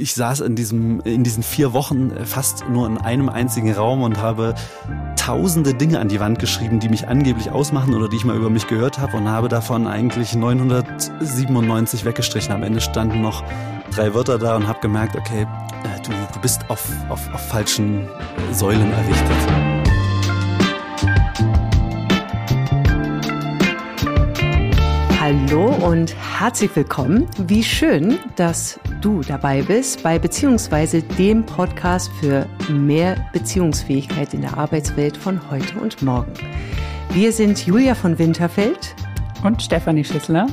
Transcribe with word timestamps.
ich 0.00 0.14
saß 0.14 0.40
in 0.40 0.56
diesem, 0.56 1.00
in 1.00 1.22
diesen 1.24 1.42
vier 1.42 1.74
Wochen 1.74 2.12
fast 2.24 2.64
nur 2.68 2.86
in 2.86 2.96
einem 2.96 3.28
einzigen 3.28 3.72
Raum 3.72 4.02
und 4.02 4.18
habe 4.18 4.54
tausende 5.16 5.74
Dinge 5.74 6.00
an 6.00 6.08
die 6.08 6.20
Wand 6.20 6.38
geschrieben, 6.38 6.80
die 6.80 6.88
mich 6.88 7.06
angeblich 7.06 7.50
ausmachen 7.50 7.94
oder 7.94 8.08
die 8.08 8.16
ich 8.16 8.24
mal 8.24 8.36
über 8.36 8.48
mich 8.48 8.66
gehört 8.66 8.98
habe 8.98 9.18
und 9.18 9.28
habe 9.28 9.48
davon 9.48 9.86
eigentlich 9.86 10.34
997 10.34 12.04
weggestrichen. 12.06 12.52
Am 12.52 12.62
Ende 12.62 12.80
standen 12.80 13.20
noch 13.20 13.44
drei 13.94 14.14
Wörter 14.14 14.38
da 14.38 14.56
und 14.56 14.66
habe 14.66 14.80
gemerkt, 14.80 15.16
okay, 15.16 15.42
äh, 15.42 16.02
du, 16.02 16.12
du 16.32 16.40
bist 16.40 16.62
auf, 16.68 16.82
auf, 17.10 17.20
auf 17.34 17.48
falschen 17.48 18.08
Säulen 18.52 18.90
errichtet. 18.90 19.36
Hallo 25.20 25.66
und 25.86 26.14
herzlich 26.38 26.74
willkommen. 26.74 27.28
Wie 27.46 27.62
schön, 27.62 28.18
dass 28.36 28.80
du 29.00 29.22
dabei 29.22 29.62
bist 29.62 30.02
bei 30.02 30.18
beziehungsweise 30.18 31.02
dem 31.02 31.44
Podcast 31.44 32.10
für 32.20 32.46
mehr 32.68 33.16
Beziehungsfähigkeit 33.32 34.34
in 34.34 34.42
der 34.42 34.56
Arbeitswelt 34.56 35.16
von 35.16 35.40
heute 35.50 35.78
und 35.78 36.02
morgen. 36.02 36.32
Wir 37.10 37.32
sind 37.32 37.66
Julia 37.66 37.94
von 37.94 38.18
Winterfeld 38.18 38.94
und 39.42 39.62
Stefanie 39.62 40.04
Schissler. 40.04 40.46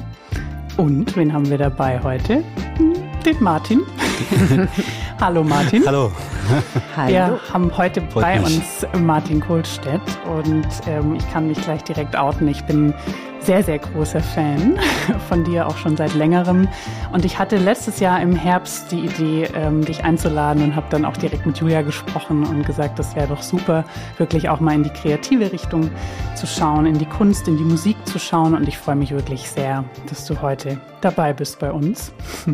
Und 0.77 1.15
wen 1.15 1.33
haben 1.33 1.49
wir 1.49 1.57
dabei 1.57 2.01
heute? 2.01 2.43
Den 3.25 3.43
Martin. 3.43 3.81
Hallo 5.19 5.43
Martin. 5.43 5.83
Hallo. 5.87 6.11
Hallo. 6.95 7.09
Wir 7.09 7.39
haben 7.51 7.75
heute 7.75 8.01
Freut 8.03 8.23
bei 8.23 8.39
mich. 8.39 8.57
uns 8.57 8.85
Martin 9.01 9.39
Kohlstedt 9.39 9.99
und 10.25 10.67
ähm, 10.85 11.15
ich 11.15 11.31
kann 11.31 11.47
mich 11.47 11.59
gleich 11.59 11.83
direkt 11.83 12.15
outen. 12.15 12.47
Ich 12.47 12.63
bin 12.65 12.93
sehr, 13.39 13.63
sehr 13.63 13.79
großer 13.79 14.21
Fan 14.21 14.77
von 15.27 15.43
dir, 15.43 15.67
auch 15.67 15.77
schon 15.77 15.97
seit 15.97 16.13
längerem. 16.13 16.67
Und 17.13 17.25
ich 17.25 17.39
hatte 17.39 17.57
letztes 17.57 17.99
Jahr 17.99 18.21
im 18.21 18.35
Herbst 18.35 18.91
die 18.91 18.99
Idee, 18.99 19.49
ähm, 19.55 19.83
dich 19.83 20.03
einzuladen 20.03 20.63
und 20.63 20.75
habe 20.75 20.85
dann 20.91 21.03
auch 21.03 21.17
direkt 21.17 21.47
mit 21.47 21.57
Julia 21.57 21.81
gesprochen 21.81 22.45
und 22.45 22.63
gesagt, 22.63 22.99
das 22.99 23.15
wäre 23.15 23.27
doch 23.27 23.41
super, 23.41 23.85
wirklich 24.19 24.49
auch 24.49 24.59
mal 24.59 24.75
in 24.75 24.83
die 24.83 24.91
kreative 24.91 25.51
Richtung 25.51 25.89
zu 26.35 26.45
schauen, 26.45 26.85
in 26.85 26.99
die 26.99 27.05
Kunst, 27.05 27.47
in 27.47 27.57
die 27.57 27.63
Musik 27.63 27.97
zu 28.05 28.19
schauen. 28.19 28.53
Und 28.53 28.67
ich 28.67 28.77
freue 28.77 28.95
mich 28.95 29.11
wirklich 29.11 29.49
sehr, 29.49 29.83
dass 30.09 30.25
du 30.25 30.41
heute 30.43 30.79
dabei 31.01 31.33
bist 31.33 31.57
bei 31.57 31.71
uns. 31.71 32.11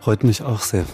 Freut 0.00 0.22
mich 0.22 0.42
auch 0.42 0.60
sehr. 0.60 0.84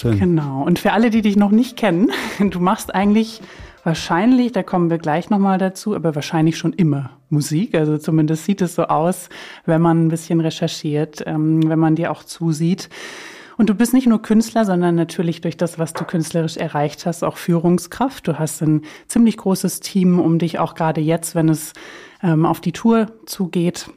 Schön. 0.00 0.18
Genau. 0.18 0.62
Und 0.62 0.78
für 0.78 0.92
alle, 0.92 1.10
die 1.10 1.20
dich 1.20 1.36
noch 1.36 1.50
nicht 1.50 1.76
kennen, 1.76 2.10
du 2.38 2.58
machst 2.58 2.94
eigentlich 2.94 3.42
wahrscheinlich, 3.84 4.52
da 4.52 4.62
kommen 4.62 4.88
wir 4.88 4.96
gleich 4.96 5.28
nochmal 5.28 5.58
dazu, 5.58 5.94
aber 5.94 6.14
wahrscheinlich 6.14 6.56
schon 6.56 6.72
immer 6.72 7.10
Musik. 7.28 7.74
Also 7.74 7.98
zumindest 7.98 8.46
sieht 8.46 8.62
es 8.62 8.74
so 8.74 8.84
aus, 8.84 9.28
wenn 9.66 9.82
man 9.82 10.06
ein 10.06 10.08
bisschen 10.08 10.40
recherchiert, 10.40 11.22
ähm, 11.26 11.68
wenn 11.68 11.78
man 11.78 11.96
dir 11.96 12.12
auch 12.12 12.24
zusieht. 12.24 12.88
Und 13.58 13.68
du 13.68 13.74
bist 13.74 13.92
nicht 13.92 14.06
nur 14.06 14.22
Künstler, 14.22 14.64
sondern 14.64 14.94
natürlich 14.94 15.42
durch 15.42 15.58
das, 15.58 15.78
was 15.78 15.92
du 15.92 16.04
künstlerisch 16.04 16.56
erreicht 16.56 17.04
hast, 17.04 17.22
auch 17.22 17.36
Führungskraft. 17.36 18.26
Du 18.26 18.38
hast 18.38 18.62
ein 18.62 18.82
ziemlich 19.06 19.36
großes 19.36 19.80
Team 19.80 20.18
um 20.18 20.38
dich, 20.38 20.58
auch 20.58 20.74
gerade 20.74 21.02
jetzt, 21.02 21.34
wenn 21.34 21.50
es 21.50 21.74
ähm, 22.22 22.46
auf 22.46 22.62
die 22.62 22.72
Tour 22.72 23.08
zugeht. 23.26 23.90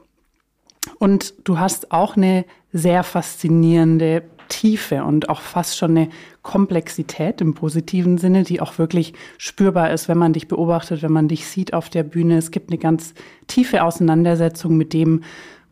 Und 1.00 1.34
du 1.48 1.60
hast 1.60 1.94
auch 1.94 2.18
eine 2.18 2.44
sehr 2.74 3.04
faszinierende 3.04 4.22
Tiefe 4.54 5.04
und 5.04 5.30
auch 5.30 5.42
fast 5.42 5.80
schon 5.80 5.98
eine 5.98 6.10
Komplexität 6.44 7.42
im 7.42 7.56
positiven 7.56 8.20
Sinne, 8.20 8.44
die 8.44 8.62
auch 8.62 8.78
wirklich 8.78 9.14
spürbar 9.40 9.92
ist, 9.92 10.08
wenn 10.08 10.20
man 10.20 10.34
dich 10.34 10.48
beobachtet, 10.48 11.02
wenn 11.02 11.12
man 11.12 11.28
dich 11.28 11.48
sieht 11.48 11.74
auf 11.74 11.90
der 11.90 12.04
Bühne. 12.04 12.38
Es 12.38 12.52
gibt 12.52 12.70
eine 12.70 12.78
ganz 12.78 13.16
tiefe 13.48 13.84
Auseinandersetzung 13.84 14.78
mit 14.78 14.94
dem, 14.94 15.24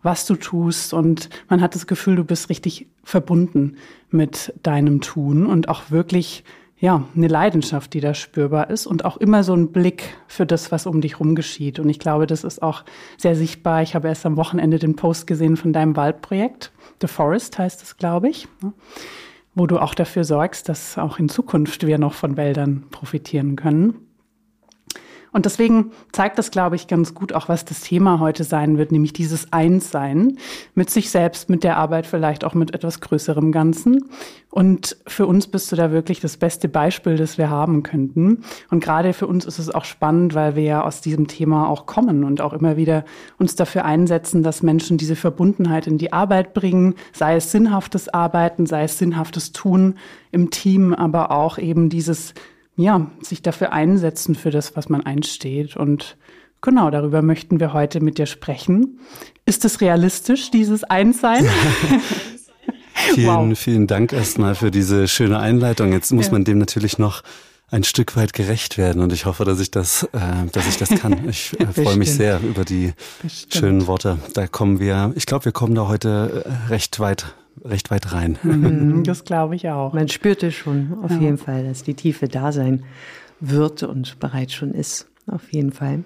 was 0.01 0.25
du 0.25 0.35
tust 0.35 0.95
und 0.95 1.29
man 1.47 1.61
hat 1.61 1.75
das 1.75 1.85
Gefühl, 1.85 2.15
du 2.15 2.23
bist 2.23 2.49
richtig 2.49 2.87
verbunden 3.03 3.75
mit 4.09 4.51
deinem 4.63 4.99
Tun 5.01 5.45
und 5.45 5.69
auch 5.69 5.91
wirklich 5.91 6.43
ja, 6.81 7.05
eine 7.15 7.27
Leidenschaft, 7.27 7.93
die 7.93 7.99
da 7.99 8.15
spürbar 8.15 8.71
ist 8.71 8.87
und 8.87 9.05
auch 9.05 9.17
immer 9.17 9.43
so 9.43 9.53
ein 9.53 9.71
Blick 9.71 10.17
für 10.27 10.47
das, 10.47 10.71
was 10.71 10.87
um 10.87 10.99
dich 10.99 11.19
rum 11.19 11.35
geschieht. 11.35 11.77
Und 11.77 11.87
ich 11.89 11.99
glaube, 11.99 12.25
das 12.25 12.43
ist 12.43 12.63
auch 12.63 12.83
sehr 13.17 13.35
sichtbar. 13.35 13.83
Ich 13.83 13.93
habe 13.93 14.07
erst 14.07 14.25
am 14.25 14.35
Wochenende 14.35 14.79
den 14.79 14.95
Post 14.95 15.27
gesehen 15.27 15.57
von 15.57 15.73
deinem 15.73 15.95
Waldprojekt. 15.95 16.71
The 16.99 17.07
Forest 17.07 17.59
heißt 17.59 17.83
es, 17.83 17.97
glaube 17.97 18.29
ich, 18.29 18.47
ne? 18.63 18.73
wo 19.53 19.67
du 19.67 19.77
auch 19.77 19.93
dafür 19.93 20.23
sorgst, 20.23 20.69
dass 20.69 20.97
auch 20.97 21.19
in 21.19 21.29
Zukunft 21.29 21.85
wir 21.85 21.99
noch 21.99 22.13
von 22.13 22.35
Wäldern 22.35 22.85
profitieren 22.89 23.55
können. 23.55 23.93
Und 25.33 25.45
deswegen 25.45 25.91
zeigt 26.11 26.37
das, 26.37 26.51
glaube 26.51 26.75
ich, 26.75 26.87
ganz 26.87 27.13
gut 27.13 27.31
auch, 27.31 27.47
was 27.47 27.63
das 27.63 27.81
Thema 27.81 28.19
heute 28.19 28.43
sein 28.43 28.77
wird, 28.77 28.91
nämlich 28.91 29.13
dieses 29.13 29.53
Einssein 29.53 30.37
mit 30.75 30.89
sich 30.89 31.09
selbst, 31.09 31.49
mit 31.49 31.63
der 31.63 31.77
Arbeit, 31.77 32.05
vielleicht 32.05 32.43
auch 32.43 32.53
mit 32.53 32.73
etwas 32.73 32.99
größerem 32.99 33.53
Ganzen. 33.53 34.09
Und 34.49 34.97
für 35.07 35.25
uns 35.25 35.47
bist 35.47 35.71
du 35.71 35.77
da 35.77 35.91
wirklich 35.91 36.19
das 36.19 36.35
beste 36.35 36.67
Beispiel, 36.67 37.15
das 37.15 37.37
wir 37.37 37.49
haben 37.49 37.83
könnten. 37.83 38.43
Und 38.69 38.83
gerade 38.83 39.13
für 39.13 39.25
uns 39.25 39.45
ist 39.45 39.59
es 39.59 39.73
auch 39.73 39.85
spannend, 39.85 40.35
weil 40.35 40.57
wir 40.57 40.63
ja 40.63 40.83
aus 40.83 40.99
diesem 40.99 41.27
Thema 41.27 41.69
auch 41.69 41.85
kommen 41.85 42.25
und 42.25 42.41
auch 42.41 42.51
immer 42.51 42.75
wieder 42.75 43.05
uns 43.39 43.55
dafür 43.55 43.85
einsetzen, 43.85 44.43
dass 44.43 44.61
Menschen 44.61 44.97
diese 44.97 45.15
Verbundenheit 45.15 45.87
in 45.87 45.97
die 45.97 46.11
Arbeit 46.11 46.53
bringen, 46.53 46.95
sei 47.13 47.37
es 47.37 47.51
sinnhaftes 47.51 48.09
Arbeiten, 48.09 48.65
sei 48.65 48.83
es 48.83 48.97
sinnhaftes 48.97 49.53
Tun 49.53 49.95
im 50.31 50.49
Team, 50.49 50.93
aber 50.93 51.31
auch 51.31 51.57
eben 51.57 51.87
dieses 51.87 52.33
ja, 52.81 53.09
sich 53.21 53.41
dafür 53.41 53.71
einsetzen, 53.71 54.35
für 54.35 54.51
das, 54.51 54.75
was 54.75 54.89
man 54.89 55.05
einsteht. 55.05 55.77
Und 55.77 56.17
genau, 56.61 56.89
darüber 56.89 57.21
möchten 57.21 57.59
wir 57.59 57.73
heute 57.73 58.01
mit 58.01 58.17
dir 58.17 58.25
sprechen. 58.25 58.99
Ist 59.45 59.65
es 59.65 59.81
realistisch, 59.81 60.51
dieses 60.51 60.83
Einssein? 60.83 61.47
vielen, 62.93 63.27
wow. 63.27 63.57
vielen 63.57 63.87
Dank 63.87 64.13
erstmal 64.13 64.55
für 64.55 64.71
diese 64.71 65.07
schöne 65.07 65.39
Einleitung. 65.39 65.91
Jetzt 65.91 66.11
muss 66.11 66.27
ja. 66.27 66.31
man 66.33 66.43
dem 66.43 66.57
natürlich 66.57 66.97
noch 66.97 67.23
ein 67.71 67.83
Stück 67.85 68.17
weit 68.17 68.33
gerecht 68.33 68.77
werden 68.77 69.01
und 69.01 69.13
ich 69.13 69.25
hoffe, 69.25 69.45
dass 69.45 69.59
ich 69.61 69.71
das, 69.71 70.03
äh, 70.11 70.19
dass 70.51 70.67
ich 70.67 70.77
das 70.77 70.89
kann. 70.89 71.25
Ich 71.29 71.57
äh, 71.59 71.67
freue 71.67 71.95
mich 71.95 72.11
sehr 72.11 72.41
über 72.41 72.65
die 72.65 72.93
Bestimmt. 73.21 73.53
schönen 73.53 73.87
Worte. 73.87 74.19
Da 74.33 74.47
kommen 74.47 74.79
wir, 74.79 75.13
ich 75.15 75.25
glaube, 75.25 75.45
wir 75.45 75.51
kommen 75.53 75.73
da 75.73 75.87
heute 75.87 76.43
äh, 76.45 76.69
recht 76.69 76.99
weit 76.99 77.33
recht 77.63 77.91
weit 77.91 78.13
rein. 78.13 78.37
Mhm, 78.43 79.03
das 79.05 79.23
glaube 79.23 79.55
ich 79.55 79.69
auch. 79.69 79.93
Man 79.93 80.09
spürte 80.09 80.51
schon 80.51 80.97
auf 81.03 81.11
ja. 81.11 81.19
jeden 81.19 81.37
Fall, 81.37 81.65
dass 81.65 81.83
die 81.83 81.93
Tiefe 81.93 82.27
da 82.27 82.51
sein 82.51 82.83
wird 83.39 83.83
und 83.83 84.19
bereits 84.19 84.53
schon 84.53 84.71
ist. 84.73 85.07
Auf 85.27 85.51
jeden 85.51 85.71
Fall. 85.71 86.03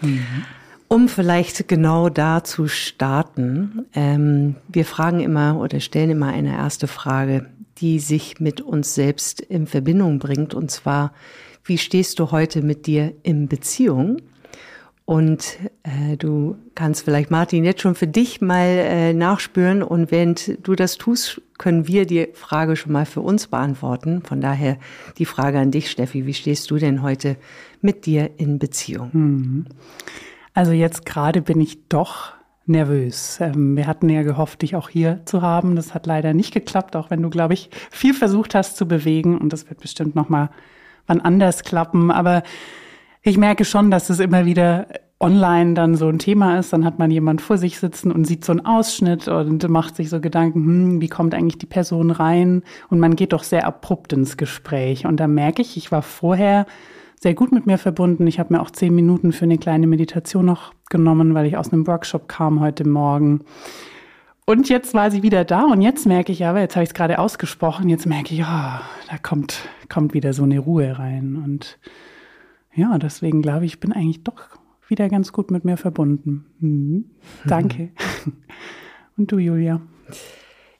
Mhm. 0.00 0.44
Um 0.88 1.08
vielleicht 1.08 1.66
genau 1.66 2.08
da 2.08 2.44
zu 2.44 2.68
starten, 2.68 3.86
ähm, 3.94 4.56
wir 4.68 4.84
fragen 4.84 5.20
immer 5.20 5.58
oder 5.58 5.80
stellen 5.80 6.10
immer 6.10 6.28
eine 6.28 6.52
erste 6.52 6.86
Frage, 6.86 7.46
die 7.78 7.98
sich 7.98 8.38
mit 8.38 8.60
uns 8.60 8.94
selbst 8.94 9.40
in 9.40 9.66
Verbindung 9.66 10.18
bringt. 10.18 10.54
Und 10.54 10.70
zwar, 10.70 11.12
wie 11.64 11.78
stehst 11.78 12.18
du 12.18 12.30
heute 12.30 12.62
mit 12.62 12.86
dir 12.86 13.14
in 13.22 13.48
Beziehung? 13.48 14.18
Und 15.06 15.58
äh, 15.82 16.16
du 16.16 16.56
kannst 16.74 17.04
vielleicht, 17.04 17.30
Martin, 17.30 17.64
jetzt 17.64 17.82
schon 17.82 17.94
für 17.94 18.06
dich 18.06 18.40
mal 18.40 18.66
äh, 18.66 19.12
nachspüren. 19.12 19.82
Und 19.82 20.10
während 20.10 20.66
du 20.66 20.74
das 20.74 20.96
tust, 20.96 21.42
können 21.58 21.86
wir 21.86 22.06
die 22.06 22.28
Frage 22.32 22.74
schon 22.74 22.92
mal 22.92 23.04
für 23.04 23.20
uns 23.20 23.48
beantworten. 23.48 24.22
Von 24.22 24.40
daher 24.40 24.78
die 25.18 25.26
Frage 25.26 25.58
an 25.58 25.70
dich, 25.70 25.90
Steffi. 25.90 26.24
Wie 26.24 26.32
stehst 26.32 26.70
du 26.70 26.76
denn 26.76 27.02
heute 27.02 27.36
mit 27.82 28.06
dir 28.06 28.30
in 28.38 28.58
Beziehung? 28.58 29.10
Mhm. 29.12 29.64
Also 30.54 30.72
jetzt 30.72 31.04
gerade 31.04 31.42
bin 31.42 31.60
ich 31.60 31.86
doch 31.88 32.32
nervös. 32.64 33.38
Ähm, 33.40 33.76
wir 33.76 33.86
hatten 33.86 34.08
ja 34.08 34.22
gehofft, 34.22 34.62
dich 34.62 34.74
auch 34.74 34.88
hier 34.88 35.20
zu 35.26 35.42
haben. 35.42 35.76
Das 35.76 35.92
hat 35.92 36.06
leider 36.06 36.32
nicht 36.32 36.54
geklappt, 36.54 36.96
auch 36.96 37.10
wenn 37.10 37.20
du, 37.20 37.28
glaube 37.28 37.52
ich, 37.52 37.68
viel 37.90 38.14
versucht 38.14 38.54
hast 38.54 38.78
zu 38.78 38.88
bewegen. 38.88 39.36
Und 39.36 39.52
das 39.52 39.68
wird 39.68 39.80
bestimmt 39.80 40.14
noch 40.14 40.30
mal 40.30 40.48
wann 41.06 41.20
anders 41.20 41.62
klappen. 41.62 42.10
Aber 42.10 42.42
ich 43.24 43.38
merke 43.38 43.64
schon, 43.64 43.90
dass 43.90 44.10
es 44.10 44.20
immer 44.20 44.44
wieder 44.44 44.86
online 45.18 45.72
dann 45.72 45.94
so 45.94 46.08
ein 46.08 46.18
Thema 46.18 46.58
ist. 46.58 46.72
Dann 46.72 46.84
hat 46.84 46.98
man 46.98 47.10
jemand 47.10 47.40
vor 47.40 47.56
sich 47.56 47.78
sitzen 47.78 48.12
und 48.12 48.26
sieht 48.26 48.44
so 48.44 48.52
einen 48.52 48.66
Ausschnitt 48.66 49.26
und 49.28 49.66
macht 49.70 49.96
sich 49.96 50.10
so 50.10 50.20
Gedanken, 50.20 50.66
hm, 50.66 51.00
wie 51.00 51.08
kommt 51.08 51.34
eigentlich 51.34 51.58
die 51.58 51.66
Person 51.66 52.10
rein? 52.10 52.62
Und 52.90 53.00
man 53.00 53.16
geht 53.16 53.32
doch 53.32 53.42
sehr 53.42 53.66
abrupt 53.66 54.12
ins 54.12 54.36
Gespräch. 54.36 55.06
Und 55.06 55.18
da 55.18 55.26
merke 55.26 55.62
ich, 55.62 55.78
ich 55.78 55.90
war 55.90 56.02
vorher 56.02 56.66
sehr 57.18 57.32
gut 57.32 57.52
mit 57.52 57.64
mir 57.64 57.78
verbunden. 57.78 58.26
Ich 58.26 58.38
habe 58.38 58.52
mir 58.52 58.60
auch 58.60 58.70
zehn 58.70 58.94
Minuten 58.94 59.32
für 59.32 59.46
eine 59.46 59.56
kleine 59.56 59.86
Meditation 59.86 60.44
noch 60.44 60.74
genommen, 60.90 61.32
weil 61.32 61.46
ich 61.46 61.56
aus 61.56 61.72
einem 61.72 61.86
Workshop 61.86 62.28
kam 62.28 62.60
heute 62.60 62.86
Morgen. 62.86 63.40
Und 64.44 64.68
jetzt 64.68 64.92
war 64.92 65.10
sie 65.10 65.22
wieder 65.22 65.46
da 65.46 65.62
und 65.62 65.80
jetzt 65.80 66.04
merke 66.04 66.30
ich 66.30 66.44
aber, 66.44 66.60
jetzt 66.60 66.76
habe 66.76 66.84
ich 66.84 66.90
es 66.90 66.94
gerade 66.94 67.18
ausgesprochen, 67.18 67.88
jetzt 67.88 68.04
merke 68.04 68.34
ich, 68.34 68.40
ja, 68.40 68.82
da 69.08 69.16
kommt, 69.16 69.66
kommt 69.88 70.12
wieder 70.12 70.34
so 70.34 70.42
eine 70.42 70.58
Ruhe 70.58 70.98
rein. 70.98 71.42
Und 71.42 71.78
ja, 72.74 72.98
deswegen 72.98 73.42
glaube 73.42 73.64
ich, 73.64 73.74
ich 73.74 73.80
bin 73.80 73.92
eigentlich 73.92 74.22
doch 74.22 74.58
wieder 74.88 75.08
ganz 75.08 75.32
gut 75.32 75.50
mit 75.50 75.64
mir 75.64 75.76
verbunden. 75.76 76.44
Mhm. 76.60 77.04
Danke. 77.46 77.90
Und 79.16 79.30
du, 79.30 79.38
Julia? 79.38 79.80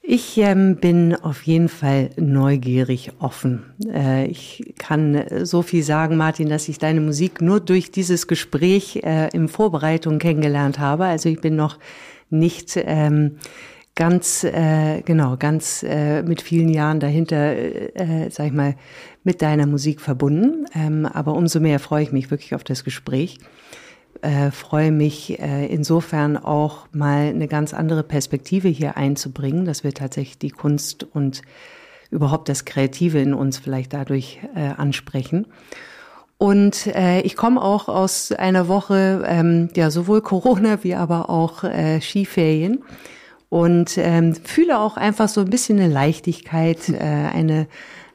Ich 0.07 0.37
ähm, 0.37 0.75
bin 0.75 1.15
auf 1.15 1.41
jeden 1.43 1.67
Fall 1.67 2.11
neugierig 2.15 3.13
offen. 3.17 3.63
Äh, 3.91 4.27
ich 4.27 4.75
kann 4.77 5.25
so 5.43 5.63
viel 5.63 5.81
sagen, 5.81 6.15
Martin, 6.15 6.47
dass 6.47 6.69
ich 6.69 6.77
deine 6.77 7.01
Musik 7.01 7.41
nur 7.41 7.59
durch 7.59 7.89
dieses 7.89 8.27
Gespräch 8.27 8.97
äh, 8.97 9.29
in 9.33 9.47
Vorbereitung 9.47 10.19
kennengelernt 10.19 10.77
habe. 10.77 11.05
Also 11.05 11.29
ich 11.29 11.41
bin 11.41 11.55
noch 11.55 11.79
nicht 12.29 12.73
ähm, 12.77 13.37
ganz, 13.95 14.43
äh, 14.43 15.01
genau, 15.01 15.37
ganz 15.37 15.81
äh, 15.83 16.21
mit 16.21 16.41
vielen 16.41 16.69
Jahren 16.69 16.99
dahinter, 16.99 17.55
äh, 17.55 18.29
sag 18.29 18.47
ich 18.47 18.53
mal, 18.53 18.75
mit 19.23 19.41
deiner 19.41 19.65
Musik 19.65 20.01
verbunden. 20.01 20.65
Ähm, 20.75 21.05
aber 21.05 21.33
umso 21.33 21.59
mehr 21.59 21.79
freue 21.79 22.03
ich 22.03 22.11
mich 22.11 22.29
wirklich 22.29 22.53
auf 22.53 22.63
das 22.63 22.83
Gespräch. 22.83 23.39
Äh, 24.21 24.51
freue 24.51 24.91
mich 24.91 25.39
äh, 25.39 25.65
insofern 25.67 26.37
auch 26.37 26.87
mal 26.91 27.27
eine 27.27 27.47
ganz 27.47 27.73
andere 27.73 28.03
Perspektive 28.03 28.67
hier 28.67 28.97
einzubringen, 28.97 29.65
dass 29.65 29.83
wir 29.83 29.93
tatsächlich 29.93 30.37
die 30.37 30.51
Kunst 30.51 31.03
und 31.03 31.41
überhaupt 32.11 32.49
das 32.49 32.65
Kreative 32.65 33.19
in 33.19 33.33
uns 33.33 33.57
vielleicht 33.57 33.93
dadurch 33.93 34.39
äh, 34.55 34.69
ansprechen. 34.77 35.47
Und 36.37 36.87
äh, 36.87 37.21
ich 37.21 37.37
komme 37.37 37.61
auch 37.61 37.87
aus 37.87 38.31
einer 38.33 38.67
Woche, 38.67 39.23
ähm, 39.25 39.69
ja, 39.75 39.89
sowohl 39.89 40.21
Corona 40.21 40.83
wie 40.83 40.95
aber 40.95 41.29
auch 41.29 41.63
äh, 41.63 42.01
Skiferien 42.01 42.83
und 43.55 43.97
ähm, 43.97 44.35
fühle 44.35 44.77
auch 44.77 44.97
einfach 44.97 45.29
so 45.29 45.39
ein 45.39 45.49
bisschen 45.49 45.79
eine 45.79 45.87
Leichtigkeit, 45.87 46.89
äh, 46.89 46.99
eine 46.99 47.67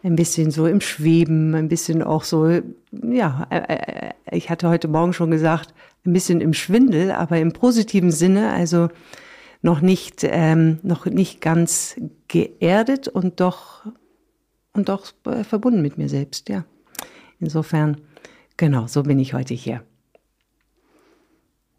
ein 0.03 0.15
bisschen 0.15 0.51
so 0.51 0.67
im 0.67 0.83
Schweben, 0.83 1.55
ein 1.55 1.69
bisschen 1.69 2.03
auch 2.03 2.25
so, 2.25 2.61
ja, 2.93 3.47
äh, 3.49 3.57
äh, 3.57 4.13
ich 4.33 4.51
hatte 4.51 4.69
heute 4.69 4.87
Morgen 4.89 5.15
schon 5.15 5.31
gesagt, 5.31 5.73
ein 6.05 6.13
bisschen 6.13 6.43
im 6.43 6.53
Schwindel, 6.53 7.13
aber 7.13 7.39
im 7.39 7.53
positiven 7.53 8.11
Sinne, 8.11 8.53
also 8.53 8.89
noch 9.63 9.81
nicht, 9.81 10.25
ähm, 10.25 10.79
noch 10.83 11.07
nicht 11.07 11.41
ganz 11.41 11.97
geerdet 12.29 13.09
und 13.09 13.41
doch, 13.41 13.87
und 14.75 14.91
doch 14.91 15.11
äh, 15.25 15.43
verbunden 15.43 15.81
mit 15.81 15.97
mir 15.97 16.11
selbst, 16.11 16.51
ja. 16.51 16.67
Insofern, 17.39 17.97
genau, 18.59 18.89
so 18.89 19.05
bin 19.05 19.19
ich 19.19 19.33
heute 19.33 19.55
hier. 19.55 19.83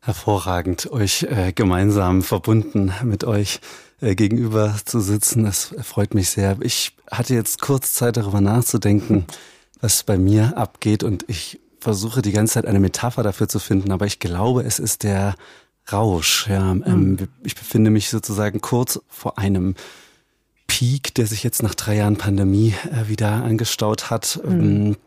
Hervorragend, 0.03 0.91
euch 0.91 1.23
äh, 1.29 1.53
gemeinsam 1.53 2.23
verbunden 2.23 2.91
mit 3.03 3.23
euch 3.23 3.59
äh, 4.01 4.15
gegenüber 4.15 4.75
zu 4.83 4.99
sitzen. 4.99 5.43
Das 5.43 5.75
freut 5.83 6.15
mich 6.15 6.31
sehr. 6.31 6.57
Ich 6.61 6.97
hatte 7.11 7.35
jetzt 7.35 7.61
kurz 7.61 7.93
Zeit 7.93 8.17
darüber 8.17 8.41
nachzudenken, 8.41 9.25
was 9.79 10.01
bei 10.03 10.17
mir 10.17 10.57
abgeht 10.57 11.03
und 11.03 11.25
ich 11.27 11.59
versuche 11.79 12.23
die 12.23 12.31
ganze 12.31 12.55
Zeit 12.55 12.65
eine 12.65 12.79
Metapher 12.79 13.21
dafür 13.21 13.47
zu 13.47 13.59
finden, 13.59 13.91
aber 13.91 14.07
ich 14.07 14.19
glaube, 14.19 14.63
es 14.63 14.79
ist 14.79 15.03
der 15.03 15.35
Rausch. 15.91 16.47
Ja, 16.47 16.71
ähm, 16.71 16.83
mhm. 16.83 17.27
ich 17.43 17.53
befinde 17.53 17.91
mich 17.91 18.09
sozusagen 18.09 18.59
kurz 18.59 18.99
vor 19.07 19.37
einem 19.37 19.75
Peak, 20.65 21.13
der 21.13 21.27
sich 21.27 21.43
jetzt 21.43 21.61
nach 21.61 21.75
drei 21.75 21.97
Jahren 21.97 22.17
Pandemie 22.17 22.73
äh, 22.91 23.07
wieder 23.07 23.43
angestaut 23.43 24.09
hat. 24.09 24.39
Mhm. 24.43 24.51
Ähm, 24.51 24.97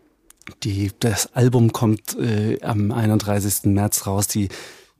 die, 0.62 0.92
das 1.00 1.34
Album 1.34 1.72
kommt 1.72 2.16
äh, 2.16 2.60
am 2.60 2.92
31. 2.92 3.64
März 3.64 4.06
raus. 4.06 4.28
Die 4.28 4.50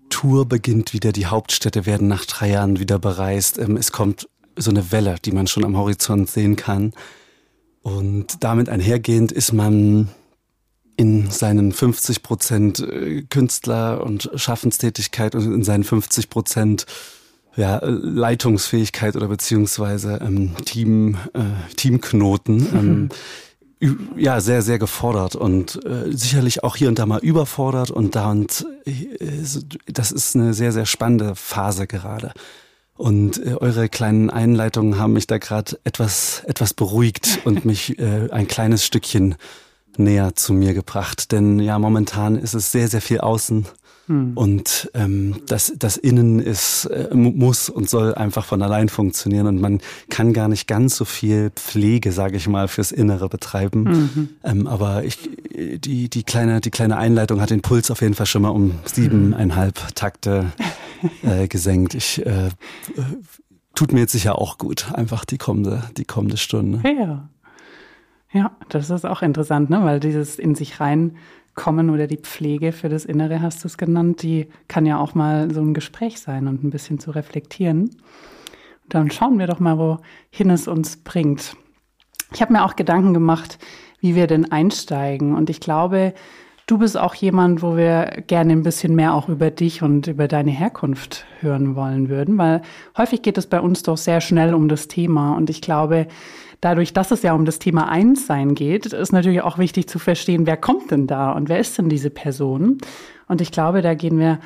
Tour 0.09 0.47
beginnt 0.47 0.93
wieder, 0.93 1.12
die 1.12 1.27
Hauptstädte 1.27 1.87
werden 1.87 2.09
nach 2.09 2.25
drei 2.25 2.51
Jahren 2.51 2.79
wieder 2.79 2.99
bereist. 2.99 3.59
Ähm, 3.59 3.77
es 3.77 3.93
kommt 3.93 4.29
so 4.56 4.71
eine 4.71 4.93
Welle, 4.93 5.17
die 5.25 5.33
man 5.33 5.47
schon 5.47 5.65
am 5.65 5.77
Horizont 5.77 6.31
sehen 6.31 6.56
kann. 6.56 6.93
Und 7.83 8.43
damit 8.43 8.69
einhergehend 8.69 9.33
ist 9.33 9.53
man 9.53 10.09
in 10.97 11.31
seinen 11.31 11.73
50 11.73 12.23
Prozent 12.23 12.81
äh, 12.81 13.23
Künstler 13.29 14.03
und 14.05 14.31
Schaffenstätigkeit 14.35 15.35
und 15.35 15.53
in 15.53 15.65
seinen 15.65 15.85
50 15.85 16.31
Prozent 16.31 16.87
ja, 17.56 17.81
Leitungsfähigkeit 17.83 19.17
oder 19.17 19.29
beziehungsweise 19.29 20.21
ähm, 20.23 20.56
Team, 20.65 21.17
äh, 21.35 21.75
Teamknoten 21.77 22.69
ähm, 22.75 23.09
ja 24.16 24.40
sehr 24.40 24.62
sehr 24.62 24.78
gefordert 24.78 25.36
und 25.36 25.84
äh, 25.84 26.10
sicherlich 26.10 26.64
auch 26.64 26.76
hier 26.76 26.88
und 26.88 26.98
da 26.98 27.06
mal 27.06 27.20
überfordert 27.20 27.90
und 27.90 28.14
da 28.16 28.31
und 28.31 28.66
äh, 28.84 28.92
das 29.86 30.12
ist 30.12 30.36
eine 30.36 30.54
sehr 30.54 30.72
sehr 30.72 30.86
spannende 30.86 31.34
Phase 31.34 31.86
gerade. 31.86 32.32
Und 32.96 33.44
äh, 33.44 33.56
eure 33.60 33.88
kleinen 33.88 34.31
Einleitungen 34.31 34.98
haben 34.98 35.14
mich 35.14 35.26
da 35.26 35.38
gerade 35.38 35.78
etwas 35.84 36.42
etwas 36.46 36.75
beruhigt 36.75 37.40
und 37.44 37.64
mich 37.64 37.98
äh, 37.98 38.31
ein 38.31 38.48
kleines 38.48 38.84
Stückchen 38.84 39.36
näher 39.96 40.34
zu 40.34 40.52
mir 40.52 40.75
gebracht. 40.75 41.32
Denn 41.32 41.58
ja 41.58 41.78
momentan 41.78 42.36
ist 42.36 42.54
es 42.54 42.72
sehr 42.72 42.88
sehr 42.88 43.02
viel 43.02 43.20
außen 43.20 43.66
hm. 44.06 44.33
Und 44.35 44.91
ähm, 44.95 45.37
das, 45.47 45.73
das 45.79 45.97
Innen 45.97 46.39
ist, 46.39 46.85
äh, 46.87 47.15
muss 47.15 47.71
und 47.71 47.89
soll 47.89 48.15
einfach 48.15 48.45
von 48.45 48.61
allein 48.62 48.89
funktionieren. 48.89 49.47
Und 49.47 49.61
man 49.61 49.81
kann 50.11 50.33
gar 50.33 50.49
nicht 50.49 50.67
ganz 50.67 50.97
so 50.97 51.05
viel 51.05 51.51
Pflege, 51.51 52.12
sage 52.12 52.37
ich 52.37 52.47
mal, 52.47 52.69
fürs 52.69 52.93
Innere 52.93 53.29
betreiben. 53.29 53.83
Mhm. 53.83 54.29
Ähm, 54.45 54.67
aber 54.67 55.05
ich, 55.05 55.19
die, 55.53 56.11
die, 56.11 56.23
kleine, 56.23 56.61
die 56.61 56.71
kleine 56.71 56.99
Einleitung 56.99 57.41
hat 57.41 57.51
den 57.51 57.62
Puls 57.62 57.91
auf 57.91 58.03
jeden 58.03 58.15
Fall 58.15 58.27
schon 58.27 58.43
mal 58.43 58.51
um 58.51 58.73
siebeneinhalb 58.85 59.95
Takte 59.95 60.53
äh, 61.23 61.49
gesenkt. 61.49 61.95
Ich 61.95 62.25
äh, 62.27 62.51
tut 63.75 63.93
mir 63.93 64.01
jetzt 64.01 64.12
sicher 64.12 64.39
auch 64.39 64.59
gut, 64.59 64.93
einfach 64.93 65.25
die 65.25 65.39
kommende, 65.39 65.83
die 65.97 66.05
kommende 66.05 66.37
Stunde. 66.37 66.83
Ja. 66.85 67.29
Ja, 68.33 68.51
das 68.69 68.91
ist 68.91 69.06
auch 69.06 69.23
interessant, 69.23 69.71
ne? 69.71 69.85
weil 69.85 70.01
dieses 70.01 70.41
in 70.41 70.56
sich 70.56 70.81
rein 70.81 71.17
kommen 71.55 71.91
oder 71.91 72.06
die 72.06 72.17
Pflege 72.17 72.73
für 72.73 72.89
das 72.89 73.05
Innere 73.05 73.41
hast 73.41 73.62
du 73.65 73.69
es 73.69 73.79
genannt, 73.79 74.23
die 74.23 74.49
kann 74.69 74.87
ja 74.87 74.99
auch 74.99 75.15
mal 75.15 75.53
so 75.53 75.61
ein 75.61 75.75
Gespräch 75.75 76.21
sein 76.21 76.49
und 76.49 76.65
ein 76.65 76.71
bisschen 76.71 76.99
zu 76.99 77.11
reflektieren. 77.11 77.91
Dann 78.89 79.11
schauen 79.11 79.39
wir 79.39 79.47
doch 79.47 79.61
mal, 79.61 79.79
wohin 79.79 80.51
es 80.51 80.69
uns 80.69 80.97
bringt. 80.99 81.56
Ich 82.33 82.43
habe 82.43 82.53
mir 82.53 82.65
auch 82.65 82.77
Gedanken 82.77 83.15
gemacht, 83.15 83.59
wie 84.01 84.15
wir 84.15 84.27
denn 84.27 84.51
einsteigen. 84.51 85.35
Und 85.35 85.49
ich 85.49 85.61
glaube, 85.61 86.15
du 86.66 86.78
bist 86.78 86.96
auch 86.99 87.14
jemand, 87.14 87.62
wo 87.62 87.76
wir 87.76 88.22
gerne 88.26 88.52
ein 88.52 88.62
bisschen 88.62 88.94
mehr 88.94 89.14
auch 89.14 89.28
über 89.28 89.50
dich 89.50 89.82
und 89.82 90.06
über 90.06 90.28
deine 90.28 90.50
Herkunft 90.50 91.25
hören 91.40 91.76
wollen 91.76 92.08
würden, 92.08 92.38
weil 92.38 92.62
häufig 92.96 93.22
geht 93.22 93.38
es 93.38 93.46
bei 93.46 93.61
uns 93.61 93.82
doch 93.82 93.96
sehr 93.96 94.20
schnell 94.20 94.55
um 94.55 94.69
das 94.69 94.88
Thema. 94.88 95.37
Und 95.37 95.50
ich 95.50 95.61
glaube, 95.61 96.06
dadurch, 96.61 96.93
dass 96.93 97.11
es 97.11 97.22
ja 97.22 97.34
um 97.34 97.44
das 97.44 97.58
Thema 97.58 97.88
Einssein 97.88 98.55
geht, 98.55 98.87
ist 98.87 99.12
natürlich 99.12 99.43
auch 99.43 99.58
wichtig 99.58 99.88
zu 99.88 99.99
verstehen, 99.99 100.46
wer 100.46 100.56
kommt 100.56 100.90
denn 100.90 101.06
da 101.06 101.32
und 101.32 101.49
wer 101.49 101.58
ist 101.58 101.76
denn 101.78 101.88
diese 101.88 102.11
Person? 102.11 102.78
Und 103.28 103.40
ich 103.40 103.52
glaube, 103.52 103.82
da 103.82 103.94
gehen 103.94 104.19
wir 104.19 104.38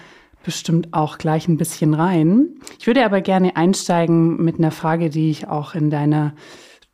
bestimmt 0.44 0.94
auch 0.94 1.18
gleich 1.18 1.48
ein 1.48 1.56
bisschen 1.56 1.94
rein. 1.94 2.48
Ich 2.78 2.86
würde 2.86 3.04
aber 3.04 3.20
gerne 3.20 3.56
einsteigen 3.56 4.42
mit 4.42 4.58
einer 4.58 4.70
Frage, 4.70 5.10
die 5.10 5.30
ich 5.30 5.48
auch 5.48 5.74
in 5.74 5.90
deiner 5.90 6.32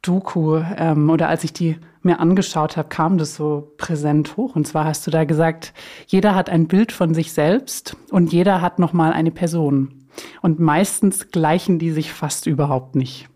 Doku 0.02 0.60
ähm, 0.76 1.08
oder 1.08 1.28
als 1.28 1.44
ich 1.44 1.52
die 1.52 1.76
mir 2.04 2.20
angeschaut 2.20 2.76
habe, 2.76 2.88
kam 2.88 3.18
das 3.18 3.34
so 3.34 3.72
präsent 3.76 4.36
hoch. 4.36 4.56
Und 4.56 4.66
zwar 4.66 4.84
hast 4.84 5.06
du 5.06 5.10
da 5.10 5.24
gesagt, 5.24 5.72
jeder 6.06 6.34
hat 6.34 6.50
ein 6.50 6.66
Bild 6.66 6.92
von 6.92 7.14
sich 7.14 7.32
selbst 7.32 7.96
und 8.10 8.32
jeder 8.32 8.60
hat 8.60 8.78
noch 8.78 8.92
mal 8.92 9.12
eine 9.12 9.30
Person. 9.30 10.04
Und 10.42 10.60
meistens 10.60 11.30
gleichen 11.30 11.78
die 11.78 11.90
sich 11.90 12.12
fast 12.12 12.46
überhaupt 12.46 12.94
nicht. 12.94 13.28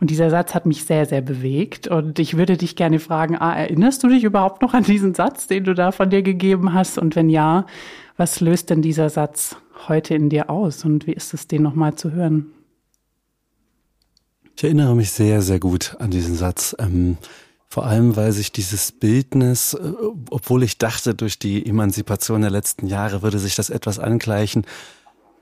Und 0.00 0.10
dieser 0.10 0.30
Satz 0.30 0.54
hat 0.54 0.66
mich 0.66 0.84
sehr, 0.84 1.06
sehr 1.06 1.20
bewegt. 1.20 1.88
Und 1.88 2.18
ich 2.18 2.36
würde 2.36 2.56
dich 2.56 2.76
gerne 2.76 2.98
fragen, 2.98 3.36
ah, 3.36 3.54
erinnerst 3.54 4.02
du 4.02 4.08
dich 4.08 4.24
überhaupt 4.24 4.62
noch 4.62 4.74
an 4.74 4.84
diesen 4.84 5.14
Satz, 5.14 5.46
den 5.46 5.64
du 5.64 5.74
da 5.74 5.92
von 5.92 6.10
dir 6.10 6.22
gegeben 6.22 6.72
hast? 6.72 6.98
Und 6.98 7.16
wenn 7.16 7.30
ja, 7.30 7.66
was 8.16 8.40
löst 8.40 8.70
denn 8.70 8.82
dieser 8.82 9.10
Satz 9.10 9.56
heute 9.86 10.14
in 10.14 10.28
dir 10.28 10.50
aus? 10.50 10.84
Und 10.84 11.06
wie 11.06 11.12
ist 11.12 11.34
es, 11.34 11.46
den 11.46 11.62
nochmal 11.62 11.94
zu 11.94 12.12
hören? 12.12 12.46
Ich 14.56 14.64
erinnere 14.64 14.96
mich 14.96 15.12
sehr, 15.12 15.40
sehr 15.40 15.60
gut 15.60 15.96
an 16.00 16.10
diesen 16.10 16.34
Satz. 16.34 16.74
Ähm, 16.80 17.16
vor 17.68 17.86
allem, 17.86 18.16
weil 18.16 18.32
sich 18.32 18.50
dieses 18.50 18.92
Bildnis, 18.92 19.74
äh, 19.74 19.92
obwohl 20.30 20.62
ich 20.62 20.78
dachte, 20.78 21.14
durch 21.14 21.38
die 21.38 21.64
Emanzipation 21.66 22.40
der 22.40 22.50
letzten 22.50 22.86
Jahre 22.86 23.22
würde 23.22 23.38
sich 23.38 23.54
das 23.54 23.70
etwas 23.70 23.98
angleichen, 23.98 24.64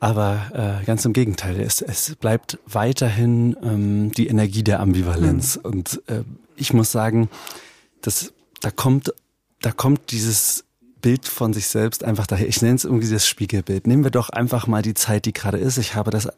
aber 0.00 0.80
äh, 0.82 0.84
ganz 0.84 1.04
im 1.04 1.12
Gegenteil, 1.12 1.60
es, 1.60 1.80
es 1.80 2.16
bleibt 2.16 2.58
weiterhin 2.66 3.56
ähm, 3.62 4.12
die 4.12 4.26
Energie 4.26 4.62
der 4.62 4.80
Ambivalenz. 4.80 5.56
Mhm. 5.56 5.64
Und 5.64 6.02
äh, 6.06 6.22
ich 6.56 6.72
muss 6.72 6.92
sagen, 6.92 7.30
dass 8.02 8.32
da 8.60 8.70
kommt, 8.70 9.14
da 9.62 9.72
kommt 9.72 10.10
dieses 10.10 10.64
Bild 11.00 11.26
von 11.26 11.52
sich 11.52 11.68
selbst 11.68 12.04
einfach 12.04 12.26
daher. 12.26 12.48
Ich 12.48 12.60
nenne 12.60 12.74
es 12.74 12.84
irgendwie 12.84 13.10
das 13.10 13.26
Spiegelbild. 13.26 13.86
Nehmen 13.86 14.04
wir 14.04 14.10
doch 14.10 14.28
einfach 14.28 14.66
mal 14.66 14.82
die 14.82 14.94
Zeit, 14.94 15.24
die 15.24 15.32
gerade 15.32 15.58
ist. 15.58 15.78
Ich 15.78 15.94
habe 15.94 16.10
das 16.10 16.28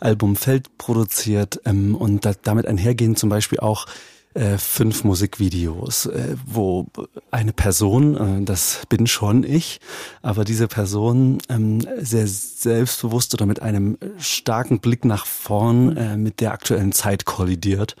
Album 0.00 0.34
Feld 0.34 0.76
produziert 0.78 1.60
ähm, 1.66 1.94
und 1.94 2.24
da, 2.24 2.32
damit 2.42 2.66
einhergehen 2.66 3.16
zum 3.16 3.28
Beispiel 3.28 3.60
auch 3.60 3.86
äh, 4.34 4.58
fünf 4.58 5.04
Musikvideos, 5.04 6.06
äh, 6.06 6.36
wo 6.44 6.86
eine 7.30 7.52
Person, 7.52 8.42
äh, 8.42 8.44
das 8.44 8.80
bin 8.88 9.06
schon 9.06 9.44
ich, 9.44 9.80
aber 10.22 10.44
diese 10.44 10.68
Person 10.68 11.38
ähm, 11.48 11.86
sehr 12.00 12.26
selbstbewusst 12.26 13.32
oder 13.34 13.46
mit 13.46 13.62
einem 13.62 13.96
starken 14.18 14.80
Blick 14.80 15.04
nach 15.04 15.24
vorn 15.24 15.96
äh, 15.96 16.16
mit 16.16 16.40
der 16.40 16.52
aktuellen 16.52 16.92
Zeit 16.92 17.24
kollidiert. 17.24 17.96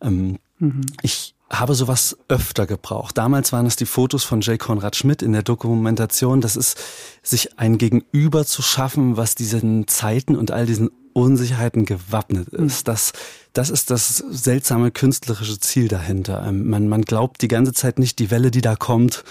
Ähm, 0.00 0.38
mhm. 0.58 0.82
Ich 1.02 1.34
habe 1.50 1.74
sowas 1.74 2.16
öfter 2.28 2.66
gebraucht. 2.66 3.18
Damals 3.18 3.52
waren 3.52 3.66
es 3.66 3.74
die 3.76 3.86
Fotos 3.86 4.22
von 4.22 4.40
J. 4.40 4.58
Konrad 4.58 4.94
Schmidt 4.94 5.20
in 5.20 5.32
der 5.32 5.42
Dokumentation. 5.42 6.40
Das 6.40 6.56
ist, 6.56 6.78
sich 7.22 7.58
ein 7.58 7.76
Gegenüber 7.76 8.46
zu 8.46 8.62
schaffen, 8.62 9.16
was 9.16 9.34
diesen 9.34 9.88
Zeiten 9.88 10.36
und 10.36 10.52
all 10.52 10.64
diesen 10.66 10.90
Unsicherheiten 11.20 11.84
gewappnet 11.84 12.48
ist. 12.48 12.78
Hm. 12.78 12.84
Das, 12.84 13.12
das 13.52 13.70
ist 13.70 13.90
das 13.90 14.18
seltsame 14.18 14.90
künstlerische 14.90 15.58
Ziel 15.58 15.88
dahinter. 15.88 16.44
Ähm, 16.46 16.68
man, 16.68 16.88
man 16.88 17.02
glaubt 17.02 17.42
die 17.42 17.48
ganze 17.48 17.72
Zeit 17.72 17.98
nicht, 17.98 18.18
die 18.18 18.30
Welle, 18.30 18.50
die 18.50 18.62
da 18.62 18.76
kommt, 18.76 19.24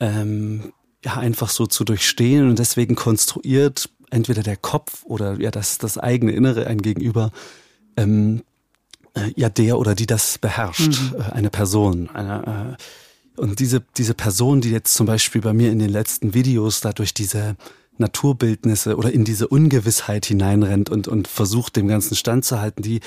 ähm, 0.00 0.72
ja, 1.04 1.16
einfach 1.16 1.48
so 1.48 1.66
zu 1.66 1.84
durchstehen 1.84 2.48
und 2.48 2.58
deswegen 2.58 2.94
konstruiert 2.94 3.88
entweder 4.10 4.42
der 4.42 4.56
Kopf 4.56 5.04
oder 5.04 5.40
ja 5.40 5.50
das, 5.50 5.78
das 5.78 5.98
eigene 5.98 6.32
Innere 6.32 6.66
ein 6.66 6.82
Gegenüber 6.82 7.32
ähm, 7.96 8.42
äh, 9.14 9.32
ja 9.34 9.48
der 9.48 9.78
oder 9.78 9.94
die 9.94 10.06
das 10.06 10.38
beherrscht, 10.38 11.12
mhm. 11.12 11.20
äh, 11.20 11.32
eine 11.32 11.50
Person, 11.50 12.10
eine 12.10 12.76
äh, 12.78 13.40
und 13.40 13.60
diese 13.60 13.82
diese 13.96 14.14
Person, 14.14 14.60
die 14.60 14.70
jetzt 14.70 14.94
zum 14.94 15.06
Beispiel 15.06 15.40
bei 15.40 15.52
mir 15.52 15.72
in 15.72 15.78
den 15.78 15.88
letzten 15.88 16.34
Videos 16.34 16.80
dadurch 16.80 17.14
diese 17.14 17.56
Naturbildnisse 17.98 18.96
oder 18.96 19.12
in 19.12 19.24
diese 19.24 19.48
Ungewissheit 19.48 20.26
hineinrennt 20.26 20.90
und 20.90 21.08
und 21.08 21.28
versucht 21.28 21.76
dem 21.76 21.88
ganzen 21.88 22.16
standzuhalten, 22.16 22.82
die 22.82 23.00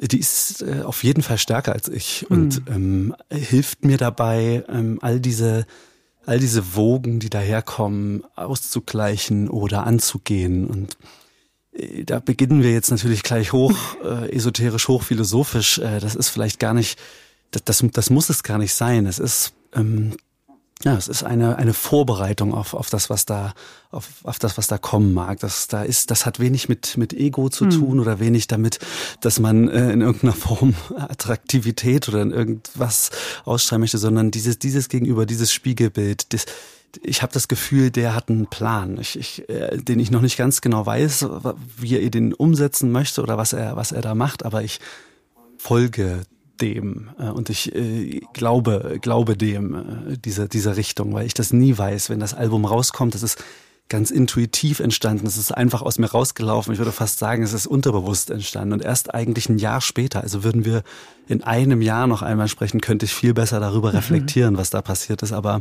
die 0.00 0.18
ist 0.18 0.62
äh, 0.62 0.82
auf 0.82 1.02
jeden 1.04 1.22
Fall 1.22 1.38
stärker 1.38 1.72
als 1.72 1.88
ich 1.88 2.26
mhm. 2.28 2.36
und 2.36 2.62
ähm, 2.68 3.14
hilft 3.30 3.84
mir 3.84 3.96
dabei, 3.96 4.64
ähm, 4.68 4.98
all 5.02 5.20
diese 5.20 5.66
all 6.26 6.38
diese 6.38 6.76
Wogen, 6.76 7.18
die 7.18 7.30
daherkommen, 7.30 8.24
auszugleichen 8.36 9.48
oder 9.48 9.86
anzugehen 9.86 10.66
und 10.66 10.96
äh, 11.72 12.04
da 12.04 12.20
beginnen 12.20 12.62
wir 12.62 12.72
jetzt 12.72 12.90
natürlich 12.90 13.22
gleich 13.22 13.52
hoch, 13.52 13.74
äh, 14.04 14.34
esoterisch, 14.34 14.88
hochphilosophisch. 14.88 15.78
Äh, 15.78 16.00
das 16.00 16.14
ist 16.14 16.28
vielleicht 16.28 16.58
gar 16.58 16.74
nicht, 16.74 16.98
das, 17.50 17.64
das, 17.64 17.84
das 17.92 18.10
muss 18.10 18.28
es 18.28 18.42
gar 18.42 18.58
nicht 18.58 18.74
sein. 18.74 19.06
Es 19.06 19.18
ist, 19.18 19.52
ähm, 19.74 20.12
ja, 20.82 20.96
es 20.96 21.08
ist 21.08 21.24
eine, 21.24 21.56
eine 21.56 21.74
Vorbereitung 21.74 22.54
auf, 22.54 22.72
auf 22.72 22.88
das, 22.88 23.10
was 23.10 23.26
da, 23.26 23.52
auf, 23.90 24.08
auf 24.22 24.38
das, 24.38 24.56
was 24.56 24.66
da 24.66 24.78
kommen 24.78 25.12
mag. 25.12 25.38
Das, 25.40 25.68
da 25.68 25.82
ist, 25.82 26.10
das 26.10 26.24
hat 26.24 26.40
wenig 26.40 26.70
mit, 26.70 26.96
mit 26.96 27.12
Ego 27.12 27.50
zu 27.50 27.66
hm. 27.66 27.70
tun 27.70 28.00
oder 28.00 28.18
wenig 28.18 28.46
damit, 28.46 28.78
dass 29.20 29.40
man 29.40 29.68
äh, 29.68 29.92
in 29.92 30.00
irgendeiner 30.00 30.32
Form 30.32 30.74
Attraktivität 30.96 32.08
oder 32.08 32.22
in 32.22 32.30
irgendwas 32.30 33.10
ausstrahlen 33.44 33.80
möchte, 33.80 33.98
sondern 33.98 34.30
dieses, 34.30 34.58
dieses 34.58 34.88
Gegenüber, 34.88 35.26
dieses 35.26 35.52
Spiegelbild, 35.52 36.32
das, 36.32 36.46
ich 37.02 37.20
habe 37.20 37.32
das 37.32 37.46
Gefühl, 37.46 37.90
der 37.90 38.14
hat 38.14 38.30
einen 38.30 38.46
Plan, 38.46 38.98
ich, 38.98 39.18
ich, 39.18 39.48
äh, 39.50 39.76
den 39.76 40.00
ich 40.00 40.10
noch 40.10 40.22
nicht 40.22 40.38
ganz 40.38 40.62
genau 40.62 40.86
weiß, 40.86 41.26
wie 41.76 41.98
er 41.98 42.10
den 42.10 42.32
umsetzen 42.32 42.90
möchte 42.90 43.22
oder 43.22 43.36
was 43.36 43.52
er, 43.52 43.76
was 43.76 43.92
er 43.92 44.00
da 44.00 44.14
macht, 44.14 44.46
aber 44.46 44.62
ich 44.62 44.80
folge 45.58 46.22
dem 46.60 47.10
äh, 47.18 47.28
und 47.28 47.50
ich 47.50 47.74
äh, 47.74 48.20
glaube, 48.32 48.98
glaube 49.00 49.36
dem 49.36 49.74
äh, 49.74 50.16
dieser 50.18 50.48
dieser 50.48 50.76
Richtung, 50.76 51.12
weil 51.14 51.26
ich 51.26 51.34
das 51.34 51.52
nie 51.52 51.76
weiß, 51.76 52.10
wenn 52.10 52.20
das 52.20 52.34
Album 52.34 52.64
rauskommt. 52.64 53.14
Das 53.14 53.22
ist 53.22 53.42
ganz 53.90 54.10
intuitiv 54.10 54.80
entstanden. 54.80 55.26
Es 55.26 55.36
ist 55.36 55.52
einfach 55.52 55.82
aus 55.82 55.98
mir 55.98 56.06
rausgelaufen. 56.06 56.72
Ich 56.72 56.78
würde 56.78 56.92
fast 56.92 57.18
sagen, 57.18 57.42
es 57.42 57.52
ist 57.52 57.66
unterbewusst 57.66 58.30
entstanden. 58.30 58.72
Und 58.72 58.82
erst 58.82 59.12
eigentlich 59.12 59.48
ein 59.48 59.58
Jahr 59.58 59.80
später, 59.80 60.22
also 60.22 60.44
würden 60.44 60.64
wir 60.64 60.82
in 61.28 61.42
einem 61.42 61.82
Jahr 61.82 62.06
noch 62.06 62.22
einmal 62.22 62.48
sprechen, 62.48 62.80
könnte 62.80 63.04
ich 63.04 63.12
viel 63.12 63.34
besser 63.34 63.60
darüber 63.60 63.90
mhm. 63.90 63.96
reflektieren, 63.96 64.56
was 64.56 64.70
da 64.70 64.80
passiert 64.80 65.22
ist. 65.22 65.32
Aber 65.32 65.60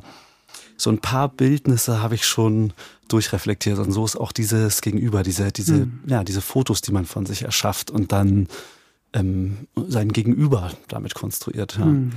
so 0.78 0.90
ein 0.90 1.00
paar 1.00 1.28
Bildnisse 1.28 2.02
habe 2.02 2.16
ich 2.16 2.26
schon 2.26 2.72
durchreflektiert 3.10 3.80
und 3.80 3.92
so 3.92 4.06
ist 4.06 4.16
auch 4.16 4.32
dieses 4.32 4.82
Gegenüber, 4.82 5.24
diese, 5.24 5.52
diese, 5.52 5.74
mhm. 5.74 6.02
ja, 6.06 6.24
diese 6.24 6.42
Fotos, 6.42 6.82
die 6.82 6.92
man 6.92 7.06
von 7.06 7.26
sich 7.26 7.42
erschafft 7.42 7.92
und 7.92 8.12
dann 8.12 8.48
ähm, 9.14 9.68
sein 9.76 10.10
Gegenüber 10.10 10.72
damit 10.88 11.16
konstruiert. 11.16 11.78
Ja. 11.78 11.86
Mhm. 11.86 12.12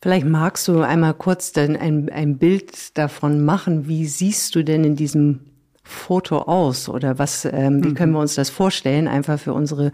Vielleicht 0.00 0.26
magst 0.26 0.66
du 0.66 0.80
einmal 0.80 1.14
kurz 1.14 1.52
dann 1.52 1.76
ein, 1.76 2.08
ein 2.10 2.38
Bild 2.38 2.98
davon 2.98 3.44
machen. 3.44 3.86
Wie 3.86 4.06
siehst 4.06 4.54
du 4.56 4.64
denn 4.64 4.82
in 4.82 4.96
diesem 4.96 5.40
Foto 5.84 6.38
aus? 6.38 6.88
Oder 6.88 7.20
was, 7.20 7.44
ähm, 7.44 7.84
wie 7.84 7.90
mhm. 7.90 7.94
können 7.94 8.12
wir 8.12 8.18
uns 8.18 8.34
das 8.34 8.50
vorstellen? 8.50 9.06
Einfach 9.06 9.38
für 9.38 9.52
unsere 9.52 9.92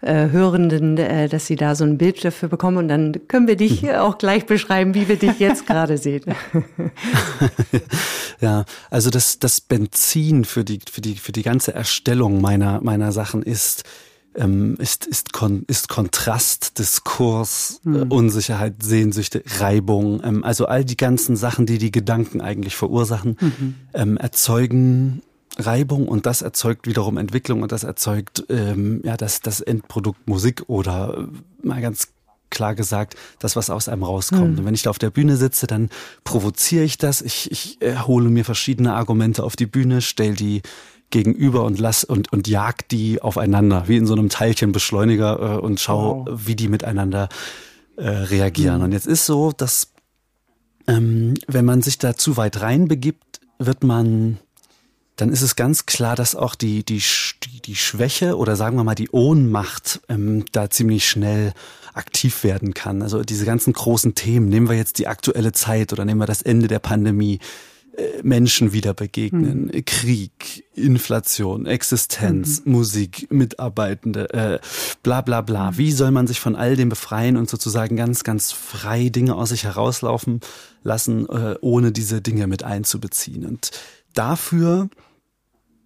äh, 0.00 0.30
Hörenden, 0.30 0.96
äh, 0.98 1.28
dass 1.28 1.46
sie 1.46 1.56
da 1.56 1.74
so 1.74 1.84
ein 1.84 1.98
Bild 1.98 2.24
dafür 2.24 2.48
bekommen 2.48 2.76
und 2.76 2.88
dann 2.88 3.26
können 3.28 3.48
wir 3.48 3.56
dich 3.56 3.82
mhm. 3.82 3.90
auch 3.96 4.18
gleich 4.18 4.46
beschreiben, 4.46 4.94
wie 4.94 5.08
wir 5.08 5.16
dich 5.16 5.38
jetzt 5.38 5.66
gerade 5.66 5.98
sehen. 5.98 6.22
ja, 8.40 8.64
also 8.90 9.10
das, 9.10 9.38
das 9.38 9.60
Benzin 9.60 10.44
für 10.44 10.64
die, 10.64 10.80
für 10.88 11.00
die, 11.00 11.16
für 11.16 11.32
die 11.32 11.42
ganze 11.42 11.74
Erstellung 11.74 12.40
meiner, 12.40 12.80
meiner 12.82 13.10
Sachen 13.10 13.42
ist, 13.42 13.84
ähm, 14.36 14.76
ist, 14.78 15.06
ist, 15.06 15.32
kon 15.32 15.64
ist 15.66 15.88
Kontrast, 15.88 16.78
Diskurs, 16.78 17.80
mhm. 17.84 17.96
äh, 17.96 18.14
Unsicherheit, 18.14 18.82
Sehnsüchte, 18.82 19.42
Reibung, 19.58 20.22
ähm, 20.24 20.44
also 20.44 20.66
all 20.66 20.84
die 20.84 20.96
ganzen 20.96 21.36
Sachen, 21.36 21.66
die 21.66 21.78
die 21.78 21.90
Gedanken 21.90 22.40
eigentlich 22.40 22.76
verursachen, 22.76 23.36
mhm. 23.40 23.74
ähm, 23.94 24.16
erzeugen 24.16 25.22
Reibung 25.58 26.06
und 26.06 26.26
das 26.26 26.42
erzeugt 26.42 26.86
wiederum 26.86 27.16
Entwicklung 27.16 27.62
und 27.62 27.72
das 27.72 27.82
erzeugt 27.82 28.44
ähm, 28.50 29.00
ja 29.04 29.16
das, 29.16 29.40
das 29.40 29.60
Endprodukt 29.60 30.28
Musik 30.28 30.64
oder 30.66 31.16
äh, 31.18 31.66
mal 31.66 31.80
ganz 31.80 32.08
klar 32.50 32.74
gesagt, 32.74 33.16
das, 33.38 33.56
was 33.56 33.70
aus 33.70 33.88
einem 33.88 34.04
rauskommt. 34.04 34.52
Mhm. 34.52 34.58
Und 34.58 34.64
wenn 34.64 34.74
ich 34.74 34.82
da 34.82 34.90
auf 34.90 34.98
der 34.98 35.10
Bühne 35.10 35.36
sitze, 35.36 35.66
dann 35.66 35.90
provoziere 36.24 36.84
ich 36.84 36.96
das. 36.96 37.20
Ich, 37.20 37.50
ich 37.50 37.82
äh, 37.82 37.96
hole 37.96 38.28
mir 38.28 38.44
verschiedene 38.44 38.94
Argumente 38.94 39.42
auf 39.42 39.56
die 39.56 39.66
Bühne, 39.66 40.00
stell 40.00 40.34
die 40.34 40.62
gegenüber 41.10 41.64
und 41.64 41.78
lass 41.78 42.04
und, 42.04 42.32
und 42.32 42.48
jag 42.48 42.88
die 42.90 43.22
aufeinander, 43.22 43.84
wie 43.86 43.96
in 43.96 44.06
so 44.06 44.14
einem 44.14 44.28
Teilchenbeschleuniger 44.28 45.56
äh, 45.56 45.58
und 45.58 45.80
schau, 45.80 46.26
wow. 46.26 46.40
wie 46.46 46.56
die 46.56 46.68
miteinander 46.68 47.28
äh, 47.96 48.08
reagieren. 48.08 48.78
Mhm. 48.78 48.84
Und 48.84 48.92
jetzt 48.92 49.06
ist 49.06 49.26
so, 49.26 49.52
dass 49.52 49.92
ähm, 50.86 51.34
wenn 51.46 51.64
man 51.64 51.82
sich 51.82 51.98
da 51.98 52.16
zu 52.16 52.36
weit 52.36 52.60
reinbegibt, 52.60 53.40
wird 53.58 53.84
man 53.84 54.38
dann 55.16 55.32
ist 55.32 55.40
es 55.40 55.56
ganz 55.56 55.86
klar, 55.86 56.14
dass 56.14 56.34
auch 56.36 56.54
die, 56.54 56.84
die, 56.84 57.02
die, 57.42 57.60
die 57.62 57.74
Schwäche 57.74 58.36
oder 58.36 58.54
sagen 58.54 58.76
wir 58.76 58.84
mal 58.84 58.94
die 58.94 59.08
Ohnmacht 59.10 60.00
ähm, 60.10 60.44
da 60.52 60.68
ziemlich 60.68 61.08
schnell 61.08 61.54
aktiv 61.94 62.44
werden 62.44 62.74
kann. 62.74 63.00
Also 63.00 63.22
diese 63.22 63.46
ganzen 63.46 63.72
großen 63.72 64.14
Themen, 64.14 64.50
nehmen 64.50 64.68
wir 64.68 64.76
jetzt 64.76 64.98
die 64.98 65.08
aktuelle 65.08 65.52
Zeit 65.52 65.94
oder 65.94 66.04
nehmen 66.04 66.20
wir 66.20 66.26
das 66.26 66.42
Ende 66.42 66.68
der 66.68 66.80
Pandemie, 66.80 67.38
Menschen 68.22 68.72
wieder 68.72 68.94
begegnen, 68.94 69.70
mhm. 69.72 69.84
Krieg, 69.84 70.64
Inflation, 70.74 71.66
Existenz, 71.66 72.64
mhm. 72.64 72.72
Musik, 72.72 73.28
Mitarbeitende, 73.30 74.32
äh, 74.34 74.58
bla 75.02 75.20
bla 75.20 75.40
bla. 75.40 75.70
Mhm. 75.70 75.78
Wie 75.78 75.92
soll 75.92 76.10
man 76.10 76.26
sich 76.26 76.40
von 76.40 76.56
all 76.56 76.76
dem 76.76 76.88
befreien 76.88 77.36
und 77.36 77.48
sozusagen 77.48 77.96
ganz, 77.96 78.24
ganz 78.24 78.52
frei 78.52 79.08
Dinge 79.08 79.34
aus 79.34 79.50
sich 79.50 79.64
herauslaufen 79.64 80.40
lassen, 80.82 81.28
äh, 81.28 81.56
ohne 81.60 81.92
diese 81.92 82.20
Dinge 82.20 82.46
mit 82.46 82.64
einzubeziehen? 82.64 83.46
Und 83.46 83.70
dafür 84.14 84.88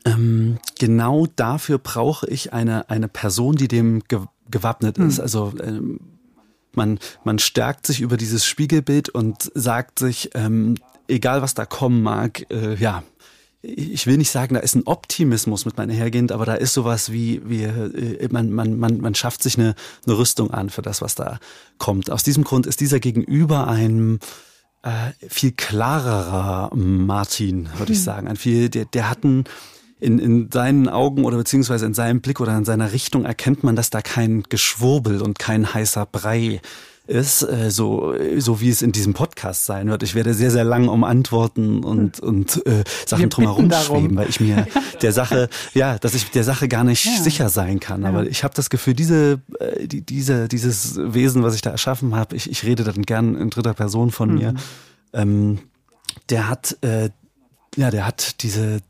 ähm, 0.04 0.58
genau 0.78 1.26
dafür 1.36 1.78
brauche 1.78 2.26
ich 2.26 2.52
eine, 2.52 2.88
eine 2.90 3.08
Person, 3.08 3.56
die 3.56 3.68
dem 3.68 4.02
ge 4.08 4.20
gewappnet 4.50 4.98
ist. 4.98 5.18
Hm. 5.18 5.22
Also 5.22 5.52
ähm, 5.62 6.00
man, 6.76 6.98
man 7.24 7.38
stärkt 7.38 7.86
sich 7.86 8.00
über 8.00 8.16
dieses 8.16 8.44
Spiegelbild 8.44 9.08
und 9.08 9.50
sagt 9.54 9.98
sich, 9.98 10.30
ähm, 10.34 10.76
egal 11.08 11.42
was 11.42 11.54
da 11.54 11.66
kommen 11.66 12.02
mag, 12.02 12.46
äh, 12.50 12.74
ja, 12.74 13.02
ich 13.62 14.06
will 14.06 14.16
nicht 14.16 14.30
sagen, 14.30 14.54
da 14.54 14.60
ist 14.60 14.74
ein 14.74 14.86
Optimismus 14.86 15.66
mit 15.66 15.76
meiner 15.76 15.92
hergehend, 15.92 16.32
aber 16.32 16.46
da 16.46 16.54
ist 16.54 16.72
sowas 16.72 17.12
wie, 17.12 17.42
wie 17.44 17.64
äh, 17.64 18.28
man, 18.30 18.50
man, 18.50 18.78
man, 18.78 19.00
man 19.00 19.14
schafft 19.14 19.42
sich 19.42 19.58
eine, 19.58 19.74
eine 20.06 20.16
Rüstung 20.16 20.50
an 20.50 20.70
für 20.70 20.82
das, 20.82 21.02
was 21.02 21.14
da 21.14 21.38
kommt. 21.76 22.10
Aus 22.10 22.22
diesem 22.22 22.44
Grund 22.44 22.66
ist 22.66 22.80
dieser 22.80 23.00
Gegenüber 23.00 23.68
ein 23.68 24.18
äh, 24.82 25.12
viel 25.28 25.52
klarerer 25.52 26.74
Martin, 26.74 27.68
würde 27.76 27.92
ich 27.92 27.98
hm. 27.98 28.04
sagen. 28.04 28.28
Ein 28.28 28.36
viel, 28.36 28.70
der, 28.70 28.86
der 28.86 29.10
hat 29.10 29.24
ein 29.24 29.44
in, 30.00 30.18
in 30.18 30.50
seinen 30.50 30.88
Augen 30.88 31.24
oder 31.24 31.36
beziehungsweise 31.36 31.86
in 31.86 31.94
seinem 31.94 32.20
Blick 32.20 32.40
oder 32.40 32.56
in 32.56 32.64
seiner 32.64 32.92
Richtung 32.92 33.24
erkennt 33.24 33.62
man, 33.62 33.76
dass 33.76 33.90
da 33.90 34.00
kein 34.02 34.42
Geschwurbel 34.48 35.22
und 35.22 35.38
kein 35.38 35.72
heißer 35.72 36.06
Brei 36.06 36.60
ist, 37.06 37.42
äh, 37.42 37.70
so, 37.70 38.14
so 38.38 38.60
wie 38.60 38.70
es 38.70 38.82
in 38.82 38.92
diesem 38.92 39.14
Podcast 39.14 39.66
sein 39.66 39.88
wird. 39.88 40.02
Ich 40.02 40.14
werde 40.14 40.32
sehr, 40.32 40.50
sehr 40.50 40.64
lang 40.64 40.88
um 40.88 41.02
Antworten 41.02 41.82
und, 41.82 42.20
und 42.20 42.64
äh, 42.66 42.84
Sachen 43.04 43.30
drumherum 43.30 43.70
schweben, 43.72 44.16
weil 44.16 44.28
ich 44.28 44.40
mir 44.40 44.66
der 45.02 45.12
Sache, 45.12 45.48
ja, 45.74 45.98
dass 45.98 46.14
ich 46.14 46.30
der 46.30 46.44
Sache 46.44 46.68
gar 46.68 46.84
nicht 46.84 47.04
ja. 47.04 47.20
sicher 47.20 47.48
sein 47.48 47.80
kann. 47.80 48.04
Aber 48.04 48.22
ja. 48.22 48.30
ich 48.30 48.44
habe 48.44 48.54
das 48.54 48.70
Gefühl, 48.70 48.94
diese, 48.94 49.40
äh, 49.58 49.88
die, 49.88 50.02
diese, 50.02 50.46
dieses 50.46 50.98
Wesen, 50.98 51.42
was 51.42 51.54
ich 51.54 51.62
da 51.62 51.70
erschaffen 51.70 52.14
habe, 52.14 52.36
ich, 52.36 52.48
ich 52.48 52.64
rede 52.64 52.84
dann 52.84 53.02
gern 53.02 53.34
in 53.34 53.50
dritter 53.50 53.74
Person 53.74 54.12
von 54.12 54.30
mhm. 54.30 54.38
mir, 54.38 54.54
ähm, 55.12 55.58
der 56.28 56.48
hat 56.48 56.76
äh, 56.82 57.10
ja, 57.76 57.90
der 57.90 58.06
hat 58.06 58.42
diese 58.42 58.80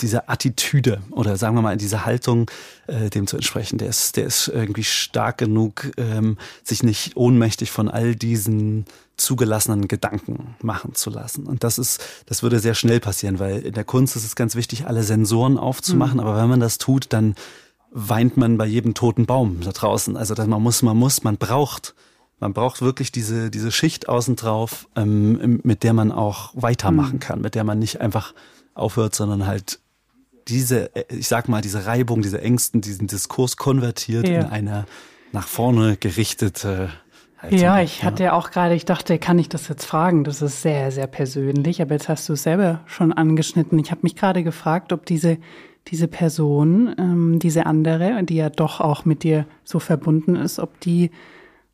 diese 0.00 0.28
Attitüde 0.28 1.00
oder 1.10 1.36
sagen 1.36 1.54
wir 1.54 1.62
mal 1.62 1.76
diese 1.76 2.04
Haltung 2.04 2.50
äh, 2.86 3.08
dem 3.08 3.26
zu 3.26 3.36
entsprechen. 3.36 3.78
Der 3.78 3.88
ist, 3.88 4.16
der 4.16 4.26
ist 4.26 4.48
irgendwie 4.48 4.84
stark 4.84 5.38
genug, 5.38 5.90
ähm, 5.96 6.36
sich 6.62 6.82
nicht 6.82 7.16
ohnmächtig 7.16 7.70
von 7.70 7.88
all 7.88 8.14
diesen 8.14 8.84
zugelassenen 9.16 9.88
Gedanken 9.88 10.54
machen 10.60 10.94
zu 10.94 11.08
lassen. 11.08 11.46
Und 11.46 11.64
das 11.64 11.78
ist, 11.78 12.02
das 12.26 12.42
würde 12.42 12.58
sehr 12.58 12.74
schnell 12.74 13.00
passieren, 13.00 13.38
weil 13.38 13.60
in 13.60 13.72
der 13.72 13.84
Kunst 13.84 14.16
ist 14.16 14.24
es 14.24 14.36
ganz 14.36 14.54
wichtig, 14.54 14.86
alle 14.86 15.02
Sensoren 15.02 15.56
aufzumachen. 15.56 16.14
Mhm. 16.14 16.20
Aber 16.20 16.36
wenn 16.36 16.50
man 16.50 16.60
das 16.60 16.76
tut, 16.76 17.06
dann 17.14 17.34
weint 17.90 18.36
man 18.36 18.58
bei 18.58 18.66
jedem 18.66 18.92
toten 18.92 19.24
Baum 19.24 19.60
da 19.62 19.72
draußen. 19.72 20.16
Also 20.18 20.34
man 20.34 20.62
muss, 20.62 20.82
man 20.82 20.96
muss, 20.98 21.24
man 21.24 21.38
braucht, 21.38 21.94
man 22.38 22.52
braucht 22.52 22.82
wirklich 22.82 23.10
diese, 23.10 23.50
diese 23.50 23.72
Schicht 23.72 24.10
außen 24.10 24.36
drauf, 24.36 24.86
ähm, 24.96 25.60
mit 25.62 25.82
der 25.82 25.94
man 25.94 26.12
auch 26.12 26.50
weitermachen 26.54 27.14
mhm. 27.14 27.20
kann, 27.20 27.40
mit 27.40 27.54
der 27.54 27.64
man 27.64 27.78
nicht 27.78 28.02
einfach 28.02 28.34
aufhört, 28.74 29.14
sondern 29.14 29.46
halt 29.46 29.80
diese, 30.48 30.94
äh, 30.94 31.04
ich 31.10 31.28
sag 31.28 31.48
mal, 31.48 31.60
diese 31.60 31.86
Reibung, 31.86 32.22
diese 32.22 32.40
Ängsten, 32.40 32.80
diesen 32.80 33.06
Diskurs 33.06 33.56
konvertiert 33.56 34.28
ja. 34.28 34.40
in 34.40 34.46
eine 34.46 34.86
nach 35.32 35.48
vorne 35.48 35.96
gerichtete 35.96 36.90
Haltung. 37.38 37.58
Ja, 37.58 37.80
ich 37.80 38.04
hatte 38.04 38.24
ja 38.24 38.32
auch 38.32 38.50
gerade, 38.50 38.74
ich 38.74 38.84
dachte, 38.84 39.18
kann 39.18 39.38
ich 39.38 39.48
das 39.48 39.68
jetzt 39.68 39.84
fragen? 39.84 40.24
Das 40.24 40.40
ist 40.40 40.62
sehr, 40.62 40.90
sehr 40.90 41.06
persönlich, 41.06 41.82
aber 41.82 41.94
jetzt 41.94 42.08
hast 42.08 42.28
du 42.28 42.34
es 42.34 42.42
selber 42.42 42.80
schon 42.86 43.12
angeschnitten. 43.12 43.78
Ich 43.78 43.90
habe 43.90 44.00
mich 44.02 44.16
gerade 44.16 44.42
gefragt, 44.42 44.92
ob 44.92 45.04
diese 45.04 45.38
diese 45.88 46.08
Person, 46.08 46.94
ähm, 46.98 47.38
diese 47.38 47.66
andere, 47.66 48.22
die 48.24 48.36
ja 48.36 48.50
doch 48.50 48.80
auch 48.80 49.04
mit 49.04 49.22
dir 49.22 49.46
so 49.64 49.78
verbunden 49.78 50.36
ist, 50.36 50.58
ob 50.58 50.80
die 50.80 51.10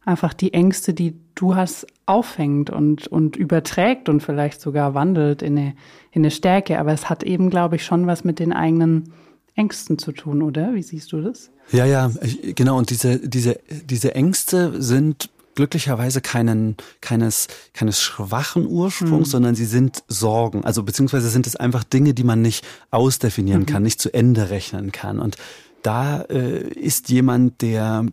einfach 0.05 0.35
die 0.35 0.53
Ängste, 0.53 0.93
die 0.95 1.15
du 1.35 1.55
hast, 1.55 1.87
auffängt 2.07 2.71
und, 2.71 3.07
und 3.07 3.37
überträgt 3.37 4.09
und 4.09 4.23
vielleicht 4.23 4.61
sogar 4.61 4.95
wandelt 4.95 5.43
in 5.43 5.59
eine, 5.59 5.75
in 6.11 6.23
eine 6.23 6.31
Stärke. 6.31 6.79
Aber 6.79 6.93
es 6.93 7.09
hat 7.09 7.23
eben, 7.23 7.51
glaube 7.51 7.77
ich, 7.77 7.85
schon 7.85 8.07
was 8.07 8.25
mit 8.25 8.39
den 8.39 8.53
eigenen 8.53 9.13
Ängsten 9.55 9.99
zu 9.99 10.13
tun, 10.13 10.43
oder? 10.43 10.75
Wie 10.75 10.83
siehst 10.83 11.13
du 11.13 11.21
das? 11.21 11.51
Ja, 11.71 11.85
ja, 11.85 12.11
genau. 12.55 12.79
Und 12.79 12.91
diese, 12.91 13.19
diese, 13.19 13.59
diese 13.69 14.15
Ängste 14.15 14.83
sind 14.83 15.31
glücklicherweise 15.55 16.21
keinen, 16.21 16.77
keines, 17.01 17.49
keines 17.75 18.01
schwachen 18.01 18.67
Ursprungs, 18.67 19.29
mhm. 19.29 19.31
sondern 19.31 19.55
sie 19.55 19.67
sind 19.67 20.03
Sorgen. 20.09 20.65
Also 20.65 20.83
beziehungsweise 20.83 21.29
sind 21.29 21.47
es 21.47 21.57
einfach 21.57 21.85
Dinge, 21.85 22.15
die 22.15 22.25
man 22.25 22.41
nicht 22.41 22.65
ausdefinieren 22.91 23.63
mhm. 23.63 23.67
kann, 23.67 23.83
nicht 23.83 24.01
zu 24.01 24.13
Ende 24.13 24.51
rechnen 24.51 24.93
kann. 24.93 25.19
Und 25.19 25.37
da 25.83 26.23
äh, 26.23 26.63
ist 26.69 27.11
jemand, 27.11 27.61
der 27.61 28.07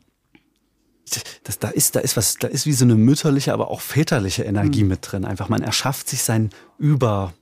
das, 1.44 1.60
da 1.60 1.70
ist, 1.70 1.96
da 1.96 2.00
ist 2.00 2.18
was, 2.18 2.36
da 2.36 2.48
ist 2.48 2.66
wie 2.66 2.74
so 2.74 2.86
eine 2.86 2.96
mütterliche, 2.96 3.54
aber 3.54 3.70
auch 3.70 3.82
väterliche 3.82 4.44
Energie 4.44 4.84
mhm. 4.84 4.90
mit 4.90 5.00
drin. 5.02 5.26
Einfach, 5.26 5.50
man 5.50 5.62
erschafft 5.62 6.10
sich 6.10 6.24
sein 6.24 6.50
Über, 6.78 7.34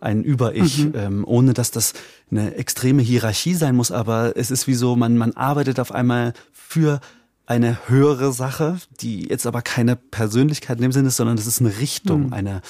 ein 0.00 0.22
Über-Ich, 0.22 0.78
mhm. 0.78 0.92
ähm, 0.94 1.24
ohne 1.26 1.54
dass 1.54 1.70
das 1.70 1.94
eine 2.30 2.54
extreme 2.54 3.02
Hierarchie 3.02 3.54
sein 3.54 3.76
muss, 3.76 3.90
aber 3.90 4.36
es 4.36 4.50
ist 4.50 4.66
wie 4.66 4.74
so, 4.74 4.96
man, 4.96 5.16
man 5.16 5.32
arbeitet 5.32 5.80
auf 5.80 5.92
einmal 5.92 6.34
für 6.52 7.00
eine 7.46 7.78
höhere 7.88 8.32
Sache, 8.32 8.78
die 9.00 9.28
jetzt 9.28 9.46
aber 9.46 9.62
keine 9.62 9.96
Persönlichkeit 9.96 10.76
in 10.76 10.82
dem 10.82 10.92
Sinne 10.92 11.08
ist, 11.08 11.16
sondern 11.16 11.36
das 11.36 11.46
ist 11.46 11.60
eine 11.60 11.78
Richtung, 11.78 12.26
mhm. 12.26 12.32
eine, 12.32 12.62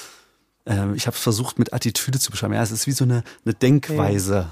äh, 0.65 0.93
ich 0.95 1.05
habe 1.05 1.15
es 1.15 1.21
versucht 1.21 1.59
mit 1.59 1.73
Attitüde 1.73 2.19
zu 2.19 2.31
beschreiben. 2.31 2.53
Ja, 2.53 2.63
es 2.63 2.71
ist 2.71 2.87
wie 2.87 2.93
so 2.93 3.03
eine, 3.03 3.23
eine 3.43 3.53
Denkweise, 3.53 4.47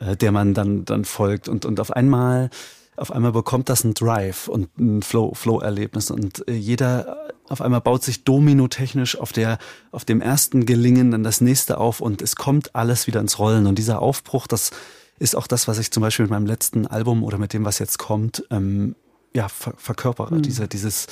äh, 0.00 0.16
der 0.16 0.32
man 0.32 0.52
dann, 0.52 0.84
dann 0.84 1.04
folgt 1.04 1.48
und, 1.48 1.64
und 1.64 1.78
auf 1.78 1.92
einmal 1.92 2.50
auf 2.98 3.12
einmal 3.12 3.32
bekommt 3.32 3.68
das 3.68 3.84
einen 3.84 3.94
Drive 3.94 4.48
und 4.48 4.76
ein 4.78 5.02
Flow, 5.02 5.32
Flow-Erlebnis 5.34 6.10
und 6.10 6.46
äh, 6.48 6.52
jeder 6.52 7.28
auf 7.48 7.62
einmal 7.62 7.80
baut 7.80 8.02
sich 8.02 8.24
dominotechnisch 8.24 9.18
auf 9.18 9.32
der, 9.32 9.58
auf 9.90 10.04
dem 10.04 10.20
ersten 10.20 10.66
Gelingen 10.66 11.10
dann 11.10 11.22
das 11.22 11.40
nächste 11.40 11.78
auf 11.78 12.00
und 12.00 12.20
es 12.20 12.36
kommt 12.36 12.74
alles 12.74 13.06
wieder 13.06 13.20
ins 13.20 13.38
Rollen 13.38 13.66
und 13.66 13.78
dieser 13.78 14.02
Aufbruch, 14.02 14.46
das 14.46 14.70
ist 15.18 15.34
auch 15.34 15.46
das, 15.46 15.66
was 15.66 15.78
ich 15.78 15.90
zum 15.90 16.02
Beispiel 16.02 16.24
mit 16.24 16.30
meinem 16.30 16.46
letzten 16.46 16.86
Album 16.86 17.24
oder 17.24 17.38
mit 17.38 17.52
dem, 17.52 17.64
was 17.64 17.78
jetzt 17.78 17.98
kommt, 17.98 18.44
ähm, 18.50 18.94
ja, 19.34 19.48
ver 19.48 19.74
verkörpere, 19.76 20.36
mhm. 20.36 20.42
diese, 20.42 20.68
dieses 20.68 21.06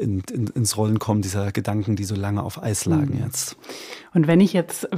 in, 0.00 0.22
in, 0.32 0.46
ins 0.48 0.76
Rollen 0.76 0.98
kommen, 0.98 1.22
dieser 1.22 1.52
Gedanken, 1.52 1.96
die 1.96 2.04
so 2.04 2.14
lange 2.14 2.42
auf 2.42 2.62
Eis 2.62 2.86
lagen 2.86 3.16
mhm. 3.16 3.24
jetzt. 3.24 3.56
Und 4.14 4.26
wenn 4.26 4.40
ich 4.40 4.52
jetzt 4.52 4.88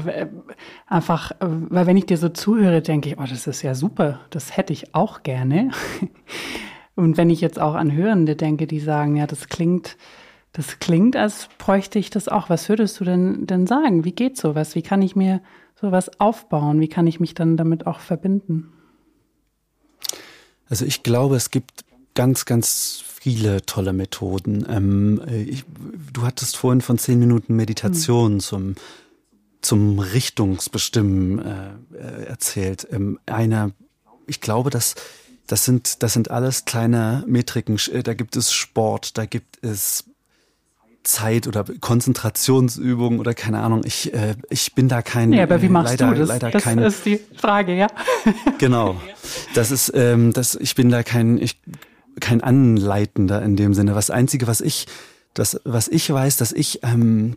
einfach, 0.86 1.32
weil 1.40 1.86
wenn 1.86 1.96
ich 1.96 2.06
dir 2.06 2.16
so 2.16 2.28
zuhöre, 2.28 2.80
denke 2.80 3.10
ich, 3.10 3.18
oh, 3.18 3.24
das 3.28 3.46
ist 3.46 3.62
ja 3.62 3.74
super, 3.74 4.20
das 4.30 4.56
hätte 4.56 4.72
ich 4.72 4.94
auch 4.94 5.22
gerne. 5.22 5.70
Und 6.94 7.16
wenn 7.16 7.30
ich 7.30 7.40
jetzt 7.40 7.58
auch 7.58 7.74
an 7.74 7.92
Hörende 7.92 8.36
denke, 8.36 8.66
die 8.66 8.80
sagen, 8.80 9.16
ja, 9.16 9.26
das 9.26 9.48
klingt, 9.48 9.96
das 10.52 10.78
klingt, 10.78 11.16
als 11.16 11.48
bräuchte 11.58 11.98
ich 11.98 12.10
das 12.10 12.28
auch. 12.28 12.50
Was 12.50 12.68
würdest 12.68 13.00
du 13.00 13.04
denn, 13.04 13.46
denn 13.46 13.66
sagen? 13.66 14.04
Wie 14.04 14.12
geht 14.12 14.36
sowas? 14.36 14.74
Wie 14.74 14.82
kann 14.82 15.00
ich 15.00 15.16
mir 15.16 15.40
sowas 15.74 16.20
aufbauen? 16.20 16.80
Wie 16.80 16.88
kann 16.88 17.06
ich 17.06 17.18
mich 17.18 17.32
dann 17.34 17.56
damit 17.56 17.86
auch 17.86 18.00
verbinden? 18.00 18.72
Also 20.68 20.84
ich 20.84 21.02
glaube, 21.02 21.36
es 21.36 21.50
gibt 21.50 21.84
ganz, 22.14 22.44
ganz 22.44 23.02
viele 23.06 23.64
tolle 23.66 23.92
Methoden. 23.92 24.66
Ähm, 24.68 25.22
ich, 25.28 25.64
du 26.12 26.22
hattest 26.22 26.56
vorhin 26.56 26.80
von 26.80 26.98
zehn 26.98 27.18
Minuten 27.18 27.54
Meditation 27.54 28.34
mhm. 28.34 28.40
zum 28.40 28.74
zum 29.62 30.00
Richtungsbestimmen 30.00 31.38
äh, 31.38 31.96
äh, 31.96 32.24
erzählt. 32.24 32.86
Ähm, 32.90 33.20
eine, 33.26 33.72
ich 34.26 34.40
glaube, 34.40 34.70
dass 34.70 34.96
das 35.46 35.64
sind 35.64 36.02
das 36.02 36.12
sind 36.12 36.30
alles 36.30 36.64
kleine 36.64 37.24
Metriken. 37.26 37.78
Äh, 37.92 38.02
da 38.02 38.14
gibt 38.14 38.36
es 38.36 38.52
Sport, 38.52 39.16
da 39.16 39.24
gibt 39.24 39.64
es 39.64 40.04
Zeit 41.04 41.46
oder 41.46 41.64
Konzentrationsübungen 41.80 43.18
oder 43.18 43.34
keine 43.34 43.60
Ahnung. 43.60 43.82
Ich, 43.84 44.12
äh, 44.12 44.34
ich 44.50 44.74
bin 44.74 44.88
da 44.88 45.02
kein. 45.02 45.32
Ja, 45.32 45.44
aber 45.44 45.62
wie 45.62 45.68
machst 45.68 46.00
leider, 46.00 46.12
du 46.12 46.20
das? 46.20 46.28
Leider 46.28 46.50
das 46.50 46.62
kein, 46.62 46.78
ist 46.78 47.06
die 47.06 47.20
Frage, 47.36 47.76
ja. 47.76 47.88
genau. 48.58 49.00
Das 49.54 49.70
ist, 49.70 49.92
ähm, 49.94 50.32
das, 50.32 50.54
ich 50.54 50.74
bin 50.74 50.90
da 50.90 51.02
kein, 51.02 51.38
ich 51.38 51.60
kein 52.20 52.40
Anleitender 52.42 53.42
in 53.42 53.56
dem 53.56 53.74
Sinne. 53.74 53.94
Was 53.94 54.10
Einzige, 54.10 54.46
was 54.46 54.60
ich, 54.60 54.86
das, 55.34 55.60
was 55.64 55.88
ich 55.88 56.10
weiß, 56.12 56.36
dass 56.36 56.52
ich 56.52 56.80
ähm, 56.82 57.36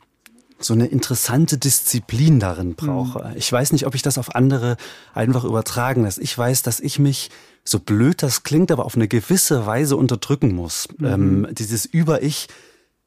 so 0.59 0.73
eine 0.73 0.87
interessante 0.87 1.57
Disziplin 1.57 2.39
darin 2.39 2.75
brauche. 2.75 3.29
Mhm. 3.29 3.37
Ich 3.37 3.51
weiß 3.51 3.71
nicht, 3.73 3.85
ob 3.85 3.95
ich 3.95 4.01
das 4.01 4.17
auf 4.17 4.35
andere 4.35 4.77
einfach 5.13 5.43
übertragen 5.43 6.03
lasse. 6.03 6.21
Ich 6.21 6.37
weiß, 6.37 6.63
dass 6.63 6.79
ich 6.79 6.99
mich, 6.99 7.29
so 7.67 7.79
blöd 7.79 8.21
das 8.21 8.43
klingt, 8.43 8.71
aber 8.71 8.85
auf 8.85 8.95
eine 8.95 9.07
gewisse 9.07 9.65
Weise 9.65 9.97
unterdrücken 9.97 10.53
muss. 10.53 10.87
Mhm. 10.97 11.05
Ähm, 11.05 11.47
dieses 11.51 11.85
Über-Ich, 11.85 12.47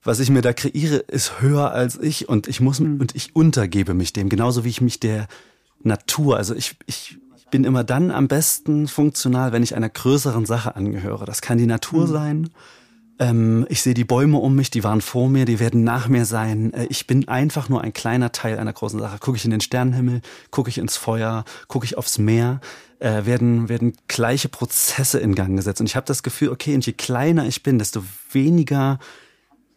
was 0.02 0.18
ich 0.20 0.30
mir 0.30 0.42
da 0.42 0.52
kreiere, 0.52 0.96
ist 0.96 1.40
höher 1.40 1.70
als 1.70 1.96
ich 1.96 2.28
und 2.28 2.48
ich 2.48 2.60
muss 2.60 2.80
mhm. 2.80 3.00
und 3.00 3.14
ich 3.14 3.36
untergebe 3.36 3.94
mich 3.94 4.12
dem, 4.12 4.28
genauso 4.28 4.64
wie 4.64 4.68
ich 4.68 4.80
mich 4.80 4.98
der 4.98 5.28
Natur, 5.82 6.36
also 6.36 6.54
ich, 6.54 6.76
ich 6.86 7.18
bin 7.50 7.64
immer 7.64 7.84
dann 7.84 8.10
am 8.10 8.28
besten 8.28 8.88
funktional, 8.88 9.52
wenn 9.52 9.62
ich 9.62 9.74
einer 9.74 9.88
größeren 9.88 10.46
Sache 10.46 10.76
angehöre. 10.76 11.24
Das 11.24 11.40
kann 11.40 11.58
die 11.58 11.66
Natur 11.66 12.06
mhm. 12.06 12.12
sein. 12.12 12.50
Ähm, 13.18 13.66
ich 13.68 13.82
sehe 13.82 13.94
die 13.94 14.04
Bäume 14.04 14.38
um 14.38 14.54
mich, 14.54 14.70
die 14.70 14.84
waren 14.84 15.00
vor 15.00 15.28
mir, 15.28 15.44
die 15.44 15.58
werden 15.58 15.82
nach 15.82 16.08
mir 16.08 16.24
sein. 16.24 16.72
Äh, 16.72 16.86
ich 16.88 17.06
bin 17.06 17.28
einfach 17.28 17.68
nur 17.68 17.82
ein 17.82 17.92
kleiner 17.92 18.32
Teil 18.32 18.58
einer 18.58 18.72
großen 18.72 19.00
Sache. 19.00 19.18
Gucke 19.18 19.36
ich 19.36 19.44
in 19.44 19.50
den 19.50 19.60
Sternenhimmel, 19.60 20.20
gucke 20.50 20.70
ich 20.70 20.78
ins 20.78 20.96
Feuer, 20.96 21.44
gucke 21.66 21.84
ich 21.84 21.98
aufs 21.98 22.18
Meer, 22.18 22.60
äh, 23.00 23.24
werden, 23.24 23.68
werden 23.68 23.94
gleiche 24.06 24.48
Prozesse 24.48 25.18
in 25.18 25.34
Gang 25.34 25.56
gesetzt. 25.56 25.80
Und 25.80 25.86
ich 25.86 25.96
habe 25.96 26.06
das 26.06 26.22
Gefühl, 26.22 26.50
okay, 26.50 26.74
und 26.74 26.86
je 26.86 26.92
kleiner 26.92 27.46
ich 27.46 27.62
bin, 27.62 27.78
desto 27.78 28.04
weniger 28.30 28.98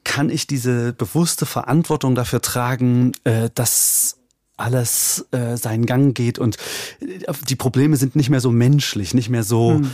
kann 0.04 0.30
ich 0.30 0.48
diese 0.48 0.94
bewusste 0.94 1.46
Verantwortung 1.46 2.16
dafür 2.16 2.42
tragen, 2.42 3.14
äh, 3.24 3.50
dass 3.54 4.21
alles 4.62 5.26
äh, 5.32 5.58
seinen 5.58 5.86
Gang 5.86 6.16
geht 6.16 6.40
und 6.40 6.58
äh, 7.00 7.34
die 7.50 7.56
Probleme 7.56 7.98
sind 7.98 8.16
nicht 8.16 8.30
mehr 8.30 8.42
so 8.42 8.52
menschlich, 8.52 9.14
nicht 9.14 9.30
mehr 9.30 9.44
so 9.44 9.76
hm. 9.76 9.92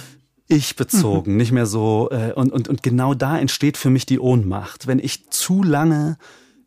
ich 0.48 0.76
bezogen, 0.76 1.32
mhm. 1.32 1.38
nicht 1.38 1.52
mehr 1.52 1.66
so 1.66 2.10
äh, 2.12 2.34
und, 2.34 2.52
und, 2.52 2.68
und 2.68 2.84
genau 2.84 3.14
da 3.14 3.38
entsteht 3.38 3.78
für 3.78 3.90
mich 3.90 4.06
die 4.06 4.20
Ohnmacht. 4.20 4.88
Wenn 4.88 5.00
ich 5.00 5.30
zu 5.30 5.64
lange 5.64 6.18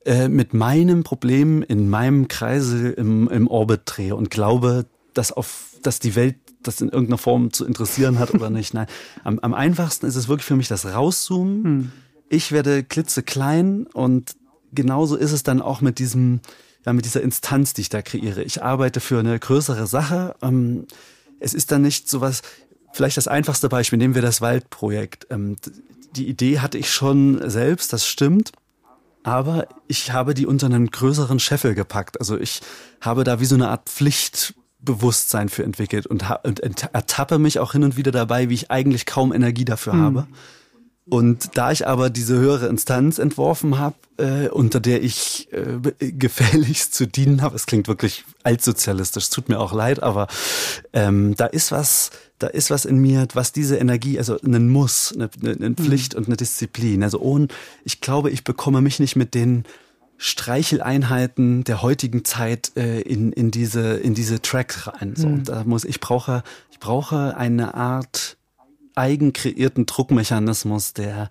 äh, 0.04 0.28
mit 0.28 0.54
meinem 0.54 1.02
Problem 1.02 1.62
in 1.62 1.88
meinem 1.88 2.28
Kreise 2.28 2.88
im, 2.88 3.28
im 3.28 3.46
Orbit 3.46 3.82
drehe 3.84 4.16
und 4.16 4.30
glaube, 4.30 4.86
dass 5.14 5.32
auf 5.32 5.66
dass 5.82 5.98
die 5.98 6.14
Welt 6.14 6.36
das 6.62 6.80
in 6.80 6.88
irgendeiner 6.88 7.18
Form 7.18 7.52
zu 7.52 7.64
interessieren 7.64 8.18
hat 8.18 8.34
oder 8.34 8.50
nicht. 8.50 8.74
Nein, 8.74 8.86
am, 9.24 9.38
am 9.38 9.54
einfachsten 9.54 10.06
ist 10.06 10.16
es 10.16 10.28
wirklich 10.28 10.44
für 10.44 10.56
mich 10.56 10.68
das 10.68 10.86
Rauszoomen. 10.86 11.64
Hm. 11.64 11.92
Ich 12.28 12.52
werde 12.52 12.84
klitzeklein 12.84 13.86
und 13.86 14.36
genauso 14.72 15.16
ist 15.16 15.32
es 15.32 15.42
dann 15.42 15.60
auch 15.62 15.80
mit 15.80 15.98
diesem 15.98 16.40
ja, 16.86 16.92
mit 16.92 17.04
dieser 17.04 17.22
Instanz, 17.22 17.74
die 17.74 17.82
ich 17.82 17.88
da 17.88 18.02
kreiere. 18.02 18.42
Ich 18.42 18.62
arbeite 18.62 19.00
für 19.00 19.18
eine 19.18 19.38
größere 19.38 19.86
Sache. 19.86 20.34
Ähm, 20.42 20.86
es 21.38 21.54
ist 21.54 21.72
dann 21.72 21.82
nicht 21.82 22.08
sowas, 22.08 22.42
vielleicht 22.92 23.16
das 23.16 23.28
einfachste 23.28 23.68
Beispiel, 23.68 23.98
nehmen 23.98 24.14
wir 24.14 24.22
das 24.22 24.40
Waldprojekt. 24.40 25.26
Ähm, 25.30 25.56
die 26.16 26.28
Idee 26.28 26.60
hatte 26.60 26.78
ich 26.78 26.92
schon 26.92 27.48
selbst, 27.48 27.92
das 27.92 28.06
stimmt. 28.06 28.52
Aber 29.22 29.68
ich 29.86 30.12
habe 30.12 30.32
die 30.32 30.46
unter 30.46 30.66
einen 30.66 30.90
größeren 30.90 31.38
Scheffel 31.38 31.74
gepackt. 31.74 32.18
Also 32.18 32.38
ich 32.38 32.62
habe 33.02 33.22
da 33.22 33.38
wie 33.38 33.44
so 33.44 33.54
eine 33.54 33.68
Art 33.68 33.88
Pflichtbewusstsein 33.88 35.50
für 35.50 35.62
entwickelt 35.62 36.06
und, 36.06 36.24
und 36.42 36.60
ertappe 36.94 37.38
mich 37.38 37.58
auch 37.58 37.72
hin 37.72 37.84
und 37.84 37.98
wieder 37.98 38.12
dabei, 38.12 38.48
wie 38.48 38.54
ich 38.54 38.70
eigentlich 38.70 39.04
kaum 39.04 39.34
Energie 39.34 39.66
dafür 39.66 39.92
hm. 39.92 40.00
habe. 40.00 40.26
Und 41.10 41.56
da 41.56 41.72
ich 41.72 41.86
aber 41.88 42.08
diese 42.08 42.38
höhere 42.38 42.68
Instanz 42.68 43.18
entworfen 43.18 43.78
habe, 43.78 43.96
äh, 44.16 44.48
unter 44.48 44.78
der 44.78 45.02
ich 45.02 45.48
äh, 45.52 45.78
gefälligst 46.12 46.94
zu 46.94 47.06
dienen 47.06 47.42
habe, 47.42 47.56
es 47.56 47.66
klingt 47.66 47.88
wirklich 47.88 48.24
altsozialistisch, 48.44 49.28
tut 49.28 49.48
mir 49.48 49.58
auch 49.58 49.72
leid, 49.72 50.02
aber 50.02 50.28
ähm, 50.92 51.34
da 51.36 51.46
ist 51.46 51.72
was, 51.72 52.10
da 52.38 52.46
ist 52.46 52.70
was 52.70 52.84
in 52.84 52.98
mir, 52.98 53.26
was 53.34 53.52
diese 53.52 53.76
Energie, 53.76 54.18
also 54.18 54.38
ein 54.40 54.68
Muss, 54.68 55.12
eine, 55.12 55.28
eine 55.42 55.74
Pflicht 55.74 56.14
mhm. 56.14 56.18
und 56.20 56.26
eine 56.26 56.36
Disziplin. 56.36 57.02
Also 57.02 57.18
ohne, 57.18 57.48
ich 57.84 58.00
glaube, 58.00 58.30
ich 58.30 58.44
bekomme 58.44 58.80
mich 58.80 59.00
nicht 59.00 59.16
mit 59.16 59.34
den 59.34 59.64
Streicheleinheiten 60.16 61.64
der 61.64 61.82
heutigen 61.82 62.24
Zeit 62.24 62.72
äh, 62.76 63.00
in, 63.00 63.32
in 63.32 63.50
diese 63.50 63.94
in 63.94 64.14
diese 64.14 64.42
Track 64.42 64.86
rein. 64.86 65.16
So, 65.16 65.28
mhm. 65.28 65.44
da 65.44 65.64
muss 65.64 65.84
ich 65.84 65.98
brauche 65.98 66.42
ich 66.70 66.78
brauche 66.78 67.36
eine 67.38 67.74
Art 67.74 68.36
eigen 69.00 69.32
kreierten 69.32 69.86
Druckmechanismus, 69.86 70.92
der, 70.92 71.28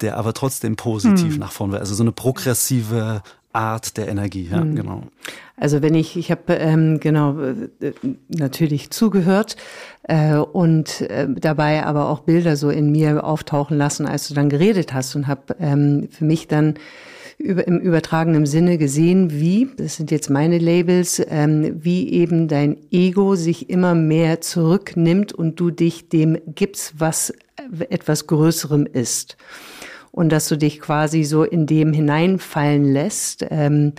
der 0.00 0.16
aber 0.16 0.32
trotzdem 0.32 0.76
positiv 0.76 1.34
mhm. 1.34 1.38
nach 1.38 1.52
vorne 1.52 1.74
will. 1.74 1.80
Also 1.80 1.94
so 1.94 2.02
eine 2.02 2.12
progressive 2.12 3.22
Art 3.52 3.98
der 3.98 4.08
Energie, 4.08 4.48
ja, 4.50 4.64
mhm. 4.64 4.74
genau. 4.74 5.02
Also 5.56 5.82
wenn 5.82 5.94
ich, 5.94 6.16
ich 6.16 6.30
habe 6.30 6.54
ähm, 6.54 7.00
genau 7.00 7.38
äh, 7.38 7.92
natürlich 8.28 8.90
zugehört 8.90 9.56
äh, 10.04 10.36
und 10.36 11.02
äh, 11.02 11.28
dabei 11.28 11.84
aber 11.84 12.08
auch 12.08 12.20
Bilder 12.20 12.56
so 12.56 12.70
in 12.70 12.90
mir 12.90 13.22
auftauchen 13.24 13.76
lassen, 13.76 14.06
als 14.06 14.26
du 14.28 14.34
dann 14.34 14.48
geredet 14.48 14.94
hast 14.94 15.14
und 15.14 15.26
habe 15.26 15.54
ähm, 15.60 16.08
für 16.10 16.24
mich 16.24 16.48
dann 16.48 16.74
über, 17.38 17.66
im 17.66 17.78
übertragenen 17.78 18.46
Sinne 18.46 18.78
gesehen, 18.78 19.30
wie, 19.32 19.68
das 19.76 19.96
sind 19.96 20.10
jetzt 20.10 20.30
meine 20.30 20.58
Labels, 20.58 21.22
ähm, 21.28 21.84
wie 21.84 22.10
eben 22.10 22.48
dein 22.48 22.76
Ego 22.90 23.34
sich 23.34 23.70
immer 23.70 23.94
mehr 23.94 24.40
zurücknimmt 24.40 25.32
und 25.32 25.58
du 25.58 25.70
dich 25.70 26.08
dem 26.08 26.38
gibst, 26.46 26.94
was 26.98 27.32
etwas 27.88 28.26
Größerem 28.26 28.86
ist. 28.86 29.36
Und 30.10 30.30
dass 30.30 30.48
du 30.48 30.56
dich 30.56 30.80
quasi 30.80 31.24
so 31.24 31.42
in 31.42 31.66
dem 31.66 31.92
hineinfallen 31.92 32.84
lässt 32.84 33.46
ähm, 33.50 33.94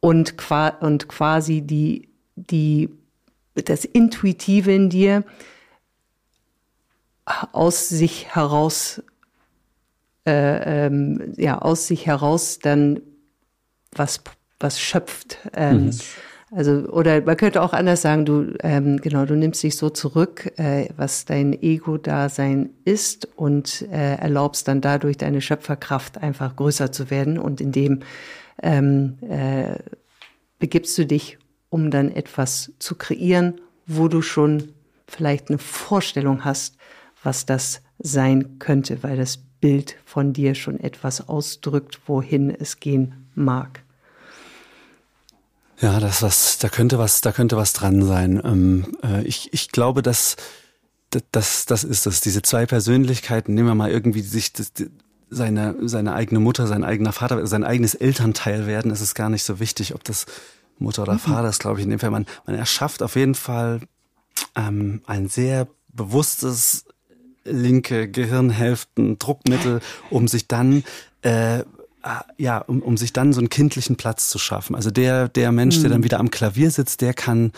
und, 0.00 0.36
qua 0.36 0.68
und 0.68 1.08
quasi 1.08 1.62
die, 1.62 2.08
die, 2.36 2.90
das 3.54 3.84
Intuitive 3.84 4.72
in 4.72 4.90
dir 4.90 5.24
aus 7.52 7.88
sich 7.88 8.34
heraus 8.34 9.02
äh, 10.26 10.86
ähm, 10.86 11.34
ja 11.36 11.58
aus 11.58 11.86
sich 11.86 12.06
heraus 12.06 12.58
dann 12.58 13.00
was 13.92 14.22
was 14.60 14.80
schöpft. 14.80 15.38
Ähm, 15.54 15.86
mhm. 15.86 15.90
Also 16.50 16.72
oder 16.88 17.20
man 17.22 17.36
könnte 17.36 17.60
auch 17.62 17.72
anders 17.72 18.02
sagen, 18.02 18.24
du 18.24 18.54
ähm, 18.62 18.98
genau, 18.98 19.24
du 19.24 19.34
nimmst 19.34 19.62
dich 19.62 19.76
so 19.76 19.90
zurück, 19.90 20.52
äh, 20.56 20.88
was 20.96 21.24
dein 21.24 21.52
Ego-Dasein 21.52 22.70
ist 22.84 23.28
und 23.36 23.82
äh, 23.90 24.16
erlaubst 24.16 24.68
dann 24.68 24.80
dadurch 24.80 25.16
deine 25.16 25.40
Schöpferkraft 25.40 26.18
einfach 26.18 26.54
größer 26.54 26.92
zu 26.92 27.10
werden 27.10 27.38
und 27.38 27.60
in 27.60 27.72
dem 27.72 28.00
ähm, 28.62 29.18
äh, 29.28 29.78
begibst 30.60 30.96
du 30.96 31.06
dich, 31.06 31.38
um 31.70 31.90
dann 31.90 32.10
etwas 32.10 32.72
zu 32.78 32.94
kreieren, 32.94 33.60
wo 33.86 34.06
du 34.08 34.22
schon 34.22 34.72
vielleicht 35.08 35.48
eine 35.48 35.58
Vorstellung 35.58 36.44
hast, 36.44 36.76
was 37.22 37.46
das 37.46 37.82
sein 37.98 38.58
könnte, 38.58 39.02
weil 39.02 39.16
das 39.16 39.40
Bild 39.64 39.96
von 40.04 40.34
dir 40.34 40.54
schon 40.54 40.78
etwas 40.78 41.26
ausdrückt, 41.26 41.98
wohin 42.04 42.50
es 42.50 42.80
gehen 42.80 43.30
mag. 43.34 43.82
Ja, 45.80 46.00
das 46.00 46.20
was, 46.20 46.58
da 46.58 46.68
könnte 46.68 46.98
was, 46.98 47.22
da 47.22 47.32
könnte 47.32 47.56
was 47.56 47.72
dran 47.72 48.04
sein. 48.04 48.42
Ähm, 48.44 48.84
äh, 49.02 49.22
ich, 49.22 49.54
ich 49.54 49.70
glaube, 49.70 50.02
dass 50.02 50.36
das, 51.32 51.64
das 51.64 51.82
ist 51.82 52.06
es. 52.06 52.20
Diese 52.20 52.42
zwei 52.42 52.66
Persönlichkeiten, 52.66 53.54
nehmen 53.54 53.68
wir 53.68 53.74
mal 53.74 53.90
irgendwie 53.90 54.20
sich 54.20 54.52
das, 54.52 54.70
seine, 55.30 55.76
seine 55.80 56.12
eigene 56.12 56.40
Mutter, 56.40 56.66
sein 56.66 56.84
eigener 56.84 57.14
Vater, 57.14 57.46
sein 57.46 57.64
eigenes 57.64 57.94
Elternteil 57.94 58.66
werden, 58.66 58.90
ist 58.90 59.00
es 59.00 59.14
gar 59.14 59.30
nicht 59.30 59.44
so 59.44 59.60
wichtig, 59.60 59.94
ob 59.94 60.04
das 60.04 60.26
Mutter 60.78 61.04
oder 61.04 61.14
mhm. 61.14 61.20
Vater 61.20 61.48
ist, 61.48 61.60
glaube 61.60 61.78
ich, 61.78 61.84
in 61.84 61.90
dem 61.90 62.00
Fall. 62.00 62.10
Man, 62.10 62.26
man 62.44 62.54
erschafft 62.54 63.02
auf 63.02 63.16
jeden 63.16 63.34
Fall 63.34 63.80
ähm, 64.56 65.00
ein 65.06 65.26
sehr 65.30 65.68
bewusstes 65.88 66.84
linke 67.44 68.08
Gehirnhälften 68.08 69.18
Druckmittel, 69.18 69.80
um 70.10 70.28
sich 70.28 70.48
dann 70.48 70.84
äh, 71.22 71.62
ja, 72.36 72.58
um, 72.58 72.82
um 72.82 72.96
sich 72.96 73.12
dann 73.12 73.32
so 73.32 73.40
einen 73.40 73.48
kindlichen 73.48 73.96
Platz 73.96 74.28
zu 74.28 74.38
schaffen. 74.38 74.76
Also 74.76 74.90
der, 74.90 75.28
der 75.28 75.52
Mensch, 75.52 75.78
mhm. 75.78 75.82
der 75.82 75.90
dann 75.90 76.00
mhm. 76.00 76.04
wieder 76.04 76.20
am 76.20 76.30
Klavier 76.30 76.70
sitzt, 76.70 77.00
der 77.00 77.14
kann 77.14 77.52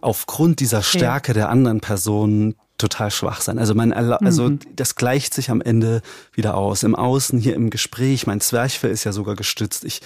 aufgrund 0.00 0.60
dieser 0.60 0.82
Stärke 0.82 1.32
ja. 1.32 1.34
der 1.34 1.48
anderen 1.48 1.80
Person 1.80 2.54
total 2.76 3.10
schwach 3.10 3.40
sein. 3.40 3.58
Also 3.58 3.74
man, 3.74 3.92
also 3.92 4.50
mhm. 4.50 4.60
das 4.76 4.94
gleicht 4.94 5.34
sich 5.34 5.50
am 5.50 5.60
Ende 5.60 6.02
wieder 6.32 6.56
aus. 6.56 6.82
Im 6.82 6.94
Außen, 6.94 7.38
hier 7.38 7.54
im 7.54 7.70
Gespräch, 7.70 8.26
mein 8.26 8.40
Zwerchfell 8.40 8.90
ist 8.90 9.04
ja 9.04 9.12
sogar 9.12 9.34
gestützt. 9.34 9.84
Ich 9.84 10.00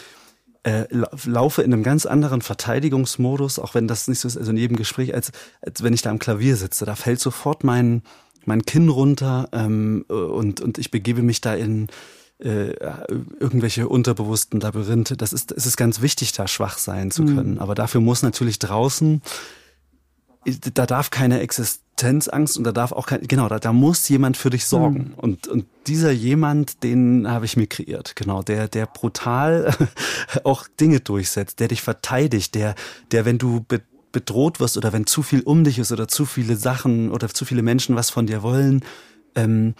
äh, 0.62 0.86
laufe 1.24 1.62
in 1.62 1.72
einem 1.72 1.82
ganz 1.82 2.06
anderen 2.06 2.40
Verteidigungsmodus, 2.40 3.58
auch 3.58 3.74
wenn 3.74 3.88
das 3.88 4.08
nicht 4.08 4.20
so 4.20 4.28
ist, 4.28 4.38
also 4.38 4.52
in 4.52 4.56
jedem 4.56 4.76
Gespräch, 4.76 5.14
als, 5.14 5.32
als 5.60 5.82
wenn 5.82 5.92
ich 5.92 6.02
da 6.02 6.10
am 6.10 6.18
Klavier 6.18 6.56
sitze. 6.56 6.86
Da 6.86 6.94
fällt 6.94 7.20
sofort 7.20 7.64
mein, 7.64 8.02
mein 8.44 8.62
Kinn 8.62 8.88
runter 8.88 9.48
ähm, 9.52 10.04
und, 10.08 10.60
und 10.60 10.78
ich 10.78 10.90
begebe 10.90 11.22
mich 11.22 11.40
da 11.40 11.54
in 11.54 11.88
äh, 12.38 12.74
irgendwelche 13.38 13.88
unterbewussten 13.88 14.60
Labyrinthe. 14.60 15.16
Das 15.16 15.32
ist, 15.32 15.52
es 15.52 15.66
ist 15.66 15.76
ganz 15.76 16.02
wichtig, 16.02 16.32
da 16.32 16.48
schwach 16.48 16.78
sein 16.78 17.10
zu 17.10 17.22
mhm. 17.22 17.36
können. 17.36 17.54
Mhm. 17.54 17.58
Aber 17.60 17.74
dafür 17.74 18.00
muss 18.00 18.22
natürlich 18.22 18.58
draußen, 18.58 19.22
da 20.74 20.86
darf 20.86 21.10
keine 21.10 21.38
Existenzangst 21.38 22.58
und 22.58 22.64
da 22.64 22.72
darf 22.72 22.90
auch 22.90 23.06
kein, 23.06 23.20
genau, 23.22 23.48
da, 23.48 23.60
da 23.60 23.72
muss 23.72 24.08
jemand 24.08 24.36
für 24.36 24.50
dich 24.50 24.66
sorgen. 24.66 25.12
Mhm. 25.12 25.14
Und, 25.14 25.48
und 25.48 25.66
dieser 25.86 26.10
jemand, 26.10 26.82
den 26.82 27.28
habe 27.28 27.44
ich 27.44 27.56
mir 27.56 27.68
kreiert. 27.68 28.16
Genau, 28.16 28.42
der, 28.42 28.66
der 28.66 28.86
brutal 28.86 29.72
auch 30.44 30.66
Dinge 30.80 31.00
durchsetzt, 31.00 31.60
der 31.60 31.68
dich 31.68 31.82
verteidigt, 31.82 32.56
der, 32.56 32.74
der, 33.12 33.24
wenn 33.24 33.38
du 33.38 33.64
bedroht 34.12 34.60
wirst 34.60 34.76
oder 34.76 34.92
wenn 34.92 35.06
zu 35.06 35.22
viel 35.22 35.42
um 35.42 35.64
dich 35.64 35.78
ist 35.78 35.92
oder 35.92 36.08
zu 36.08 36.24
viele 36.24 36.56
Sachen 36.56 37.10
oder 37.10 37.28
zu 37.28 37.44
viele 37.44 37.62
Menschen 37.62 37.96
was 37.96 38.10
von 38.10 38.26
dir 38.26 38.42
wollen, 38.42 38.84
ähm, 39.34 39.74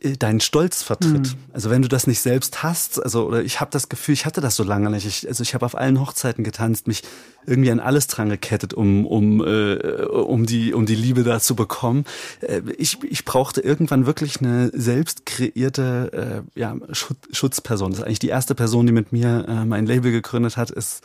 äh, 0.00 0.16
deinen 0.16 0.40
Stolz 0.40 0.82
vertritt. 0.82 1.34
Mhm. 1.34 1.34
Also 1.52 1.70
wenn 1.70 1.80
du 1.80 1.88
das 1.88 2.06
nicht 2.06 2.20
selbst 2.20 2.62
hast, 2.62 3.02
also 3.02 3.26
oder 3.26 3.42
ich 3.42 3.60
habe 3.60 3.70
das 3.70 3.88
Gefühl, 3.88 4.12
ich 4.12 4.26
hatte 4.26 4.40
das 4.40 4.56
so 4.56 4.62
lange 4.62 4.90
nicht. 4.90 5.06
Ich, 5.06 5.26
also 5.26 5.42
ich 5.42 5.54
habe 5.54 5.64
auf 5.64 5.74
allen 5.74 6.00
Hochzeiten 6.00 6.44
getanzt, 6.44 6.86
mich 6.86 7.02
irgendwie 7.46 7.70
an 7.70 7.80
alles 7.80 8.06
dran 8.06 8.28
gekettet, 8.28 8.74
um 8.74 9.06
um 9.06 9.42
äh, 9.44 10.04
um 10.04 10.44
die 10.44 10.74
um 10.74 10.84
die 10.84 10.94
Liebe 10.94 11.22
da 11.22 11.40
zu 11.40 11.56
bekommen. 11.56 12.04
Äh, 12.40 12.60
ich 12.76 13.02
ich 13.04 13.24
brauchte 13.24 13.62
irgendwann 13.62 14.04
wirklich 14.04 14.40
eine 14.40 14.70
selbst 14.74 15.24
kreierte 15.24 16.44
äh, 16.54 16.60
ja 16.60 16.76
Schutz, 16.92 17.18
Schutzperson. 17.32 17.92
Das 17.92 18.00
ist 18.00 18.04
eigentlich 18.04 18.18
die 18.18 18.28
erste 18.28 18.54
Person, 18.54 18.86
die 18.86 18.92
mit 18.92 19.12
mir 19.12 19.46
äh, 19.48 19.64
mein 19.64 19.86
Label 19.86 20.12
gegründet 20.12 20.56
hat, 20.56 20.70
ist 20.70 21.02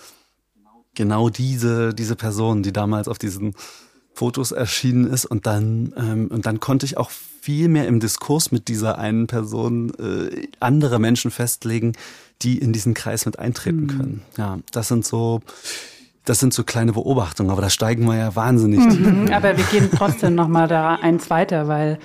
genau 0.95 1.29
diese, 1.29 1.93
diese 1.93 2.15
Person, 2.15 2.63
die 2.63 2.73
damals 2.73 3.07
auf 3.07 3.17
diesen 3.17 3.53
Fotos 4.13 4.51
erschienen 4.51 5.07
ist 5.07 5.25
und 5.25 5.45
dann 5.45 5.93
ähm, 5.97 6.27
und 6.27 6.45
dann 6.45 6.59
konnte 6.59 6.85
ich 6.85 6.97
auch 6.97 7.09
viel 7.09 7.69
mehr 7.69 7.87
im 7.87 7.99
Diskurs 7.99 8.51
mit 8.51 8.67
dieser 8.67 8.97
einen 8.97 9.27
Person 9.27 9.91
äh, 9.95 10.47
andere 10.59 10.99
Menschen 10.99 11.31
festlegen, 11.31 11.93
die 12.41 12.57
in 12.57 12.73
diesen 12.73 12.93
Kreis 12.93 13.25
mit 13.25 13.39
eintreten 13.39 13.83
mhm. 13.83 13.87
können. 13.87 14.21
Ja, 14.37 14.59
das 14.71 14.89
sind 14.89 15.05
so 15.05 15.41
das 16.25 16.39
sind 16.39 16.53
so 16.53 16.63
kleine 16.63 16.93
Beobachtungen, 16.93 17.49
aber 17.49 17.61
da 17.61 17.69
steigen 17.69 18.05
wir 18.05 18.15
ja 18.15 18.35
wahnsinnig. 18.35 18.79
Mhm, 18.79 19.31
aber 19.31 19.57
wir 19.57 19.65
gehen 19.65 19.89
trotzdem 19.95 20.35
noch 20.35 20.47
mal 20.47 20.67
da 20.67 20.95
eins 20.95 21.29
weiter, 21.29 21.67
weil 21.67 21.97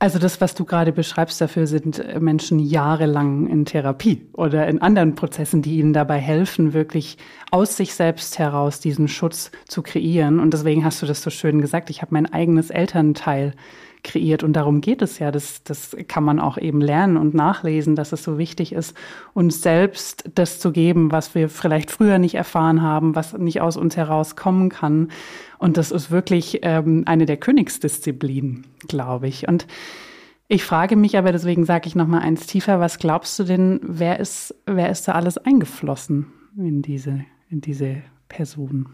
also 0.00 0.18
das, 0.18 0.40
was 0.40 0.54
du 0.54 0.64
gerade 0.64 0.92
beschreibst, 0.92 1.42
dafür 1.42 1.66
sind 1.66 2.02
Menschen 2.20 2.58
jahrelang 2.58 3.46
in 3.46 3.66
Therapie 3.66 4.26
oder 4.32 4.66
in 4.66 4.80
anderen 4.80 5.14
Prozessen, 5.14 5.60
die 5.60 5.78
ihnen 5.78 5.92
dabei 5.92 6.18
helfen, 6.18 6.72
wirklich 6.72 7.18
aus 7.50 7.76
sich 7.76 7.92
selbst 7.92 8.38
heraus 8.38 8.80
diesen 8.80 9.08
Schutz 9.08 9.50
zu 9.68 9.82
kreieren. 9.82 10.40
Und 10.40 10.54
deswegen 10.54 10.86
hast 10.86 11.02
du 11.02 11.06
das 11.06 11.20
so 11.20 11.28
schön 11.28 11.60
gesagt, 11.60 11.90
ich 11.90 12.00
habe 12.00 12.14
mein 12.14 12.32
eigenes 12.32 12.70
Elternteil 12.70 13.52
kreiert. 14.02 14.42
Und 14.42 14.54
darum 14.54 14.80
geht 14.80 15.02
es 15.02 15.18
ja. 15.18 15.30
Das, 15.30 15.62
das 15.62 15.96
kann 16.08 16.24
man 16.24 16.40
auch 16.40 16.58
eben 16.58 16.80
lernen 16.80 17.16
und 17.16 17.34
nachlesen, 17.34 17.96
dass 17.96 18.12
es 18.12 18.22
so 18.22 18.38
wichtig 18.38 18.72
ist, 18.72 18.96
uns 19.34 19.62
selbst 19.62 20.30
das 20.34 20.58
zu 20.58 20.72
geben, 20.72 21.12
was 21.12 21.34
wir 21.34 21.48
vielleicht 21.48 21.90
früher 21.90 22.18
nicht 22.18 22.34
erfahren 22.34 22.82
haben, 22.82 23.14
was 23.14 23.36
nicht 23.36 23.60
aus 23.60 23.76
uns 23.76 23.96
herauskommen 23.96 24.68
kann. 24.68 25.08
Und 25.58 25.76
das 25.76 25.90
ist 25.90 26.10
wirklich 26.10 26.60
ähm, 26.62 27.02
eine 27.06 27.26
der 27.26 27.36
Königsdisziplinen, 27.36 28.66
glaube 28.88 29.28
ich. 29.28 29.46
Und 29.48 29.66
ich 30.48 30.64
frage 30.64 30.96
mich 30.96 31.16
aber, 31.16 31.30
deswegen 31.30 31.64
sage 31.64 31.86
ich 31.86 31.94
noch 31.94 32.08
mal 32.08 32.18
eins 32.18 32.46
tiefer, 32.46 32.80
was 32.80 32.98
glaubst 32.98 33.38
du 33.38 33.44
denn, 33.44 33.78
wer 33.82 34.18
ist, 34.18 34.54
wer 34.66 34.90
ist 34.90 35.06
da 35.06 35.12
alles 35.12 35.38
eingeflossen 35.38 36.26
in 36.56 36.82
diese, 36.82 37.24
in 37.48 37.60
diese 37.60 38.02
Person, 38.28 38.88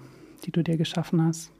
die 0.45 0.53
du 0.53 0.63
dir 0.63 0.77
geschaffen 0.77 1.25
hast? 1.25 1.56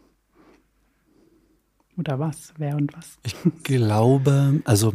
Oder 1.99 2.19
was? 2.19 2.53
Wer 2.59 2.77
und 2.77 2.93
was? 2.97 3.19
Ich 3.23 3.35
glaube, 3.65 4.61
also 4.65 4.93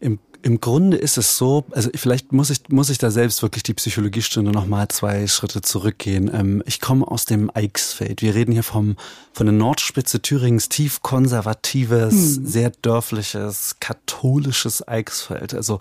im, 0.00 0.18
im 0.42 0.60
Grunde 0.60 0.96
ist 0.96 1.16
es 1.16 1.38
so, 1.38 1.64
also 1.70 1.90
vielleicht 1.94 2.32
muss 2.32 2.50
ich, 2.50 2.68
muss 2.68 2.90
ich 2.90 2.98
da 2.98 3.10
selbst 3.10 3.42
wirklich 3.42 3.62
die 3.62 3.74
Psychologiestunde 3.74 4.52
nochmal 4.52 4.88
zwei 4.88 5.26
Schritte 5.26 5.62
zurückgehen. 5.62 6.30
Ähm, 6.32 6.62
ich 6.66 6.80
komme 6.80 7.08
aus 7.08 7.24
dem 7.24 7.50
Eichsfeld. 7.54 8.20
Wir 8.20 8.34
reden 8.34 8.52
hier 8.52 8.62
vom, 8.62 8.96
von 9.32 9.46
der 9.46 9.54
Nordspitze 9.54 10.20
Thüringens, 10.20 10.68
tief 10.68 11.00
konservatives, 11.02 12.36
hm. 12.36 12.46
sehr 12.46 12.70
dörfliches, 12.70 13.76
katholisches 13.80 14.86
Eichsfeld. 14.86 15.54
Also 15.54 15.78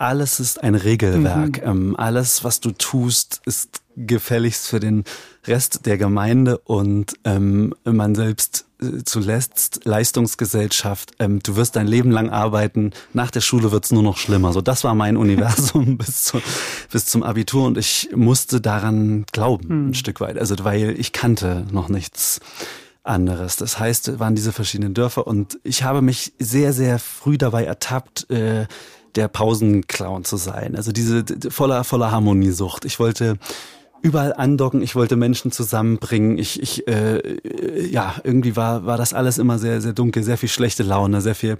alles 0.00 0.40
ist 0.40 0.62
ein 0.62 0.74
Regelwerk. 0.74 1.62
Mhm. 1.62 1.70
Ähm, 1.70 1.96
alles, 1.96 2.42
was 2.42 2.60
du 2.60 2.70
tust, 2.72 3.42
ist 3.44 3.82
gefälligst 3.96 4.66
für 4.66 4.80
den 4.80 5.04
Rest 5.46 5.84
der 5.84 5.98
Gemeinde 5.98 6.58
und 6.58 7.14
ähm, 7.24 7.74
man 7.84 8.14
selbst 8.14 8.64
äh, 8.80 9.04
zuletzt 9.04 9.84
Leistungsgesellschaft. 9.84 11.12
Ähm, 11.18 11.40
du 11.42 11.56
wirst 11.56 11.76
dein 11.76 11.86
Leben 11.86 12.10
lang 12.10 12.30
arbeiten. 12.30 12.92
Nach 13.12 13.30
der 13.30 13.42
Schule 13.42 13.72
wird's 13.72 13.92
nur 13.92 14.02
noch 14.02 14.16
schlimmer. 14.16 14.54
So, 14.54 14.62
das 14.62 14.84
war 14.84 14.94
mein 14.94 15.18
Universum 15.18 15.98
bis, 15.98 16.24
zu, 16.24 16.40
bis 16.90 17.04
zum 17.04 17.22
Abitur 17.22 17.66
und 17.66 17.76
ich 17.76 18.08
musste 18.14 18.62
daran 18.62 19.26
glauben, 19.32 19.66
mhm. 19.68 19.90
ein 19.90 19.94
Stück 19.94 20.20
weit. 20.20 20.38
Also, 20.38 20.56
weil 20.62 20.98
ich 20.98 21.12
kannte 21.12 21.66
noch 21.70 21.90
nichts 21.90 22.40
anderes. 23.02 23.56
Das 23.56 23.78
heißt, 23.78 24.18
waren 24.18 24.34
diese 24.34 24.52
verschiedenen 24.52 24.94
Dörfer 24.94 25.26
und 25.26 25.58
ich 25.62 25.82
habe 25.82 26.00
mich 26.00 26.32
sehr, 26.38 26.72
sehr 26.72 26.98
früh 26.98 27.36
dabei 27.36 27.64
ertappt, 27.64 28.30
äh, 28.30 28.66
der 29.16 29.28
Pausenclown 29.28 30.24
zu 30.24 30.36
sein. 30.36 30.76
Also 30.76 30.92
diese 30.92 31.24
voller, 31.50 31.84
voller 31.84 32.10
Harmoniesucht. 32.10 32.84
Ich 32.84 32.98
wollte 32.98 33.36
überall 34.02 34.32
andocken, 34.32 34.82
ich 34.82 34.94
wollte 34.94 35.16
Menschen 35.16 35.52
zusammenbringen. 35.52 36.38
Ich, 36.38 36.60
ich 36.62 36.88
äh, 36.88 37.20
ja, 37.86 38.14
irgendwie 38.24 38.56
war, 38.56 38.86
war 38.86 38.96
das 38.96 39.12
alles 39.12 39.38
immer 39.38 39.58
sehr, 39.58 39.80
sehr 39.80 39.92
dunkel, 39.92 40.22
sehr 40.22 40.38
viel 40.38 40.48
schlechte 40.48 40.82
Laune, 40.82 41.20
sehr 41.20 41.34
viel 41.34 41.58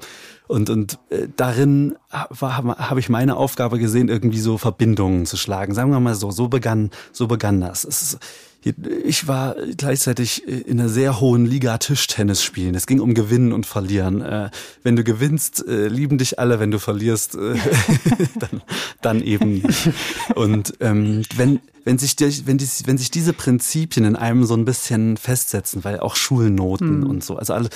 und, 0.50 0.68
und 0.68 0.98
äh, 1.10 1.28
darin 1.36 1.94
habe 2.10 2.74
hab 2.76 2.98
ich 2.98 3.08
meine 3.08 3.36
Aufgabe 3.36 3.78
gesehen, 3.78 4.08
irgendwie 4.08 4.40
so 4.40 4.58
Verbindungen 4.58 5.24
zu 5.26 5.36
schlagen. 5.36 5.74
Sagen 5.74 5.92
wir 5.92 6.00
mal 6.00 6.14
so, 6.16 6.30
so 6.30 6.48
begann, 6.48 6.90
so 7.12 7.28
begann 7.28 7.60
das. 7.60 7.84
Ist, 7.84 8.18
ich 8.62 9.27
war 9.27 9.57
gleichzeitig 9.77 10.46
in 10.46 10.79
einer 10.79 10.88
sehr 10.88 11.20
hohen 11.20 11.46
Liga 11.46 11.79
Tischtennis 11.79 12.42
spielen. 12.42 12.75
Es 12.75 12.87
ging 12.87 13.01
um 13.01 13.14
Gewinnen 13.14 13.53
und 13.53 13.64
Verlieren. 13.64 14.20
Äh, 14.20 14.51
wenn 14.83 14.96
du 14.96 15.05
gewinnst, 15.05 15.66
äh, 15.66 15.88
lieben 15.88 16.18
dich 16.18 16.38
alle. 16.38 16.61
Wenn 16.61 16.70
du 16.70 16.79
verlierst, 16.79 17.37
äh, 17.37 17.55
dann, 18.38 18.62
dann 19.01 19.23
eben. 19.23 19.62
Und 20.35 20.75
ähm, 20.81 21.23
wenn 21.37 21.61
wenn 21.85 21.96
sich, 21.96 22.14
die, 22.14 22.46
wenn, 22.46 22.59
die, 22.59 22.68
wenn 22.85 22.99
sich 22.99 23.11
diese 23.11 23.33
Prinzipien 23.33 24.05
in 24.05 24.14
einem 24.14 24.44
so 24.44 24.55
ein 24.55 24.66
bisschen 24.66 25.16
festsetzen, 25.16 25.83
weil 25.83 25.99
auch 25.99 26.14
Schulnoten 26.14 27.01
mhm. 27.01 27.07
und 27.07 27.25
so, 27.25 27.37
also 27.37 27.55
alle 27.55 27.70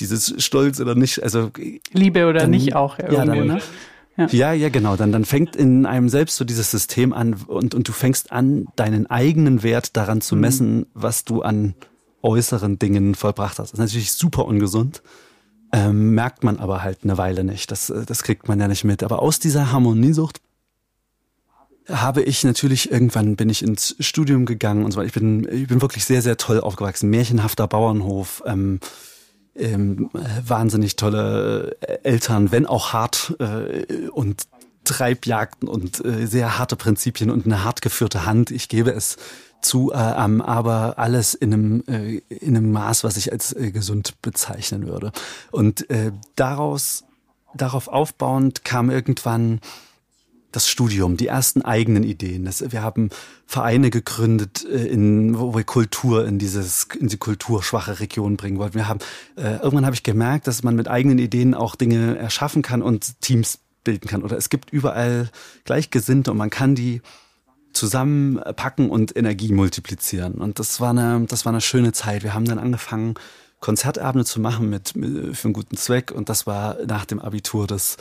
dieses 0.00 0.34
Stolz 0.42 0.80
oder 0.80 0.96
nicht, 0.96 1.22
also 1.22 1.50
Liebe 1.92 2.26
oder 2.26 2.40
dann, 2.40 2.50
nicht 2.50 2.74
auch 2.74 2.98
irgendwie, 2.98 3.16
ja, 3.16 3.24
dann, 3.24 3.46
ne? 3.46 3.62
Ja. 4.16 4.26
ja, 4.30 4.52
ja, 4.52 4.68
genau. 4.68 4.96
Dann, 4.96 5.10
dann 5.10 5.24
fängt 5.24 5.56
in 5.56 5.86
einem 5.86 6.08
selbst 6.08 6.36
so 6.36 6.44
dieses 6.44 6.70
System 6.70 7.12
an 7.12 7.34
und, 7.46 7.74
und 7.74 7.88
du 7.88 7.92
fängst 7.92 8.30
an, 8.30 8.66
deinen 8.76 9.06
eigenen 9.10 9.62
Wert 9.62 9.96
daran 9.96 10.20
zu 10.20 10.36
mhm. 10.36 10.40
messen, 10.40 10.86
was 10.94 11.24
du 11.24 11.42
an 11.42 11.74
äußeren 12.22 12.78
Dingen 12.78 13.14
vollbracht 13.14 13.58
hast. 13.58 13.72
Das 13.72 13.78
ist 13.78 13.84
natürlich 13.84 14.12
super 14.12 14.46
ungesund. 14.46 15.02
Ähm, 15.72 16.14
merkt 16.14 16.44
man 16.44 16.58
aber 16.58 16.82
halt 16.82 17.00
eine 17.02 17.18
Weile 17.18 17.42
nicht. 17.42 17.70
Das, 17.70 17.92
das 18.06 18.22
kriegt 18.22 18.46
man 18.46 18.60
ja 18.60 18.68
nicht 18.68 18.84
mit. 18.84 19.02
Aber 19.02 19.20
aus 19.20 19.40
dieser 19.40 19.72
Harmoniesucht 19.72 20.40
habe 21.88 22.22
ich 22.22 22.44
natürlich 22.44 22.90
irgendwann 22.90 23.36
bin 23.36 23.50
ich 23.50 23.62
ins 23.62 23.96
Studium 23.98 24.46
gegangen 24.46 24.84
und 24.84 24.92
so 24.92 24.98
weiter. 24.98 25.08
Ich 25.08 25.12
bin, 25.12 25.46
ich 25.50 25.66
bin 25.66 25.82
wirklich 25.82 26.04
sehr, 26.04 26.22
sehr 26.22 26.36
toll 26.36 26.60
aufgewachsen. 26.60 27.10
Märchenhafter 27.10 27.66
Bauernhof. 27.66 28.42
Ähm, 28.46 28.78
ähm, 29.56 30.10
wahnsinnig 30.44 30.96
tolle 30.96 31.76
äh, 31.80 31.98
Eltern, 32.02 32.52
wenn 32.52 32.66
auch 32.66 32.92
hart 32.92 33.34
äh, 33.38 34.08
und 34.08 34.46
Treibjagden 34.84 35.68
und 35.68 36.04
äh, 36.04 36.26
sehr 36.26 36.58
harte 36.58 36.76
Prinzipien 36.76 37.30
und 37.30 37.46
eine 37.46 37.64
hart 37.64 37.82
geführte 37.82 38.26
Hand. 38.26 38.50
Ich 38.50 38.68
gebe 38.68 38.90
es 38.90 39.16
zu, 39.62 39.92
äh, 39.92 39.96
aber 39.96 40.98
alles 40.98 41.34
in 41.34 41.52
einem, 41.52 41.84
äh, 41.88 42.18
in 42.28 42.56
einem 42.56 42.70
Maß, 42.70 43.02
was 43.02 43.16
ich 43.16 43.32
als 43.32 43.52
äh, 43.54 43.70
gesund 43.70 44.20
bezeichnen 44.20 44.86
würde. 44.86 45.10
Und 45.50 45.88
äh, 45.90 46.12
daraus, 46.36 47.04
darauf 47.54 47.88
aufbauend 47.88 48.64
kam 48.64 48.90
irgendwann 48.90 49.60
das 50.54 50.68
Studium, 50.68 51.16
die 51.16 51.26
ersten 51.26 51.62
eigenen 51.62 52.04
Ideen. 52.04 52.44
Das, 52.44 52.72
wir 52.72 52.82
haben 52.82 53.10
Vereine 53.46 53.90
gegründet, 53.90 54.64
äh, 54.64 54.86
in, 54.86 55.38
wo 55.38 55.54
wir 55.54 55.64
Kultur 55.64 56.26
in 56.26 56.38
dieses 56.38 56.86
in 56.98 57.08
die 57.08 57.16
kulturschwache 57.16 58.00
Region 58.00 58.36
bringen 58.36 58.58
wollten. 58.58 58.74
Wir 58.74 58.88
haben 58.88 59.00
äh, 59.36 59.56
irgendwann 59.56 59.86
habe 59.86 59.94
ich 59.94 60.02
gemerkt, 60.02 60.46
dass 60.46 60.62
man 60.62 60.76
mit 60.76 60.88
eigenen 60.88 61.18
Ideen 61.18 61.54
auch 61.54 61.74
Dinge 61.74 62.16
erschaffen 62.16 62.62
kann 62.62 62.82
und 62.82 63.20
Teams 63.20 63.58
bilden 63.82 64.08
kann. 64.08 64.22
Oder 64.22 64.36
es 64.36 64.48
gibt 64.48 64.70
überall 64.70 65.30
Gleichgesinnte 65.64 66.30
und 66.30 66.38
man 66.38 66.50
kann 66.50 66.74
die 66.74 67.02
zusammenpacken 67.72 68.88
und 68.88 69.16
Energie 69.16 69.52
multiplizieren. 69.52 70.34
Und 70.34 70.58
das 70.58 70.80
war 70.80 70.90
eine, 70.90 71.26
das 71.26 71.44
war 71.44 71.52
eine 71.52 71.60
schöne 71.60 71.92
Zeit. 71.92 72.22
Wir 72.22 72.34
haben 72.34 72.44
dann 72.44 72.58
angefangen, 72.58 73.14
Konzertabende 73.60 74.24
zu 74.24 74.40
machen 74.40 74.68
mit, 74.68 74.94
mit 74.94 75.36
für 75.36 75.46
einen 75.46 75.54
guten 75.54 75.76
Zweck. 75.76 76.12
Und 76.12 76.28
das 76.28 76.46
war 76.46 76.76
nach 76.86 77.04
dem 77.04 77.18
Abitur 77.18 77.66
das 77.66 77.96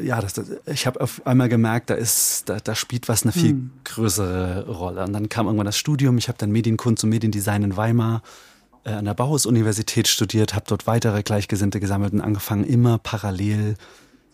ja, 0.00 0.20
das, 0.20 0.40
ich 0.66 0.86
habe 0.86 1.00
auf 1.00 1.26
einmal 1.26 1.48
gemerkt, 1.48 1.90
da 1.90 1.94
ist, 1.94 2.48
da, 2.48 2.58
da 2.58 2.74
spielt 2.74 3.08
was 3.08 3.22
eine 3.22 3.32
viel 3.32 3.50
hm. 3.50 3.70
größere 3.84 4.68
Rolle. 4.68 5.04
Und 5.04 5.12
dann 5.12 5.28
kam 5.28 5.46
irgendwann 5.46 5.66
das 5.66 5.78
Studium. 5.78 6.18
Ich 6.18 6.28
habe 6.28 6.38
dann 6.38 6.50
Medienkunst 6.50 7.04
und 7.04 7.10
Mediendesign 7.10 7.62
in 7.62 7.76
Weimar 7.76 8.22
äh, 8.84 8.90
an 8.90 9.04
der 9.04 9.14
Bauhaus-Universität 9.14 10.08
studiert, 10.08 10.54
habe 10.54 10.66
dort 10.68 10.86
weitere 10.86 11.22
Gleichgesinnte 11.22 11.80
gesammelt 11.80 12.12
und 12.12 12.20
angefangen, 12.20 12.64
immer 12.64 12.98
parallel 12.98 13.74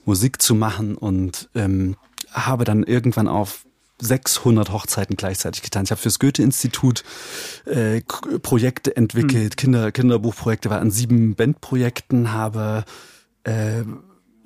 Musik 0.05 0.43
zu 0.43 0.55
machen 0.55 0.97
und 0.97 1.49
ähm, 1.55 1.97
habe 2.33 2.65
dann 2.65 2.83
irgendwann 2.83 3.29
auf 3.29 3.65
600 4.01 4.73
Hochzeiten 4.73 5.17
gleichzeitig 5.17 5.63
getan. 5.63 5.85
Ich 5.85 5.93
habe 5.93 6.01
fürs 6.01 6.19
Goethe-Institut 6.19 7.05
äh, 7.67 8.01
Projekte 8.43 8.97
entwickelt, 8.97 9.53
hm. 9.53 9.57
Kinder, 9.57 9.93
Kinderbuchprojekte, 9.93 10.71
war 10.71 10.81
an 10.81 10.91
sieben 10.91 11.37
Bandprojekten, 11.37 12.33
habe 12.33 12.85
äh, 13.45 13.83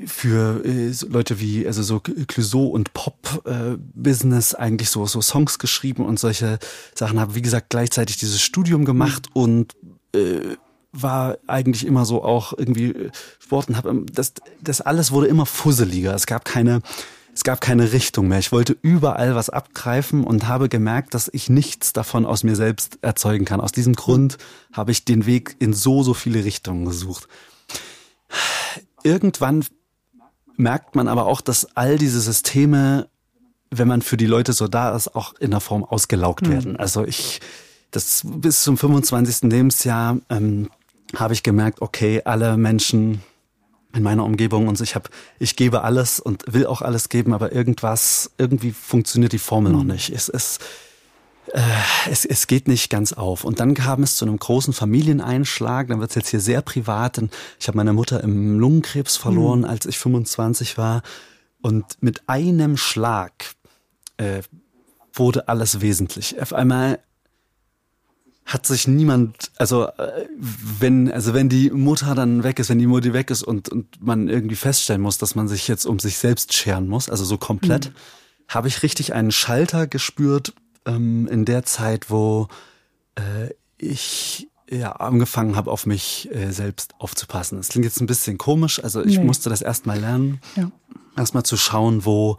für 0.04 0.64
äh, 0.64 0.92
Leute 1.08 1.40
wie 1.40 1.66
also 1.66 1.82
so 1.82 2.00
Clouseau 2.00 2.66
und 2.66 2.92
Pop 2.92 3.42
äh, 3.46 3.76
Business 3.94 4.54
eigentlich 4.54 4.90
so 4.90 5.06
so 5.06 5.22
Songs 5.22 5.58
geschrieben 5.58 6.04
und 6.04 6.18
solche 6.18 6.58
Sachen 6.94 7.18
habe 7.18 7.34
wie 7.34 7.42
gesagt 7.42 7.70
gleichzeitig 7.70 8.18
dieses 8.18 8.42
Studium 8.42 8.84
gemacht 8.84 9.28
mhm. 9.34 9.42
und 9.42 9.76
äh, 10.14 10.56
war 10.92 11.38
eigentlich 11.46 11.86
immer 11.86 12.04
so 12.04 12.22
auch 12.22 12.52
irgendwie 12.56 12.90
äh, 12.90 13.10
Sport 13.38 13.68
und 13.68 13.76
habe 13.76 14.04
das 14.12 14.34
das 14.60 14.82
alles 14.82 15.12
wurde 15.12 15.28
immer 15.28 15.46
fusseliger 15.46 16.14
es 16.14 16.26
gab 16.26 16.44
keine 16.44 16.82
es 17.32 17.44
gab 17.44 17.60
keine 17.60 17.92
Richtung 17.92 18.28
mehr. 18.28 18.38
Ich 18.38 18.50
wollte 18.50 18.78
überall 18.80 19.34
was 19.34 19.50
abgreifen 19.50 20.24
und 20.24 20.48
habe 20.48 20.70
gemerkt, 20.70 21.12
dass 21.12 21.28
ich 21.30 21.50
nichts 21.50 21.92
davon 21.92 22.24
aus 22.24 22.44
mir 22.44 22.56
selbst 22.56 22.98
erzeugen 23.02 23.44
kann. 23.44 23.60
Aus 23.60 23.72
diesem 23.72 23.92
Grund 23.92 24.38
habe 24.72 24.90
ich 24.90 25.04
den 25.04 25.26
Weg 25.26 25.54
in 25.58 25.74
so, 25.74 26.02
so 26.02 26.14
viele 26.14 26.46
Richtungen 26.46 26.86
gesucht. 26.86 27.28
Irgendwann 29.02 29.66
merkt 30.56 30.94
man 30.94 31.08
aber 31.08 31.26
auch, 31.26 31.40
dass 31.40 31.76
all 31.76 31.98
diese 31.98 32.20
Systeme, 32.20 33.08
wenn 33.70 33.88
man 33.88 34.02
für 34.02 34.16
die 34.16 34.26
Leute 34.26 34.52
so 34.52 34.68
da 34.68 34.94
ist, 34.94 35.14
auch 35.14 35.34
in 35.34 35.50
der 35.50 35.60
Form 35.60 35.84
ausgelaugt 35.84 36.46
mhm. 36.46 36.50
werden. 36.50 36.76
Also 36.76 37.04
ich, 37.04 37.40
das 37.90 38.22
bis 38.24 38.62
zum 38.62 38.76
25. 38.76 39.50
Lebensjahr 39.50 40.18
ähm, 40.30 40.70
habe 41.14 41.34
ich 41.34 41.42
gemerkt, 41.42 41.82
okay, 41.82 42.22
alle 42.24 42.56
Menschen 42.56 43.22
in 43.94 44.02
meiner 44.02 44.24
Umgebung 44.24 44.68
und 44.68 44.76
so, 44.76 44.84
ich 44.84 44.94
habe, 44.94 45.08
ich 45.38 45.56
gebe 45.56 45.82
alles 45.82 46.20
und 46.20 46.44
will 46.52 46.66
auch 46.66 46.82
alles 46.82 47.08
geben, 47.08 47.32
aber 47.32 47.52
irgendwas, 47.52 48.30
irgendwie 48.36 48.72
funktioniert 48.72 49.32
die 49.32 49.38
Formel 49.38 49.72
mhm. 49.72 49.78
noch 49.78 49.84
nicht. 49.84 50.10
Es 50.10 50.28
ist 50.28 50.60
es, 52.10 52.24
es 52.24 52.46
geht 52.46 52.68
nicht 52.68 52.90
ganz 52.90 53.12
auf. 53.12 53.44
Und 53.44 53.60
dann 53.60 53.74
kam 53.74 54.02
es 54.02 54.16
zu 54.16 54.24
einem 54.24 54.38
großen 54.38 54.72
Familieneinschlag. 54.72 55.88
Dann 55.88 56.00
wird 56.00 56.10
es 56.10 56.16
jetzt 56.16 56.28
hier 56.30 56.40
sehr 56.40 56.62
privat. 56.62 57.20
Ich 57.58 57.68
habe 57.68 57.76
meine 57.76 57.92
Mutter 57.92 58.22
im 58.22 58.58
Lungenkrebs 58.58 59.16
verloren, 59.16 59.60
mhm. 59.60 59.66
als 59.66 59.86
ich 59.86 59.98
25 59.98 60.78
war. 60.78 61.02
Und 61.62 61.84
mit 62.00 62.28
einem 62.28 62.76
Schlag 62.76 63.54
äh, 64.16 64.42
wurde 65.12 65.48
alles 65.48 65.80
wesentlich. 65.80 66.40
Auf 66.40 66.52
einmal 66.52 66.98
hat 68.44 68.64
sich 68.64 68.86
niemand, 68.86 69.50
also 69.56 69.86
äh, 69.86 70.26
wenn, 70.38 71.10
also 71.10 71.34
wenn 71.34 71.48
die 71.48 71.70
Mutter 71.70 72.14
dann 72.14 72.44
weg 72.44 72.60
ist, 72.60 72.70
wenn 72.70 72.78
die 72.78 72.86
Mutti 72.86 73.12
weg 73.12 73.30
ist 73.30 73.42
und, 73.42 73.68
und 73.68 74.00
man 74.00 74.28
irgendwie 74.28 74.54
feststellen 74.54 75.02
muss, 75.02 75.18
dass 75.18 75.34
man 75.34 75.48
sich 75.48 75.66
jetzt 75.66 75.84
um 75.84 75.98
sich 75.98 76.18
selbst 76.18 76.52
scheren 76.52 76.86
muss, 76.86 77.10
also 77.10 77.24
so 77.24 77.38
komplett, 77.38 77.86
mhm. 77.86 77.94
habe 78.48 78.68
ich 78.68 78.84
richtig 78.84 79.14
einen 79.14 79.32
Schalter 79.32 79.88
gespürt, 79.88 80.54
ähm, 80.86 81.26
in 81.28 81.44
der 81.44 81.64
Zeit, 81.64 82.10
wo 82.10 82.48
äh, 83.16 83.50
ich 83.78 84.48
ja 84.70 84.92
angefangen 84.92 85.56
habe, 85.56 85.70
auf 85.70 85.86
mich 85.86 86.28
äh, 86.32 86.50
selbst 86.50 86.94
aufzupassen. 86.98 87.58
Das 87.58 87.68
klingt 87.68 87.84
jetzt 87.84 88.00
ein 88.00 88.06
bisschen 88.06 88.38
komisch, 88.38 88.82
also 88.82 89.04
ich 89.04 89.18
nee. 89.18 89.24
musste 89.24 89.50
das 89.50 89.62
erstmal 89.62 90.00
lernen, 90.00 90.40
ja. 90.56 90.70
erstmal 91.16 91.44
zu 91.44 91.56
schauen, 91.56 92.04
wo 92.04 92.36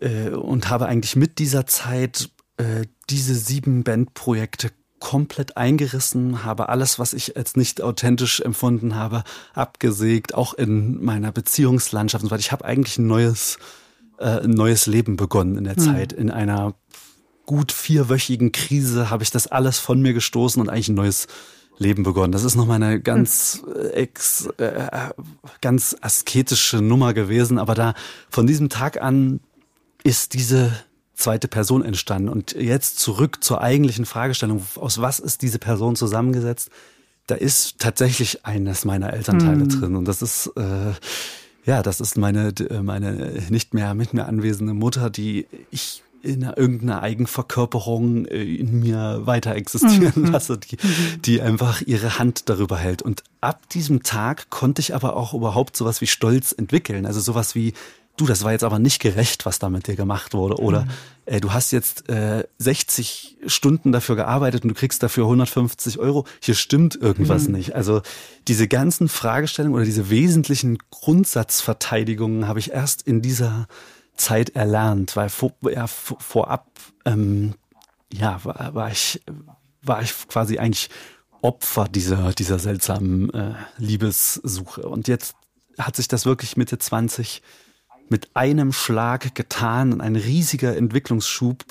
äh, 0.00 0.30
und 0.30 0.70
habe 0.70 0.86
eigentlich 0.86 1.16
mit 1.16 1.38
dieser 1.38 1.66
Zeit 1.66 2.30
äh, 2.56 2.86
diese 3.10 3.34
sieben 3.34 3.84
Bandprojekte 3.84 4.70
komplett 4.98 5.56
eingerissen, 5.56 6.44
habe 6.44 6.68
alles, 6.68 7.00
was 7.00 7.12
ich 7.12 7.36
als 7.36 7.56
nicht 7.56 7.82
authentisch 7.82 8.40
empfunden 8.40 8.94
habe, 8.94 9.24
abgesägt, 9.52 10.34
auch 10.34 10.54
in 10.54 11.02
meiner 11.02 11.32
Beziehungslandschaft, 11.32 12.30
weil 12.30 12.38
ich 12.38 12.52
habe 12.52 12.64
eigentlich 12.64 12.98
ein 12.98 13.08
neues, 13.08 13.58
äh, 14.18 14.44
ein 14.44 14.50
neues 14.50 14.86
Leben 14.86 15.16
begonnen 15.16 15.56
in 15.58 15.64
der 15.64 15.74
hm. 15.74 15.82
Zeit, 15.82 16.12
in 16.12 16.30
einer 16.30 16.74
gut 17.46 17.72
vierwöchigen 17.72 18.52
Krise 18.52 19.10
habe 19.10 19.22
ich 19.22 19.30
das 19.30 19.46
alles 19.46 19.78
von 19.78 20.00
mir 20.00 20.12
gestoßen 20.12 20.60
und 20.60 20.68
eigentlich 20.68 20.88
ein 20.88 20.94
neues 20.94 21.26
Leben 21.78 22.02
begonnen. 22.02 22.32
Das 22.32 22.44
ist 22.44 22.54
noch 22.54 22.66
meine 22.66 23.00
ganz 23.00 23.62
äh, 23.74 23.88
ex, 23.88 24.46
äh, 24.58 24.88
ganz 25.60 25.96
asketische 26.00 26.80
Nummer 26.80 27.14
gewesen, 27.14 27.58
aber 27.58 27.74
da 27.74 27.94
von 28.30 28.46
diesem 28.46 28.68
Tag 28.68 29.00
an 29.02 29.40
ist 30.04 30.34
diese 30.34 30.72
zweite 31.14 31.48
Person 31.48 31.84
entstanden 31.84 32.28
und 32.28 32.52
jetzt 32.52 32.98
zurück 32.98 33.44
zur 33.44 33.60
eigentlichen 33.60 34.06
Fragestellung, 34.06 34.64
aus 34.76 35.00
was 35.00 35.20
ist 35.20 35.42
diese 35.42 35.58
Person 35.58 35.96
zusammengesetzt? 35.96 36.70
Da 37.26 37.36
ist 37.36 37.78
tatsächlich 37.78 38.44
eines 38.44 38.84
meiner 38.84 39.12
Elternteile 39.12 39.64
mhm. 39.64 39.68
drin 39.68 39.96
und 39.96 40.06
das 40.06 40.22
ist 40.22 40.48
äh, 40.56 40.92
ja, 41.64 41.82
das 41.82 42.00
ist 42.00 42.16
meine 42.16 42.52
meine 42.82 43.40
nicht 43.48 43.72
mehr 43.72 43.94
mit 43.94 44.14
mir 44.14 44.26
anwesende 44.26 44.74
Mutter, 44.74 45.10
die 45.10 45.46
ich 45.70 46.02
in 46.22 46.42
irgendeiner 46.42 47.02
Eigenverkörperung 47.02 48.26
äh, 48.26 48.42
in 48.42 48.80
mir 48.80 49.22
weiter 49.24 49.54
existieren 49.54 50.22
mhm. 50.22 50.32
lasse, 50.32 50.58
die, 50.58 50.76
die 51.24 51.40
einfach 51.42 51.82
ihre 51.82 52.18
Hand 52.18 52.48
darüber 52.48 52.78
hält. 52.78 53.02
Und 53.02 53.24
ab 53.40 53.68
diesem 53.70 54.02
Tag 54.02 54.48
konnte 54.50 54.80
ich 54.80 54.94
aber 54.94 55.16
auch 55.16 55.34
überhaupt 55.34 55.76
sowas 55.76 56.00
wie 56.00 56.06
Stolz 56.06 56.52
entwickeln. 56.52 57.06
Also 57.06 57.20
sowas 57.20 57.54
wie, 57.54 57.74
du, 58.16 58.26
das 58.26 58.44
war 58.44 58.52
jetzt 58.52 58.64
aber 58.64 58.78
nicht 58.78 59.00
gerecht, 59.00 59.46
was 59.46 59.58
da 59.58 59.68
mit 59.68 59.88
dir 59.88 59.96
gemacht 59.96 60.34
wurde. 60.34 60.58
Oder 60.58 60.82
mhm. 60.82 60.90
äh, 61.26 61.40
du 61.40 61.52
hast 61.52 61.72
jetzt 61.72 62.08
äh, 62.08 62.44
60 62.58 63.38
Stunden 63.46 63.90
dafür 63.90 64.16
gearbeitet 64.16 64.62
und 64.62 64.68
du 64.68 64.74
kriegst 64.74 65.02
dafür 65.02 65.24
150 65.24 65.98
Euro. 65.98 66.24
Hier 66.40 66.54
stimmt 66.54 66.94
irgendwas 66.94 67.48
mhm. 67.48 67.54
nicht. 67.54 67.74
Also 67.74 68.02
diese 68.48 68.68
ganzen 68.68 69.08
Fragestellungen 69.08 69.74
oder 69.74 69.84
diese 69.84 70.08
wesentlichen 70.08 70.78
Grundsatzverteidigungen 70.90 72.46
habe 72.46 72.60
ich 72.60 72.70
erst 72.70 73.02
in 73.02 73.22
dieser 73.22 73.66
Zeit 74.16 74.50
erlernt, 74.50 75.16
weil 75.16 75.28
vor, 75.28 75.52
ja, 75.70 75.86
vorab 75.86 76.68
ähm, 77.04 77.54
ja, 78.12 78.40
war, 78.44 78.74
war 78.74 78.90
ich 78.90 79.20
war 79.82 80.02
ich 80.02 80.14
quasi 80.28 80.58
eigentlich 80.58 80.88
Opfer 81.42 81.88
dieser, 81.88 82.32
dieser 82.32 82.58
seltsamen 82.58 83.32
äh, 83.34 83.54
Liebessuche. 83.76 84.82
Und 84.82 85.08
jetzt 85.08 85.34
hat 85.76 85.96
sich 85.96 86.08
das 86.08 86.24
wirklich 86.24 86.56
Mitte 86.56 86.78
20 86.78 87.42
mit 88.08 88.30
einem 88.34 88.72
Schlag 88.72 89.34
getan, 89.34 90.00
ein 90.00 90.16
riesiger 90.16 90.76
Entwicklungsschub, 90.76 91.64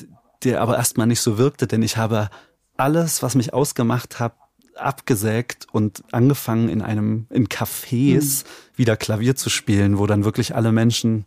der 0.44 0.62
aber 0.62 0.78
erstmal 0.78 1.08
nicht 1.08 1.22
so 1.22 1.38
wirkte, 1.38 1.68
denn 1.68 1.84
ich 1.84 1.98
habe 1.98 2.30
alles, 2.78 3.22
was 3.22 3.36
mich 3.36 3.54
ausgemacht 3.54 4.20
hat, 4.20 4.34
abgesägt 4.76 5.68
und 5.72 6.04
angefangen 6.12 6.68
in 6.68 6.82
einem, 6.82 7.28
in 7.30 7.48
Cafés 7.48 8.44
mhm. 8.44 8.78
wieder 8.78 8.98
Klavier 8.98 9.36
zu 9.36 9.50
spielen, 9.50 10.00
wo 10.00 10.08
dann 10.08 10.26
wirklich 10.26 10.56
alle 10.56 10.72
Menschen 10.72 11.26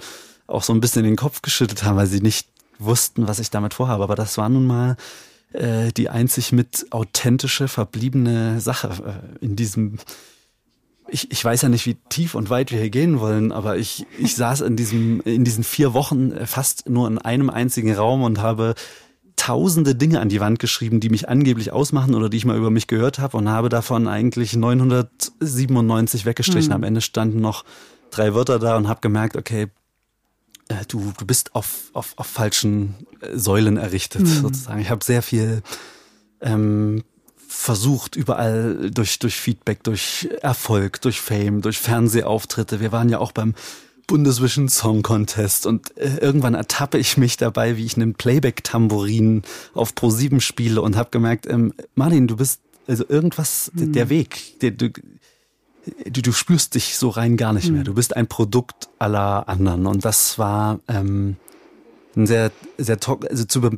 auch 0.54 0.62
so 0.62 0.72
ein 0.72 0.80
bisschen 0.80 1.04
den 1.04 1.16
Kopf 1.16 1.42
geschüttet 1.42 1.84
haben, 1.84 1.96
weil 1.96 2.06
sie 2.06 2.20
nicht 2.20 2.48
wussten, 2.78 3.28
was 3.28 3.38
ich 3.38 3.50
damit 3.50 3.74
vorhabe. 3.74 4.02
Aber 4.02 4.14
das 4.14 4.38
war 4.38 4.48
nun 4.48 4.66
mal 4.66 4.96
äh, 5.52 5.92
die 5.92 6.10
einzig 6.10 6.52
mit 6.52 6.86
authentische, 6.90 7.68
verbliebene 7.68 8.60
Sache 8.60 9.22
äh, 9.40 9.44
in 9.44 9.56
diesem 9.56 9.98
ich, 11.06 11.30
ich 11.30 11.44
weiß 11.44 11.62
ja 11.62 11.68
nicht, 11.68 11.86
wie 11.86 11.96
tief 12.08 12.34
und 12.34 12.50
weit 12.50 12.72
wir 12.72 12.80
hier 12.80 12.90
gehen 12.90 13.20
wollen, 13.20 13.52
aber 13.52 13.76
ich, 13.76 14.06
ich 14.18 14.34
saß 14.36 14.62
in 14.62 14.76
diesem, 14.76 15.20
in 15.20 15.44
diesen 15.44 15.62
vier 15.62 15.94
Wochen 15.94 16.32
fast 16.46 16.88
nur 16.88 17.06
in 17.06 17.18
einem 17.18 17.50
einzigen 17.50 17.94
Raum 17.94 18.22
und 18.22 18.40
habe 18.40 18.74
tausende 19.36 19.94
Dinge 19.94 20.20
an 20.20 20.28
die 20.28 20.40
Wand 20.40 20.58
geschrieben, 20.58 21.00
die 21.00 21.10
mich 21.10 21.28
angeblich 21.28 21.72
ausmachen 21.72 22.14
oder 22.14 22.28
die 22.28 22.36
ich 22.36 22.44
mal 22.44 22.56
über 22.56 22.70
mich 22.70 22.86
gehört 22.86 23.18
habe 23.18 23.36
und 23.36 23.48
habe 23.48 23.68
davon 23.68 24.08
eigentlich 24.08 24.56
997 24.56 26.24
weggestrichen. 26.24 26.70
Mhm. 26.70 26.74
Am 26.74 26.82
Ende 26.82 27.00
standen 27.00 27.40
noch 27.40 27.64
drei 28.10 28.34
Wörter 28.34 28.58
da 28.58 28.76
und 28.76 28.88
habe 28.88 29.00
gemerkt, 29.00 29.36
okay, 29.36 29.68
äh, 30.68 30.84
du, 30.88 31.12
du 31.16 31.26
bist 31.26 31.54
auf, 31.54 31.90
auf, 31.92 32.14
auf 32.16 32.26
falschen 32.26 32.94
äh, 33.20 33.36
Säulen 33.36 33.76
errichtet, 33.76 34.22
mhm. 34.22 34.42
sozusagen. 34.42 34.80
Ich 34.80 34.90
habe 34.90 35.04
sehr 35.04 35.22
viel 35.22 35.62
ähm, 36.40 37.04
versucht, 37.46 38.16
überall 38.16 38.90
durch, 38.90 39.18
durch 39.18 39.36
Feedback, 39.36 39.82
durch 39.84 40.28
Erfolg, 40.42 41.00
durch 41.00 41.20
Fame, 41.20 41.62
durch 41.62 41.78
Fernsehauftritte. 41.78 42.80
Wir 42.80 42.92
waren 42.92 43.08
ja 43.08 43.18
auch 43.18 43.32
beim 43.32 43.54
Bundesvision 44.06 44.68
Song 44.68 45.02
Contest 45.02 45.66
und 45.66 45.96
äh, 45.96 46.18
irgendwann 46.18 46.54
ertappe 46.54 46.98
ich 46.98 47.16
mich 47.16 47.36
dabei, 47.36 47.76
wie 47.76 47.86
ich 47.86 47.96
einen 47.96 48.14
Playback-Tambourin 48.14 49.42
auf 49.72 49.92
Pro7 49.92 50.40
spiele 50.40 50.82
und 50.82 50.96
habe 50.96 51.10
gemerkt, 51.10 51.46
ähm, 51.46 51.72
Martin, 51.94 52.26
du 52.26 52.36
bist, 52.36 52.60
also 52.86 53.04
irgendwas, 53.08 53.70
mhm. 53.74 53.92
der 53.92 54.08
Weg, 54.10 54.60
der, 54.60 54.72
du, 54.72 54.90
du, 56.06 56.22
du 56.22 56.32
spürst 56.32 56.74
dich 56.74 56.96
so 56.96 57.08
rein 57.08 57.36
gar 57.36 57.52
nicht 57.52 57.70
mehr. 57.70 57.80
Mhm. 57.80 57.84
Du 57.84 57.94
bist 57.94 58.16
ein 58.16 58.26
Produkt 58.26 58.88
aller 58.98 59.48
anderen. 59.48 59.86
Und 59.86 60.04
das 60.04 60.38
war 60.38 60.80
ähm, 60.88 61.36
ein 62.16 62.26
sehr, 62.26 62.50
sehr 62.78 62.98
also 63.30 63.44
zu, 63.44 63.70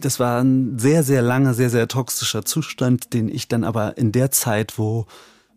das 0.00 0.20
war 0.20 0.42
ein 0.42 0.78
sehr, 0.78 1.02
sehr 1.02 1.22
langer, 1.22 1.54
sehr, 1.54 1.70
sehr 1.70 1.88
toxischer 1.88 2.44
Zustand, 2.44 3.12
den 3.14 3.28
ich 3.28 3.48
dann 3.48 3.64
aber 3.64 3.96
in 3.98 4.12
der 4.12 4.30
Zeit, 4.30 4.78
wo 4.78 5.06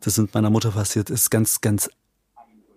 das 0.02 0.18
mit 0.18 0.34
meiner 0.34 0.50
Mutter 0.50 0.72
passiert 0.72 1.10
ist, 1.10 1.32
ganz, 1.32 1.62
ganz 1.62 1.90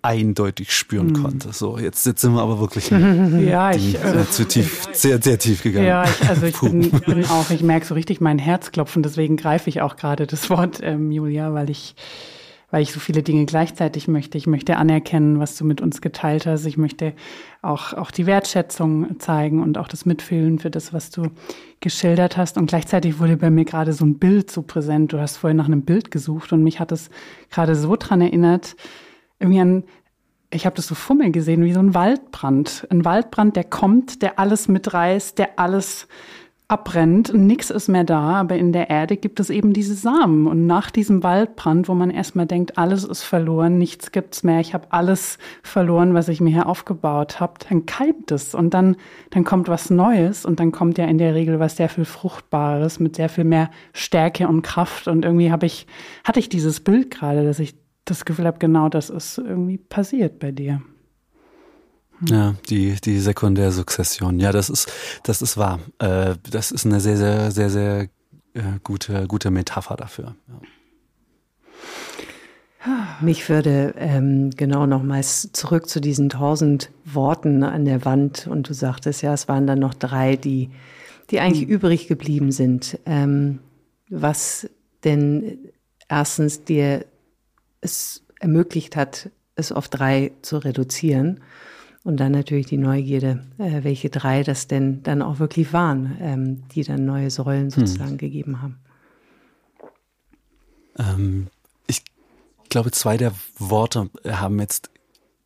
eindeutig 0.03 0.73
spüren 0.73 1.09
mhm. 1.09 1.23
konnte. 1.23 1.53
So, 1.53 1.79
jetzt, 1.79 2.07
jetzt 2.07 2.23
sind 2.23 2.33
wir 2.33 2.41
aber 2.41 2.59
wirklich 2.59 2.91
ja, 2.91 3.73
ich, 3.73 3.97
äh, 3.97 4.29
zu 4.31 4.47
tief, 4.47 4.89
sehr, 4.93 5.21
sehr 5.21 5.39
tief 5.39 5.63
gegangen. 5.63 5.87
Ja, 5.87 6.05
ich, 6.05 6.29
also 6.29 6.47
ich 6.47 6.59
bin, 6.59 6.91
bin, 6.91 7.25
auch, 7.27 7.51
ich 7.51 7.63
merke 7.63 7.85
so 7.85 7.95
richtig 7.95 8.21
mein 8.21 8.39
Herz 8.39 8.73
klopfen, 8.73 9.03
deswegen 9.03 9.37
greife 9.37 9.69
ich 9.69 9.83
auch 9.83 9.97
gerade 9.97 10.27
das 10.27 10.49
Wort, 10.49 10.81
ähm, 10.83 11.11
Julia, 11.11 11.53
weil 11.53 11.69
ich 11.69 11.95
weil 12.71 12.83
ich 12.83 12.93
so 12.93 13.01
viele 13.01 13.23
Dinge 13.23 13.47
gleichzeitig 13.47 14.09
möchte. 14.09 14.39
Ich 14.39 14.47
möchte 14.47 14.77
anerkennen, 14.77 15.39
was 15.39 15.57
du 15.57 15.65
mit 15.65 15.81
uns 15.81 16.01
geteilt 16.01 16.47
hast. 16.47 16.67
Ich 16.67 16.77
möchte 16.77 17.15
auch, 17.63 17.93
auch 17.93 18.11
die 18.11 18.27
Wertschätzung 18.27 19.19
zeigen 19.19 19.63
und 19.63 19.79
auch 19.79 19.89
das 19.89 20.07
Mitfühlen 20.07 20.59
für 20.59 20.71
das, 20.71 20.93
was 20.93 21.11
du 21.11 21.29
geschildert 21.81 22.37
hast. 22.37 22.59
Und 22.59 22.67
gleichzeitig 22.67 23.19
wurde 23.19 23.37
bei 23.37 23.51
mir 23.51 23.65
gerade 23.65 23.93
so 23.93 24.05
ein 24.05 24.19
Bild 24.19 24.51
so 24.51 24.63
präsent. 24.63 25.13
Du 25.13 25.21
hast 25.21 25.37
vorhin 25.37 25.57
nach 25.57 25.67
einem 25.67 25.83
Bild 25.83 26.11
gesucht 26.11 26.53
und 26.53 26.63
mich 26.63 26.81
hat 26.81 26.93
es 26.93 27.11
gerade 27.51 27.75
so 27.75 27.97
dran 27.97 28.21
erinnert, 28.21 28.77
irgendwie 29.39 29.61
an 29.61 29.85
ich 30.53 30.67
habe 30.67 30.77
das 30.77 30.89
so 30.89 30.95
Fummel 30.95 31.31
gesehen, 31.31 31.65
wie 31.65 31.73
so 31.73 31.81
ein 31.81 31.95
Waldbrand. 31.95 32.87
Ein 32.91 33.05
Waldbrand, 33.05 33.57
der 33.57 33.65
kommt, 33.65 34.21
der 34.23 34.39
alles 34.39 34.69
mitreißt, 34.69 35.39
der 35.39 35.59
alles 35.59 36.09
abbrennt, 36.71 37.35
nichts 37.35 37.71
ist 37.71 37.89
mehr 37.89 38.05
da, 38.05 38.35
aber 38.35 38.57
in 38.57 38.73
der 38.73 38.91
Erde 38.91 39.17
gibt 39.17 39.41
es 39.41 39.51
eben 39.51 39.73
diese 39.73 39.95
Samen. 39.95 40.47
Und 40.47 40.67
nach 40.67 40.91
diesem 40.91 41.23
Waldbrand, 41.23 41.89
wo 41.89 41.95
man 41.95 42.11
erstmal 42.11 42.47
denkt, 42.47 42.79
alles 42.79 43.05
ist 43.05 43.25
verloren, 43.25 43.77
nichts 43.77 44.13
gibt's 44.13 44.45
mehr, 44.45 44.61
ich 44.61 44.73
habe 44.73 44.87
alles 44.91 45.39
verloren, 45.65 46.15
was 46.15 46.29
ich 46.29 46.41
mir 46.41 46.51
hier 46.51 46.67
aufgebaut 46.67 47.41
habe, 47.41 47.55
dann 47.69 47.87
keimt 47.87 48.31
es 48.31 48.55
und 48.55 48.73
dann, 48.73 48.97
dann 49.31 49.45
kommt 49.45 49.69
was 49.69 49.91
Neues 49.91 50.47
und 50.47 50.61
dann 50.61 50.71
kommt 50.71 50.97
ja 50.97 51.07
in 51.07 51.19
der 51.19 51.35
Regel 51.35 51.59
was 51.59 51.77
sehr 51.77 51.89
viel 51.89 52.05
Fruchtbares 52.05 53.01
mit 53.01 53.17
sehr 53.17 53.29
viel 53.29 53.45
mehr 53.45 53.71
Stärke 53.93 54.47
und 54.47 54.63
Kraft. 54.63 55.09
Und 55.09 55.25
irgendwie 55.25 55.51
habe 55.51 55.67
ich, 55.67 55.89
hatte 56.23 56.39
ich 56.39 56.49
dieses 56.49 56.81
Bild 56.81 57.11
gerade, 57.11 57.45
dass 57.45 57.59
ich 57.59 57.75
das 58.05 58.25
Gefühl 58.25 58.47
habe, 58.47 58.59
genau 58.59 58.89
das 58.89 59.11
ist 59.11 59.39
irgendwie 59.39 59.79
passiert 59.79 60.39
bei 60.39 60.53
dir. 60.53 60.81
Ja, 62.23 62.55
die, 62.69 62.97
die 63.01 63.19
Sekundärsukzession. 63.19 64.41
Ja, 64.41 64.53
das 64.53 64.69
ist, 64.69 64.93
das 65.23 65.41
ist 65.43 65.57
wahr. 65.57 65.81
Äh, 65.99 66.35
das 66.51 66.71
ist 66.71 66.85
eine 66.85 67.01
sehr, 67.01 67.17
sehr, 67.17 67.51
sehr, 67.51 67.71
sehr 67.71 68.09
äh, 68.55 68.63
gute, 68.83 69.27
gute 69.27 69.51
Metapher 69.51 69.97
dafür. 69.97 70.35
Ja. 70.49 70.61
Mich 73.21 73.47
würde 73.49 73.95
ähm, 73.99 74.51
genau 74.57 74.87
nochmals 74.87 75.51
zurück 75.53 75.87
zu 75.87 76.01
diesen 76.01 76.31
tausend 76.31 76.91
Worten 77.05 77.63
an 77.63 77.85
der 77.85 78.07
Wand 78.07 78.47
und 78.47 78.71
du 78.71 78.75
sagtest 78.75 79.21
ja, 79.21 79.35
es 79.35 79.49
waren 79.49 79.67
dann 79.67 79.79
noch 79.79 79.93
drei, 79.93 80.37
die, 80.37 80.71
die 81.31 81.41
eigentlich 81.41 81.67
mhm. 81.67 81.75
übrig 81.75 82.09
geblieben 82.09 82.53
sind. 82.53 82.99
Ähm, 83.05 83.59
was 84.09 84.69
denn 85.05 85.59
erstens 86.09 86.65
dir 86.65 87.05
es 87.83 88.23
ermöglicht 88.41 88.97
hat, 88.97 89.29
es 89.57 89.73
auf 89.73 89.89
drei 89.89 90.33
zu 90.41 90.57
reduzieren 90.57 91.41
und 92.05 92.19
dann 92.19 92.33
natürlich 92.33 92.67
die 92.67 92.79
Neugierde, 92.79 93.45
äh, 93.59 93.85
welche 93.85 94.11
drei 94.11 94.43
das 94.43 94.67
denn 94.67 95.03
dann 95.03 95.23
auch 95.23 95.39
wirklich 95.39 95.73
waren, 95.73 96.17
ähm, 96.21 96.69
die 96.69 96.83
dann 96.83 97.05
neue 97.05 97.31
Säulen 97.31 97.65
hm. 97.65 97.71
sozusagen 97.71 98.13
hm. 98.13 98.19
gegeben 98.19 98.63
haben. 98.63 98.79
Ähm, 100.99 101.49
ich 101.87 102.03
glaube, 102.69 102.91
zwei 102.91 103.17
der 103.17 103.33
Worte 103.59 104.11
haben 104.27 104.59
jetzt 104.61 104.91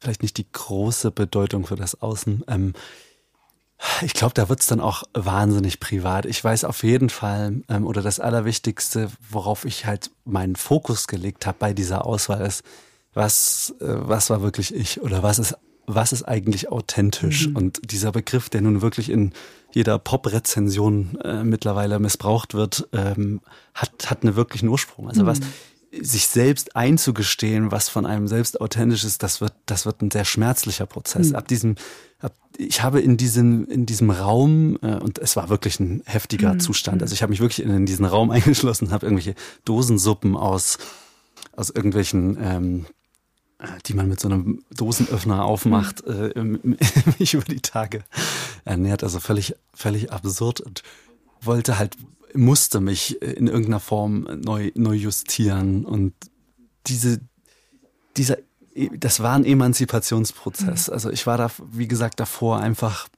vielleicht 0.01 0.23
nicht 0.23 0.37
die 0.37 0.47
große 0.51 1.11
Bedeutung 1.11 1.67
für 1.67 1.77
das 1.77 2.01
Außen. 2.01 2.45
Ähm, 2.47 2.75
ich 4.03 4.15
glaube, 4.15 4.35
da 4.35 4.49
wird 4.49 4.61
es 4.61 4.67
dann 4.67 4.81
auch 4.81 5.03
wahnsinnig 5.13 5.81
privat. 5.81 6.27
Ich 6.27 6.43
weiß 6.43 6.65
auf 6.65 6.83
jeden 6.85 7.11
Fall, 7.11 7.63
ähm, 7.69 7.87
oder 7.87 8.03
das 8.03 8.21
Allerwichtigste, 8.21 9.11
worauf 9.29 9.65
ich 9.65 9.87
halt 9.87 10.11
meinen 10.25 10.57
Fokus 10.57 11.07
gelegt 11.07 11.47
habe 11.47 11.57
bei 11.59 11.73
dieser 11.73 12.07
Auswahl 12.07 12.47
ist, 12.47 12.63
was, 13.13 13.75
äh, 13.81 13.87
was 13.87 14.31
war 14.31 14.43
wirklich 14.43 14.75
ich 14.75 15.01
oder 15.01 15.23
was 15.23 15.39
ist 15.39 15.57
was 15.87 16.13
ist 16.13 16.23
eigentlich 16.23 16.71
authentisch? 16.71 17.49
Mhm. 17.49 17.57
Und 17.57 17.93
dieser 17.93 18.13
Begriff, 18.13 18.49
der 18.49 18.61
nun 18.63 18.83
wirklich 18.83 19.11
in 19.11 19.33
jeder 19.73 19.99
Pop-Rezension 19.99 21.19
äh, 21.25 21.45
mittlerweile 21.45 21.99
missbraucht 21.99 22.55
wird, 22.55 22.89
ähm, 22.93 23.41
hat, 23.75 24.11
hat 24.11 24.23
einen 24.23 24.37
wirklichen 24.37 24.69
Ursprung. 24.69 25.09
Also 25.09 25.23
mhm. 25.23 25.27
was 25.27 25.41
sich 26.01 26.27
selbst 26.27 26.77
einzugestehen, 26.77 27.71
was 27.71 27.89
von 27.89 28.07
einem 28.07 28.29
selbst 28.29 28.61
authentisch 28.61 29.05
ist, 29.05 29.23
das 29.23 29.41
wird, 29.41 29.55
das 29.67 29.87
wird 29.87 30.03
ein 30.03 30.11
sehr 30.11 30.25
schmerzlicher 30.25 30.87
Prozess. 30.87 31.31
Mhm. 31.31 31.37
Ab 31.37 31.49
diesem, 31.49 31.77
ab, 32.21 32.35
ich 32.57 32.83
habe 32.83 33.01
in 33.01 33.17
diesem, 33.17 33.67
in 33.67 33.87
diesem 33.87 34.11
Raum, 34.11 34.79
äh, 34.83 34.97
und 34.97 35.19
es 35.19 35.37
war 35.37 35.49
wirklich 35.49 35.81
ein 35.81 36.03
heftiger 36.07 36.55
mhm. 36.55 36.61
Zustand. 36.61 37.03
Also 37.03 37.15
ich 37.15 37.23
habe 37.23 37.31
mich 37.31 37.41
wirklich 37.41 37.65
in, 37.65 37.71
in 37.75 37.87
diesen 37.87 38.05
Raum 38.05 38.31
eingeschlossen, 38.31 38.91
habe 38.91 39.07
irgendwelche 39.07 39.35
Dosensuppen 39.65 40.37
aus, 40.37 40.79
aus 41.57 41.71
irgendwelchen 41.71 42.39
ähm, 42.41 42.87
die 43.87 43.95
man 43.95 44.09
mit 44.09 44.21
so 44.21 44.29
einem 44.29 44.65
Dosenöffner 44.71 45.45
aufmacht, 45.45 46.07
mhm. 46.07 46.61
äh, 46.65 46.77
mich 47.19 47.35
über 47.35 47.45
die 47.45 47.61
Tage 47.61 48.05
ernährt. 48.65 49.03
Also 49.03 49.21
völlig, 49.21 49.55
völlig 49.73 50.13
absurd 50.13 50.61
und 50.61 50.83
wollte 51.41 51.79
halt, 51.79 51.97
musste 52.35 52.81
mich 52.81 53.21
in 53.23 53.47
irgendeiner 53.47 53.81
Form 53.81 54.27
neu, 54.45 54.73
neu 54.75 54.95
justieren. 54.95 55.85
Und 55.85 56.15
diese, 56.87 57.21
dieser, 58.17 58.39
das 58.99 59.21
war 59.21 59.35
ein 59.35 59.45
Emanzipationsprozess. 59.45 60.89
Mhm. 60.89 60.93
Also 60.93 61.11
ich 61.11 61.27
war 61.27 61.39
da, 61.39 61.51
wie 61.71 61.89
gesagt, 61.89 62.21
davor 62.21 62.61
einfach 62.61 63.09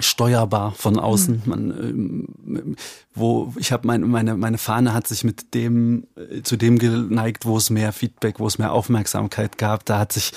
steuerbar 0.00 0.72
von 0.72 0.98
außen. 0.98 1.42
Mhm. 1.44 1.50
Man, 1.50 1.70
ähm, 1.70 2.76
wo 3.14 3.52
ich 3.58 3.72
habe 3.72 3.86
mein, 3.86 4.02
meine 4.02 4.36
meine 4.36 4.58
Fahne 4.58 4.92
hat 4.94 5.06
sich 5.06 5.24
mit 5.24 5.54
dem 5.54 6.06
äh, 6.16 6.42
zu 6.42 6.56
dem 6.56 6.78
geneigt, 6.78 7.46
wo 7.46 7.56
es 7.56 7.70
mehr 7.70 7.92
Feedback, 7.92 8.38
wo 8.38 8.46
es 8.46 8.58
mehr 8.58 8.72
Aufmerksamkeit 8.72 9.58
gab. 9.58 9.84
Da 9.84 9.98
hat 9.98 10.12
sich 10.12 10.32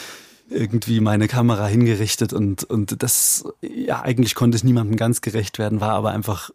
irgendwie 0.49 0.99
meine 0.99 1.27
Kamera 1.27 1.67
hingerichtet 1.67 2.33
und, 2.33 2.63
und 2.63 3.01
das, 3.01 3.43
ja, 3.61 4.01
eigentlich 4.01 4.35
konnte 4.35 4.55
es 4.55 4.63
niemandem 4.63 4.97
ganz 4.97 5.21
gerecht 5.21 5.57
werden, 5.57 5.81
war 5.81 5.93
aber 5.93 6.11
einfach 6.11 6.51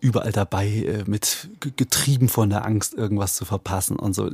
überall 0.00 0.32
dabei, 0.32 0.66
äh, 0.68 1.04
mit 1.06 1.48
getrieben 1.76 2.28
von 2.28 2.50
der 2.50 2.64
Angst, 2.64 2.94
irgendwas 2.94 3.36
zu 3.36 3.44
verpassen 3.44 3.96
und 3.96 4.14
so. 4.14 4.30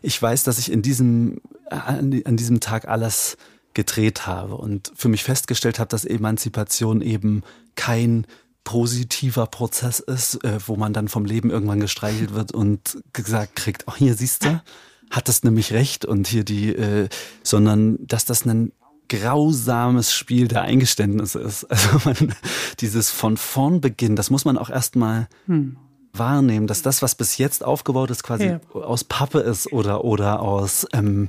Ich 0.00 0.22
weiß, 0.22 0.44
dass 0.44 0.58
ich 0.58 0.70
in 0.70 0.82
diesem, 0.82 1.40
an 1.68 2.36
diesem 2.36 2.60
Tag 2.60 2.86
alles 2.86 3.36
gedreht 3.74 4.26
habe 4.26 4.56
und 4.56 4.92
für 4.94 5.08
mich 5.08 5.24
festgestellt 5.24 5.78
habe, 5.78 5.88
dass 5.88 6.04
Emanzipation 6.04 7.00
eben 7.00 7.42
kein 7.74 8.26
positiver 8.64 9.46
Prozess 9.46 10.00
ist, 10.00 10.44
äh, 10.44 10.58
wo 10.66 10.76
man 10.76 10.92
dann 10.92 11.08
vom 11.08 11.24
Leben 11.24 11.50
irgendwann 11.50 11.80
gestreichelt 11.80 12.34
wird 12.34 12.52
und 12.52 12.98
gesagt 13.12 13.56
kriegt, 13.56 13.84
ach 13.88 13.96
hier 13.96 14.14
siehst 14.14 14.44
du, 14.44 14.62
hat 15.10 15.28
das 15.28 15.42
nämlich 15.42 15.72
recht 15.72 16.04
und 16.04 16.26
hier 16.26 16.44
die, 16.44 16.74
äh, 16.74 17.08
sondern 17.42 17.98
dass 18.06 18.24
das 18.24 18.44
ein 18.46 18.72
grausames 19.08 20.14
Spiel 20.14 20.48
der 20.48 20.62
Eingeständnisse 20.62 21.40
ist. 21.40 21.66
Also 21.70 22.00
man, 22.04 22.34
dieses 22.80 23.10
von 23.10 23.36
vorn 23.36 23.80
beginnen, 23.80 24.16
das 24.16 24.30
muss 24.30 24.44
man 24.44 24.56
auch 24.56 24.70
erstmal 24.70 25.28
hm. 25.46 25.76
wahrnehmen, 26.12 26.66
dass 26.66 26.82
das, 26.82 27.02
was 27.02 27.14
bis 27.14 27.38
jetzt 27.38 27.64
aufgebaut 27.64 28.10
ist, 28.10 28.22
quasi 28.22 28.46
ja. 28.46 28.60
aus 28.72 29.04
Pappe 29.04 29.40
ist 29.40 29.72
oder, 29.72 30.04
oder 30.04 30.40
aus 30.40 30.86
ähm, 30.92 31.28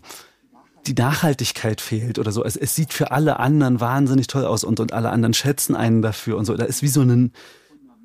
die 0.87 0.93
Nachhaltigkeit 0.93 1.81
fehlt 1.81 2.19
oder 2.19 2.31
so. 2.31 2.43
Es, 2.43 2.55
es 2.55 2.75
sieht 2.75 2.93
für 2.93 3.11
alle 3.11 3.39
anderen 3.39 3.79
wahnsinnig 3.79 4.27
toll 4.27 4.45
aus 4.45 4.63
und, 4.63 4.79
und 4.79 4.93
alle 4.93 5.09
anderen 5.11 5.33
schätzen 5.33 5.75
einen 5.75 6.01
dafür 6.01 6.37
und 6.37 6.45
so. 6.45 6.55
Da 6.55 6.65
ist 6.65 6.81
wie 6.81 6.87
so 6.87 7.01
ein 7.01 7.31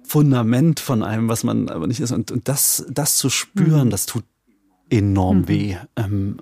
Fundament 0.05 0.81
von 0.81 1.03
einem, 1.03 1.29
was 1.29 1.45
man 1.45 1.69
aber 1.69 1.87
nicht 1.87 2.01
ist. 2.01 2.13
Und, 2.13 2.31
und 2.31 2.49
das, 2.49 2.87
das 2.91 3.17
zu 3.17 3.31
spüren, 3.31 3.87
mhm. 3.87 3.91
das 3.91 4.07
tut 4.07 4.25
enorm 4.91 5.41
mhm. 5.41 5.49
weh. 5.49 5.77
Ähm, 5.97 6.39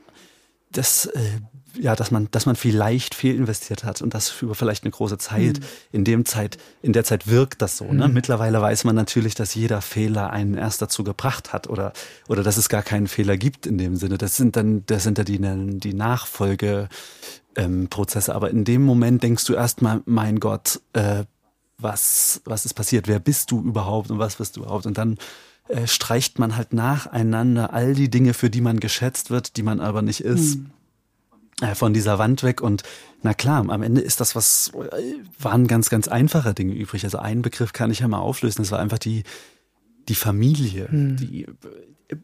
das 0.70 1.06
äh, 1.06 1.40
ja, 1.78 1.96
dass 1.96 2.10
man, 2.10 2.28
dass 2.30 2.46
man 2.46 2.56
vielleicht 2.56 3.14
fehlinvestiert 3.14 3.84
hat 3.84 4.02
und 4.02 4.14
das 4.14 4.42
über 4.42 4.54
vielleicht 4.54 4.84
eine 4.84 4.90
große 4.90 5.18
Zeit. 5.18 5.60
Mhm. 5.60 5.64
In 5.92 6.04
dem 6.04 6.24
Zeit, 6.24 6.58
in 6.82 6.92
der 6.92 7.04
Zeit 7.04 7.28
wirkt 7.28 7.62
das 7.62 7.76
so. 7.76 7.92
Ne? 7.92 8.08
Mhm. 8.08 8.14
Mittlerweile 8.14 8.60
weiß 8.60 8.84
man 8.84 8.94
natürlich, 8.94 9.34
dass 9.34 9.54
jeder 9.54 9.82
Fehler 9.82 10.30
einen 10.30 10.54
erst 10.54 10.82
dazu 10.82 11.04
gebracht 11.04 11.52
hat 11.52 11.68
oder, 11.68 11.92
oder 12.28 12.42
dass 12.42 12.56
es 12.56 12.68
gar 12.68 12.82
keinen 12.82 13.06
Fehler 13.06 13.36
gibt 13.36 13.66
in 13.66 13.78
dem 13.78 13.96
Sinne. 13.96 14.18
Das 14.18 14.36
sind 14.36 14.56
dann, 14.56 14.84
das 14.86 15.02
sind 15.02 15.18
ja 15.18 15.24
die, 15.24 15.38
die 15.38 15.94
Nachfolge, 15.94 16.88
ähm. 17.56 17.88
Aber 18.28 18.50
in 18.50 18.64
dem 18.64 18.82
Moment 18.82 19.22
denkst 19.22 19.44
du 19.44 19.54
erstmal, 19.54 20.02
mein 20.04 20.40
Gott, 20.40 20.80
äh, 20.92 21.24
was, 21.78 22.40
was 22.44 22.64
ist 22.64 22.74
passiert? 22.74 23.08
Wer 23.08 23.18
bist 23.18 23.50
du 23.50 23.60
überhaupt 23.62 24.10
und 24.10 24.18
was 24.18 24.36
bist 24.36 24.56
du 24.56 24.60
überhaupt? 24.60 24.86
Und 24.86 24.98
dann 24.98 25.18
äh, 25.68 25.86
streicht 25.86 26.38
man 26.38 26.56
halt 26.56 26.72
nacheinander 26.72 27.72
all 27.72 27.94
die 27.94 28.08
Dinge, 28.08 28.34
für 28.34 28.50
die 28.50 28.60
man 28.60 28.80
geschätzt 28.80 29.30
wird, 29.30 29.56
die 29.56 29.62
man 29.62 29.80
aber 29.80 30.02
nicht 30.02 30.20
ist. 30.20 30.56
Mhm. 30.56 30.70
Äh, 31.62 31.74
von 31.74 31.94
dieser 31.94 32.18
Wand 32.18 32.42
weg 32.42 32.60
und 32.60 32.82
na 33.22 33.32
klar, 33.32 33.66
am 33.66 33.82
Ende 33.82 34.02
ist 34.02 34.20
das 34.20 34.36
was, 34.36 34.72
äh, 34.74 35.14
waren 35.38 35.66
ganz, 35.66 35.88
ganz 35.88 36.06
einfache 36.06 36.52
Dinge 36.52 36.74
übrig. 36.74 37.04
Also 37.04 37.18
einen 37.18 37.40
Begriff 37.40 37.72
kann 37.72 37.90
ich 37.90 38.00
ja 38.00 38.08
mal 38.08 38.18
auflösen, 38.18 38.62
das 38.62 38.72
war 38.72 38.78
einfach 38.78 38.98
die, 38.98 39.22
die 40.08 40.14
Familie. 40.14 40.88
Hm. 40.90 41.16
Die, 41.16 41.44
äh, 41.44 42.16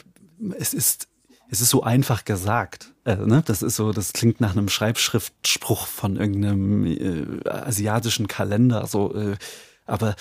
es 0.59 0.75
ist, 0.75 1.09
es 1.49 1.63
ist 1.63 1.71
so 1.71 1.83
einfach 1.83 2.27
gesagt. 2.27 2.93
Äh, 3.07 3.17
ne? 3.17 3.43
Das 3.47 3.63
ist 3.63 3.77
so, 3.77 3.93
das 3.93 4.13
klingt 4.13 4.41
nach 4.43 4.53
einem 4.53 4.69
Schreibschriftspruch 4.69 5.87
von 5.87 6.17
irgendeinem 6.17 6.85
äh, 6.85 7.49
asiatischen 7.49 8.29
Kalender. 8.29 8.87
So, 8.87 9.15
äh, 9.15 9.37
aber 9.87 10.15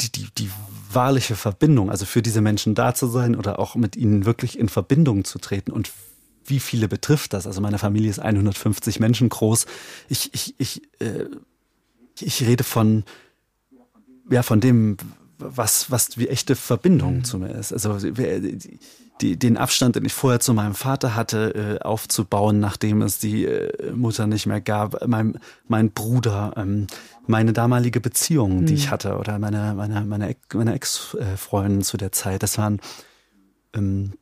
die, 0.00 0.10
die, 0.10 0.28
die 0.38 0.50
wahrliche 0.90 1.36
Verbindung, 1.36 1.90
also 1.90 2.06
für 2.06 2.22
diese 2.22 2.40
Menschen 2.40 2.74
da 2.74 2.94
zu 2.94 3.06
sein 3.06 3.36
oder 3.36 3.58
auch 3.58 3.74
mit 3.74 3.96
ihnen 3.96 4.24
wirklich 4.24 4.58
in 4.58 4.70
Verbindung 4.70 5.24
zu 5.24 5.38
treten 5.38 5.72
und 5.72 5.90
wie 6.48 6.60
viele 6.60 6.88
betrifft 6.88 7.32
das? 7.32 7.46
Also 7.46 7.60
meine 7.60 7.78
Familie 7.78 8.10
ist 8.10 8.18
150 8.18 9.00
Menschen 9.00 9.28
groß. 9.28 9.66
Ich, 10.08 10.32
ich, 10.34 10.54
ich, 10.58 10.82
äh, 11.00 11.24
ich 12.20 12.42
rede 12.42 12.64
von, 12.64 13.04
ja, 14.30 14.42
von 14.42 14.60
dem, 14.60 14.96
was, 15.38 15.90
was 15.90 16.18
wie 16.18 16.28
echte 16.28 16.56
Verbindung 16.56 17.18
mhm. 17.18 17.24
zu 17.24 17.38
mir 17.38 17.50
ist. 17.50 17.72
Also 17.72 17.98
die, 19.20 19.38
den 19.38 19.56
Abstand, 19.56 19.96
den 19.96 20.04
ich 20.04 20.12
vorher 20.12 20.40
zu 20.40 20.52
meinem 20.52 20.74
Vater 20.74 21.14
hatte, 21.14 21.78
äh, 21.80 21.84
aufzubauen, 21.84 22.60
nachdem 22.60 23.02
es 23.02 23.18
die 23.18 23.46
äh, 23.46 23.92
Mutter 23.92 24.26
nicht 24.26 24.46
mehr 24.46 24.60
gab, 24.60 25.06
mein, 25.06 25.38
mein 25.68 25.90
Bruder, 25.90 26.52
ähm, 26.56 26.86
meine 27.26 27.52
damalige 27.52 28.00
Beziehung, 28.00 28.60
mhm. 28.60 28.66
die 28.66 28.74
ich 28.74 28.86
mhm. 28.86 28.90
hatte, 28.90 29.16
oder 29.16 29.38
meine, 29.38 29.74
meine, 29.74 30.02
meine, 30.02 30.36
meine 30.52 30.74
Ex-Freundin 30.74 31.82
zu 31.82 31.96
der 31.96 32.12
Zeit, 32.12 32.42
das 32.42 32.58
waren 32.58 32.80
ähm, 33.74 34.12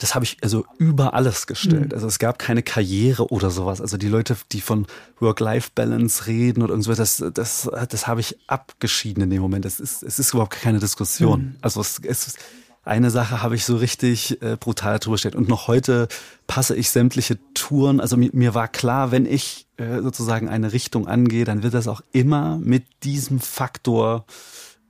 das 0.00 0.14
habe 0.14 0.24
ich 0.24 0.38
also 0.42 0.64
über 0.78 1.14
alles 1.14 1.46
gestellt. 1.46 1.88
Mhm. 1.88 1.94
Also 1.94 2.06
es 2.06 2.18
gab 2.18 2.38
keine 2.38 2.62
Karriere 2.62 3.30
oder 3.30 3.50
sowas. 3.50 3.80
Also 3.80 3.98
die 3.98 4.08
Leute, 4.08 4.36
die 4.50 4.62
von 4.62 4.86
Work-Life-Balance 5.20 6.26
reden 6.26 6.62
oder 6.62 6.72
irgendwas, 6.72 6.96
das, 6.96 7.22
das, 7.34 7.70
das 7.88 8.06
habe 8.06 8.20
ich 8.20 8.38
abgeschieden 8.46 9.22
in 9.24 9.30
dem 9.30 9.42
Moment. 9.42 9.66
Es 9.66 9.78
ist, 9.78 10.02
es 10.02 10.18
ist 10.18 10.32
überhaupt 10.32 10.52
keine 10.52 10.78
Diskussion. 10.78 11.40
Mhm. 11.40 11.56
Also 11.60 11.82
es, 11.82 12.00
es 12.02 12.34
eine 12.82 13.10
Sache 13.10 13.42
habe 13.42 13.54
ich 13.56 13.66
so 13.66 13.76
richtig 13.76 14.40
äh, 14.42 14.56
brutal 14.58 14.98
drüber 14.98 15.14
gestellt. 15.14 15.34
Und 15.36 15.50
noch 15.50 15.68
heute 15.68 16.08
passe 16.46 16.74
ich 16.74 16.88
sämtliche 16.88 17.38
Touren. 17.52 18.00
Also 18.00 18.16
mir, 18.16 18.30
mir 18.32 18.54
war 18.54 18.68
klar, 18.68 19.10
wenn 19.10 19.26
ich 19.26 19.66
äh, 19.76 20.00
sozusagen 20.00 20.48
eine 20.48 20.72
Richtung 20.72 21.06
angehe, 21.06 21.44
dann 21.44 21.62
wird 21.62 21.74
das 21.74 21.88
auch 21.88 22.00
immer 22.12 22.56
mit 22.56 22.84
diesem 23.02 23.38
Faktor 23.38 24.24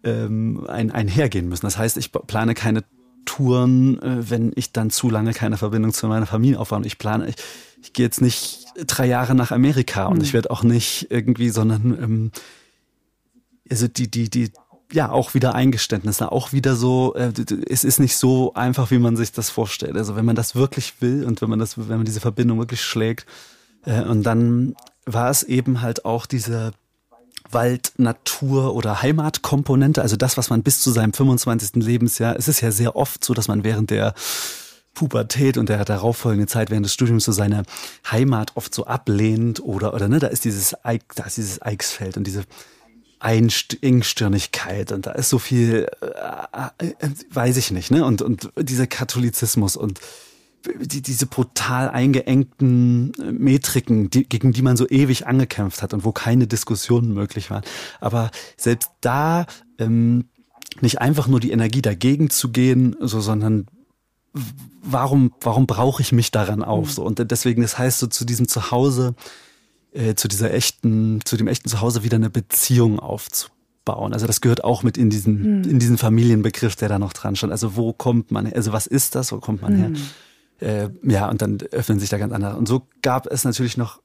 ähm, 0.05 0.65
ein, 0.69 0.93
einhergehen 0.93 1.49
müssen. 1.49 1.67
Das 1.67 1.79
heißt, 1.79 1.97
ich 1.97 2.13
plane 2.13 2.55
keine 2.55 2.85
Touren, 3.25 4.01
äh, 4.03 4.31
wenn 4.31 4.53
ich 4.55 4.73
dann 4.73 4.91
zu 4.91 5.11
lange 5.11 5.33
keine 5.33 5.57
Verbindung 5.57 5.93
zu 5.93 6.07
meiner 6.09 6.27
Familie 6.27 6.59
aufbaue. 6.59 6.85
Ich 6.87 6.99
plane, 6.99 7.29
ich, 7.29 7.37
ich 7.83 7.93
gehe 7.93 8.07
jetzt 8.07 8.21
nicht 8.21 8.67
drei 8.87 9.07
Jahre 9.07 9.35
nach 9.35 9.51
Amerika 9.51 10.07
und 10.07 10.19
mhm. 10.19 10.25
ich 10.25 10.33
werde 10.33 10.51
auch 10.51 10.63
nicht 10.63 11.09
irgendwie, 11.11 11.51
sondern 11.51 11.99
ähm, 12.03 12.31
also 13.71 13.89
die, 13.89 14.11
die, 14.11 14.29
die, 14.29 14.51
ja, 14.93 15.11
auch 15.11 15.35
wieder 15.35 15.55
Eingeständnisse, 15.55 16.33
auch 16.33 16.53
wieder 16.53 16.75
so, 16.75 17.15
äh, 17.15 17.33
es 17.69 17.85
ist 17.85 18.01
nicht 18.01 18.17
so 18.17 18.55
einfach, 18.55 18.91
wie 18.91 18.99
man 18.99 19.17
sich 19.17 19.33
das 19.33 19.51
vorstellt. 19.51 19.97
Also 19.97 20.17
wenn 20.17 20.25
man 20.25 20.37
das 20.37 20.55
wirklich 20.55 20.95
will 21.01 21.25
und 21.25 21.41
wenn 21.43 21.51
man 21.51 21.59
das, 21.59 21.79
wenn 21.79 21.97
man 21.97 22.05
diese 22.05 22.21
Verbindung 22.21 22.59
wirklich 22.59 22.83
schlägt, 22.83 23.27
äh, 23.85 24.03
und 24.03 24.25
dann 24.25 24.75
war 25.07 25.31
es 25.31 25.43
eben 25.43 25.81
halt 25.81 26.05
auch 26.05 26.27
diese 26.27 26.73
Wald, 27.53 27.93
Natur 27.97 28.75
oder 28.75 29.03
Heimatkomponente, 29.03 30.03
also 30.03 30.17
das, 30.17 30.37
was 30.37 30.51
man 30.51 30.63
bis 30.63 30.81
zu 30.81 30.91
seinem 30.91 31.13
25. 31.13 31.83
Lebensjahr, 31.83 32.37
es 32.37 32.49
ist 32.49 32.61
ja 32.61 32.71
sehr 32.71 32.97
oft 32.97 33.25
so, 33.25 33.35
dass 33.35 33.49
man 33.49 33.65
während 33.65 33.91
der 33.91 34.15
Pubertät 34.95 35.57
und 35.57 35.69
der 35.69 35.85
darauffolgenden 35.85 36.49
Zeit 36.49 36.71
während 36.71 36.85
des 36.85 36.95
Studiums 36.95 37.25
so 37.25 37.33
seine 37.33 37.63
Heimat 38.11 38.53
oft 38.57 38.75
so 38.75 38.87
ablehnt 38.87 39.61
oder, 39.61 39.95
oder, 39.95 40.09
ne, 40.09 40.19
da 40.19 40.27
ist 40.27 40.45
dieses, 40.45 40.85
Eik, 40.85 41.03
da 41.15 41.25
ist 41.25 41.37
dieses 41.37 41.63
Eichsfeld 41.63 42.17
und 42.17 42.27
diese 42.27 42.45
Engstirnigkeit 43.21 44.93
und 44.93 45.07
da 45.07 45.13
ist 45.13 45.29
so 45.29 45.39
viel, 45.39 45.87
äh, 46.01 46.87
äh, 46.87 47.11
weiß 47.31 47.57
ich 47.57 47.71
nicht, 47.71 47.91
ne, 47.91 48.05
und, 48.05 48.23
und 48.23 48.51
dieser 48.59 48.87
Katholizismus 48.87 49.77
und 49.77 50.01
die, 50.81 51.03
diese 51.03 51.27
brutal 51.27 51.89
eingeengten 51.89 53.13
äh, 53.15 53.33
Metriken, 53.33 54.11
die, 54.11 54.29
gegen 54.29 54.53
die 54.53 54.63
man 54.63 54.77
so 54.77 54.89
ewig 54.89 55.27
angekämpft 55.27 55.83
hat 55.83 55.95
und 55.95 56.05
wo 56.05 56.13
keine 56.13 56.47
Diskussionen 56.47 57.15
möglich 57.15 57.51
waren. 57.51 57.63
Aber 58.01 58.31
selbst 58.57 58.91
da 59.01 59.47
ähm, 59.79 60.27
nicht 60.81 61.01
einfach 61.01 61.27
nur 61.27 61.41
die 61.41 61.51
Energie 61.51 61.83
dagegen 61.83 62.31
zu 62.31 62.51
gehen, 62.51 62.97
so, 63.01 63.21
sondern 63.21 63.67
warum, 64.83 65.33
warum 65.41 65.67
brauche 65.67 66.03
ich 66.03 66.13
mich 66.13 66.31
daran 66.31 66.63
auf? 66.63 66.89
Mhm. 66.89 66.93
So, 66.93 67.05
und 67.05 67.31
deswegen, 67.31 67.63
das 67.63 67.79
heißt 67.79 67.99
so 67.99 68.07
zu 68.07 68.25
diesem 68.25 68.49
Zuhause, 68.49 69.15
äh, 69.93 70.15
zu 70.15 70.29
dieser 70.29 70.53
echten, 70.53 71.21
zu 71.25 71.37
dem 71.37 71.49
echten 71.49 71.69
Zuhause 71.69 72.05
wieder 72.05 72.17
eine 72.17 72.31
Beziehung 72.31 73.01
aufzubauen. 73.01 74.13
Also 74.13 74.27
das 74.27 74.41
gehört 74.41 74.63
auch 74.63 74.83
mit 74.83 74.97
in 74.97 75.11
diesen, 75.11 75.61
mhm. 75.61 75.65
in 75.65 75.79
diesen 75.79 75.99
Familienbegriff, 75.99 76.77
der 76.77 76.89
da 76.89 76.99
noch 76.99 77.13
dran 77.13 77.35
stand. 77.35 77.53
Also 77.53 77.77
wo 77.77 77.93
kommt 77.93 78.31
man 78.31 78.47
her? 78.47 78.57
Also 78.57 78.73
was 78.73 78.87
ist 78.87 79.15
das? 79.15 79.33
Wo 79.33 79.39
kommt 79.39 79.63
man 79.63 79.73
mhm. 79.75 79.79
her? 79.79 79.91
Äh, 80.61 80.89
ja, 81.03 81.29
und 81.29 81.43
dann 81.43 81.59
öffnen 81.73 81.99
sich 81.99 82.11
da 82.11 82.19
ganz 82.19 82.33
andere. 82.33 82.57
Und 82.57 82.69
so 82.69 82.87
gab 83.03 83.27
es 83.27 83.45
natürlich 83.45 83.77
noch 83.77 84.01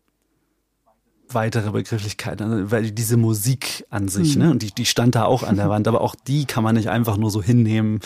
weitere 1.29 1.71
Begrifflichkeiten, 1.71 2.51
also, 2.51 2.71
weil 2.71 2.91
diese 2.91 3.17
Musik 3.17 3.85
an 3.89 4.07
sich, 4.07 4.35
mhm. 4.35 4.43
ne, 4.43 4.51
und 4.51 4.61
die, 4.61 4.71
die 4.71 4.85
stand 4.85 5.15
da 5.15 5.25
auch 5.25 5.43
an 5.43 5.57
der 5.57 5.69
Wand, 5.69 5.87
aber 5.87 6.01
auch 6.01 6.15
die 6.15 6.45
kann 6.45 6.63
man 6.63 6.75
nicht 6.75 6.89
einfach 6.89 7.17
nur 7.17 7.31
so 7.31 7.41
hinnehmen, 7.41 7.99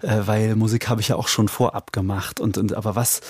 äh, 0.00 0.20
weil 0.26 0.56
Musik 0.56 0.88
habe 0.88 1.00
ich 1.00 1.08
ja 1.08 1.16
auch 1.16 1.28
schon 1.28 1.48
vorab 1.48 1.92
gemacht. 1.92 2.40
Und, 2.40 2.58
und 2.58 2.74
aber 2.74 2.96
was 2.96 3.20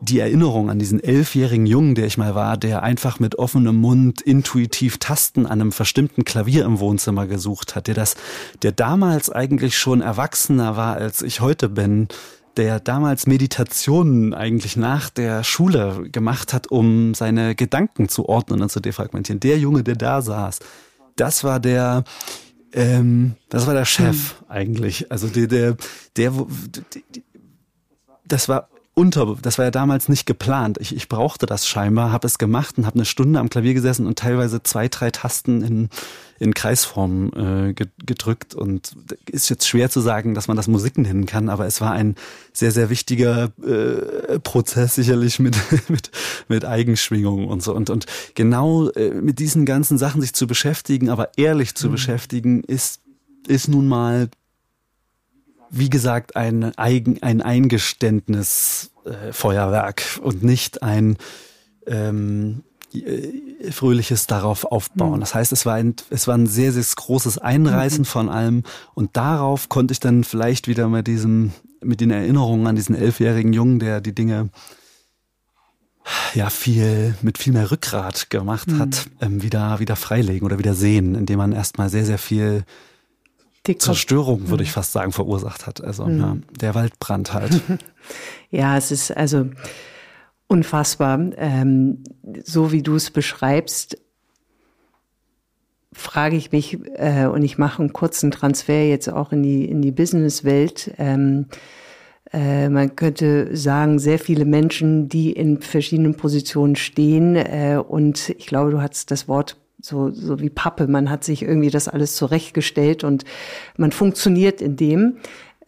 die 0.00 0.18
Erinnerung 0.18 0.70
an 0.70 0.78
diesen 0.78 1.02
elfjährigen 1.02 1.66
Jungen, 1.66 1.94
der 1.94 2.06
ich 2.06 2.18
mal 2.18 2.34
war, 2.34 2.56
der 2.56 2.82
einfach 2.82 3.20
mit 3.20 3.36
offenem 3.36 3.76
Mund 3.76 4.20
intuitiv 4.20 4.98
Tasten 4.98 5.46
an 5.46 5.60
einem 5.60 5.72
verstimmten 5.72 6.24
Klavier 6.24 6.64
im 6.64 6.80
Wohnzimmer 6.80 7.26
gesucht 7.26 7.76
hat, 7.76 7.86
der 7.86 7.94
das, 7.94 8.16
der 8.62 8.72
damals 8.72 9.30
eigentlich 9.30 9.78
schon 9.78 10.00
erwachsener 10.00 10.76
war, 10.76 10.96
als 10.96 11.22
ich 11.22 11.40
heute 11.40 11.68
bin, 11.68 12.08
der 12.60 12.78
damals 12.78 13.26
Meditationen 13.26 14.34
eigentlich 14.34 14.76
nach 14.76 15.08
der 15.08 15.44
Schule 15.44 16.10
gemacht 16.12 16.52
hat, 16.52 16.66
um 16.66 17.14
seine 17.14 17.54
Gedanken 17.54 18.10
zu 18.10 18.28
ordnen 18.28 18.60
und 18.60 18.70
zu 18.70 18.80
defragmentieren. 18.80 19.40
Der 19.40 19.58
Junge, 19.58 19.82
der 19.82 19.96
da 19.96 20.20
saß, 20.20 20.58
das 21.16 21.42
war 21.42 21.58
der, 21.58 22.04
ähm, 22.74 23.36
das 23.48 23.66
war 23.66 23.72
der 23.72 23.86
Chef 23.86 24.34
hm. 24.40 24.50
eigentlich. 24.50 25.10
Also 25.10 25.28
der, 25.28 25.46
der, 25.46 25.76
der, 26.18 26.34
das 28.26 28.50
war 28.50 28.68
unter, 28.92 29.38
das 29.40 29.56
war 29.56 29.64
ja 29.64 29.70
damals 29.70 30.10
nicht 30.10 30.26
geplant. 30.26 30.76
Ich, 30.82 30.94
ich 30.94 31.08
brauchte 31.08 31.46
das 31.46 31.66
scheinbar, 31.66 32.12
habe 32.12 32.26
es 32.26 32.36
gemacht 32.36 32.76
und 32.76 32.84
habe 32.84 32.96
eine 32.96 33.06
Stunde 33.06 33.40
am 33.40 33.48
Klavier 33.48 33.72
gesessen 33.72 34.06
und 34.06 34.18
teilweise 34.18 34.62
zwei, 34.62 34.88
drei 34.88 35.10
Tasten 35.10 35.62
in, 35.62 35.88
in 36.40 36.54
Kreisform 36.54 37.68
äh, 37.68 37.74
gedrückt. 37.74 38.54
Und 38.54 38.96
ist 39.30 39.50
jetzt 39.50 39.68
schwer 39.68 39.90
zu 39.90 40.00
sagen, 40.00 40.34
dass 40.34 40.48
man 40.48 40.56
das 40.56 40.66
Musik 40.66 40.98
nennen 40.98 41.26
kann, 41.26 41.48
aber 41.48 41.66
es 41.66 41.80
war 41.80 41.92
ein 41.92 42.16
sehr, 42.52 42.72
sehr 42.72 42.90
wichtiger 42.90 43.52
äh, 43.62 44.40
Prozess, 44.40 44.96
sicherlich 44.96 45.38
mit, 45.38 45.56
mit, 45.88 46.10
mit 46.48 46.64
Eigenschwingungen 46.64 47.46
und 47.46 47.62
so. 47.62 47.74
Und, 47.74 47.90
und 47.90 48.06
genau 48.34 48.88
äh, 48.90 49.10
mit 49.10 49.38
diesen 49.38 49.66
ganzen 49.66 49.98
Sachen 49.98 50.22
sich 50.22 50.32
zu 50.32 50.46
beschäftigen, 50.46 51.10
aber 51.10 51.36
ehrlich 51.36 51.74
zu 51.74 51.88
mhm. 51.88 51.92
beschäftigen, 51.92 52.64
ist, 52.64 53.00
ist 53.46 53.68
nun 53.68 53.86
mal 53.86 54.28
wie 55.72 55.88
gesagt, 55.88 56.34
ein, 56.34 56.76
Eigen, 56.76 57.22
ein 57.22 57.42
Eingeständnis 57.42 58.90
äh, 59.04 59.32
Feuerwerk 59.32 60.02
und 60.20 60.42
nicht 60.42 60.82
ein 60.82 61.16
ähm, 61.86 62.64
äh, 62.64 62.69
fröhliches 63.70 64.26
darauf 64.26 64.64
aufbauen. 64.64 65.16
Mhm. 65.16 65.20
Das 65.20 65.34
heißt, 65.34 65.52
es 65.52 65.66
war 65.66 65.74
ein, 65.74 65.94
es 66.10 66.26
war 66.26 66.36
ein 66.36 66.46
sehr, 66.46 66.72
sehr 66.72 66.84
großes 66.96 67.38
Einreißen 67.38 68.00
mhm. 68.00 68.06
von 68.06 68.28
allem 68.28 68.62
und 68.94 69.16
darauf 69.16 69.68
konnte 69.68 69.92
ich 69.92 70.00
dann 70.00 70.24
vielleicht 70.24 70.66
wieder 70.68 70.88
mit 70.88 71.06
diesem, 71.06 71.52
mit 71.80 72.00
den 72.00 72.10
Erinnerungen 72.10 72.66
an 72.66 72.76
diesen 72.76 72.94
elfjährigen 72.94 73.52
Jungen, 73.52 73.78
der 73.78 74.00
die 74.00 74.14
Dinge 74.14 74.50
ja 76.34 76.50
viel 76.50 77.14
mit 77.22 77.38
viel 77.38 77.52
mehr 77.52 77.70
Rückgrat 77.70 78.30
gemacht 78.30 78.68
mhm. 78.68 78.78
hat, 78.78 79.06
ähm, 79.20 79.42
wieder 79.42 79.78
wieder 79.78 79.96
freilegen 79.96 80.46
oder 80.46 80.58
wieder 80.58 80.74
sehen, 80.74 81.14
indem 81.14 81.38
man 81.38 81.52
erstmal 81.52 81.90
sehr 81.90 82.04
sehr 82.04 82.18
viel 82.18 82.64
die 83.66 83.76
Zerstörung, 83.76 84.48
würde 84.48 84.62
ich 84.62 84.72
fast 84.72 84.92
sagen, 84.92 85.12
verursacht 85.12 85.66
hat. 85.66 85.84
Also 85.84 86.06
mhm. 86.06 86.20
ja, 86.20 86.36
der 86.60 86.74
Waldbrand 86.74 87.34
halt. 87.34 87.60
ja, 88.50 88.76
es 88.76 88.90
ist 88.90 89.14
also 89.14 89.50
unfassbar. 90.50 91.30
Ähm, 91.36 92.02
so 92.44 92.72
wie 92.72 92.82
du 92.82 92.96
es 92.96 93.10
beschreibst, 93.10 93.98
frage 95.92 96.36
ich 96.36 96.50
mich, 96.52 96.78
äh, 96.94 97.26
und 97.26 97.42
ich 97.42 97.56
mache 97.56 97.82
einen 97.82 97.92
kurzen 97.92 98.30
Transfer 98.30 98.86
jetzt 98.86 99.08
auch 99.08 99.32
in 99.32 99.42
die, 99.42 99.64
in 99.64 99.80
die 99.80 99.92
Businesswelt. 99.92 100.92
Ähm, 100.98 101.46
äh, 102.32 102.68
man 102.68 102.96
könnte 102.96 103.56
sagen, 103.56 103.98
sehr 103.98 104.18
viele 104.18 104.44
Menschen, 104.44 105.08
die 105.08 105.32
in 105.32 105.60
verschiedenen 105.60 106.16
Positionen 106.16 106.76
stehen. 106.76 107.36
Äh, 107.36 107.82
und 107.86 108.30
ich 108.30 108.46
glaube, 108.46 108.72
du 108.72 108.80
hast 108.80 109.10
das 109.10 109.28
Wort 109.28 109.56
so, 109.80 110.10
so 110.10 110.40
wie 110.40 110.50
Pappe. 110.50 110.88
Man 110.88 111.10
hat 111.10 111.24
sich 111.24 111.42
irgendwie 111.42 111.70
das 111.70 111.88
alles 111.88 112.16
zurechtgestellt 112.16 113.04
und 113.04 113.24
man 113.76 113.92
funktioniert 113.92 114.60
in 114.60 114.76
dem. 114.76 115.18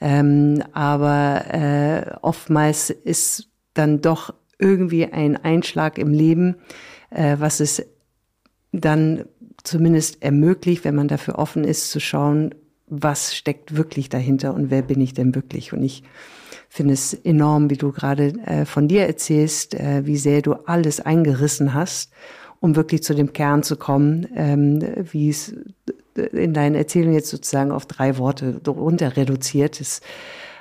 Ähm, 0.01 0.62
aber 0.72 1.45
äh, 1.53 2.16
oftmals 2.22 2.91
ist 2.91 3.49
dann 3.74 4.01
doch 4.01 4.35
irgendwie 4.63 5.07
ein 5.07 5.37
Einschlag 5.37 5.99
im 5.99 6.13
Leben, 6.13 6.57
äh, 7.11 7.37
was 7.39 7.61
es 7.61 7.85
dann 8.73 9.25
zumindest 9.65 10.23
ermöglicht, 10.23 10.85
wenn 10.85 10.95
man 10.95 11.09
dafür 11.09 11.39
offen 11.39 11.65
ist, 11.65 11.91
zu 11.91 12.01
schauen, 12.01 12.55
was 12.87 13.35
steckt 13.35 13.77
wirklich 13.77 14.09
dahinter 14.09 14.55
und 14.55 14.71
wer 14.71 14.83
bin 14.83 15.01
ich 15.01 15.15
denn 15.15 15.35
wirklich? 15.35 15.73
Und 15.73 15.83
ich 15.83 16.03
finde 16.69 16.95
es 16.95 17.15
enorm, 17.15 17.71
wie 17.71 17.77
du 17.77 17.93
gerade 17.93 18.29
äh, 18.47 18.65
von 18.65 18.89
dir 18.89 19.07
erzählst, 19.07 19.75
äh, 19.75 20.07
wie 20.07 20.17
sehr 20.17 20.43
du 20.43 20.55
alles 20.55 21.01
eingerissen 21.01 21.75
hast 21.75 22.13
um 22.63 22.77
wirklich 22.77 23.03
zu 23.03 23.13
dem 23.13 23.33
Kern 23.33 23.65
zu 23.65 23.77
kommen, 23.77 24.29
ähm, 24.37 24.81
wie 25.11 25.29
es 25.29 25.53
in 26.15 26.55
deinen 26.55 26.77
Erzählungen 26.77 27.15
jetzt 27.15 27.31
sozusagen 27.31 27.73
auf 27.73 27.87
drei 27.87 28.19
Worte 28.19 28.61
runter 28.69 29.17
reduziert 29.17 29.81
ist. 29.81 30.05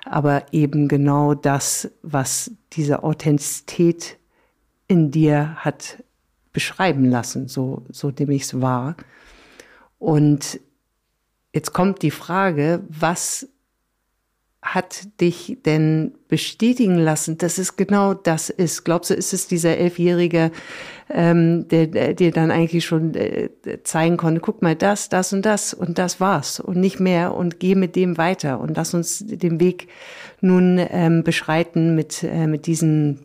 Aber 0.05 0.45
eben 0.51 0.87
genau 0.87 1.33
das, 1.33 1.91
was 2.01 2.51
diese 2.73 3.03
Authentizität 3.03 4.17
in 4.87 5.11
dir 5.11 5.55
hat 5.57 6.03
beschreiben 6.53 7.05
lassen, 7.05 7.47
so, 7.47 7.83
so 7.89 8.11
nehme 8.11 8.33
ich 8.33 8.43
es 8.43 8.61
wahr. 8.61 8.95
Und 9.99 10.59
jetzt 11.53 11.73
kommt 11.73 12.01
die 12.01 12.11
Frage, 12.11 12.83
was 12.89 13.47
hat 14.61 15.19
dich 15.19 15.57
denn 15.65 16.13
bestätigen 16.27 16.97
lassen, 16.97 17.37
dass 17.37 17.57
es 17.57 17.77
genau 17.77 18.13
das 18.13 18.49
ist? 18.49 18.83
Glaubst 18.83 19.09
du, 19.09 19.15
ist 19.15 19.33
es 19.33 19.47
dieser 19.47 19.77
Elfjährige, 19.77 20.51
ähm, 21.13 21.67
der 21.67 22.13
dir 22.13 22.31
dann 22.31 22.51
eigentlich 22.51 22.85
schon 22.85 23.13
äh, 23.15 23.49
zeigen 23.83 24.17
konnte, 24.17 24.41
guck 24.41 24.61
mal, 24.61 24.75
das, 24.75 25.09
das 25.09 25.33
und 25.33 25.45
das 25.45 25.73
und 25.73 25.97
das 25.97 26.19
war's 26.19 26.59
und 26.59 26.77
nicht 26.77 26.99
mehr 26.99 27.35
und 27.35 27.59
geh 27.59 27.75
mit 27.75 27.95
dem 27.95 28.17
weiter 28.17 28.59
und 28.59 28.75
lass 28.77 28.93
uns 28.93 29.23
den 29.25 29.59
Weg 29.59 29.87
nun 30.41 30.79
ähm, 30.79 31.23
beschreiten 31.23 31.95
mit, 31.95 32.23
äh, 32.23 32.47
mit 32.47 32.65
diesen 32.65 33.19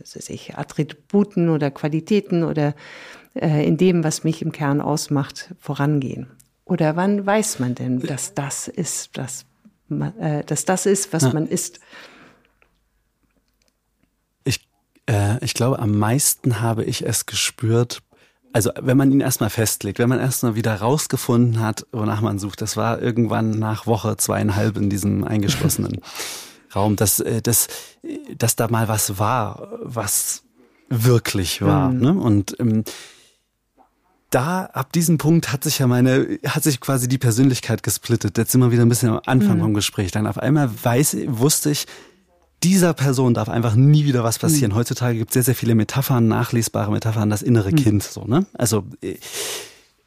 was 0.00 0.28
ich, 0.28 0.56
Attributen 0.56 1.48
oder 1.48 1.70
Qualitäten 1.70 2.44
oder 2.44 2.74
äh, 3.34 3.66
in 3.66 3.76
dem, 3.76 4.04
was 4.04 4.24
mich 4.24 4.42
im 4.42 4.52
Kern 4.52 4.80
ausmacht, 4.80 5.54
vorangehen. 5.58 6.26
Oder 6.64 6.96
wann 6.96 7.24
weiß 7.24 7.58
man 7.58 7.74
denn, 7.74 8.00
dass 8.00 8.34
das 8.34 8.68
ist, 8.68 9.16
das 9.16 9.46
äh, 9.90 10.44
dass 10.44 10.64
das 10.64 10.86
ist, 10.86 11.12
was 11.12 11.24
ja. 11.24 11.32
man 11.32 11.46
ist. 11.46 11.80
Ich, 15.06 15.14
äh, 15.14 15.44
ich 15.44 15.54
glaube, 15.54 15.78
am 15.78 15.98
meisten 15.98 16.60
habe 16.60 16.84
ich 16.84 17.06
es 17.06 17.26
gespürt, 17.26 18.02
also 18.54 18.70
wenn 18.80 18.96
man 18.96 19.10
ihn 19.10 19.20
erstmal 19.20 19.50
festlegt, 19.50 19.98
wenn 19.98 20.08
man 20.08 20.20
erstmal 20.20 20.54
wieder 20.54 20.76
rausgefunden 20.76 21.60
hat, 21.60 21.86
wonach 21.90 22.20
man 22.20 22.38
sucht, 22.38 22.62
das 22.62 22.76
war 22.76 23.02
irgendwann 23.02 23.50
nach 23.50 23.86
Woche 23.86 24.16
zweieinhalb 24.16 24.76
in 24.76 24.88
diesem 24.88 25.24
eingeschlossenen 25.24 26.00
Raum, 26.74 26.94
dass, 26.94 27.20
äh, 27.20 27.42
dass, 27.42 27.68
dass 28.38 28.54
da 28.54 28.68
mal 28.68 28.86
was 28.88 29.18
war, 29.18 29.68
was 29.82 30.44
wirklich 30.88 31.62
war. 31.62 31.90
Mhm. 31.90 32.00
Ne? 32.00 32.14
Und 32.14 32.56
ähm, 32.60 32.84
da, 34.30 34.66
ab 34.66 34.92
diesem 34.92 35.18
Punkt 35.18 35.52
hat 35.52 35.64
sich 35.64 35.80
ja 35.80 35.86
meine, 35.86 36.38
hat 36.46 36.62
sich 36.62 36.80
quasi 36.80 37.08
die 37.08 37.18
Persönlichkeit 37.18 37.82
gesplittet. 37.82 38.38
Jetzt 38.38 38.52
sind 38.52 38.60
wir 38.60 38.72
wieder 38.72 38.82
ein 38.82 38.88
bisschen 38.88 39.10
am 39.10 39.20
Anfang 39.26 39.58
mhm. 39.58 39.62
vom 39.62 39.74
Gespräch. 39.74 40.12
Dann 40.12 40.26
auf 40.26 40.38
einmal 40.38 40.70
weiß, 40.82 41.16
wusste 41.26 41.70
ich, 41.70 41.86
dieser 42.64 42.94
Person 42.94 43.34
darf 43.34 43.48
einfach 43.48 43.74
nie 43.74 44.06
wieder 44.06 44.24
was 44.24 44.38
passieren. 44.38 44.72
Mhm. 44.72 44.76
Heutzutage 44.76 45.18
gibt 45.18 45.30
es 45.30 45.34
sehr, 45.34 45.42
sehr 45.42 45.54
viele 45.54 45.74
Metaphern, 45.74 46.26
nachlesbare 46.26 46.90
Metaphern, 46.90 47.28
das 47.30 47.42
innere 47.42 47.70
mhm. 47.70 47.76
Kind, 47.76 48.02
so, 48.02 48.24
ne? 48.24 48.46
Also, 48.54 48.84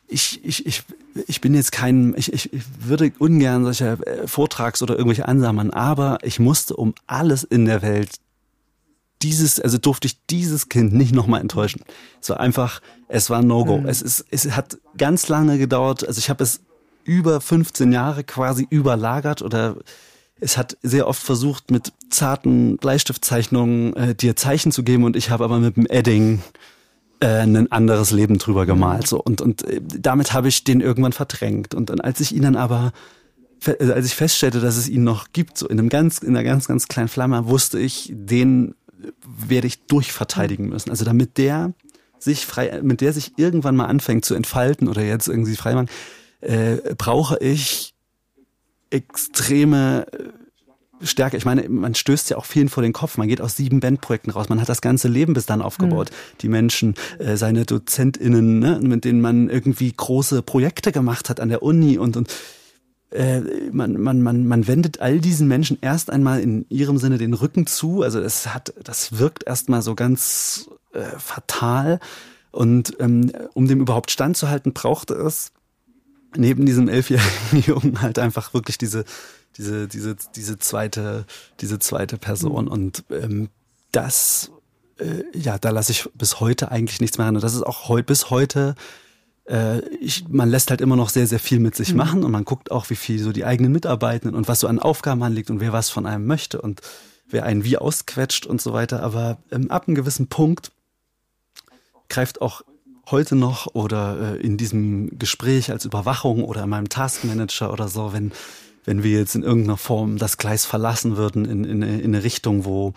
ich, 0.09 0.43
ich, 0.43 0.65
ich, 0.65 0.83
ich 1.27 1.41
bin 1.41 1.53
jetzt 1.53 1.71
kein, 1.71 2.15
ich, 2.17 2.33
ich, 2.33 2.49
würde 2.79 3.11
ungern 3.19 3.63
solche 3.63 3.99
äh, 4.05 4.27
Vortrags- 4.27 4.81
oder 4.81 4.95
irgendwelche 4.95 5.27
Ansammern, 5.27 5.69
aber 5.71 6.17
ich 6.23 6.39
musste 6.39 6.75
um 6.75 6.95
alles 7.05 7.43
in 7.43 7.65
der 7.65 7.81
Welt 7.81 8.09
dieses, 9.21 9.59
also 9.59 9.77
durfte 9.77 10.07
ich 10.07 10.25
dieses 10.27 10.69
Kind 10.69 10.93
nicht 10.93 11.13
nochmal 11.13 11.41
enttäuschen. 11.41 11.81
Es 12.21 12.29
war 12.29 12.39
einfach, 12.39 12.81
es 13.07 13.29
war 13.29 13.41
No-Go. 13.41 13.79
Mhm. 13.79 13.87
Es 13.87 14.01
ist, 14.01 14.25
es 14.29 14.51
hat 14.55 14.77
ganz 14.97 15.27
lange 15.27 15.57
gedauert. 15.57 16.07
Also 16.07 16.19
ich 16.19 16.29
habe 16.29 16.43
es 16.43 16.61
über 17.03 17.41
15 17.41 17.91
Jahre 17.91 18.23
quasi 18.23 18.67
überlagert 18.69 19.41
oder 19.41 19.77
es 20.39 20.57
hat 20.57 20.77
sehr 20.81 21.07
oft 21.07 21.21
versucht, 21.21 21.71
mit 21.71 21.93
zarten 22.09 22.77
Bleistiftzeichnungen 22.77 23.95
äh, 23.95 24.15
dir 24.15 24.35
Zeichen 24.35 24.71
zu 24.71 24.83
geben 24.83 25.03
und 25.03 25.15
ich 25.15 25.29
habe 25.29 25.43
aber 25.43 25.59
mit 25.59 25.77
dem 25.77 25.85
Edding 25.87 26.41
äh, 27.19 27.27
ein 27.27 27.71
anderes 27.71 28.11
Leben 28.11 28.37
drüber 28.37 28.65
gemalt. 28.65 29.07
So. 29.07 29.21
Und, 29.21 29.41
und 29.41 29.63
äh, 29.63 29.81
damit 29.81 30.33
habe 30.33 30.47
ich 30.47 30.63
den 30.63 30.81
irgendwann 30.81 31.13
verdrängt. 31.13 31.73
Und 31.73 31.89
dann, 31.89 31.99
als 31.99 32.19
ich 32.19 32.33
ihn 32.35 32.43
dann 32.43 32.55
aber 32.55 32.91
äh, 33.65 33.91
als 33.91 34.05
ich 34.05 34.15
feststellte, 34.15 34.59
dass 34.59 34.77
es 34.77 34.87
ihn 34.87 35.03
noch 35.03 35.27
gibt, 35.33 35.57
so 35.57 35.67
in 35.67 35.79
einem 35.79 35.89
ganz, 35.89 36.19
in 36.19 36.29
einer 36.29 36.43
ganz, 36.43 36.67
ganz 36.67 36.87
kleinen 36.87 37.07
Flamme, 37.07 37.47
wusste 37.47 37.79
ich, 37.79 38.11
den 38.13 38.75
werde 39.25 39.67
ich 39.67 39.85
durchverteidigen 39.85 40.69
müssen. 40.69 40.89
Also 40.89 41.05
damit 41.05 41.37
der 41.37 41.73
sich 42.19 42.45
frei, 42.45 42.81
mit 42.83 43.01
der 43.01 43.13
sich 43.13 43.33
irgendwann 43.37 43.75
mal 43.75 43.85
anfängt 43.85 44.25
zu 44.25 44.33
entfalten 44.33 44.87
oder 44.87 45.03
jetzt 45.03 45.27
irgendwie 45.27 45.55
frei 45.55 45.75
machen, 45.75 45.89
äh, 46.41 46.77
brauche 46.97 47.37
ich 47.39 47.93
extreme 48.89 50.05
äh, 50.11 51.05
Stärke. 51.05 51.37
Ich 51.37 51.45
meine, 51.45 51.67
man 51.69 51.95
stößt 51.95 52.29
ja 52.29 52.37
auch 52.37 52.45
vielen 52.45 52.69
vor 52.69 52.83
den 52.83 52.93
Kopf. 52.93 53.17
Man 53.17 53.27
geht 53.27 53.41
aus 53.41 53.55
sieben 53.55 53.79
Bandprojekten 53.79 54.31
raus. 54.31 54.49
Man 54.49 54.59
hat 54.59 54.69
das 54.69 54.81
ganze 54.81 55.07
Leben 55.07 55.33
bis 55.33 55.45
dann 55.45 55.61
aufgebaut. 55.61 56.09
Mhm. 56.09 56.37
Die 56.41 56.49
Menschen, 56.49 56.95
äh, 57.19 57.37
seine 57.37 57.65
DozentInnen, 57.65 58.59
ne, 58.59 58.79
mit 58.81 59.05
denen 59.05 59.21
man 59.21 59.49
irgendwie 59.49 59.91
große 59.95 60.41
Projekte 60.41 60.91
gemacht 60.91 61.29
hat 61.29 61.39
an 61.39 61.49
der 61.49 61.61
Uni 61.61 61.97
und, 61.97 62.17
und 62.17 62.33
äh, 63.11 63.41
man, 63.71 64.01
man, 64.01 64.21
man, 64.21 64.47
man 64.47 64.67
wendet 64.67 64.99
all 64.99 65.19
diesen 65.19 65.47
Menschen 65.47 65.77
erst 65.81 66.09
einmal 66.09 66.41
in 66.41 66.65
ihrem 66.69 66.97
Sinne 66.97 67.17
den 67.17 67.33
Rücken 67.33 67.67
zu. 67.67 68.01
Also 68.01 68.19
es 68.19 68.53
hat, 68.53 68.73
das 68.83 69.19
wirkt 69.19 69.45
erstmal 69.45 69.81
so 69.81 69.95
ganz 69.95 70.69
äh, 70.93 71.03
fatal. 71.17 71.99
Und 72.51 72.95
ähm, 72.99 73.31
um 73.53 73.67
dem 73.67 73.81
überhaupt 73.81 74.09
standzuhalten, 74.11 74.73
brauchte 74.73 75.13
es 75.13 75.51
neben 76.37 76.65
diesem 76.65 76.87
elfjährigen 76.89 77.61
Jungen 77.65 78.01
halt 78.01 78.19
einfach 78.19 78.53
wirklich 78.53 78.77
diese, 78.77 79.05
diese, 79.57 79.87
diese, 79.87 80.15
diese 80.35 80.57
zweite, 80.59 81.25
diese 81.59 81.79
zweite 81.79 82.17
Person. 82.17 82.65
Mhm. 82.65 82.71
Und 82.71 83.03
ähm, 83.11 83.49
das, 83.91 84.51
äh, 84.99 85.23
ja, 85.37 85.57
da 85.57 85.69
lasse 85.69 85.91
ich 85.91 86.09
bis 86.13 86.39
heute 86.39 86.71
eigentlich 86.71 87.01
nichts 87.01 87.17
mehr 87.17 87.27
an. 87.27 87.35
Und 87.35 87.43
das 87.43 87.53
ist 87.53 87.63
auch 87.63 87.89
heu 87.89 88.03
bis 88.03 88.29
heute 88.29 88.75
äh, 89.49 89.79
ich, 89.95 90.27
man 90.27 90.49
lässt 90.49 90.69
halt 90.71 90.81
immer 90.81 90.97
noch 90.97 91.09
sehr, 91.09 91.25
sehr 91.25 91.39
viel 91.39 91.59
mit 91.59 91.75
sich 91.75 91.91
mhm. 91.91 91.97
machen 91.97 92.23
und 92.23 92.31
man 92.31 92.43
guckt 92.43 92.69
auch, 92.69 92.89
wie 92.89 92.97
viel 92.97 93.19
so 93.19 93.31
die 93.31 93.45
eigenen 93.45 93.71
Mitarbeitenden 93.71 94.35
und 94.35 94.47
was 94.47 94.59
so 94.59 94.67
an 94.67 94.79
Aufgaben 94.79 95.23
anliegt 95.23 95.49
und 95.49 95.61
wer 95.61 95.71
was 95.71 95.89
von 95.89 96.05
einem 96.05 96.25
möchte. 96.25 96.61
Und 96.61 96.81
wer 97.29 97.43
einen 97.43 97.63
wie 97.63 97.77
ausquetscht 97.77 98.45
und 98.45 98.61
so 98.61 98.73
weiter. 98.73 99.03
Aber 99.03 99.37
ähm, 99.51 99.69
ab 99.71 99.87
einem 99.87 99.95
gewissen 99.95 100.27
Punkt 100.27 100.71
greift 102.09 102.41
auch 102.41 102.61
heute 103.11 103.35
noch 103.35 103.67
oder 103.73 104.35
äh, 104.35 104.41
in 104.41 104.57
diesem 104.57 105.17
Gespräch 105.17 105.71
als 105.71 105.85
Überwachung 105.85 106.43
oder 106.43 106.63
in 106.63 106.69
meinem 106.69 106.89
Taskmanager 106.89 107.71
oder 107.71 107.87
so, 107.87 108.13
wenn, 108.13 108.31
wenn 108.85 109.03
wir 109.03 109.19
jetzt 109.19 109.35
in 109.35 109.43
irgendeiner 109.43 109.77
Form 109.77 110.17
das 110.17 110.37
Gleis 110.37 110.65
verlassen 110.65 111.17
würden 111.17 111.45
in, 111.45 111.63
in, 111.63 111.81
in 111.81 112.15
eine 112.15 112.23
Richtung, 112.23 112.65
wo 112.65 112.93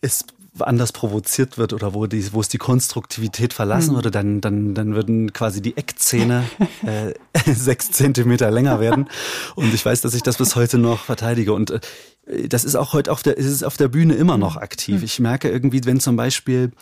es 0.00 0.24
anders 0.60 0.92
provoziert 0.92 1.58
wird 1.58 1.72
oder 1.72 1.94
wo, 1.94 2.06
die, 2.06 2.32
wo 2.32 2.40
es 2.40 2.48
die 2.48 2.58
Konstruktivität 2.58 3.52
verlassen 3.52 3.92
mhm. 3.92 3.96
würde, 3.96 4.10
dann, 4.10 4.40
dann, 4.40 4.74
dann 4.74 4.94
würden 4.94 5.32
quasi 5.32 5.62
die 5.62 5.76
Eckzähne 5.76 6.44
äh, 6.86 7.14
sechs 7.52 7.90
Zentimeter 7.92 8.50
länger 8.50 8.80
werden. 8.80 9.08
Und 9.54 9.72
ich 9.72 9.84
weiß, 9.84 10.00
dass 10.00 10.14
ich 10.14 10.22
das 10.22 10.38
bis 10.38 10.56
heute 10.56 10.78
noch 10.78 11.04
verteidige. 11.04 11.52
Und 11.52 11.70
äh, 11.70 12.48
das 12.48 12.64
ist 12.64 12.74
auch 12.74 12.92
heute 12.92 13.12
auf 13.12 13.22
der, 13.22 13.36
ist 13.36 13.46
es 13.46 13.62
auf 13.62 13.76
der 13.76 13.88
Bühne 13.88 14.14
immer 14.14 14.38
noch 14.38 14.56
aktiv. 14.56 14.98
Mhm. 14.98 15.04
Ich 15.04 15.20
merke 15.20 15.48
irgendwie, 15.48 15.84
wenn 15.84 16.00
zum 16.00 16.16
Beispiel 16.16 16.72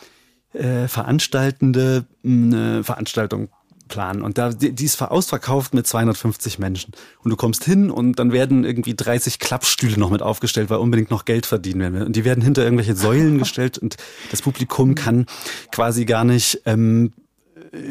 äh, 0.53 0.89
Veranstaltende 0.89 2.07
eine 2.25 2.85
Veranstaltung 2.85 3.49
planen. 3.89 4.23
Und 4.23 4.39
da, 4.39 4.51
die, 4.51 4.73
die 4.73 4.85
ist 4.85 5.01
ausverkauft 5.01 5.75
mit 5.75 5.87
250 5.87 6.59
Menschen. 6.59 6.93
Und 7.23 7.31
du 7.31 7.37
kommst 7.37 7.65
hin 7.65 7.91
und 7.91 8.19
dann 8.19 8.33
werden 8.33 8.65
irgendwie 8.65 8.95
30 8.95 9.39
Klappstühle 9.39 9.99
noch 9.99 10.11
mit 10.11 10.23
aufgestellt, 10.23 10.71
weil 10.71 10.79
unbedingt 10.79 11.11
noch 11.11 11.25
Geld 11.25 11.47
verdienen 11.47 11.81
werden. 11.81 12.07
Und 12.07 12.17
die 12.17 12.25
werden 12.25 12.43
hinter 12.43 12.65
irgendwelche 12.65 12.97
Säulen 12.97 13.39
gestellt 13.39 13.79
und 13.79 13.97
das 14.31 14.43
Publikum 14.43 14.95
kann 14.95 15.27
quasi 15.73 16.05
gar 16.05 16.25
nicht 16.25 16.63
ähm, 16.67 17.13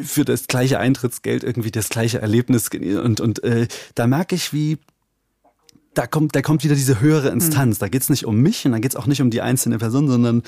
für 0.04 0.26
das 0.26 0.48
gleiche 0.48 0.80
Eintrittsgeld 0.80 1.44
irgendwie 1.44 1.72
das 1.72 1.90
gleiche 1.90 2.22
Erlebnis 2.22 2.70
und 2.70 3.20
und 3.20 3.44
äh, 3.44 3.68
da 3.94 4.08
merke 4.08 4.36
ich, 4.36 4.54
wie 4.54 4.78
da 5.94 6.08
kommt 6.08 6.36
da 6.36 6.42
kommt 6.42 6.64
wieder 6.64 6.76
diese 6.76 7.02
höhere 7.02 7.30
Instanz. 7.30 7.78
Mhm. 7.78 7.80
Da 7.80 7.88
geht's 7.90 8.10
nicht 8.10 8.26
um 8.26 8.42
mich 8.42 8.66
und 8.66 8.72
da 8.72 8.80
geht's 8.80 8.96
auch 8.96 9.06
nicht 9.06 9.22
um 9.22 9.30
die 9.30 9.42
einzelne 9.42 9.78
Person, 9.78 10.08
sondern 10.08 10.44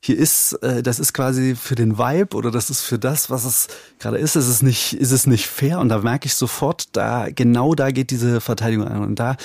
hier 0.00 0.16
ist, 0.16 0.52
äh, 0.62 0.82
das 0.82 0.98
ist 0.98 1.12
quasi 1.12 1.56
für 1.56 1.74
den 1.74 1.98
Vibe 1.98 2.36
oder 2.36 2.50
das 2.50 2.70
ist 2.70 2.82
für 2.82 2.98
das, 2.98 3.30
was 3.30 3.44
es 3.44 3.68
gerade 3.98 4.18
ist, 4.18 4.36
ist 4.36 4.48
es 4.48 4.62
nicht, 4.62 4.94
ist 4.94 5.10
es 5.10 5.26
nicht 5.26 5.46
fair. 5.46 5.80
Und 5.80 5.88
da 5.88 5.98
merke 5.98 6.26
ich 6.26 6.34
sofort, 6.34 6.96
da 6.96 7.28
genau 7.30 7.74
da 7.74 7.90
geht 7.90 8.10
diese 8.10 8.40
Verteidigung 8.40 8.86
an. 8.86 9.02
Und 9.02 9.18
da 9.18 9.36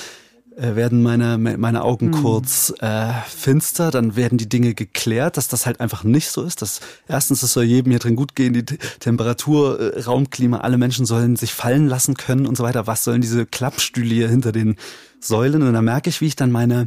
äh, 0.56 0.76
werden 0.76 1.02
meine, 1.02 1.38
meine 1.38 1.82
Augen 1.82 2.08
mhm. 2.08 2.22
kurz 2.22 2.72
äh, 2.78 3.12
finster, 3.26 3.90
dann 3.90 4.14
werden 4.14 4.38
die 4.38 4.48
Dinge 4.48 4.74
geklärt, 4.74 5.36
dass 5.36 5.48
das 5.48 5.66
halt 5.66 5.80
einfach 5.80 6.04
nicht 6.04 6.28
so 6.30 6.42
ist. 6.42 6.62
Dass 6.62 6.80
erstens, 7.08 7.42
es 7.42 7.52
soll 7.52 7.64
jedem 7.64 7.90
hier 7.90 7.98
drin 7.98 8.14
gut 8.14 8.36
gehen, 8.36 8.52
die 8.52 8.64
Temperatur, 8.64 9.80
äh, 9.80 10.00
Raumklima, 10.02 10.58
alle 10.58 10.78
Menschen 10.78 11.04
sollen 11.04 11.34
sich 11.34 11.52
fallen 11.52 11.88
lassen 11.88 12.14
können 12.14 12.46
und 12.46 12.56
so 12.56 12.62
weiter. 12.62 12.86
Was 12.86 13.02
sollen 13.02 13.20
diese 13.20 13.44
Klappstühle 13.44 14.14
hier 14.14 14.28
hinter 14.28 14.52
den 14.52 14.76
Säulen? 15.18 15.62
Und 15.62 15.72
dann 15.72 15.84
merke 15.84 16.10
ich, 16.10 16.20
wie 16.20 16.26
ich 16.26 16.36
dann 16.36 16.52
meine 16.52 16.86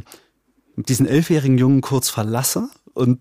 diesen 0.76 1.06
elfjährigen 1.06 1.58
Jungen 1.58 1.80
kurz 1.80 2.08
verlasse 2.08 2.68
und 2.94 3.18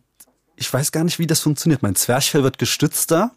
ich 0.59 0.73
weiß 0.73 0.91
gar 0.91 1.03
nicht, 1.03 1.19
wie 1.19 1.27
das 1.27 1.39
funktioniert. 1.39 1.83
Mein 1.83 1.95
Zwerchfell 1.95 2.43
wird 2.43 2.57
gestützter 2.57 3.31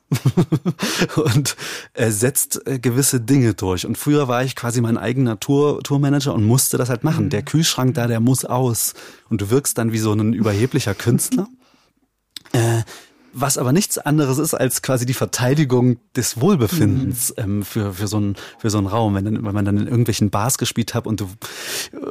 und 1.17 1.55
er 1.93 2.13
setzt 2.13 2.67
äh, 2.67 2.79
gewisse 2.79 3.21
Dinge 3.21 3.53
durch. 3.53 3.85
Und 3.85 3.99
früher 3.99 4.27
war 4.27 4.43
ich 4.43 4.57
quasi 4.57 4.81
mein 4.81 4.97
eigener 4.97 5.39
Tour, 5.39 5.83
Tourmanager 5.83 6.35
und 6.35 6.45
musste 6.45 6.79
das 6.79 6.89
halt 6.89 7.05
machen. 7.05 7.27
Mhm. 7.27 7.31
Der 7.31 7.43
Kühlschrank 7.43 7.95
da, 7.95 8.07
der 8.07 8.21
muss 8.21 8.47
aus. 8.47 8.95
Und 9.29 9.43
du 9.43 9.51
wirkst 9.51 9.77
dann 9.77 9.93
wie 9.93 9.99
so 9.99 10.13
ein 10.13 10.33
überheblicher 10.33 10.95
Künstler. 10.95 11.47
Äh, 12.53 12.83
was 13.33 13.59
aber 13.59 13.73
nichts 13.73 13.99
anderes 13.99 14.39
ist 14.39 14.55
als 14.55 14.83
quasi 14.83 15.07
die 15.07 15.15
Verteidigung 15.15 15.99
des 16.17 16.41
Wohlbefindens 16.41 17.35
mhm. 17.37 17.43
ähm, 17.43 17.63
für 17.63 17.95
für 17.95 18.09
so 18.09 18.17
einen 18.17 18.37
für 18.59 18.71
so 18.71 18.79
einen 18.79 18.87
Raum, 18.87 19.15
wenn, 19.15 19.25
dann, 19.25 19.45
wenn 19.45 19.55
man 19.55 19.65
dann 19.65 19.79
in 19.79 19.87
irgendwelchen 19.87 20.31
Bars 20.31 20.59
gespielt 20.59 20.95
hat 20.95 21.07
und 21.07 21.21
du 21.21 21.29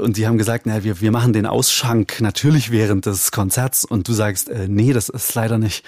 und 0.02 0.18
die 0.18 0.28
haben 0.28 0.38
gesagt, 0.38 0.66
na 0.66 0.84
wir 0.84 1.02
wir 1.02 1.12
machen 1.12 1.34
den 1.34 1.46
Ausschank 1.46 2.22
natürlich 2.22 2.72
während 2.72 3.06
des 3.06 3.32
Konzerts 3.32 3.86
und 3.86 4.08
du 4.08 4.14
sagst, 4.14 4.50
äh, 4.50 4.68
nee, 4.68 4.94
das 4.94 5.10
ist 5.10 5.34
leider 5.36 5.58
nicht 5.58 5.84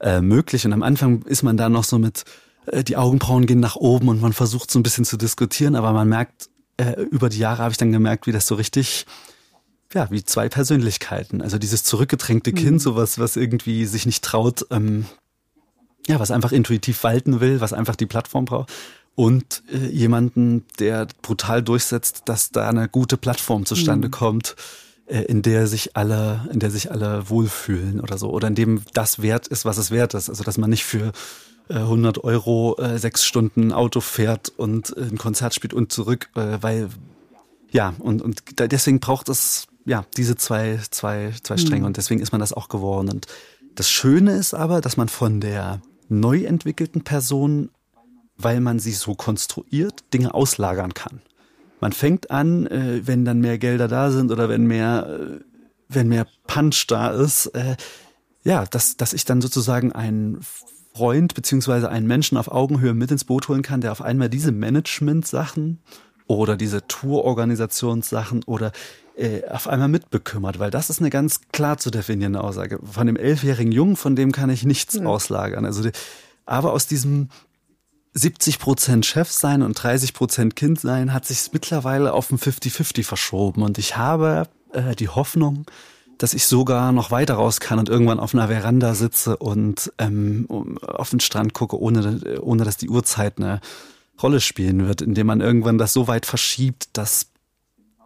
äh, 0.00 0.20
möglich 0.20 0.64
und 0.66 0.72
am 0.72 0.82
Anfang 0.82 1.22
ist 1.22 1.42
man 1.42 1.56
da 1.56 1.68
noch 1.68 1.84
so 1.84 1.98
mit 1.98 2.24
äh, 2.66 2.84
die 2.84 2.96
Augenbrauen 2.96 3.46
gehen 3.46 3.60
nach 3.60 3.76
oben 3.76 4.08
und 4.08 4.20
man 4.20 4.32
versucht 4.32 4.70
so 4.70 4.78
ein 4.78 4.82
bisschen 4.82 5.04
zu 5.04 5.16
diskutieren, 5.16 5.74
aber 5.74 5.92
man 5.92 6.08
merkt 6.08 6.48
äh, 6.76 7.00
über 7.02 7.28
die 7.28 7.38
Jahre 7.38 7.62
habe 7.62 7.72
ich 7.72 7.78
dann 7.78 7.92
gemerkt, 7.92 8.26
wie 8.26 8.32
das 8.32 8.46
so 8.46 8.54
richtig 8.54 9.06
ja, 9.96 10.10
wie 10.10 10.22
zwei 10.22 10.50
Persönlichkeiten. 10.50 11.40
Also 11.40 11.56
dieses 11.56 11.82
zurückgedrängte 11.82 12.50
mhm. 12.50 12.56
Kind, 12.56 12.82
sowas, 12.82 13.18
was 13.18 13.36
irgendwie 13.36 13.86
sich 13.86 14.04
nicht 14.04 14.22
traut, 14.22 14.66
ähm, 14.70 15.06
ja, 16.06 16.20
was 16.20 16.30
einfach 16.30 16.52
intuitiv 16.52 17.02
walten 17.02 17.40
will, 17.40 17.62
was 17.62 17.72
einfach 17.72 17.96
die 17.96 18.04
Plattform 18.04 18.44
braucht. 18.44 18.70
Und 19.14 19.62
äh, 19.72 19.86
jemanden, 19.86 20.66
der 20.78 21.08
brutal 21.22 21.62
durchsetzt, 21.62 22.24
dass 22.26 22.50
da 22.50 22.68
eine 22.68 22.90
gute 22.90 23.16
Plattform 23.16 23.64
zustande 23.64 24.08
mhm. 24.08 24.12
kommt, 24.12 24.56
äh, 25.06 25.22
in 25.22 25.40
der 25.40 25.66
sich 25.66 25.96
alle, 25.96 26.46
in 26.52 26.60
der 26.60 26.70
sich 26.70 26.90
alle 26.90 27.30
wohlfühlen 27.30 27.98
oder 27.98 28.18
so. 28.18 28.28
Oder 28.28 28.48
in 28.48 28.54
dem 28.54 28.82
das 28.92 29.22
wert 29.22 29.48
ist, 29.48 29.64
was 29.64 29.78
es 29.78 29.90
wert 29.90 30.12
ist. 30.12 30.28
Also, 30.28 30.44
dass 30.44 30.58
man 30.58 30.68
nicht 30.68 30.84
für 30.84 31.12
100 31.70 32.18
äh, 32.18 32.20
Euro 32.20 32.76
äh, 32.78 32.98
sechs 32.98 33.24
Stunden 33.24 33.72
Auto 33.72 34.02
fährt 34.02 34.50
und 34.58 34.94
äh, 34.94 35.04
ein 35.04 35.16
Konzert 35.16 35.54
spielt 35.54 35.72
und 35.72 35.90
zurück, 35.90 36.28
weil 36.34 36.90
ja, 37.72 37.94
und, 37.98 38.22
und 38.22 38.42
deswegen 38.58 39.00
braucht 39.00 39.28
es 39.28 39.66
ja, 39.86 40.04
diese 40.16 40.36
zwei, 40.36 40.78
zwei, 40.90 41.32
zwei 41.42 41.56
Stränge. 41.56 41.80
Mhm. 41.80 41.86
Und 41.86 41.96
deswegen 41.96 42.20
ist 42.20 42.32
man 42.32 42.40
das 42.40 42.52
auch 42.52 42.68
geworden. 42.68 43.08
Und 43.08 43.26
das 43.74 43.88
Schöne 43.88 44.32
ist 44.32 44.52
aber, 44.52 44.80
dass 44.80 44.96
man 44.96 45.08
von 45.08 45.40
der 45.40 45.80
neu 46.08 46.44
entwickelten 46.44 47.02
Person, 47.02 47.70
weil 48.36 48.60
man 48.60 48.78
sie 48.78 48.92
so 48.92 49.14
konstruiert, 49.14 50.04
Dinge 50.12 50.34
auslagern 50.34 50.92
kann. 50.92 51.22
Man 51.80 51.92
fängt 51.92 52.30
an, 52.30 52.66
äh, 52.66 53.06
wenn 53.06 53.24
dann 53.24 53.40
mehr 53.40 53.58
Gelder 53.58 53.86
da 53.86 54.10
sind 54.10 54.30
oder 54.30 54.48
wenn 54.48 54.66
mehr, 54.66 55.06
äh, 55.08 55.44
wenn 55.88 56.08
mehr 56.08 56.26
Punch 56.46 56.86
da 56.88 57.10
ist, 57.10 57.46
äh, 57.46 57.76
ja, 58.44 58.64
dass, 58.64 58.96
dass 58.96 59.12
ich 59.12 59.24
dann 59.24 59.40
sozusagen 59.40 59.92
einen 59.92 60.40
Freund 60.94 61.34
beziehungsweise 61.34 61.90
einen 61.90 62.06
Menschen 62.06 62.38
auf 62.38 62.48
Augenhöhe 62.48 62.94
mit 62.94 63.10
ins 63.10 63.24
Boot 63.24 63.48
holen 63.48 63.62
kann, 63.62 63.82
der 63.82 63.92
auf 63.92 64.00
einmal 64.00 64.30
diese 64.30 64.52
Management-Sachen 64.52 65.80
oder 66.26 66.56
diese 66.56 66.86
Tourorganisationssachen 66.86 68.42
oder 68.44 68.72
äh, 69.16 69.48
auf 69.48 69.66
einmal 69.66 69.88
mitbekümmert, 69.88 70.58
weil 70.58 70.70
das 70.70 70.90
ist 70.90 71.00
eine 71.00 71.10
ganz 71.10 71.40
klar 71.52 71.78
zu 71.78 71.90
definierende 71.90 72.42
Aussage. 72.42 72.78
Von 72.82 73.06
dem 73.06 73.16
elfjährigen 73.16 73.72
Jungen, 73.72 73.96
von 73.96 74.14
dem 74.14 74.30
kann 74.30 74.50
ich 74.50 74.64
nichts 74.64 74.98
mhm. 74.98 75.06
auslagern. 75.06 75.64
Also, 75.64 75.82
die, 75.82 75.92
aber 76.44 76.72
aus 76.72 76.86
diesem 76.86 77.30
70 78.14 78.58
Prozent 78.58 79.06
Chef 79.06 79.30
sein 79.30 79.62
und 79.62 79.74
30 79.74 80.14
Prozent 80.14 80.56
Kind 80.56 80.80
sein 80.80 81.12
hat 81.12 81.26
sich 81.26 81.50
mittlerweile 81.52 82.12
auf 82.12 82.30
ein 82.30 82.38
50-50 82.38 83.04
verschoben. 83.04 83.62
Und 83.62 83.78
ich 83.78 83.96
habe 83.96 84.48
äh, 84.72 84.94
die 84.94 85.08
Hoffnung, 85.08 85.66
dass 86.18 86.34
ich 86.34 86.46
sogar 86.46 86.92
noch 86.92 87.10
weiter 87.10 87.34
raus 87.34 87.60
kann 87.60 87.78
und 87.78 87.88
irgendwann 87.88 88.20
auf 88.20 88.34
einer 88.34 88.48
Veranda 88.48 88.94
sitze 88.94 89.36
und 89.36 89.92
ähm, 89.98 90.46
auf 90.82 91.10
den 91.10 91.20
Strand 91.20 91.52
gucke, 91.52 91.78
ohne, 91.80 92.40
ohne 92.40 92.64
dass 92.64 92.76
die 92.76 92.88
Uhrzeit 92.88 93.38
eine 93.38 93.60
Rolle 94.22 94.40
spielen 94.40 94.86
wird, 94.88 95.02
indem 95.02 95.26
man 95.26 95.40
irgendwann 95.40 95.78
das 95.78 95.92
so 95.92 96.08
weit 96.08 96.24
verschiebt, 96.26 96.88
dass 96.94 97.26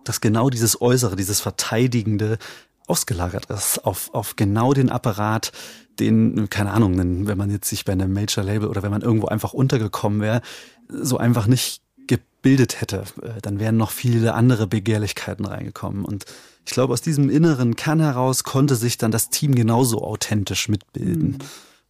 dass 0.05 0.20
genau 0.20 0.51
dieses 0.51 0.80
Äußere, 0.80 1.16
dieses 1.16 1.40
Verteidigende 1.40 2.38
ausgelagert 2.86 3.46
ist 3.46 3.84
auf, 3.84 4.12
auf 4.12 4.36
genau 4.36 4.72
den 4.72 4.90
Apparat, 4.90 5.53
den, 6.01 6.48
keine 6.51 6.72
Ahnung, 6.72 6.98
wenn 6.98 7.38
man 7.38 7.51
jetzt 7.51 7.68
sich 7.68 7.84
bei 7.84 7.92
einem 7.92 8.12
Major-Label 8.12 8.68
oder 8.68 8.82
wenn 8.82 8.90
man 8.90 9.03
irgendwo 9.03 9.26
einfach 9.26 9.53
untergekommen 9.53 10.20
wäre, 10.20 10.42
so 10.88 11.18
einfach 11.18 11.46
nicht 11.46 11.82
gebildet 12.07 12.80
hätte, 12.80 13.05
äh, 13.22 13.40
dann 13.42 13.61
wären 13.61 13.76
noch 13.76 13.90
viele 13.90 14.34
andere 14.34 14.66
Begehrlichkeiten 14.66 15.44
reingekommen. 15.46 16.05
Und 16.05 16.24
ich 16.66 16.72
glaube, 16.72 16.92
aus 16.92 17.03
diesem 17.03 17.30
inneren 17.30 17.76
Kern 17.76 18.01
heraus 18.01 18.44
konnte 18.44 18.74
sich 18.76 18.98
dann 18.98 19.11
das 19.11 19.30
Team 19.30 19.55
genauso 19.55 20.03
authentisch 20.03 20.68
mitbilden. 20.68 21.32
Mhm. 21.32 21.38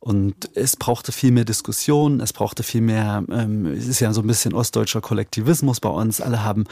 Und 0.03 0.51
es 0.55 0.77
brauchte 0.77 1.13
viel 1.13 1.31
mehr 1.31 1.45
Diskussion, 1.45 2.21
es 2.21 2.33
brauchte 2.33 2.63
viel 2.63 2.81
mehr, 2.81 3.23
ähm, 3.31 3.67
es 3.67 3.87
ist 3.87 4.01
ja 4.01 4.15
so 4.15 4.23
ein 4.23 4.27
bisschen 4.27 4.55
ostdeutscher 4.55 5.03
Kollektivismus 5.03 5.79
bei 5.79 5.91
uns, 5.91 6.23
alle 6.23 6.43
haben 6.43 6.65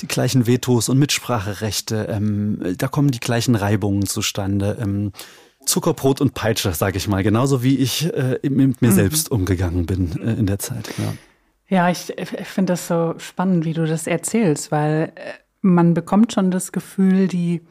die 0.00 0.06
gleichen 0.06 0.46
Vetos 0.46 0.90
und 0.90 0.98
Mitspracherechte, 0.98 2.08
ähm, 2.10 2.74
da 2.76 2.88
kommen 2.88 3.10
die 3.10 3.20
gleichen 3.20 3.54
Reibungen 3.54 4.04
zustande. 4.04 4.76
Ähm, 4.80 5.12
Zuckerbrot 5.64 6.20
und 6.20 6.34
Peitsche, 6.34 6.74
sage 6.74 6.98
ich 6.98 7.08
mal, 7.08 7.22
genauso 7.22 7.62
wie 7.62 7.78
ich 7.78 8.12
äh, 8.12 8.38
mit 8.42 8.82
mir 8.82 8.90
mhm. 8.90 8.94
selbst 8.94 9.30
umgegangen 9.30 9.86
bin 9.86 10.20
äh, 10.20 10.34
in 10.34 10.44
der 10.44 10.58
Zeit. 10.58 10.90
Ja, 10.98 11.14
ja 11.68 11.90
ich, 11.90 12.10
ich 12.18 12.28
finde 12.28 12.74
das 12.74 12.86
so 12.86 13.14
spannend, 13.16 13.64
wie 13.64 13.72
du 13.72 13.86
das 13.86 14.06
erzählst, 14.06 14.70
weil 14.70 15.12
äh, 15.14 15.32
man 15.62 15.94
bekommt 15.94 16.34
schon 16.34 16.50
das 16.50 16.70
Gefühl, 16.70 17.28
die 17.28 17.62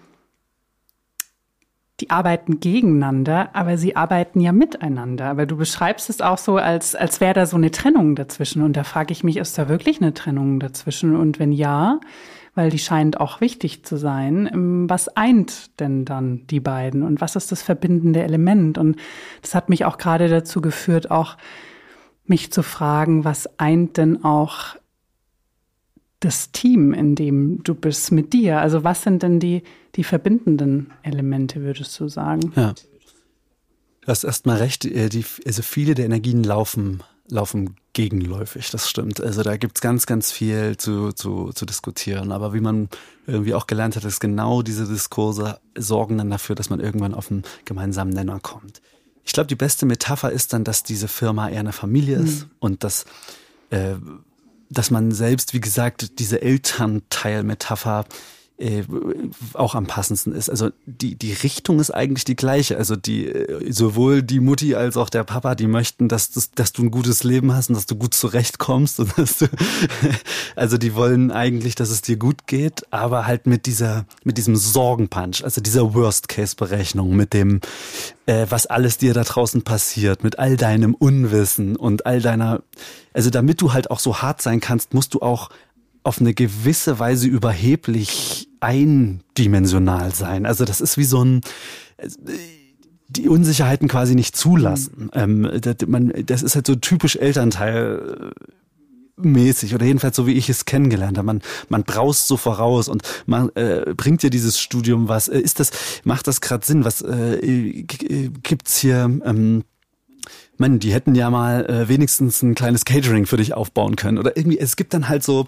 die 2.03 2.09
arbeiten 2.09 2.59
gegeneinander, 2.59 3.51
aber 3.53 3.77
sie 3.77 3.95
arbeiten 3.95 4.41
ja 4.41 4.51
miteinander. 4.51 5.27
Aber 5.27 5.45
du 5.45 5.55
beschreibst 5.55 6.09
es 6.09 6.19
auch 6.19 6.37
so, 6.37 6.57
als, 6.57 6.95
als 6.95 7.21
wäre 7.21 7.33
da 7.33 7.45
so 7.45 7.55
eine 7.55 7.71
Trennung 7.71 8.15
dazwischen. 8.17 8.61
Und 8.61 8.75
da 8.75 8.83
frage 8.83 9.13
ich 9.13 9.23
mich, 9.23 9.37
ist 9.37 9.57
da 9.57 9.69
wirklich 9.69 10.01
eine 10.01 10.13
Trennung 10.13 10.59
dazwischen? 10.59 11.15
Und 11.15 11.39
wenn 11.39 11.53
ja, 11.53 12.01
weil 12.55 12.69
die 12.69 12.79
scheint 12.79 13.21
auch 13.21 13.39
wichtig 13.39 13.85
zu 13.85 13.95
sein, 13.95 14.49
ähm, 14.53 14.89
was 14.89 15.07
eint 15.15 15.79
denn 15.79 16.03
dann 16.03 16.45
die 16.47 16.59
beiden? 16.59 17.03
Und 17.03 17.21
was 17.21 17.37
ist 17.37 17.53
das 17.53 17.61
verbindende 17.61 18.21
Element? 18.21 18.77
Und 18.77 18.97
das 19.41 19.55
hat 19.55 19.69
mich 19.69 19.85
auch 19.85 19.97
gerade 19.97 20.27
dazu 20.27 20.59
geführt, 20.59 21.09
auch 21.09 21.37
mich 22.25 22.51
zu 22.51 22.63
fragen, 22.63 23.23
was 23.23 23.47
eint 23.61 23.95
denn 23.95 24.25
auch 24.25 24.75
das 26.23 26.51
Team, 26.51 26.93
in 26.93 27.15
dem 27.15 27.63
du 27.63 27.75
bist, 27.75 28.11
mit 28.11 28.33
dir? 28.33 28.59
Also 28.59 28.83
was 28.83 29.03
sind 29.03 29.23
denn 29.23 29.39
die, 29.39 29.63
die 29.95 30.03
verbindenden 30.03 30.91
Elemente, 31.03 31.61
würdest 31.61 31.99
du 31.99 32.07
sagen? 32.07 32.51
Ja. 32.55 32.73
Du 34.01 34.07
hast 34.07 34.23
erstmal 34.23 34.57
recht, 34.57 34.85
äh, 34.85 35.09
die, 35.09 35.25
also 35.45 35.61
viele 35.61 35.95
der 35.95 36.05
Energien 36.05 36.43
laufen, 36.43 37.03
laufen 37.29 37.75
gegenläufig, 37.93 38.69
das 38.71 38.89
stimmt. 38.89 39.21
Also 39.21 39.43
da 39.43 39.55
gibt's 39.57 39.81
ganz, 39.81 40.05
ganz 40.05 40.31
viel 40.31 40.77
zu, 40.77 41.13
zu, 41.13 41.51
zu 41.53 41.65
diskutieren. 41.65 42.31
Aber 42.31 42.53
wie 42.53 42.59
man 42.59 42.89
irgendwie 43.27 43.53
auch 43.53 43.67
gelernt 43.67 43.95
hat, 43.95 44.03
ist 44.03 44.19
genau 44.19 44.61
diese 44.61 44.87
Diskurse 44.87 45.59
sorgen 45.77 46.17
dann 46.17 46.29
dafür, 46.29 46.55
dass 46.55 46.69
man 46.69 46.79
irgendwann 46.79 47.13
auf 47.13 47.31
einen 47.31 47.43
gemeinsamen 47.65 48.13
Nenner 48.13 48.39
kommt. 48.39 48.81
Ich 49.25 49.31
glaube, 49.31 49.47
die 49.47 49.55
beste 49.55 49.85
Metapher 49.85 50.31
ist 50.31 50.53
dann, 50.53 50.63
dass 50.63 50.83
diese 50.83 51.07
Firma 51.07 51.49
eher 51.49 51.61
eine 51.61 51.71
Familie 51.71 52.17
ist 52.17 52.45
mhm. 52.45 52.51
und 52.59 52.83
dass 52.83 53.05
äh, 53.69 53.95
dass 54.73 54.91
man 54.91 55.11
selbst, 55.11 55.53
wie 55.53 55.61
gesagt, 55.61 56.19
diese 56.19 56.41
Elternteil-Metapher 56.41 58.05
äh, 58.57 58.83
auch 59.53 59.73
am 59.73 59.87
passendsten 59.87 60.33
ist. 60.33 60.49
Also 60.49 60.69
die, 60.85 61.15
die 61.15 61.33
Richtung 61.33 61.79
ist 61.79 61.89
eigentlich 61.89 62.23
die 62.23 62.35
gleiche. 62.35 62.77
Also 62.77 62.95
die, 62.95 63.27
äh, 63.27 63.71
sowohl 63.71 64.21
die 64.21 64.39
Mutti 64.39 64.75
als 64.75 64.95
auch 64.95 65.09
der 65.09 65.23
Papa, 65.23 65.55
die 65.55 65.65
möchten, 65.65 66.07
dass, 66.07 66.29
dass, 66.29 66.51
dass 66.51 66.71
du 66.71 66.83
ein 66.83 66.91
gutes 66.91 67.23
Leben 67.23 67.53
hast 67.53 67.69
und 67.69 67.75
dass 67.75 67.87
du 67.87 67.95
gut 67.95 68.13
zurechtkommst 68.13 68.99
und 68.99 69.17
dass 69.17 69.39
du, 69.39 69.47
also 70.55 70.77
die 70.77 70.93
wollen 70.93 71.31
eigentlich, 71.31 71.73
dass 71.73 71.89
es 71.89 72.03
dir 72.03 72.17
gut 72.17 72.45
geht, 72.45 72.83
aber 72.91 73.25
halt 73.25 73.47
mit 73.47 73.65
dieser, 73.65 74.05
mit 74.23 74.37
diesem 74.37 74.55
Sorgenpunch, 74.55 75.43
also 75.43 75.59
dieser 75.59 75.95
Worst-Case-Berechnung, 75.95 77.15
mit 77.15 77.33
dem, 77.33 77.59
äh, 78.27 78.45
was 78.49 78.67
alles 78.67 78.99
dir 78.99 79.15
da 79.15 79.23
draußen 79.23 79.63
passiert, 79.63 80.23
mit 80.23 80.37
all 80.37 80.57
deinem 80.57 80.93
Unwissen 80.93 81.75
und 81.75 82.05
all 82.05 82.21
deiner, 82.21 82.61
also 83.13 83.31
damit 83.31 83.61
du 83.61 83.73
halt 83.73 83.89
auch 83.89 83.99
so 83.99 84.21
hart 84.21 84.43
sein 84.43 84.59
kannst, 84.59 84.93
musst 84.93 85.15
du 85.15 85.21
auch 85.21 85.49
auf 86.03 86.19
eine 86.19 86.33
gewisse 86.33 86.99
Weise 86.99 87.27
überheblich 87.27 88.49
eindimensional 88.59 90.13
sein. 90.13 90.45
Also 90.45 90.65
das 90.65 90.81
ist 90.81 90.97
wie 90.97 91.03
so 91.03 91.23
ein 91.23 91.41
die 93.09 93.29
Unsicherheiten 93.29 93.87
quasi 93.87 94.15
nicht 94.15 94.35
zulassen. 94.35 95.11
Mhm. 95.15 95.49
Ähm, 95.51 96.25
das 96.25 96.41
ist 96.41 96.55
halt 96.55 96.67
so 96.67 96.75
typisch 96.75 97.15
Elternteil 97.15 98.33
mäßig 99.15 99.75
oder 99.75 99.85
jedenfalls 99.85 100.15
so 100.15 100.25
wie 100.25 100.33
ich 100.33 100.49
es 100.49 100.65
kennengelernt 100.65 101.17
habe. 101.17 101.25
Man, 101.25 101.41
man 101.69 101.83
braust 101.83 102.27
so 102.27 102.37
voraus 102.37 102.87
und 102.87 103.03
man 103.25 103.49
äh, 103.55 103.93
bringt 103.95 104.23
dir 104.23 104.29
dieses 104.29 104.59
Studium 104.59 105.07
was. 105.07 105.27
Äh, 105.27 105.39
ist 105.39 105.59
das, 105.59 105.71
macht 106.03 106.27
das 106.27 106.41
gerade 106.41 106.65
Sinn? 106.65 106.85
Was 106.85 107.01
äh, 107.01 107.83
gibt's 107.83 108.77
hier? 108.77 109.19
Ähm, 109.23 109.63
man, 110.57 110.79
die 110.79 110.93
hätten 110.93 111.15
ja 111.15 111.29
mal 111.29 111.65
äh, 111.65 111.89
wenigstens 111.89 112.41
ein 112.41 112.55
kleines 112.55 112.85
Catering 112.85 113.25
für 113.25 113.37
dich 113.37 113.53
aufbauen 113.53 113.95
können. 113.95 114.17
Oder 114.17 114.37
irgendwie, 114.37 114.59
es 114.59 114.75
gibt 114.75 114.93
dann 114.93 115.09
halt 115.09 115.23
so, 115.23 115.47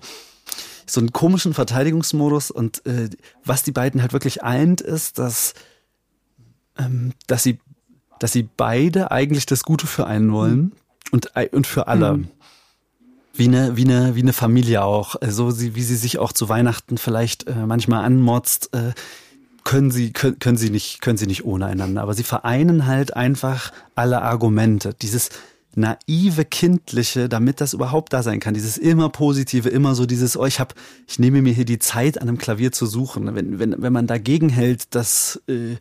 so 0.86 1.00
einen 1.00 1.12
komischen 1.12 1.54
Verteidigungsmodus 1.54 2.52
und 2.52 2.86
äh, 2.86 3.10
was 3.44 3.64
die 3.64 3.72
beiden 3.72 4.02
halt 4.02 4.14
wirklich 4.14 4.44
eint, 4.44 4.82
ist, 4.82 5.20
dass, 5.20 5.54
ähm, 6.78 7.14
dass 7.28 7.44
sie, 7.44 7.60
dass 8.20 8.32
sie 8.32 8.48
beide 8.56 9.12
eigentlich 9.12 9.46
das 9.46 9.64
Gute 9.64 9.88
für 9.88 10.08
einen 10.08 10.32
wollen 10.32 10.58
mhm. 10.58 10.72
und, 11.12 11.32
und 11.52 11.68
für 11.68 11.88
alle. 11.88 12.18
Mhm. 12.18 12.28
Wie 13.38 13.48
eine, 13.48 13.76
wie 13.76 13.84
eine, 13.84 14.16
wie 14.16 14.22
eine 14.22 14.32
Familie 14.32 14.82
auch. 14.84 15.16
So 15.28 15.48
also, 15.48 15.76
wie 15.76 15.84
sie 15.84 15.98
sich 15.98 16.20
auch 16.20 16.32
zu 16.32 16.48
Weihnachten 16.48 16.98
vielleicht 16.98 17.48
äh, 17.48 17.66
manchmal 17.66 18.06
anmotzt, 18.06 18.74
äh, 18.74 18.94
können 19.66 19.92
sie, 19.92 20.14
können, 20.14 20.40
können 20.40 20.56
sie 20.56 20.70
nicht, 20.70 21.02
können 21.02 21.18
sie 21.18 21.28
nicht 21.28 21.44
ohne 21.44 21.66
einander. 21.66 22.02
Aber 22.02 22.14
sie 22.14 22.24
vereinen 22.24 22.86
halt 22.86 23.14
einfach 23.14 23.74
alle 23.94 24.22
Argumente. 24.22 24.94
Dieses, 24.94 25.32
naive 25.76 26.46
kindliche, 26.46 27.30
damit 27.30 27.62
das 27.62 27.74
überhaupt 27.74 28.14
da 28.14 28.24
sein 28.24 28.40
kann. 28.40 28.54
Dieses 28.54 28.78
immer 28.78 29.10
positive, 29.10 29.70
immer 29.70 29.96
so 29.96 30.06
dieses, 30.06 30.38
oh, 30.38 30.46
ich 30.46 30.60
habe, 30.60 30.74
ich 31.08 31.20
nehme 31.20 31.42
mir 31.42 31.54
hier 31.54 31.66
die 31.66 31.80
Zeit, 31.80 32.22
an 32.22 32.28
einem 32.28 32.38
Klavier 32.38 32.72
zu 32.72 32.86
suchen. 32.86 33.36
Wenn 33.36 33.60
wenn 33.60 33.82
wenn 33.82 33.94
man 33.94 34.08
dagegen 34.08 34.50
hält, 34.50 34.96
dass 34.96 35.42
äh, 35.48 35.74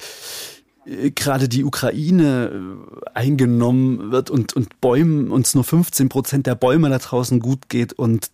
äh 0.87 1.11
gerade 1.11 1.49
die 1.49 1.65
Ukraine 1.65 2.51
äh, 2.53 3.11
eingenommen 3.15 4.11
wird 4.11 4.31
und 4.31 4.55
und 4.55 4.81
Bäumen 4.81 5.31
uns 5.31 5.55
nur 5.55 5.65
15 5.65 6.09
Prozent 6.09 6.47
der 6.47 6.55
Bäume 6.55 6.91
da 6.91 6.99
draußen 6.99 7.41
gut 7.41 7.69
geht 7.69 7.93
und 7.93 8.31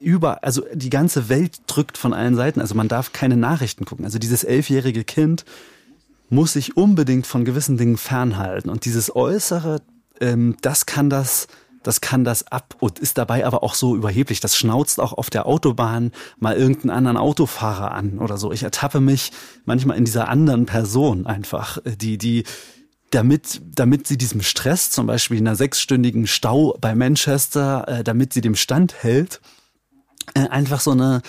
über, 0.00 0.42
also 0.42 0.64
die 0.72 0.90
ganze 0.90 1.28
Welt 1.28 1.58
drückt 1.66 1.98
von 1.98 2.14
allen 2.14 2.34
Seiten. 2.34 2.60
Also 2.60 2.74
man 2.74 2.88
darf 2.88 3.12
keine 3.12 3.36
Nachrichten 3.36 3.84
gucken. 3.84 4.06
Also 4.06 4.18
dieses 4.18 4.44
elfjährige 4.44 5.04
Kind 5.04 5.44
muss 6.30 6.54
sich 6.54 6.76
unbedingt 6.76 7.26
von 7.26 7.44
gewissen 7.44 7.76
Dingen 7.76 7.98
fernhalten. 7.98 8.70
Und 8.70 8.86
dieses 8.86 9.14
Äußere 9.14 9.82
ähm, 10.20 10.56
das 10.60 10.86
kann 10.86 11.10
das, 11.10 11.48
das 11.82 12.00
kann 12.00 12.24
das 12.24 12.46
ab 12.46 12.76
und 12.80 12.98
ist 12.98 13.18
dabei 13.18 13.46
aber 13.46 13.62
auch 13.62 13.74
so 13.74 13.96
überheblich. 13.96 14.40
Das 14.40 14.56
schnauzt 14.56 15.00
auch 15.00 15.12
auf 15.12 15.30
der 15.30 15.46
Autobahn 15.46 16.12
mal 16.38 16.56
irgendeinen 16.56 16.90
anderen 16.90 17.16
Autofahrer 17.16 17.92
an 17.92 18.18
oder 18.18 18.36
so. 18.36 18.52
Ich 18.52 18.62
ertappe 18.62 19.00
mich 19.00 19.32
manchmal 19.64 19.96
in 19.96 20.04
dieser 20.04 20.28
anderen 20.28 20.66
Person 20.66 21.26
einfach, 21.26 21.78
äh, 21.84 21.96
die, 21.96 22.18
die, 22.18 22.44
damit, 23.10 23.60
damit 23.74 24.06
sie 24.06 24.16
diesem 24.18 24.42
Stress, 24.42 24.90
zum 24.90 25.06
Beispiel 25.06 25.38
in 25.38 25.46
einer 25.46 25.56
sechsstündigen 25.56 26.26
Stau 26.26 26.76
bei 26.80 26.94
Manchester, 26.94 27.88
äh, 27.88 28.04
damit 28.04 28.32
sie 28.32 28.40
dem 28.40 28.54
Stand 28.54 29.02
hält, 29.02 29.40
äh, 30.34 30.48
einfach 30.48 30.80
so 30.80 30.92
eine 30.92 31.22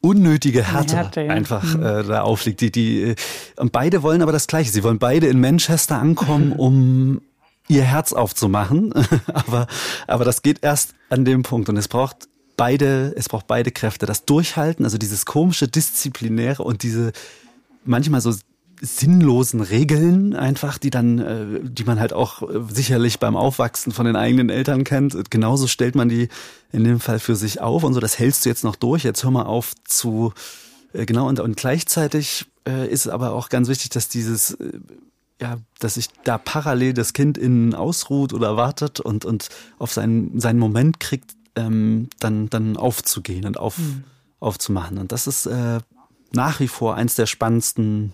unnötige 0.00 0.62
Härte, 0.62 0.96
Härte 0.96 1.22
ja. 1.22 1.32
einfach 1.32 1.62
mhm. 1.62 1.82
äh, 1.82 2.02
da 2.04 2.22
aufliegt. 2.22 2.60
Die, 2.60 2.70
die, 2.70 3.02
äh, 3.02 3.16
und 3.56 3.72
beide 3.72 4.02
wollen 4.02 4.22
aber 4.22 4.32
das 4.32 4.46
Gleiche. 4.46 4.70
Sie 4.70 4.82
wollen 4.82 4.98
beide 4.98 5.26
in 5.26 5.40
Manchester 5.40 5.98
ankommen, 5.98 6.52
um 6.56 7.22
ihr 7.68 7.82
Herz 7.82 8.12
aufzumachen. 8.12 8.92
aber, 9.32 9.66
aber 10.06 10.24
das 10.24 10.42
geht 10.42 10.62
erst 10.62 10.94
an 11.08 11.24
dem 11.24 11.42
Punkt 11.42 11.68
und 11.68 11.76
es 11.76 11.88
braucht 11.88 12.28
beide, 12.56 13.14
es 13.16 13.28
braucht 13.28 13.46
beide 13.46 13.70
Kräfte. 13.70 14.06
Das 14.06 14.24
Durchhalten, 14.24 14.84
also 14.84 14.98
dieses 14.98 15.26
komische 15.26 15.68
Disziplinäre 15.68 16.62
und 16.62 16.82
diese 16.82 17.12
manchmal 17.84 18.20
so 18.20 18.32
sinnlosen 18.80 19.60
Regeln 19.60 20.34
einfach, 20.34 20.78
die 20.78 20.90
dann, 20.90 21.18
äh, 21.18 21.60
die 21.62 21.84
man 21.84 22.00
halt 22.00 22.12
auch 22.12 22.42
äh, 22.42 22.60
sicherlich 22.68 23.18
beim 23.18 23.36
Aufwachsen 23.36 23.92
von 23.92 24.04
den 24.04 24.16
eigenen 24.16 24.50
Eltern 24.50 24.84
kennt. 24.84 25.30
Genauso 25.30 25.66
stellt 25.66 25.94
man 25.94 26.08
die 26.08 26.28
in 26.72 26.84
dem 26.84 27.00
Fall 27.00 27.18
für 27.18 27.36
sich 27.36 27.60
auf 27.60 27.84
und 27.84 27.94
so, 27.94 28.00
das 28.00 28.18
hältst 28.18 28.44
du 28.44 28.48
jetzt 28.48 28.64
noch 28.64 28.76
durch, 28.76 29.04
jetzt 29.04 29.22
hör 29.22 29.30
mal 29.30 29.44
auf 29.44 29.72
zu, 29.84 30.32
äh, 30.92 31.06
genau, 31.06 31.28
und, 31.28 31.40
und 31.40 31.56
gleichzeitig 31.56 32.46
ist 32.88 33.08
aber 33.08 33.32
auch 33.32 33.50
ganz 33.50 33.68
wichtig, 33.68 33.90
dass 33.90 34.08
dieses 34.08 34.56
ja, 35.40 35.56
dass 35.78 35.94
sich 35.94 36.08
da 36.24 36.38
parallel 36.38 36.94
das 36.94 37.12
Kind 37.12 37.38
innen 37.38 37.74
ausruht 37.74 38.32
oder 38.32 38.56
wartet 38.56 39.00
und, 39.00 39.24
und 39.24 39.48
auf 39.78 39.92
seinen, 39.92 40.38
seinen 40.40 40.58
Moment 40.58 41.00
kriegt, 41.00 41.34
ähm, 41.56 42.08
dann, 42.20 42.50
dann 42.50 42.76
aufzugehen 42.76 43.44
und 43.44 43.58
auf, 43.58 43.78
mhm. 43.78 44.04
aufzumachen. 44.40 44.98
Und 44.98 45.12
das 45.12 45.26
ist 45.26 45.46
äh, 45.46 45.80
nach 46.32 46.60
wie 46.60 46.68
vor 46.68 46.94
eins 46.94 47.14
der 47.14 47.26
spannendsten 47.26 48.12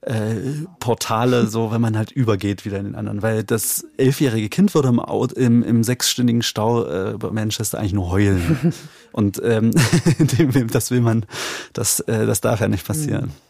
äh, 0.00 0.64
Portale, 0.78 1.46
so 1.46 1.72
wenn 1.72 1.80
man 1.80 1.96
halt 1.96 2.12
übergeht 2.12 2.64
wieder 2.64 2.78
in 2.78 2.86
den 2.86 2.94
anderen. 2.94 3.22
Weil 3.22 3.44
das 3.44 3.84
elfjährige 3.96 4.48
Kind 4.48 4.74
würde 4.74 4.88
im, 4.88 5.00
im, 5.36 5.62
im 5.62 5.84
sechsstündigen 5.84 6.42
Stau 6.42 6.84
äh, 6.84 7.18
bei 7.18 7.30
Manchester 7.30 7.78
eigentlich 7.78 7.94
nur 7.94 8.10
heulen. 8.10 8.72
Und 9.12 9.40
ähm, 9.44 9.72
das 10.72 10.90
will 10.90 11.00
man, 11.00 11.26
das, 11.72 12.00
äh, 12.00 12.26
das 12.26 12.40
darf 12.40 12.60
ja 12.60 12.68
nicht 12.68 12.86
passieren. 12.86 13.26
Mhm. 13.26 13.47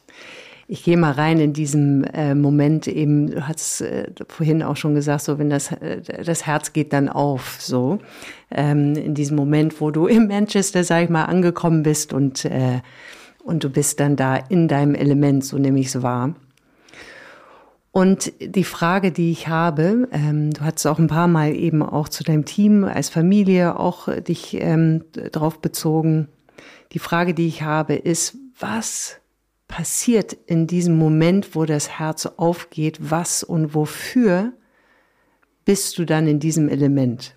Ich 0.70 0.84
gehe 0.84 0.98
mal 0.98 1.12
rein 1.12 1.40
in 1.40 1.54
diesem 1.54 2.04
äh, 2.04 2.34
Moment 2.34 2.86
eben, 2.88 3.30
du 3.30 3.48
hast 3.48 3.80
äh, 3.80 4.10
vorhin 4.28 4.62
auch 4.62 4.76
schon 4.76 4.94
gesagt, 4.94 5.22
so 5.22 5.38
wenn 5.38 5.48
das, 5.48 5.72
äh, 5.72 6.02
das 6.22 6.44
Herz 6.44 6.74
geht 6.74 6.92
dann 6.92 7.08
auf, 7.08 7.56
so. 7.58 8.00
Ähm, 8.50 8.94
in 8.94 9.14
diesem 9.14 9.34
Moment, 9.34 9.80
wo 9.80 9.90
du 9.90 10.06
in 10.06 10.28
Manchester, 10.28 10.84
sag 10.84 11.04
ich 11.04 11.08
mal, 11.08 11.24
angekommen 11.24 11.82
bist 11.82 12.12
und, 12.12 12.44
äh, 12.44 12.82
und 13.42 13.64
du 13.64 13.70
bist 13.70 13.98
dann 13.98 14.16
da 14.16 14.36
in 14.36 14.68
deinem 14.68 14.94
Element, 14.94 15.42
so 15.42 15.56
nehme 15.56 15.80
ich 15.80 15.86
es 15.86 16.02
wahr. 16.02 16.34
Und 17.90 18.34
die 18.38 18.64
Frage, 18.64 19.10
die 19.10 19.30
ich 19.30 19.48
habe, 19.48 20.06
ähm, 20.12 20.52
du 20.52 20.60
hast 20.60 20.86
auch 20.86 20.98
ein 20.98 21.08
paar 21.08 21.28
Mal 21.28 21.54
eben 21.54 21.82
auch 21.82 22.10
zu 22.10 22.24
deinem 22.24 22.44
Team 22.44 22.84
als 22.84 23.08
Familie 23.08 23.80
auch 23.80 24.14
dich 24.20 24.58
ähm, 24.60 25.04
darauf 25.32 25.62
bezogen. 25.62 26.28
Die 26.92 26.98
Frage, 26.98 27.32
die 27.32 27.46
ich 27.46 27.62
habe, 27.62 27.94
ist, 27.94 28.36
was 28.60 29.18
passiert 29.68 30.32
in 30.32 30.66
diesem 30.66 30.96
Moment, 30.96 31.54
wo 31.54 31.66
das 31.66 31.90
Herz 31.98 32.26
aufgeht, 32.26 32.98
was 33.00 33.44
und 33.44 33.74
wofür 33.74 34.52
bist 35.64 35.98
du 35.98 36.06
dann 36.06 36.26
in 36.26 36.40
diesem 36.40 36.68
Element? 36.68 37.36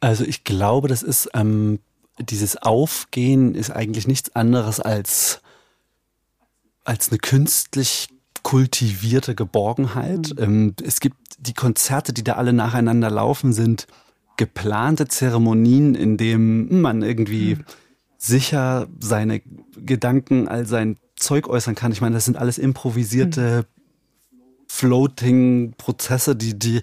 Also 0.00 0.24
ich 0.24 0.44
glaube, 0.44 0.88
das 0.88 1.02
ist 1.02 1.30
ähm, 1.34 1.78
dieses 2.18 2.56
Aufgehen 2.56 3.54
ist 3.54 3.70
eigentlich 3.70 4.06
nichts 4.06 4.34
anderes 4.34 4.80
als 4.80 5.40
als 6.84 7.10
eine 7.10 7.18
künstlich 7.18 8.08
kultivierte 8.42 9.34
Geborgenheit. 9.34 10.32
Mhm. 10.36 10.42
Ähm, 10.42 10.74
es 10.82 11.00
gibt 11.00 11.16
die 11.38 11.54
Konzerte, 11.54 12.12
die 12.12 12.24
da 12.24 12.34
alle 12.34 12.52
nacheinander 12.52 13.10
laufen, 13.10 13.52
sind 13.52 13.86
geplante 14.40 15.06
Zeremonien, 15.06 15.94
in 15.94 16.16
dem 16.16 16.80
man 16.80 17.02
irgendwie 17.02 17.56
mhm. 17.56 17.64
sicher 18.16 18.88
seine 18.98 19.42
Gedanken, 19.76 20.48
all 20.48 20.64
sein 20.64 20.96
Zeug 21.14 21.46
äußern 21.46 21.74
kann. 21.74 21.92
Ich 21.92 22.00
meine, 22.00 22.14
das 22.14 22.24
sind 22.24 22.38
alles 22.38 22.56
improvisierte 22.56 23.66
mhm. 24.32 24.38
Floating-Prozesse, 24.66 26.36
die, 26.36 26.58
die, 26.58 26.80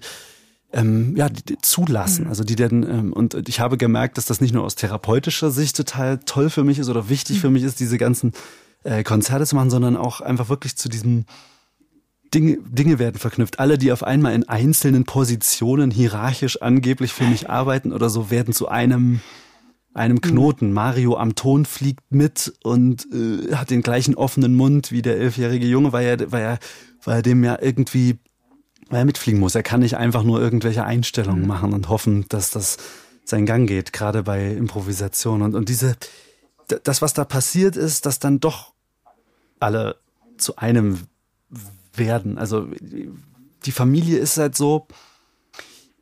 ähm, 0.72 1.16
ja, 1.16 1.28
die, 1.28 1.42
die 1.42 1.58
zulassen. 1.58 2.26
Mhm. 2.26 2.30
Also 2.30 2.44
die 2.44 2.54
denn, 2.54 2.84
ähm, 2.84 3.12
und 3.12 3.48
ich 3.48 3.58
habe 3.58 3.76
gemerkt, 3.76 4.18
dass 4.18 4.26
das 4.26 4.40
nicht 4.40 4.54
nur 4.54 4.62
aus 4.62 4.76
therapeutischer 4.76 5.50
Sicht 5.50 5.74
total 5.74 6.18
toll 6.18 6.50
für 6.50 6.62
mich 6.62 6.78
ist 6.78 6.88
oder 6.88 7.08
wichtig 7.08 7.38
mhm. 7.38 7.40
für 7.40 7.50
mich 7.50 7.64
ist, 7.64 7.80
diese 7.80 7.98
ganzen 7.98 8.34
äh, 8.84 9.02
Konzerte 9.02 9.46
zu 9.46 9.56
machen, 9.56 9.70
sondern 9.70 9.96
auch 9.96 10.20
einfach 10.20 10.48
wirklich 10.48 10.76
zu 10.76 10.88
diesem 10.88 11.24
Dinge, 12.34 12.58
Dinge 12.66 12.98
werden 12.98 13.18
verknüpft. 13.18 13.58
Alle, 13.58 13.78
die 13.78 13.92
auf 13.92 14.02
einmal 14.02 14.34
in 14.34 14.48
einzelnen 14.48 15.04
Positionen 15.04 15.90
hierarchisch 15.90 16.60
angeblich 16.60 17.12
für 17.12 17.24
mich 17.24 17.48
arbeiten 17.48 17.92
oder 17.92 18.10
so, 18.10 18.30
werden 18.30 18.52
zu 18.52 18.68
einem 18.68 19.20
einem. 19.94 20.20
Knoten. 20.20 20.72
Mario 20.72 21.16
am 21.16 21.34
Ton 21.34 21.64
fliegt 21.64 22.12
mit 22.12 22.52
und 22.62 23.06
äh, 23.12 23.54
hat 23.54 23.70
den 23.70 23.82
gleichen 23.82 24.14
offenen 24.14 24.54
Mund 24.54 24.92
wie 24.92 25.02
der 25.02 25.18
elfjährige 25.18 25.66
Junge, 25.66 25.92
weil 25.92 26.06
er, 26.06 26.32
weil 26.32 26.42
er, 26.42 26.58
weil 27.02 27.16
er 27.16 27.22
dem 27.22 27.44
ja 27.44 27.58
irgendwie, 27.60 28.18
weil 28.88 29.00
er 29.00 29.04
mitfliegen 29.04 29.40
muss. 29.40 29.54
Er 29.54 29.62
kann 29.62 29.80
nicht 29.80 29.96
einfach 29.96 30.22
nur 30.22 30.40
irgendwelche 30.40 30.84
Einstellungen 30.84 31.42
mhm. 31.42 31.48
machen 31.48 31.72
und 31.72 31.88
hoffen, 31.88 32.26
dass 32.28 32.50
das 32.50 32.78
seinen 33.24 33.46
Gang 33.46 33.68
geht, 33.68 33.92
gerade 33.92 34.22
bei 34.22 34.52
Improvisation. 34.52 35.42
Und, 35.42 35.54
und 35.54 35.68
diese, 35.68 35.96
das, 36.84 37.02
was 37.02 37.12
da 37.12 37.24
passiert 37.24 37.76
ist, 37.76 38.06
dass 38.06 38.18
dann 38.18 38.40
doch 38.40 38.72
alle 39.60 39.96
zu 40.38 40.56
einem 40.56 40.98
werden. 41.98 42.38
Also 42.38 42.68
die 43.64 43.72
Familie 43.72 44.18
ist 44.18 44.36
halt 44.38 44.56
so, 44.56 44.86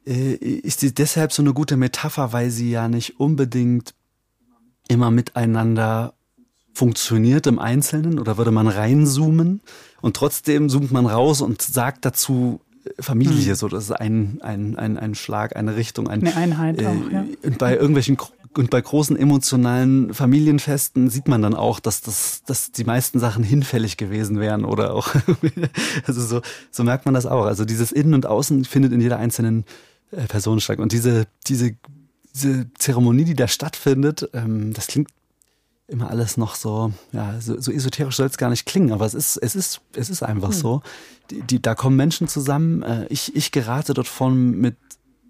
äh, 0.06 0.34
ist 0.34 0.80
sie 0.80 0.94
deshalb 0.94 1.32
so 1.32 1.42
eine 1.42 1.52
gute 1.52 1.76
Metapher, 1.76 2.32
weil 2.32 2.50
sie 2.50 2.70
ja 2.70 2.88
nicht 2.88 3.18
unbedingt 3.18 3.94
immer 4.88 5.10
miteinander 5.10 6.14
funktioniert 6.72 7.46
im 7.46 7.58
Einzelnen 7.58 8.18
oder 8.18 8.36
würde 8.36 8.50
man 8.50 8.68
reinzoomen 8.68 9.62
und 10.02 10.14
trotzdem 10.14 10.68
zoomt 10.68 10.92
man 10.92 11.06
raus 11.06 11.40
und 11.40 11.62
sagt 11.62 12.04
dazu 12.04 12.60
äh, 12.84 13.02
Familie, 13.02 13.48
hm. 13.48 13.54
so 13.54 13.68
das 13.68 13.84
ist 13.84 13.92
ein, 13.92 14.40
ein, 14.42 14.76
ein, 14.76 14.98
ein 14.98 15.14
Schlag, 15.14 15.56
eine 15.56 15.74
Richtung, 15.74 16.06
ein, 16.06 16.20
eine 16.20 16.36
Einheit 16.36 16.80
äh, 16.80 16.86
auch, 16.86 17.10
ja. 17.10 17.24
Bei 17.58 17.74
irgendwelchen 17.74 18.18
und 18.58 18.70
bei 18.70 18.80
großen 18.80 19.16
emotionalen 19.16 20.14
Familienfesten 20.14 21.10
sieht 21.10 21.28
man 21.28 21.42
dann 21.42 21.54
auch, 21.54 21.80
dass 21.80 22.00
das, 22.00 22.42
dass 22.46 22.72
die 22.72 22.84
meisten 22.84 23.18
Sachen 23.18 23.44
hinfällig 23.44 23.96
gewesen 23.96 24.40
wären 24.40 24.64
oder 24.64 24.94
auch, 24.94 25.14
also 26.06 26.20
so, 26.22 26.40
so 26.70 26.84
merkt 26.84 27.04
man 27.04 27.14
das 27.14 27.26
auch. 27.26 27.44
Also 27.44 27.64
dieses 27.64 27.92
Innen 27.92 28.14
und 28.14 28.26
Außen 28.26 28.64
findet 28.64 28.92
in 28.92 29.00
jeder 29.00 29.18
einzelnen 29.18 29.64
äh, 30.10 30.26
Person 30.26 30.60
statt. 30.60 30.78
Und 30.78 30.92
diese, 30.92 31.26
diese, 31.46 31.76
diese 32.34 32.72
Zeremonie, 32.74 33.24
die 33.24 33.34
da 33.34 33.48
stattfindet, 33.48 34.28
ähm, 34.32 34.72
das 34.72 34.86
klingt 34.86 35.10
immer 35.88 36.10
alles 36.10 36.36
noch 36.36 36.56
so, 36.56 36.92
ja, 37.12 37.40
so, 37.40 37.60
so 37.60 37.70
esoterisch 37.70 38.16
soll 38.16 38.26
es 38.26 38.38
gar 38.38 38.50
nicht 38.50 38.66
klingen, 38.66 38.92
aber 38.92 39.06
es 39.06 39.14
ist, 39.14 39.36
es 39.36 39.54
ist, 39.54 39.80
es 39.94 40.10
ist 40.10 40.22
einfach 40.22 40.48
hm. 40.48 40.54
so. 40.54 40.82
Die, 41.30 41.42
die, 41.42 41.62
da 41.62 41.74
kommen 41.74 41.96
Menschen 41.96 42.28
zusammen. 42.28 42.82
Äh, 42.82 43.06
ich, 43.08 43.34
ich 43.36 43.52
gerate 43.52 43.94
dort 43.94 44.08
von 44.08 44.52
mit 44.52 44.76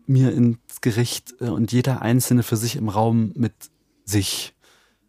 mir 0.09 0.33
ins 0.33 0.81
Gericht 0.81 1.35
äh, 1.41 1.49
und 1.49 1.73
jeder 1.73 2.03
Einzelne 2.03 2.43
für 2.43 2.57
sich 2.57 2.77
im 2.77 2.89
Raum 2.89 3.33
mit 3.35 3.55
sich. 4.05 4.55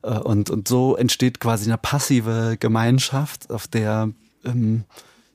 Äh, 0.03 0.19
und, 0.19 0.49
und 0.49 0.67
so 0.67 0.95
entsteht 0.95 1.39
quasi 1.39 1.65
eine 1.65 1.77
passive 1.77 2.57
Gemeinschaft, 2.59 3.49
auf 3.49 3.67
der, 3.67 4.09
ähm, 4.43 4.85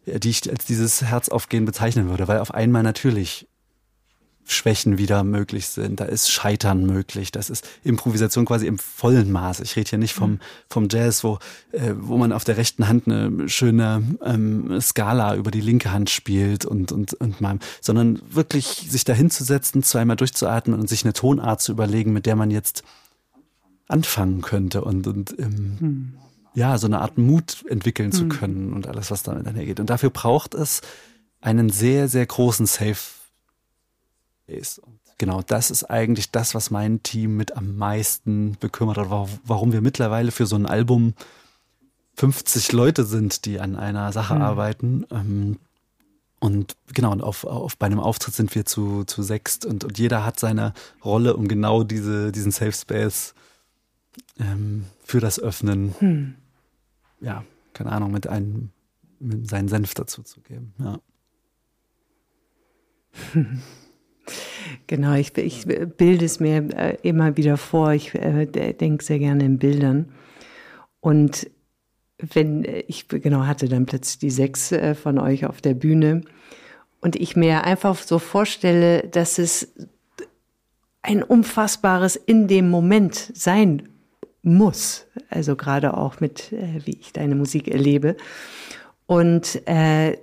die 0.06 0.30
ich 0.30 0.50
als 0.50 0.64
dieses 0.64 1.02
Herzaufgehen 1.02 1.64
bezeichnen 1.64 2.08
würde, 2.08 2.28
weil 2.28 2.40
auf 2.40 2.52
einmal 2.52 2.82
natürlich 2.82 3.48
Schwächen 4.44 4.98
wieder 4.98 5.24
möglich 5.24 5.68
sind, 5.68 6.00
da 6.00 6.04
ist 6.04 6.30
Scheitern 6.30 6.84
möglich, 6.84 7.30
das 7.30 7.48
ist 7.48 7.68
Improvisation 7.84 8.44
quasi 8.44 8.66
im 8.66 8.78
vollen 8.78 9.30
Maß. 9.30 9.60
Ich 9.60 9.76
rede 9.76 9.90
hier 9.90 9.98
nicht 9.98 10.14
vom, 10.14 10.40
vom 10.68 10.88
Jazz, 10.90 11.22
wo, 11.22 11.38
äh, 11.70 11.94
wo 11.96 12.18
man 12.18 12.32
auf 12.32 12.44
der 12.44 12.56
rechten 12.56 12.88
Hand 12.88 13.06
eine 13.06 13.48
schöne 13.48 14.02
ähm, 14.24 14.80
Skala 14.80 15.36
über 15.36 15.50
die 15.50 15.60
linke 15.60 15.92
Hand 15.92 16.10
spielt 16.10 16.64
und, 16.64 16.92
und, 16.92 17.14
und 17.14 17.40
mal, 17.40 17.58
sondern 17.80 18.20
wirklich 18.30 18.86
sich 18.88 19.04
da 19.04 19.12
hinzusetzen, 19.12 19.82
zweimal 19.82 20.16
durchzuatmen 20.16 20.78
und 20.78 20.88
sich 20.88 21.04
eine 21.04 21.12
Tonart 21.12 21.60
zu 21.60 21.72
überlegen, 21.72 22.12
mit 22.12 22.26
der 22.26 22.36
man 22.36 22.50
jetzt 22.50 22.82
anfangen 23.88 24.42
könnte 24.42 24.82
und, 24.82 25.06
und 25.06 25.38
ähm, 25.38 25.76
hm. 25.78 26.12
ja, 26.54 26.78
so 26.78 26.86
eine 26.86 27.00
Art 27.00 27.16
Mut 27.16 27.64
entwickeln 27.68 28.10
hm. 28.10 28.18
zu 28.18 28.28
können 28.28 28.72
und 28.72 28.88
alles, 28.88 29.10
was 29.10 29.22
damit 29.22 29.46
einhergeht. 29.46 29.80
Und 29.80 29.88
dafür 29.88 30.10
braucht 30.10 30.54
es 30.54 30.80
einen 31.40 31.70
sehr, 31.70 32.08
sehr 32.08 32.26
großen 32.26 32.66
Safe 32.66 32.96
ist. 34.52 34.78
Und 34.78 34.98
genau 35.18 35.42
das 35.42 35.70
ist 35.70 35.84
eigentlich 35.84 36.30
das, 36.30 36.54
was 36.54 36.70
mein 36.70 37.02
Team 37.02 37.36
mit 37.36 37.56
am 37.56 37.76
meisten 37.76 38.56
bekümmert 38.60 38.98
hat, 38.98 39.08
warum 39.44 39.72
wir 39.72 39.80
mittlerweile 39.80 40.30
für 40.30 40.46
so 40.46 40.56
ein 40.56 40.66
Album 40.66 41.14
50 42.14 42.72
Leute 42.72 43.04
sind, 43.04 43.44
die 43.44 43.60
an 43.60 43.76
einer 43.76 44.12
Sache 44.12 44.34
mhm. 44.34 44.42
arbeiten. 44.42 45.06
Ähm, 45.10 45.58
und 46.40 46.76
genau, 46.92 47.12
und 47.12 47.22
auf, 47.22 47.44
auf 47.44 47.76
bei 47.76 47.86
einem 47.86 48.00
Auftritt 48.00 48.34
sind 48.34 48.54
wir 48.54 48.64
zu, 48.64 49.04
zu 49.04 49.22
sechst 49.22 49.64
und, 49.64 49.84
und 49.84 49.98
jeder 49.98 50.24
hat 50.24 50.40
seine 50.40 50.74
Rolle, 51.04 51.36
um 51.36 51.46
genau 51.46 51.84
diese, 51.84 52.32
diesen 52.32 52.50
Safe 52.50 52.72
Space 52.72 53.34
ähm, 54.40 54.86
für 55.04 55.20
das 55.20 55.38
Öffnen, 55.38 55.94
hm. 55.98 56.34
ja, 57.20 57.44
keine 57.74 57.92
Ahnung, 57.92 58.10
mit 58.10 58.26
einem, 58.26 58.70
mit 59.20 59.48
seinen 59.48 59.68
Senf 59.68 59.94
dazu 59.94 60.22
zu 60.22 60.40
geben. 60.40 60.74
Ja. 60.78 60.98
Genau, 64.86 65.14
ich, 65.14 65.36
ich 65.36 65.66
bilde 65.66 66.24
es 66.24 66.40
mir 66.40 66.68
äh, 66.76 66.96
immer 67.02 67.36
wieder 67.36 67.56
vor. 67.56 67.92
Ich 67.92 68.14
äh, 68.14 68.46
denke 68.46 69.04
sehr 69.04 69.18
gerne 69.18 69.44
in 69.44 69.58
Bildern. 69.58 70.12
Und 71.00 71.50
wenn 72.18 72.64
äh, 72.64 72.84
ich 72.86 73.08
genau 73.08 73.46
hatte 73.46 73.68
dann 73.68 73.86
plötzlich 73.86 74.18
die 74.18 74.30
sechs 74.30 74.72
äh, 74.72 74.94
von 74.94 75.18
euch 75.18 75.46
auf 75.46 75.60
der 75.60 75.74
Bühne 75.74 76.22
und 77.00 77.16
ich 77.16 77.36
mir 77.36 77.64
einfach 77.64 77.96
so 77.96 78.18
vorstelle, 78.18 79.08
dass 79.08 79.38
es 79.38 79.74
ein 81.02 81.22
unfassbares 81.22 82.16
in 82.16 82.46
dem 82.46 82.70
Moment 82.70 83.32
sein 83.34 83.88
muss. 84.42 85.06
Also 85.28 85.56
gerade 85.56 85.96
auch 85.96 86.20
mit, 86.20 86.52
äh, 86.52 86.80
wie 86.84 86.98
ich 87.00 87.12
deine 87.12 87.34
Musik 87.34 87.68
erlebe. 87.68 88.16
Und 89.06 89.66
äh, 89.66 90.16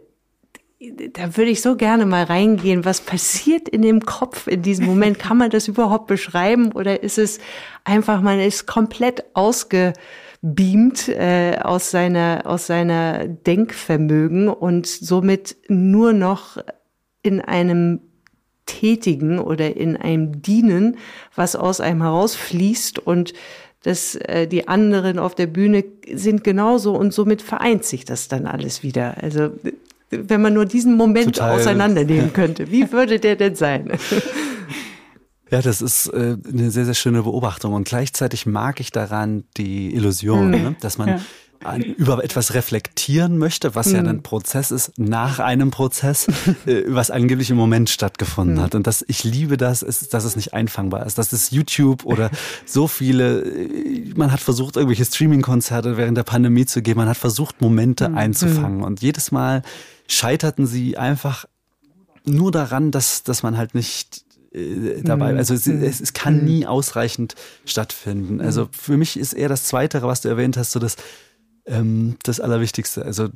da 0.79 1.35
würde 1.35 1.51
ich 1.51 1.61
so 1.61 1.75
gerne 1.75 2.05
mal 2.05 2.23
reingehen. 2.23 2.85
Was 2.85 3.01
passiert 3.01 3.67
in 3.67 3.81
dem 3.81 4.05
Kopf 4.05 4.47
in 4.47 4.61
diesem 4.61 4.85
Moment? 4.85 5.19
Kann 5.19 5.37
man 5.37 5.49
das 5.49 5.67
überhaupt 5.67 6.07
beschreiben 6.07 6.71
oder 6.71 7.03
ist 7.03 7.17
es 7.17 7.39
einfach, 7.83 8.21
man 8.21 8.39
ist 8.39 8.65
komplett 8.65 9.25
ausgebeamt 9.33 11.09
äh, 11.09 11.57
aus 11.61 11.91
seiner 11.91 12.43
aus 12.45 12.67
seiner 12.67 13.27
Denkvermögen 13.27 14.47
und 14.47 14.87
somit 14.87 15.57
nur 15.67 16.13
noch 16.13 16.57
in 17.23 17.41
einem 17.41 17.99
Tätigen 18.65 19.39
oder 19.39 19.75
in 19.75 19.97
einem 19.97 20.41
Dienen, 20.41 20.97
was 21.35 21.57
aus 21.57 21.81
einem 21.81 22.03
herausfließt 22.03 22.99
und 22.99 23.33
dass 23.83 24.15
äh, 24.15 24.47
die 24.47 24.69
anderen 24.69 25.19
auf 25.19 25.35
der 25.35 25.47
Bühne 25.47 25.83
sind 26.13 26.45
genauso 26.45 26.95
und 26.95 27.13
somit 27.13 27.41
vereint 27.41 27.83
sich 27.83 28.05
das 28.05 28.29
dann 28.29 28.45
alles 28.45 28.81
wieder. 28.83 29.15
Also 29.21 29.51
wenn 30.09 30.41
man 30.41 30.53
nur 30.53 30.65
diesen 30.65 30.95
Moment 30.95 31.35
Total, 31.35 31.51
auseinandernehmen 31.51 32.33
könnte, 32.33 32.71
wie 32.71 32.91
würde 32.91 33.19
der 33.19 33.35
denn 33.35 33.55
sein? 33.55 33.91
Ja, 35.51 35.61
das 35.61 35.81
ist 35.81 36.07
äh, 36.07 36.37
eine 36.47 36.71
sehr, 36.71 36.85
sehr 36.85 36.93
schöne 36.93 37.23
Beobachtung. 37.23 37.73
Und 37.73 37.87
gleichzeitig 37.87 38.45
mag 38.45 38.79
ich 38.79 38.91
daran 38.91 39.45
die 39.57 39.93
Illusion, 39.95 40.47
mhm. 40.47 40.51
ne? 40.51 40.75
dass 40.79 40.97
man 40.97 41.09
ja. 41.09 41.21
An, 41.61 41.81
über 41.81 42.23
etwas 42.23 42.53
reflektieren 42.53 43.37
möchte, 43.37 43.75
was 43.75 43.87
mhm. 43.87 43.95
ja 43.95 44.01
ein 44.03 44.23
Prozess 44.23 44.71
ist, 44.71 44.97
nach 44.97 45.39
einem 45.39 45.71
Prozess, 45.71 46.27
äh, 46.65 46.83
was 46.87 47.11
angeblich 47.11 47.49
im 47.49 47.57
Moment 47.57 47.89
stattgefunden 47.89 48.57
mhm. 48.57 48.61
hat. 48.61 48.75
Und 48.75 48.87
das, 48.87 49.03
ich 49.07 49.25
liebe 49.25 49.57
das, 49.57 49.81
ist, 49.81 50.13
dass 50.13 50.23
es 50.23 50.37
nicht 50.37 50.53
einfangbar 50.53 51.05
ist. 51.05 51.17
Das 51.17 51.33
ist 51.33 51.51
YouTube 51.51 52.05
oder 52.05 52.29
so 52.65 52.87
viele, 52.87 53.41
äh, 53.41 54.13
man 54.15 54.31
hat 54.31 54.39
versucht, 54.39 54.77
irgendwelche 54.77 55.03
Streaming-Konzerte 55.03 55.97
während 55.97 56.17
der 56.17 56.23
Pandemie 56.23 56.65
zu 56.65 56.81
geben, 56.81 56.99
man 56.99 57.09
hat 57.09 57.17
versucht, 57.17 57.59
Momente 57.59 58.07
mhm. 58.07 58.17
einzufangen. 58.17 58.83
Und 58.83 59.01
jedes 59.01 59.31
Mal 59.31 59.63
scheiterten 60.09 60.67
sie 60.67 60.97
einfach 60.97 61.45
nur 62.25 62.51
daran, 62.51 62.91
dass, 62.91 63.23
dass 63.23 63.43
man 63.43 63.57
halt 63.57 63.75
nicht 63.75 64.25
äh, 64.51 65.01
dabei, 65.03 65.33
mhm. 65.33 65.37
also 65.37 65.53
es, 65.53 65.67
es, 65.67 66.01
es 66.01 66.13
kann 66.13 66.39
mhm. 66.39 66.45
nie 66.45 66.65
ausreichend 66.65 67.35
stattfinden. 67.65 68.35
Mhm. 68.35 68.41
Also 68.41 68.67
für 68.71 68.97
mich 68.97 69.17
ist 69.17 69.33
eher 69.33 69.49
das 69.49 69.63
Zweite, 69.63 70.01
was 70.01 70.21
du 70.21 70.29
erwähnt 70.29 70.57
hast, 70.57 70.71
so 70.71 70.79
das, 70.79 70.97
ähm, 71.65 72.17
das 72.23 72.39
Allerwichtigste. 72.39 73.05
Also 73.05 73.29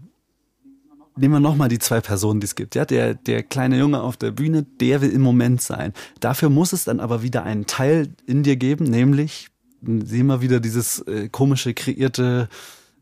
nehmen 1.15 1.35
wir 1.35 1.39
nochmal 1.39 1.69
die 1.69 1.79
zwei 1.79 2.01
Personen, 2.01 2.39
die 2.39 2.45
es 2.45 2.55
gibt. 2.55 2.75
Ja, 2.75 2.85
der, 2.85 3.13
der 3.13 3.43
kleine 3.43 3.77
Junge 3.77 4.01
auf 4.01 4.17
der 4.17 4.31
Bühne, 4.31 4.63
der 4.63 5.01
will 5.01 5.11
im 5.11 5.21
Moment 5.21 5.61
sein. 5.61 5.93
Dafür 6.19 6.49
muss 6.49 6.73
es 6.73 6.85
dann 6.85 6.99
aber 6.99 7.21
wieder 7.21 7.43
einen 7.43 7.67
Teil 7.67 8.09
in 8.25 8.43
dir 8.43 8.55
geben, 8.55 8.85
nämlich, 8.85 9.49
sehen 9.81 10.27
wir 10.27 10.41
wieder 10.41 10.59
dieses 10.59 10.99
äh, 11.01 11.29
komische, 11.29 11.73
kreierte 11.73 12.49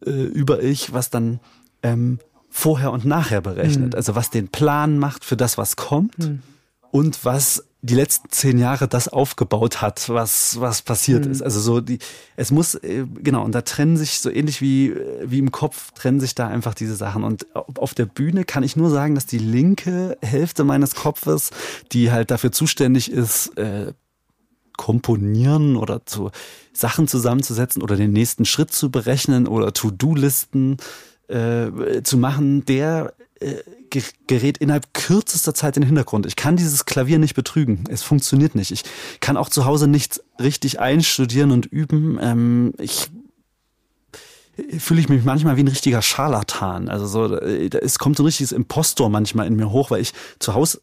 äh, 0.05 0.09
Über-Ich, 0.09 0.93
was 0.93 1.09
dann 1.09 1.39
ähm, 1.83 2.19
vorher 2.51 2.91
und 2.91 3.05
nachher 3.05 3.41
berechnet. 3.41 3.93
Mhm. 3.93 3.95
Also 3.95 4.13
was 4.13 4.29
den 4.29 4.49
Plan 4.49 4.99
macht 4.99 5.25
für 5.25 5.37
das, 5.37 5.57
was 5.57 5.77
kommt 5.77 6.19
mhm. 6.19 6.41
und 6.91 7.25
was 7.25 7.63
die 7.83 7.95
letzten 7.95 8.29
zehn 8.29 8.59
Jahre 8.59 8.87
das 8.87 9.07
aufgebaut 9.07 9.81
hat, 9.81 10.07
was, 10.07 10.59
was 10.59 10.83
passiert 10.83 11.25
mhm. 11.25 11.31
ist. 11.31 11.41
Also 11.41 11.59
so 11.59 11.81
die, 11.81 11.97
es 12.35 12.51
muss, 12.51 12.75
äh, 12.75 13.07
genau, 13.15 13.43
und 13.43 13.55
da 13.55 13.61
trennen 13.61 13.97
sich 13.97 14.19
so 14.19 14.29
ähnlich 14.29 14.61
wie, 14.61 14.95
wie 15.23 15.39
im 15.39 15.51
Kopf 15.51 15.91
trennen 15.91 16.19
sich 16.19 16.35
da 16.35 16.47
einfach 16.47 16.75
diese 16.75 16.95
Sachen. 16.95 17.23
Und 17.23 17.47
auf 17.55 17.95
der 17.95 18.05
Bühne 18.05 18.43
kann 18.43 18.61
ich 18.61 18.75
nur 18.75 18.91
sagen, 18.91 19.15
dass 19.15 19.25
die 19.25 19.39
linke 19.39 20.17
Hälfte 20.21 20.63
meines 20.63 20.93
Kopfes, 20.93 21.49
die 21.91 22.11
halt 22.11 22.29
dafür 22.29 22.51
zuständig 22.51 23.11
ist, 23.11 23.57
äh, 23.57 23.93
komponieren 24.77 25.75
oder 25.75 26.05
zu 26.05 26.31
Sachen 26.73 27.07
zusammenzusetzen 27.07 27.81
oder 27.81 27.95
den 27.95 28.11
nächsten 28.11 28.45
Schritt 28.45 28.71
zu 28.71 28.91
berechnen 28.91 29.47
oder 29.47 29.73
To-Do-Listen 29.73 30.77
äh, 31.31 32.03
zu 32.03 32.17
machen, 32.17 32.65
der 32.65 33.13
äh, 33.39 33.55
gerät 34.27 34.57
innerhalb 34.59 34.93
kürzester 34.93 35.53
Zeit 35.53 35.75
in 35.75 35.81
den 35.81 35.87
Hintergrund. 35.87 36.25
Ich 36.25 36.35
kann 36.35 36.55
dieses 36.55 36.85
Klavier 36.85 37.19
nicht 37.19 37.35
betrügen. 37.35 37.83
Es 37.89 38.03
funktioniert 38.03 38.55
nicht. 38.55 38.71
Ich 38.71 38.83
kann 39.19 39.37
auch 39.37 39.49
zu 39.49 39.65
Hause 39.65 39.87
nichts 39.87 40.23
richtig 40.39 40.79
einstudieren 40.79 41.51
und 41.51 41.65
üben. 41.65 42.17
Ähm, 42.21 42.73
ich 42.77 43.09
fühle 44.77 45.01
ich 45.01 45.09
mich 45.09 45.23
manchmal 45.23 45.57
wie 45.57 45.63
ein 45.63 45.67
richtiger 45.67 46.01
Scharlatan. 46.01 46.89
Also 46.89 47.07
so, 47.07 47.35
es 47.35 47.99
kommt 47.99 48.17
so 48.17 48.23
ein 48.23 48.27
richtiges 48.27 48.51
Impostor 48.51 49.09
manchmal 49.09 49.47
in 49.47 49.55
mir 49.55 49.71
hoch, 49.71 49.91
weil 49.91 50.01
ich 50.01 50.13
zu 50.39 50.53
Hause 50.53 50.81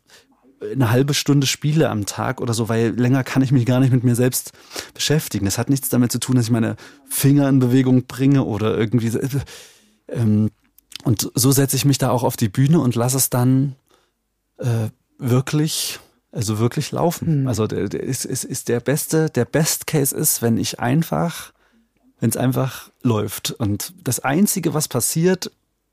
eine 0.60 0.90
halbe 0.90 1.14
Stunde 1.14 1.46
spiele 1.46 1.88
am 1.88 2.06
Tag 2.06 2.40
oder 2.40 2.52
so, 2.52 2.68
weil 2.68 2.90
länger 2.90 3.22
kann 3.24 3.42
ich 3.42 3.52
mich 3.52 3.64
gar 3.66 3.80
nicht 3.80 3.92
mit 3.92 4.04
mir 4.04 4.16
selbst 4.16 4.52
beschäftigen. 4.94 5.44
Das 5.44 5.58
hat 5.58 5.70
nichts 5.70 5.88
damit 5.88 6.10
zu 6.10 6.18
tun, 6.18 6.36
dass 6.36 6.46
ich 6.46 6.50
meine 6.50 6.76
Finger 7.08 7.48
in 7.48 7.60
Bewegung 7.60 8.06
bringe 8.06 8.44
oder 8.44 8.76
irgendwie. 8.76 9.12
Ähm, 10.08 10.50
und 11.04 11.30
so 11.34 11.52
setze 11.52 11.76
ich 11.76 11.84
mich 11.84 11.98
da 11.98 12.10
auch 12.10 12.22
auf 12.22 12.36
die 12.36 12.48
Bühne 12.48 12.80
und 12.80 12.94
lasse 12.94 13.16
es 13.16 13.30
dann 13.30 13.76
äh, 14.58 14.88
wirklich, 15.18 16.00
also 16.32 16.58
wirklich 16.58 16.92
laufen. 16.92 17.42
Mhm. 17.42 17.48
Also 17.48 17.66
der, 17.66 17.88
der 17.88 18.02
ist, 18.02 18.24
ist, 18.24 18.44
ist 18.44 18.68
der 18.68 18.80
beste, 18.80 19.30
der 19.30 19.44
Best 19.44 19.86
Case 19.86 20.14
ist, 20.14 20.42
wenn 20.42 20.58
ich 20.58 20.80
einfach, 20.80 21.52
wenn 22.20 22.30
es 22.30 22.36
einfach 22.36 22.90
läuft. 23.02 23.52
Und 23.52 23.94
das 24.02 24.20
Einzige, 24.20 24.74
was 24.74 24.88
passiert, 24.88 25.50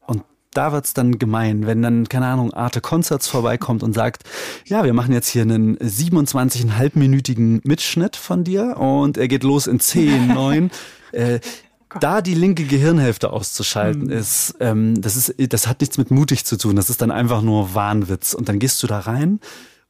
und 0.07 0.23
da 0.53 0.71
wird's 0.71 0.93
dann 0.93 1.19
gemein, 1.19 1.67
wenn 1.67 1.81
dann, 1.81 2.09
keine 2.09 2.27
Ahnung, 2.27 2.53
Arte 2.53 2.81
Concerts 2.81 3.27
vorbeikommt 3.27 3.83
und 3.83 3.93
sagt, 3.93 4.23
ja, 4.65 4.83
wir 4.83 4.93
machen 4.93 5.13
jetzt 5.13 5.27
hier 5.27 5.43
einen 5.43 5.77
27,5-minütigen 5.77 7.61
Mitschnitt 7.63 8.15
von 8.15 8.43
dir 8.43 8.77
und 8.77 9.17
er 9.17 9.27
geht 9.27 9.43
los 9.43 9.67
in 9.67 9.79
10, 9.79 10.27
9. 10.27 10.71
äh, 11.11 11.39
da 11.99 12.21
die 12.21 12.33
linke 12.33 12.65
Gehirnhälfte 12.65 13.31
auszuschalten, 13.31 14.05
mhm. 14.05 14.11
ist, 14.11 14.55
ähm, 14.59 15.01
das 15.01 15.15
ist, 15.15 15.53
das 15.53 15.67
hat 15.67 15.81
nichts 15.81 15.97
mit 15.97 16.11
mutig 16.11 16.45
zu 16.45 16.57
tun. 16.57 16.75
Das 16.75 16.89
ist 16.89 17.01
dann 17.01 17.11
einfach 17.11 17.41
nur 17.41 17.73
Wahnwitz. 17.73 18.33
Und 18.33 18.49
dann 18.49 18.59
gehst 18.59 18.81
du 18.83 18.87
da 18.87 18.99
rein 18.99 19.39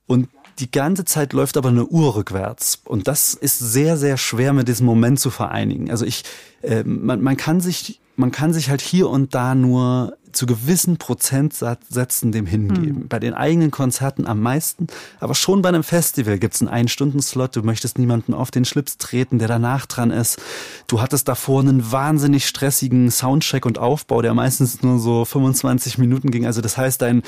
und 0.07 0.29
die 0.59 0.71
ganze 0.71 1.03
Zeit 1.03 1.33
läuft 1.33 1.57
aber 1.57 1.69
eine 1.69 1.85
Uhr 1.85 2.15
rückwärts. 2.15 2.81
Und 2.85 3.07
das 3.07 3.33
ist 3.33 3.59
sehr, 3.59 3.97
sehr 3.97 4.17
schwer 4.17 4.53
mit 4.53 4.67
diesem 4.67 4.85
Moment 4.85 5.19
zu 5.19 5.29
vereinigen. 5.29 5.91
Also 5.91 6.05
ich, 6.05 6.23
äh, 6.61 6.83
man, 6.83 7.21
man 7.21 7.35
kann 7.35 7.59
sich, 7.59 7.99
man 8.15 8.31
kann 8.31 8.53
sich 8.53 8.69
halt 8.69 8.81
hier 8.81 9.09
und 9.09 9.35
da 9.35 9.55
nur 9.55 10.17
zu 10.35 10.45
gewissen 10.45 10.97
Prozentsätzen 10.97 12.31
dem 12.31 12.45
hingeben. 12.45 13.03
Mhm. 13.03 13.07
Bei 13.07 13.19
den 13.19 13.33
eigenen 13.33 13.71
Konzerten 13.71 14.27
am 14.27 14.41
meisten, 14.41 14.87
aber 15.19 15.33
schon 15.33 15.61
bei 15.61 15.69
einem 15.69 15.83
Festival 15.83 16.37
gibt's 16.37 16.61
einen 16.61 16.69
Ein-Stunden-Slot. 16.69 17.55
Du 17.55 17.63
möchtest 17.63 17.97
niemanden 17.97 18.33
auf 18.33 18.51
den 18.51 18.65
Schlips 18.65 18.97
treten, 18.97 19.39
der 19.39 19.47
danach 19.47 19.85
dran 19.85 20.11
ist. 20.11 20.41
Du 20.87 21.01
hattest 21.01 21.27
davor 21.27 21.61
einen 21.61 21.91
wahnsinnig 21.91 22.47
stressigen 22.47 23.09
Soundcheck 23.09 23.65
und 23.65 23.77
Aufbau, 23.77 24.21
der 24.21 24.33
meistens 24.33 24.83
nur 24.83 24.99
so 24.99 25.25
25 25.25 25.97
Minuten 25.97 26.31
ging. 26.31 26.45
Also 26.45 26.61
das 26.61 26.77
heißt, 26.77 27.01
dein 27.01 27.23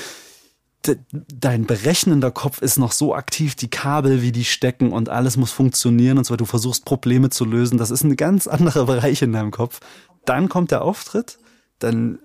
dein 1.12 1.66
berechnender 1.66 2.30
Kopf 2.30 2.62
ist 2.62 2.78
noch 2.78 2.92
so 2.92 3.14
aktiv, 3.14 3.54
die 3.54 3.68
Kabel, 3.68 4.22
wie 4.22 4.32
die 4.32 4.44
stecken 4.44 4.92
und 4.92 5.08
alles 5.08 5.36
muss 5.36 5.50
funktionieren 5.50 6.18
und 6.18 6.24
so, 6.24 6.36
du 6.36 6.44
versuchst 6.44 6.84
Probleme 6.84 7.30
zu 7.30 7.44
lösen. 7.44 7.78
Das 7.78 7.90
ist 7.90 8.04
ein 8.04 8.16
ganz 8.16 8.46
anderer 8.46 8.86
Bereich 8.86 9.22
in 9.22 9.32
deinem 9.32 9.50
Kopf. 9.50 9.80
Dann 10.28 10.48
kommt 10.48 10.70
der 10.70 10.82
Auftritt, 10.82 11.38
dann 11.78 12.18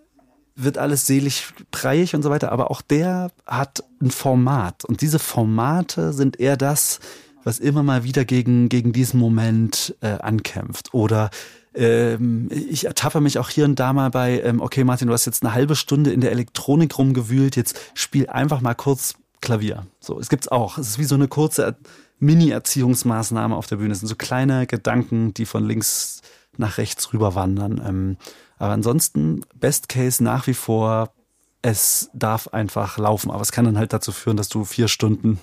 wird 0.55 0.77
alles 0.77 1.07
selig 1.07 1.45
breiig 1.71 2.13
und 2.13 2.21
so 2.21 2.29
weiter, 2.29 2.51
aber 2.51 2.69
auch 2.69 2.81
der 2.81 3.31
hat 3.45 3.83
ein 4.01 4.11
Format 4.11 4.85
und 4.85 5.01
diese 5.01 5.19
Formate 5.19 6.13
sind 6.13 6.39
eher 6.39 6.57
das, 6.57 6.99
was 7.43 7.59
immer 7.59 7.81
mal 7.81 8.03
wieder 8.03 8.25
gegen, 8.25 8.69
gegen 8.69 8.93
diesen 8.93 9.19
Moment 9.19 9.95
äh, 10.01 10.19
ankämpft. 10.19 10.93
Oder 10.93 11.29
ähm, 11.73 12.49
ich 12.51 12.85
ertappe 12.85 13.21
mich 13.21 13.39
auch 13.39 13.49
hier 13.49 13.65
und 13.65 13.79
da 13.79 13.93
mal 13.93 14.09
bei, 14.09 14.41
ähm, 14.41 14.61
okay 14.61 14.83
Martin, 14.83 15.07
du 15.07 15.13
hast 15.13 15.25
jetzt 15.25 15.43
eine 15.43 15.53
halbe 15.53 15.75
Stunde 15.75 16.11
in 16.11 16.21
der 16.21 16.31
Elektronik 16.31 16.97
rumgewühlt, 16.97 17.55
jetzt 17.55 17.79
spiel 17.93 18.27
einfach 18.27 18.61
mal 18.61 18.75
kurz 18.75 19.15
Klavier. 19.41 19.87
So, 19.99 20.19
es 20.19 20.29
gibt's 20.29 20.47
auch. 20.47 20.77
Es 20.77 20.89
ist 20.89 20.99
wie 20.99 21.03
so 21.03 21.15
eine 21.15 21.27
kurze 21.27 21.75
Mini-Erziehungsmaßnahme 22.19 23.55
auf 23.55 23.67
der 23.67 23.77
Bühne. 23.77 23.91
Es 23.91 23.99
sind 23.99 24.07
so 24.07 24.15
kleine 24.15 24.67
Gedanken, 24.67 25.33
die 25.33 25.45
von 25.45 25.65
links 25.65 26.21
nach 26.59 26.77
rechts 26.77 27.13
rüber 27.13 27.35
wandern. 27.35 27.81
Ähm, 27.85 28.17
aber 28.57 28.73
ansonsten, 28.73 29.41
Best 29.55 29.89
Case 29.89 30.23
nach 30.23 30.47
wie 30.47 30.53
vor, 30.53 31.13
es 31.61 32.09
darf 32.13 32.49
einfach 32.49 32.97
laufen. 32.97 33.31
Aber 33.31 33.41
es 33.41 33.51
kann 33.51 33.65
dann 33.65 33.77
halt 33.77 33.93
dazu 33.93 34.11
führen, 34.11 34.37
dass 34.37 34.49
du 34.49 34.65
vier 34.65 34.87
Stunden 34.87 35.39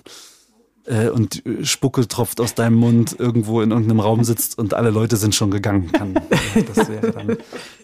äh, 0.85 1.09
und 1.09 1.43
Spucke 1.63 2.07
tropft 2.07 2.39
aus 2.39 2.55
deinem 2.55 2.75
Mund 2.75 3.15
irgendwo 3.19 3.61
in 3.61 3.71
irgendeinem 3.71 3.99
Raum 3.99 4.23
sitzt 4.23 4.57
und 4.57 4.73
alle 4.73 4.91
Leute 4.91 5.17
sind 5.17 5.35
schon 5.35 5.51
gegangen. 5.51 5.91
Kann, 5.91 6.13
das 6.75 6.89
wäre 6.89 7.11
dann. 7.11 7.37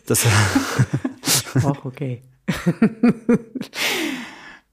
Das 0.05 0.25
Auch 1.63 1.85
okay. 1.85 2.21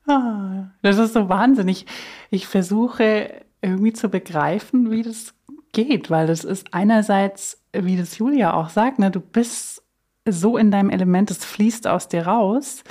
Ah, 0.07 0.71
das 0.83 0.99
ist 0.99 1.15
so 1.15 1.31
wahnsinnig. 1.31 1.87
Ich 2.29 2.47
versuche 2.47 3.31
irgendwie 3.63 3.95
zu 3.95 4.11
begreifen, 4.11 4.91
wie 4.91 5.03
das 5.03 5.33
geht, 5.75 6.09
weil 6.11 6.27
das 6.27 6.45
ist 6.45 6.73
einerseits, 6.73 7.63
wie 7.73 7.97
das 7.97 8.17
Julia 8.17 8.55
auch 8.55 8.71
sagt, 8.71 8.99
ne, 8.99 9.11
du 9.11 9.21
bist 9.21 9.83
so 10.27 10.57
in 10.57 10.71
deinem 10.71 10.89
Element, 10.89 11.31
es 11.31 11.45
fließt 11.45 11.87
aus 11.87 12.09
dir 12.09 12.27
raus. 12.27 12.83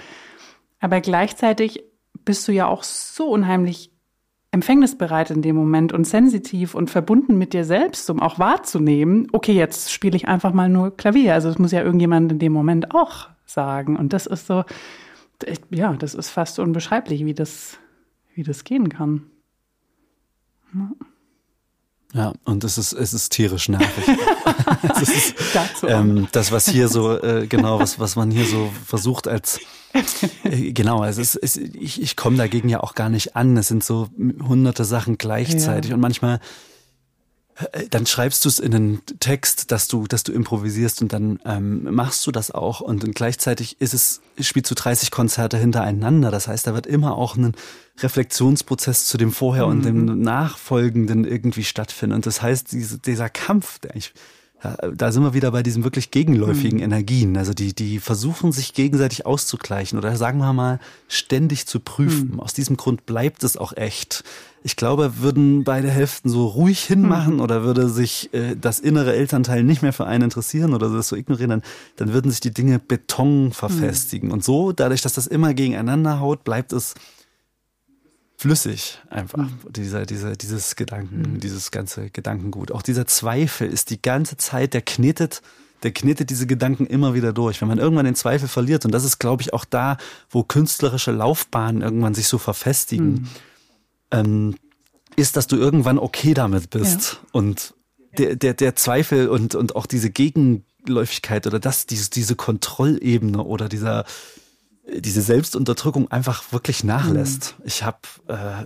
Aber 0.80 1.02
gleichzeitig 1.02 1.84
bist 2.26 2.48
du 2.48 2.52
ja 2.52 2.68
auch 2.68 2.84
so 2.84 3.30
unheimlich 3.30 3.92
empfängnisbereit 4.52 5.32
in 5.32 5.42
dem 5.42 5.56
Moment 5.56 5.94
und 5.94 6.06
sensitiv 6.06 6.76
und 6.76 6.92
verbunden 6.92 7.40
mit 7.40 7.54
dir 7.54 7.66
selbst, 7.66 8.08
um 8.12 8.20
auch 8.20 8.38
wahrzunehmen, 8.38 9.28
okay, 9.32 9.54
jetzt 9.54 9.92
spiele 9.92 10.16
ich 10.16 10.28
einfach 10.28 10.54
mal 10.54 10.70
nur 10.70 10.96
Klavier. 10.96 11.34
Also 11.34 11.48
das 11.48 11.58
muss 11.58 11.72
ja 11.72 11.82
irgendjemand 11.82 12.32
in 12.32 12.40
dem 12.40 12.54
Moment 12.54 12.94
auch 12.94 13.30
sagen. 13.46 13.98
Und 13.98 14.14
das 14.14 14.28
ist 14.28 14.46
so, 14.46 14.64
ja, 15.72 15.94
das 15.94 16.14
ist 16.14 16.30
fast 16.30 16.60
unbeschreiblich, 16.60 17.26
wie 17.26 17.34
das, 17.34 17.80
wie 18.36 18.44
das 18.44 18.64
gehen 18.64 18.90
kann. 18.90 19.24
Ja. 20.76 20.92
Ja, 22.14 22.34
und 22.44 22.64
es 22.64 22.78
ist, 22.78 22.94
es 22.94 23.12
ist 23.12 23.32
tierisch 23.32 23.70
nervig. 23.70 24.06
es 25.02 25.10
ist, 25.10 25.36
ähm, 25.88 26.28
das, 26.32 26.52
was 26.52 26.70
hier 26.70 26.88
so, 26.88 27.20
äh, 27.20 27.48
genau, 27.48 27.80
was, 27.80 28.00
was 28.00 28.16
man 28.16 28.30
hier 28.30 28.46
so 28.46 28.72
versucht 28.86 29.28
als, 29.28 29.60
äh, 30.44 30.72
genau, 30.74 31.04
es 31.04 31.18
ist, 31.18 31.36
es, 31.36 31.58
ich, 31.58 32.00
ich 32.00 32.16
komme 32.16 32.38
dagegen 32.38 32.70
ja 32.70 32.82
auch 32.82 32.94
gar 32.94 33.10
nicht 33.10 33.36
an. 33.36 33.58
Es 33.58 33.68
sind 33.68 33.84
so 33.84 34.10
hunderte 34.48 34.86
Sachen 34.86 35.18
gleichzeitig 35.18 35.90
ja. 35.90 35.96
und 35.96 36.02
manchmal 36.02 36.40
dann 37.92 38.06
schreibst 38.08 38.46
du 38.46 38.50
es 38.50 38.58
in 38.58 38.74
einen 38.74 39.02
Text, 39.20 39.72
dass 39.72 39.88
du, 39.88 40.08
dass 40.08 40.24
du 40.24 40.32
improvisierst 40.32 41.02
und 41.02 41.14
dann 41.14 41.40
ähm, 41.46 41.84
machst 41.94 42.26
du 42.26 42.32
das 42.32 42.50
auch 42.50 42.82
und 42.82 43.14
gleichzeitig 43.14 43.80
ist 43.80 43.94
es, 43.94 44.22
spielst 44.40 44.72
du 44.72 44.76
30 44.76 45.12
Konzerte 45.12 45.58
hintereinander. 45.58 46.32
Das 46.32 46.48
heißt, 46.48 46.66
da 46.66 46.74
wird 46.74 46.88
immer 46.88 47.16
auch 47.16 47.36
ein 47.36 47.54
Reflexionsprozess 48.00 49.06
zu 49.06 49.18
dem 49.18 49.32
Vorher 49.32 49.66
mhm. 49.66 49.72
und 49.72 49.86
dem 49.86 50.06
mhm. 50.06 50.22
Nachfolgenden 50.22 51.26
irgendwie 51.26 51.64
stattfinden. 51.64 52.16
Und 52.16 52.26
das 52.26 52.42
heißt, 52.42 52.72
diese, 52.72 52.98
dieser 52.98 53.30
Kampf, 53.30 53.78
der 53.80 53.96
ich, 53.96 54.14
da 54.94 55.12
sind 55.12 55.24
wir 55.24 55.34
wieder 55.36 55.52
bei 55.52 55.62
diesen 55.62 55.84
wirklich 55.84 56.10
gegenläufigen 56.10 56.80
mhm. 56.80 56.86
Energien. 56.86 57.38
Also 57.38 57.54
die, 57.54 57.76
die 57.76 58.00
versuchen 58.00 58.52
sich 58.52 58.74
gegenseitig 58.74 59.28
auszugleichen 59.28 60.00
oder 60.00 60.16
sagen 60.16 60.40
wir 60.40 60.54
mal 60.54 60.80
ständig 61.08 61.68
zu 61.68 61.80
prüfen. 61.80 62.32
Mhm. 62.34 62.40
Aus 62.40 62.54
diesem 62.54 62.78
Grund 62.78 63.06
bleibt 63.06 63.44
es 63.44 63.58
auch 63.58 63.78
echt 63.78 64.24
ich 64.64 64.78
glaube, 64.78 65.20
würden 65.20 65.64
beide 65.66 65.90
Hälften 65.90 66.30
so 66.30 66.48
ruhig 66.48 66.84
hinmachen 66.84 67.36
mhm. 67.36 67.42
oder 67.42 67.64
würde 67.64 67.90
sich 67.90 68.34
äh, 68.34 68.56
das 68.56 68.80
innere 68.80 69.14
Elternteil 69.14 69.64
nicht 69.64 69.82
mehr 69.82 69.94
für 69.94 70.08
einen 70.08 70.26
interessieren 70.26 70.74
oder 70.74 70.90
das 70.90 71.10
so 71.10 71.18
ignorieren, 71.18 71.50
dann, 71.50 71.62
dann 71.98 72.14
würden 72.14 72.32
sich 72.32 72.40
die 72.40 72.54
Dinge 72.54 72.80
Beton 72.80 73.52
verfestigen. 73.52 74.30
Mhm. 74.30 74.34
Und 74.34 74.44
so, 74.44 74.72
dadurch, 74.72 75.02
dass 75.02 75.14
das 75.14 75.28
immer 75.28 75.54
gegeneinander 75.54 76.22
haut, 76.22 76.46
bleibt 76.46 76.72
es 76.72 76.96
flüssig 78.38 79.00
einfach. 79.10 79.50
Mhm. 79.50 79.60
Dieser, 79.70 80.06
dieser, 80.06 80.36
dieses 80.38 80.78
Gedanken, 80.78 81.34
mhm. 81.34 81.40
dieses 81.42 81.72
ganze 81.72 82.10
Gedankengut. 82.10 82.72
Auch 82.72 82.82
dieser 82.82 83.06
Zweifel 83.06 83.68
ist 83.70 83.90
die 83.90 84.02
ganze 84.02 84.38
Zeit, 84.38 84.74
der 84.74 84.82
knetet 84.82 85.42
der 85.84 85.92
knetet 85.92 86.30
diese 86.30 86.48
Gedanken 86.48 86.86
immer 86.86 87.14
wieder 87.14 87.34
durch. 87.34 87.60
Wenn 87.60 87.68
man 87.68 87.78
irgendwann 87.78 88.06
den 88.06 88.16
Zweifel 88.16 88.48
verliert, 88.48 88.86
und 88.86 88.94
das 88.94 89.04
ist, 89.04 89.20
glaube 89.20 89.42
ich, 89.42 89.54
auch 89.54 89.66
da, 89.66 89.98
wo 90.30 90.42
künstlerische 90.42 91.12
Laufbahnen 91.12 91.82
irgendwann 91.82 92.14
sich 92.14 92.30
so 92.30 92.38
verfestigen, 92.38 93.14
mhm 93.14 93.28
ähm, 94.14 94.56
ist, 95.16 95.36
dass 95.38 95.48
du 95.48 95.58
irgendwann 95.58 96.00
okay 96.00 96.34
damit 96.34 96.70
bist. 96.70 97.14
Ja. 97.14 97.30
Und 97.32 97.74
der, 98.18 98.36
der, 98.36 98.54
der 98.54 98.76
Zweifel 98.76 99.28
und, 99.28 99.56
und 99.56 99.76
auch 99.76 99.86
diese 99.86 100.10
Gegenläufigkeit 100.10 101.48
oder 101.48 101.60
das, 101.60 101.86
diese, 101.86 102.10
diese 102.10 102.36
Kontrollebene 102.36 103.44
oder 103.44 103.70
dieser, 103.70 104.06
diese 104.88 105.22
Selbstunterdrückung 105.22 106.12
einfach 106.12 106.52
wirklich 106.52 106.84
nachlässt. 106.84 107.56
Mhm. 107.58 107.66
Ich 107.66 107.84
habe 107.84 108.00
äh, 108.28 108.66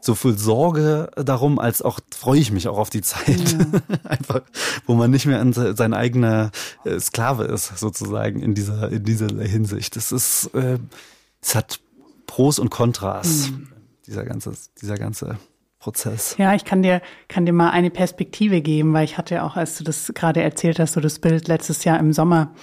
so 0.00 0.14
viel 0.14 0.36
Sorge 0.36 1.10
darum, 1.16 1.58
als 1.58 1.80
auch 1.82 1.98
freue 2.14 2.38
ich 2.38 2.52
mich 2.52 2.68
auch 2.68 2.78
auf 2.78 2.90
die 2.90 3.00
Zeit. 3.00 3.52
Ja. 3.52 3.80
Einfach, 4.04 4.42
wo 4.86 4.94
man 4.94 5.10
nicht 5.10 5.26
mehr 5.26 5.44
sein 5.52 5.94
eigener 5.94 6.50
äh, 6.84 7.00
Sklave 7.00 7.44
ist, 7.44 7.78
sozusagen, 7.78 8.40
in 8.40 8.54
dieser, 8.54 8.90
in 8.90 9.04
dieser 9.04 9.28
Hinsicht. 9.42 9.96
Es 9.96 10.12
ist, 10.12 10.50
äh, 10.54 10.78
es 11.40 11.54
hat 11.54 11.80
Pros 12.26 12.58
und 12.58 12.70
Kontras, 12.70 13.50
mhm. 13.50 13.68
Dieser 14.06 14.24
ganze, 14.24 14.52
dieser 14.80 14.96
ganze 14.96 15.38
Prozess. 15.78 16.36
Ja, 16.38 16.54
ich 16.54 16.64
kann 16.64 16.82
dir, 16.82 17.02
kann 17.28 17.44
dir 17.44 17.52
mal 17.52 17.70
eine 17.70 17.90
Perspektive 17.90 18.62
geben, 18.62 18.92
weil 18.94 19.04
ich 19.04 19.18
hatte 19.18 19.42
auch, 19.42 19.56
als 19.56 19.76
du 19.76 19.84
das 19.84 20.12
gerade 20.14 20.42
erzählt 20.42 20.78
hast, 20.78 20.94
so 20.94 21.00
das 21.00 21.18
Bild 21.18 21.46
letztes 21.46 21.84
Jahr 21.84 21.98
im 21.98 22.12
Sommer 22.12 22.54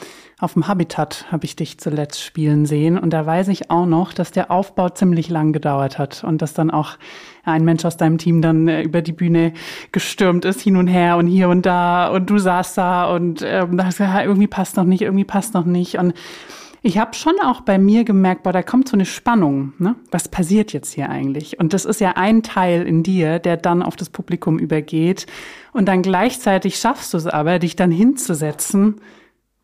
auf 0.41 0.53
dem 0.53 0.67
Habitat 0.67 1.31
habe 1.31 1.45
ich 1.45 1.55
dich 1.55 1.77
zuletzt 1.77 2.19
spielen 2.19 2.65
sehen. 2.65 2.97
Und 2.97 3.11
da 3.11 3.23
weiß 3.23 3.47
ich 3.49 3.69
auch 3.69 3.85
noch, 3.85 4.11
dass 4.11 4.31
der 4.31 4.49
Aufbau 4.49 4.89
ziemlich 4.89 5.29
lang 5.29 5.53
gedauert 5.53 5.99
hat 5.99 6.23
und 6.23 6.41
dass 6.41 6.55
dann 6.55 6.71
auch 6.71 6.97
ein 7.43 7.63
Mensch 7.63 7.85
aus 7.85 7.95
deinem 7.95 8.17
Team 8.17 8.41
dann 8.41 8.67
äh, 8.67 8.81
über 8.81 9.03
die 9.03 9.13
Bühne 9.13 9.53
gestürmt 9.91 10.43
ist, 10.45 10.61
hin 10.61 10.77
und 10.77 10.87
her 10.87 11.17
und 11.17 11.27
hier 11.27 11.47
und 11.47 11.67
da 11.67 12.07
und 12.07 12.27
du 12.27 12.39
saßt 12.39 12.75
da 12.75 13.13
und 13.13 13.43
ähm, 13.45 13.79
irgendwie 13.79 14.47
passt 14.47 14.77
noch 14.77 14.83
nicht, 14.83 15.03
irgendwie 15.03 15.25
passt 15.25 15.53
noch 15.53 15.65
nicht. 15.65 15.99
Und 15.99 16.15
ich 16.83 16.97
habe 16.97 17.13
schon 17.13 17.35
auch 17.43 17.61
bei 17.61 17.77
mir 17.77 18.03
gemerkt, 18.03 18.41
boah, 18.41 18.53
da 18.53 18.63
kommt 18.63 18.89
so 18.89 18.95
eine 18.95 19.05
Spannung. 19.05 19.73
Ne? 19.77 19.95
Was 20.09 20.27
passiert 20.27 20.73
jetzt 20.73 20.93
hier 20.93 21.09
eigentlich? 21.09 21.59
Und 21.59 21.73
das 21.73 21.85
ist 21.85 22.01
ja 22.01 22.13
ein 22.15 22.41
Teil 22.41 22.87
in 22.87 23.03
dir, 23.03 23.37
der 23.37 23.57
dann 23.57 23.83
auf 23.83 23.95
das 23.95 24.09
Publikum 24.09 24.57
übergeht. 24.57 25.27
Und 25.73 25.85
dann 25.85 26.01
gleichzeitig 26.01 26.77
schaffst 26.77 27.13
du 27.13 27.17
es 27.17 27.27
aber, 27.27 27.59
dich 27.59 27.75
dann 27.75 27.91
hinzusetzen 27.91 28.95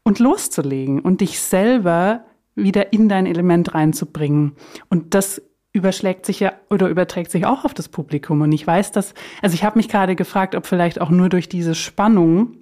und 0.03 0.19
loszulegen 0.19 0.99
und 0.99 1.21
dich 1.21 1.39
selber 1.39 2.25
wieder 2.53 2.93
in 2.93 3.09
dein 3.09 3.25
Element 3.25 3.73
reinzubringen. 3.73 4.53
Und 4.89 5.15
das 5.15 5.41
überschlägt 5.73 6.25
sich 6.25 6.39
ja 6.39 6.53
oder 6.69 6.87
überträgt 6.87 7.31
sich 7.31 7.47
auch 7.47 7.65
auf 7.65 7.73
das 7.73 7.89
Publikum. 7.89 8.41
Und 8.41 8.51
ich 8.51 8.65
weiß, 8.65 8.91
dass, 8.91 9.15
also 9.41 9.55
ich 9.55 9.63
habe 9.63 9.79
mich 9.79 9.89
gerade 9.89 10.15
gefragt, 10.15 10.53
ob 10.53 10.67
vielleicht 10.67 11.01
auch 11.01 11.09
nur 11.09 11.29
durch 11.29 11.49
diese 11.49 11.73
Spannung 11.73 12.57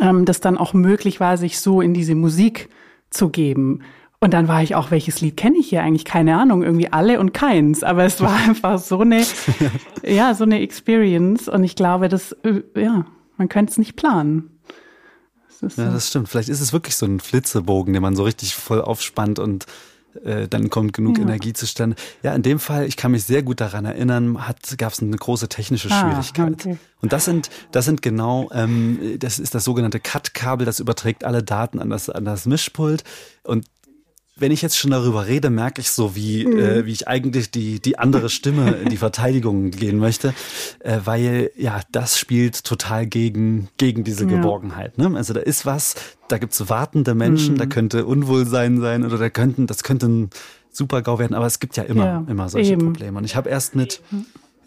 ähm, 0.00 0.24
das 0.24 0.40
dann 0.40 0.58
auch 0.58 0.74
möglich 0.74 1.20
war, 1.20 1.36
sich 1.36 1.60
so 1.60 1.80
in 1.80 1.94
diese 1.94 2.16
Musik 2.16 2.68
zu 3.10 3.28
geben. 3.30 3.82
Und 4.20 4.34
dann 4.34 4.48
war 4.48 4.62
ich 4.62 4.74
auch, 4.74 4.90
welches 4.90 5.20
Lied 5.20 5.36
kenne 5.36 5.58
ich 5.58 5.68
hier 5.68 5.82
eigentlich? 5.82 6.04
Keine 6.04 6.36
Ahnung, 6.36 6.62
irgendwie 6.62 6.92
alle 6.92 7.20
und 7.20 7.32
keins. 7.32 7.84
Aber 7.84 8.04
es 8.04 8.20
war 8.20 8.36
einfach 8.48 8.78
so 8.78 9.00
eine, 9.00 9.24
ja, 10.04 10.34
so 10.34 10.44
eine 10.44 10.60
Experience. 10.60 11.48
Und 11.48 11.62
ich 11.64 11.76
glaube, 11.76 12.08
das, 12.08 12.32
äh, 12.42 12.62
ja, 12.74 13.06
man 13.36 13.48
könnte 13.48 13.70
es 13.70 13.78
nicht 13.78 13.96
planen. 13.96 14.50
Das 15.60 15.76
ja, 15.76 15.90
das 15.90 16.08
stimmt. 16.08 16.28
Vielleicht 16.28 16.48
ist 16.48 16.60
es 16.60 16.72
wirklich 16.72 16.96
so 16.96 17.06
ein 17.06 17.20
Flitzebogen, 17.20 17.92
den 17.92 18.02
man 18.02 18.14
so 18.14 18.22
richtig 18.22 18.54
voll 18.54 18.80
aufspannt 18.80 19.38
und 19.38 19.66
äh, 20.24 20.48
dann 20.48 20.70
kommt 20.70 20.92
genug 20.92 21.18
ja. 21.18 21.24
Energie 21.24 21.52
zustande. 21.52 21.96
Ja, 22.22 22.34
in 22.34 22.42
dem 22.42 22.58
Fall, 22.58 22.86
ich 22.86 22.96
kann 22.96 23.12
mich 23.12 23.24
sehr 23.24 23.42
gut 23.42 23.60
daran 23.60 23.84
erinnern, 23.84 24.38
gab 24.76 24.92
es 24.92 25.02
eine 25.02 25.16
große 25.16 25.48
technische 25.48 25.90
ah, 25.90 26.00
Schwierigkeit. 26.00 26.52
Okay. 26.52 26.78
Und 27.00 27.12
das 27.12 27.24
sind, 27.24 27.50
das 27.72 27.84
sind 27.84 28.02
genau, 28.02 28.50
ähm, 28.52 29.16
das 29.18 29.38
ist 29.38 29.54
das 29.54 29.64
sogenannte 29.64 30.00
Cut-Kabel, 30.00 30.64
das 30.64 30.80
überträgt 30.80 31.24
alle 31.24 31.42
Daten 31.42 31.78
an 31.78 31.90
das, 31.90 32.10
an 32.10 32.24
das 32.24 32.46
Mischpult. 32.46 33.04
Und 33.44 33.66
wenn 34.38 34.52
ich 34.52 34.62
jetzt 34.62 34.78
schon 34.78 34.90
darüber 34.90 35.26
rede, 35.26 35.50
merke 35.50 35.80
ich 35.80 35.90
so, 35.90 36.14
wie, 36.14 36.46
mhm. 36.46 36.58
äh, 36.58 36.86
wie 36.86 36.92
ich 36.92 37.08
eigentlich 37.08 37.50
die, 37.50 37.80
die 37.80 37.98
andere 37.98 38.28
Stimme 38.28 38.72
in 38.72 38.88
die 38.88 38.96
Verteidigung 38.96 39.70
gehen 39.70 39.98
möchte, 39.98 40.34
äh, 40.80 40.98
weil 41.04 41.50
ja, 41.56 41.80
das 41.92 42.18
spielt 42.18 42.64
total 42.64 43.06
gegen, 43.06 43.68
gegen 43.76 44.04
diese 44.04 44.24
ja. 44.24 44.30
Geborgenheit. 44.30 44.98
Ne? 44.98 45.10
Also 45.16 45.34
da 45.34 45.40
ist 45.40 45.66
was, 45.66 45.94
da 46.28 46.38
gibt's 46.38 46.68
wartende 46.68 47.14
Menschen, 47.14 47.54
mhm. 47.54 47.58
da 47.58 47.66
könnte 47.66 48.06
Unwohlsein 48.06 48.80
sein 48.80 49.04
oder 49.04 49.18
da 49.18 49.30
könnten, 49.30 49.66
das 49.66 49.82
könnte 49.82 50.06
ein 50.06 50.30
Super-GAU 50.70 51.18
werden, 51.18 51.34
aber 51.34 51.46
es 51.46 51.60
gibt 51.60 51.76
ja 51.76 51.82
immer, 51.82 52.04
ja, 52.04 52.24
immer 52.28 52.48
solche 52.48 52.72
eben. 52.72 52.92
Probleme. 52.92 53.18
Und 53.18 53.24
ich 53.24 53.36
habe 53.36 53.48
erst 53.48 53.74
mit 53.74 54.00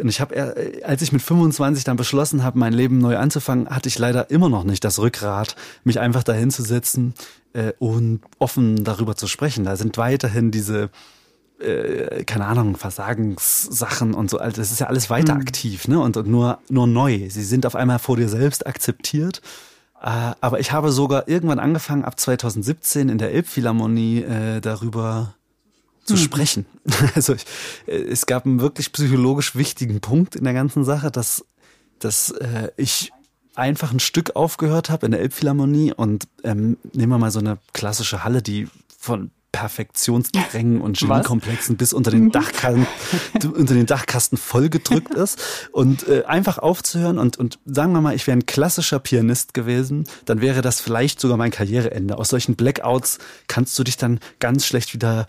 und 0.01 0.09
ich 0.09 0.19
habe, 0.19 0.35
äh, 0.35 0.83
als 0.83 1.01
ich 1.01 1.11
mit 1.11 1.21
25 1.21 1.83
dann 1.83 1.97
beschlossen 1.97 2.43
habe, 2.43 2.57
mein 2.57 2.73
Leben 2.73 2.97
neu 2.97 3.17
anzufangen, 3.17 3.69
hatte 3.69 3.87
ich 3.87 3.99
leider 3.99 4.29
immer 4.29 4.49
noch 4.49 4.63
nicht 4.63 4.83
das 4.83 4.99
Rückgrat, 4.99 5.55
mich 5.83 5.99
einfach 5.99 6.23
dahin 6.23 6.51
zu 6.51 6.63
setzen 6.63 7.13
äh, 7.53 7.73
und 7.79 8.21
offen 8.39 8.83
darüber 8.83 9.15
zu 9.15 9.27
sprechen. 9.27 9.65
Da 9.65 9.75
sind 9.75 9.97
weiterhin 9.97 10.51
diese, 10.51 10.89
äh, 11.59 12.23
keine 12.23 12.45
Ahnung, 12.47 12.77
Versagenssachen 12.77 14.13
und 14.13 14.29
so. 14.29 14.39
Also 14.39 14.57
das 14.57 14.71
ist 14.71 14.79
ja 14.79 14.87
alles 14.87 15.09
weiter 15.09 15.35
mhm. 15.35 15.41
aktiv, 15.41 15.87
ne? 15.87 15.99
Und, 15.99 16.17
und 16.17 16.27
nur, 16.27 16.59
nur 16.69 16.87
neu. 16.87 17.29
Sie 17.29 17.43
sind 17.43 17.65
auf 17.65 17.75
einmal 17.75 17.99
vor 17.99 18.17
dir 18.17 18.29
selbst 18.29 18.65
akzeptiert. 18.65 19.41
Äh, 20.01 20.33
aber 20.41 20.59
ich 20.59 20.71
habe 20.71 20.91
sogar 20.91 21.27
irgendwann 21.27 21.59
angefangen, 21.59 22.03
ab 22.03 22.19
2017 22.19 23.09
in 23.09 23.17
der 23.17 23.31
Elbphilharmonie 23.33 24.23
äh, 24.23 24.61
darüber 24.61 25.35
zu 26.03 26.13
mhm. 26.13 26.17
sprechen. 26.17 26.65
Also 27.15 27.33
ich, 27.33 27.45
äh, 27.87 28.01
es 28.01 28.25
gab 28.25 28.45
einen 28.45 28.59
wirklich 28.59 28.91
psychologisch 28.91 29.55
wichtigen 29.55 30.01
Punkt 30.01 30.35
in 30.35 30.43
der 30.43 30.53
ganzen 30.53 30.83
Sache, 30.83 31.11
dass, 31.11 31.45
dass 31.99 32.31
äh, 32.31 32.69
ich 32.77 33.11
einfach 33.55 33.91
ein 33.91 33.99
Stück 33.99 34.35
aufgehört 34.35 34.89
habe 34.89 35.05
in 35.05 35.11
der 35.11 35.21
Elbphilharmonie 35.21 35.93
und 35.93 36.27
ähm, 36.43 36.77
nehmen 36.93 37.11
wir 37.11 37.17
mal 37.17 37.31
so 37.31 37.39
eine 37.39 37.57
klassische 37.73 38.23
Halle, 38.23 38.41
die 38.41 38.67
von 38.97 39.31
Perfektionsdrängen 39.51 40.79
und 40.79 40.97
Geniekomplexen 40.97 41.75
bis 41.75 41.91
unter 41.91 42.09
den, 42.09 42.31
Dachkasten, 42.31 42.87
unter 43.33 43.73
den 43.73 43.85
Dachkasten 43.85 44.37
vollgedrückt 44.37 45.13
ist 45.13 45.39
und 45.73 46.07
äh, 46.07 46.23
einfach 46.23 46.57
aufzuhören 46.57 47.17
und, 47.17 47.37
und 47.37 47.59
sagen 47.65 47.91
wir 47.91 47.99
mal, 47.99 48.15
ich 48.15 48.27
wäre 48.27 48.37
ein 48.37 48.45
klassischer 48.45 48.99
Pianist 48.99 49.53
gewesen, 49.53 50.05
dann 50.25 50.39
wäre 50.39 50.61
das 50.61 50.79
vielleicht 50.79 51.19
sogar 51.19 51.35
mein 51.35 51.51
Karriereende. 51.51 52.17
Aus 52.17 52.29
solchen 52.29 52.55
Blackouts 52.55 53.17
kannst 53.47 53.77
du 53.77 53.83
dich 53.83 53.97
dann 53.97 54.19
ganz 54.39 54.65
schlecht 54.65 54.93
wieder 54.93 55.25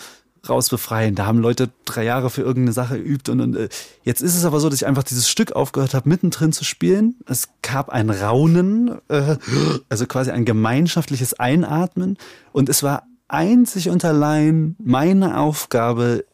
rausbefreien. 0.49 1.15
Da 1.15 1.27
haben 1.27 1.39
Leute 1.39 1.71
drei 1.85 2.05
Jahre 2.05 2.31
für 2.31 2.43
irgendeine 2.43 2.73
Sache 2.73 2.99
geübt 2.99 3.29
und, 3.29 3.41
und 3.41 3.57
äh, 3.57 3.69
jetzt 4.03 4.23
ist 4.23 4.37
es 4.37 4.45
aber 4.45 4.61
so, 4.61 4.69
dass 4.69 4.81
ich 4.81 4.87
einfach 4.87 5.05
dieses 5.05 5.29
Stück 5.29 5.53
aufgehört 5.53 5.95
habe, 5.95 6.09
mittendrin 6.09 6.53
zu 6.53 6.65
spielen. 6.65 7.17
Es 7.27 7.49
gab 7.63 7.91
ein 7.91 8.11
Raunen, 8.11 8.99
äh, 9.09 9.37
also 9.89 10.07
quasi 10.07 10.31
ein 10.31 10.45
gemeinschaftliches 10.45 11.35
Einatmen 11.35 12.19
und 12.53 12.69
es 12.69 12.83
war 12.83 13.05
einzig 13.29 13.89
und 13.89 14.05
allein 14.05 14.77
meine 14.79 15.39
Aufgabe, 15.39 16.25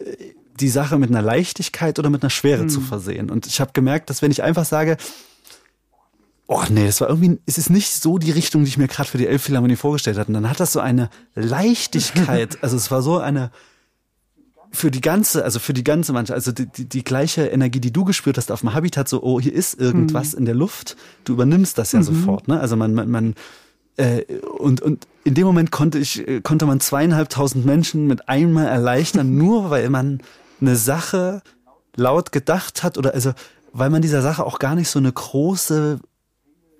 die 0.59 0.68
Sache 0.68 0.98
mit 0.98 1.11
einer 1.11 1.22
Leichtigkeit 1.22 1.98
oder 1.98 2.11
mit 2.11 2.22
einer 2.22 2.30
Schwere 2.30 2.62
hm. 2.62 2.68
zu 2.68 2.80
versehen. 2.80 3.30
Und 3.30 3.46
ich 3.46 3.61
habe 3.61 3.72
gemerkt, 3.72 4.11
dass 4.11 4.22
wenn 4.22 4.30
ich 4.30 4.42
einfach 4.42 4.64
sage, 4.64 4.96
oh 6.46 6.64
nee, 6.70 6.86
das 6.86 7.00
war 7.00 7.09
irgendwie, 7.09 7.38
es 7.46 7.59
ist 7.59 7.70
nicht 7.70 7.90
so 7.90 8.18
die 8.18 8.30
Richtung, 8.30 8.64
die 8.64 8.68
ich 8.68 8.78
mir 8.78 8.88
gerade 8.88 9.09
für 9.09 9.18
die 9.18 9.26
Elbphilharmonie 9.26 9.76
vorgestellt 9.76 10.18
hatte. 10.18 10.28
Und 10.28 10.34
dann 10.34 10.50
hat 10.50 10.61
das 10.61 10.72
so 10.72 10.80
eine 10.80 11.11
Leichtigkeit, 11.34 12.59
also 12.62 12.76
es 12.76 12.90
war 12.90 13.02
so 13.02 13.18
eine 13.18 13.50
für 14.70 14.90
die 14.90 15.00
ganze, 15.00 15.44
also 15.44 15.58
für 15.58 15.72
die 15.72 15.84
ganze 15.84 16.12
Mannschaft, 16.12 16.34
also 16.34 16.52
die, 16.52 16.66
die, 16.66 16.88
die 16.88 17.04
gleiche 17.04 17.46
Energie, 17.46 17.80
die 17.80 17.92
du 17.92 18.04
gespürt 18.04 18.36
hast 18.36 18.50
auf 18.52 18.60
dem 18.60 18.74
Habitat, 18.74 19.08
so, 19.08 19.22
oh, 19.22 19.40
hier 19.40 19.52
ist 19.52 19.80
irgendwas 19.80 20.32
mhm. 20.32 20.38
in 20.38 20.44
der 20.44 20.54
Luft, 20.54 20.96
du 21.24 21.32
übernimmst 21.32 21.78
das 21.78 21.92
ja 21.92 22.00
mhm. 22.00 22.04
sofort, 22.04 22.48
ne? 22.48 22.60
Also 22.60 22.76
man, 22.76 22.94
man, 22.94 23.10
man 23.10 23.34
äh, 23.96 24.24
und, 24.58 24.80
und 24.80 25.06
in 25.24 25.34
dem 25.34 25.46
Moment 25.46 25.70
konnte 25.70 25.98
ich, 25.98 26.26
äh, 26.26 26.40
konnte 26.40 26.66
man 26.66 26.80
zweieinhalbtausend 26.80 27.66
Menschen 27.66 28.06
mit 28.06 28.28
einmal 28.28 28.66
erleichtern, 28.66 29.34
nur 29.36 29.70
weil 29.70 29.90
man 29.90 30.22
eine 30.60 30.76
Sache 30.76 31.42
laut 31.96 32.32
gedacht 32.32 32.82
hat 32.82 32.96
oder 32.98 33.14
also, 33.14 33.32
weil 33.72 33.90
man 33.90 34.02
dieser 34.02 34.22
Sache 34.22 34.44
auch 34.44 34.58
gar 34.58 34.74
nicht 34.74 34.88
so 34.88 34.98
eine 34.98 35.12
große 35.12 35.98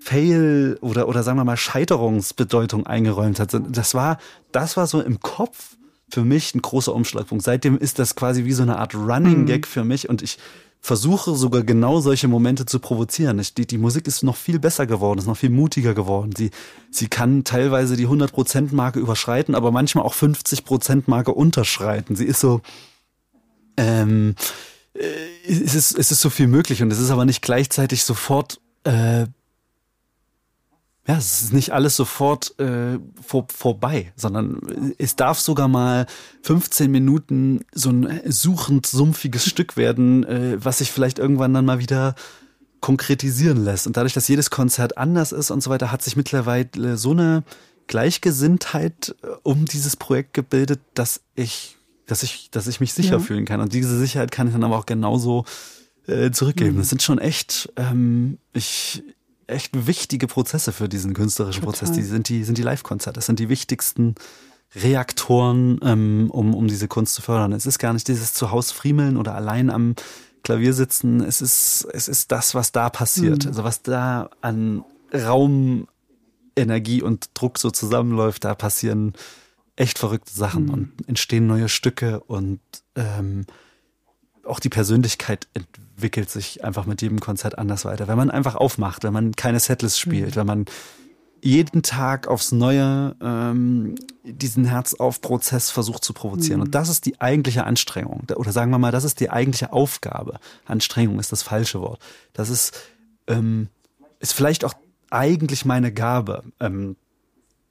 Fail 0.01 0.79
oder, 0.81 1.09
oder 1.09 1.23
sagen 1.23 1.39
wir 1.39 1.45
mal 1.45 1.57
Scheiterungsbedeutung 1.57 2.87
eingeräumt 2.87 3.41
hat. 3.41 3.57
Das 3.69 3.95
war, 3.95 4.19
das 4.53 4.77
war 4.77 4.87
so 4.87 5.01
im 5.01 5.21
Kopf 5.21 5.77
für 6.11 6.25
mich 6.25 6.55
ein 6.55 6.63
großer 6.63 6.95
Umschlagpunkt. 6.95 7.45
Seitdem 7.45 7.79
ist 7.79 7.99
das 7.99 8.15
quasi 8.15 8.45
wie 8.45 8.53
so 8.53 8.63
eine 8.63 8.79
Art 8.79 8.95
Running 8.95 9.43
mhm. 9.43 9.47
Gag 9.47 9.67
für 9.67 9.85
mich 9.85 10.09
und 10.09 10.23
ich 10.23 10.39
versuche 10.81 11.35
sogar 11.35 11.63
genau 11.65 12.01
solche 12.01 12.29
Momente 12.29 12.65
zu 12.65 12.79
provozieren. 12.79 13.43
Die, 13.57 13.67
die 13.67 13.79
Musik 13.79 14.07
ist 14.07 14.23
noch 14.23 14.37
viel 14.37 14.59
besser 14.59 14.87
geworden, 14.87 15.19
ist 15.19 15.27
noch 15.27 15.37
viel 15.37 15.51
mutiger 15.51 15.93
geworden. 15.93 16.33
Sie, 16.37 16.51
sie 16.91 17.09
kann 17.09 17.45
teilweise 17.45 17.97
die 17.97 18.07
100%-Marke 18.07 18.99
überschreiten, 18.99 19.55
aber 19.55 19.73
manchmal 19.73 20.05
auch 20.05 20.15
50%-Marke 20.15 21.33
unterschreiten. 21.33 22.17
Sie 22.17 22.25
ist 22.25 22.41
so, 22.41 22.61
ähm, 23.77 24.35
äh, 24.95 25.01
es 25.47 25.75
ist, 25.75 25.99
es 25.99 26.11
ist 26.11 26.21
so 26.21 26.31
viel 26.31 26.47
möglich 26.47 26.83
und 26.83 26.93
es 26.93 27.01
ist 27.01 27.11
aber 27.11 27.25
nicht 27.25 27.43
gleichzeitig 27.43 28.05
sofort 28.05 28.61
äh, 28.85 29.27
ja, 31.09 31.17
es 31.17 31.43
ist 31.43 31.53
nicht 31.55 31.73
alles 31.73 31.97
sofort 31.97 32.59
äh, 32.61 32.99
vor, 33.27 33.47
vorbei, 33.49 34.13
sondern 34.15 34.95
es 34.99 35.17
darf 35.17 35.41
sogar 35.41 35.67
mal 35.67 36.07
15 36.43 36.91
Minuten 36.91 37.65
so 37.73 37.89
ein 37.89 38.21
suchend 38.27 38.87
sumpfiges 38.87 39.47
Stück 39.47 39.79
werden, 39.79 40.25
äh, 40.25 40.59
was 40.63 40.79
sich 40.79 40.93
vielleicht 40.93 41.19
irgendwann 41.19 41.55
dann 41.55 41.65
mal 41.65 41.79
wieder 41.79 42.15
konkretisieren 42.81 43.65
lässt. 43.65 43.87
Und 43.87 43.97
dadurch, 43.97 44.13
dass 44.13 44.29
jedes 44.29 44.51
Konzert 44.51 44.99
anders 44.99 45.33
ist 45.33 45.51
und 45.51 45.63
so 45.63 45.71
weiter, 45.71 45.91
hat 45.91 46.03
sich 46.03 46.15
mittlerweile 46.15 46.99
so 46.99 47.13
eine 47.13 47.43
Gleichgesinntheit 47.87 49.17
äh, 49.23 49.29
um 49.45 49.65
dieses 49.65 49.97
Projekt 49.97 50.35
gebildet, 50.35 50.81
dass 50.93 51.23
ich, 51.35 51.79
dass 52.07 52.23
ich, 52.23 52.51
dass 52.51 52.67
ich 52.67 52.81
mich 52.81 52.93
sicher 52.93 53.17
ja. 53.17 53.19
fühlen 53.19 53.47
kann. 53.47 53.63
Und 53.63 53.73
diese 53.73 53.99
Sicherheit 53.99 54.31
kann 54.31 54.49
ich 54.49 54.53
dann 54.53 54.63
aber 54.65 54.77
auch 54.77 54.87
genauso 54.87 55.47
äh, 56.07 56.31
zurückgeben. 56.33 56.75
Mhm. 56.75 56.81
Das 56.81 56.91
sind 56.91 57.03
schon 57.03 57.19
echt, 57.19 57.73
ähm, 57.77 58.37
ich, 58.53 59.03
echt 59.49 59.87
wichtige 59.87 60.27
Prozesse 60.27 60.73
für 60.73 60.89
diesen 60.89 61.15
künstlerischen 61.15 61.65
Total. 61.65 61.79
Prozess. 61.79 61.97
Die 61.97 62.03
sind 62.03 62.29
die, 62.29 62.45
sind 62.45 62.59
die 62.59 62.63
Live-Konzerte. 62.63 63.19
Das 63.19 63.27
sind 63.27 63.39
die 63.39 63.49
wichtigsten 63.49 64.15
Reaktoren, 64.75 65.81
ähm, 65.83 66.31
um, 66.31 66.55
um 66.55 66.69
diese 66.69 66.89
Kunst 66.89 67.15
zu 67.15 67.23
fördern. 67.23 67.53
Es 67.53 67.67
ist 67.67 67.79
gar 67.79 67.93
nicht 67.93 68.07
dieses 68.09 68.35
Zuhause 68.35 68.75
friemeln 68.75 69.17
oder 69.17 69.35
allein 69.35 69.71
am 69.71 69.95
Klavier 70.43 70.73
sitzen, 70.73 71.21
es 71.21 71.41
ist, 71.41 71.87
es 71.93 72.09
ist 72.09 72.31
das, 72.33 72.55
was 72.55 72.73
da 72.73 72.91
passiert. 72.91 73.45
Mhm. 73.45 73.49
Also 73.49 73.65
was 73.65 73.83
da 73.83 74.31
an 74.41 74.85
Raum, 75.13 75.89
Energie 76.57 77.03
und 77.03 77.31
Druck 77.35 77.59
so 77.59 77.71
zusammenläuft, 77.71 78.45
da 78.45 78.55
passieren 78.55 79.15
echt 79.77 79.99
verrückte 79.99 80.33
Sachen 80.33 80.67
mhm. 80.67 80.71
und 80.71 80.93
entstehen 81.07 81.47
neue 81.47 81.69
Stücke 81.69 82.21
und 82.21 82.61
ähm, 82.95 83.47
auch 84.45 84.61
die 84.61 84.69
Persönlichkeit 84.69 85.49
entwickelt 85.55 86.31
sich 86.31 86.65
einfach 86.65 86.87
mit 86.87 87.03
jedem 87.03 87.21
Konzert 87.21 87.59
anders 87.59 87.85
weiter. 87.85 88.09
Wenn 88.09 88.17
man 88.17 88.31
einfach 88.31 88.55
aufmacht, 88.55 89.05
wenn 89.05 89.13
man 89.13 89.33
keine 89.33 89.61
Setlist 89.61 89.99
spielt, 89.99 90.37
mhm. 90.37 90.41
wenn 90.41 90.47
man 90.47 90.65
jeden 91.41 91.83
Tag 91.83 92.27
aufs 92.27 92.53
Neue 92.53 93.15
ähm, 93.23 93.95
diesen 94.25 94.65
Herzaufprozess 94.65 95.71
versucht 95.71 96.05
zu 96.05 96.13
provozieren. 96.13 96.61
Mhm. 96.61 96.67
Und 96.67 96.75
das 96.75 96.89
ist 96.89 97.07
die 97.07 97.21
eigentliche 97.21 97.65
Anstrengung. 97.65 98.25
Oder 98.35 98.53
sagen 98.53 98.71
wir 98.71 98.79
mal, 98.79 98.93
das 98.93 99.05
ist 99.05 99.21
die 99.21 99.31
eigentliche 99.31 99.73
Aufgabe. 99.73 100.41
Anstrengung 100.67 101.19
ist 101.19 101.33
das 101.33 101.43
falsche 101.43 101.81
Wort. 101.81 102.01
Das 102.33 102.51
ist, 102.51 102.81
ähm, 103.27 103.69
ist 104.19 104.33
vielleicht 104.33 104.65
auch 104.65 104.75
eigentlich 105.11 105.65
meine 105.65 105.93
Gabe. 105.93 106.43
Ähm, 106.61 106.97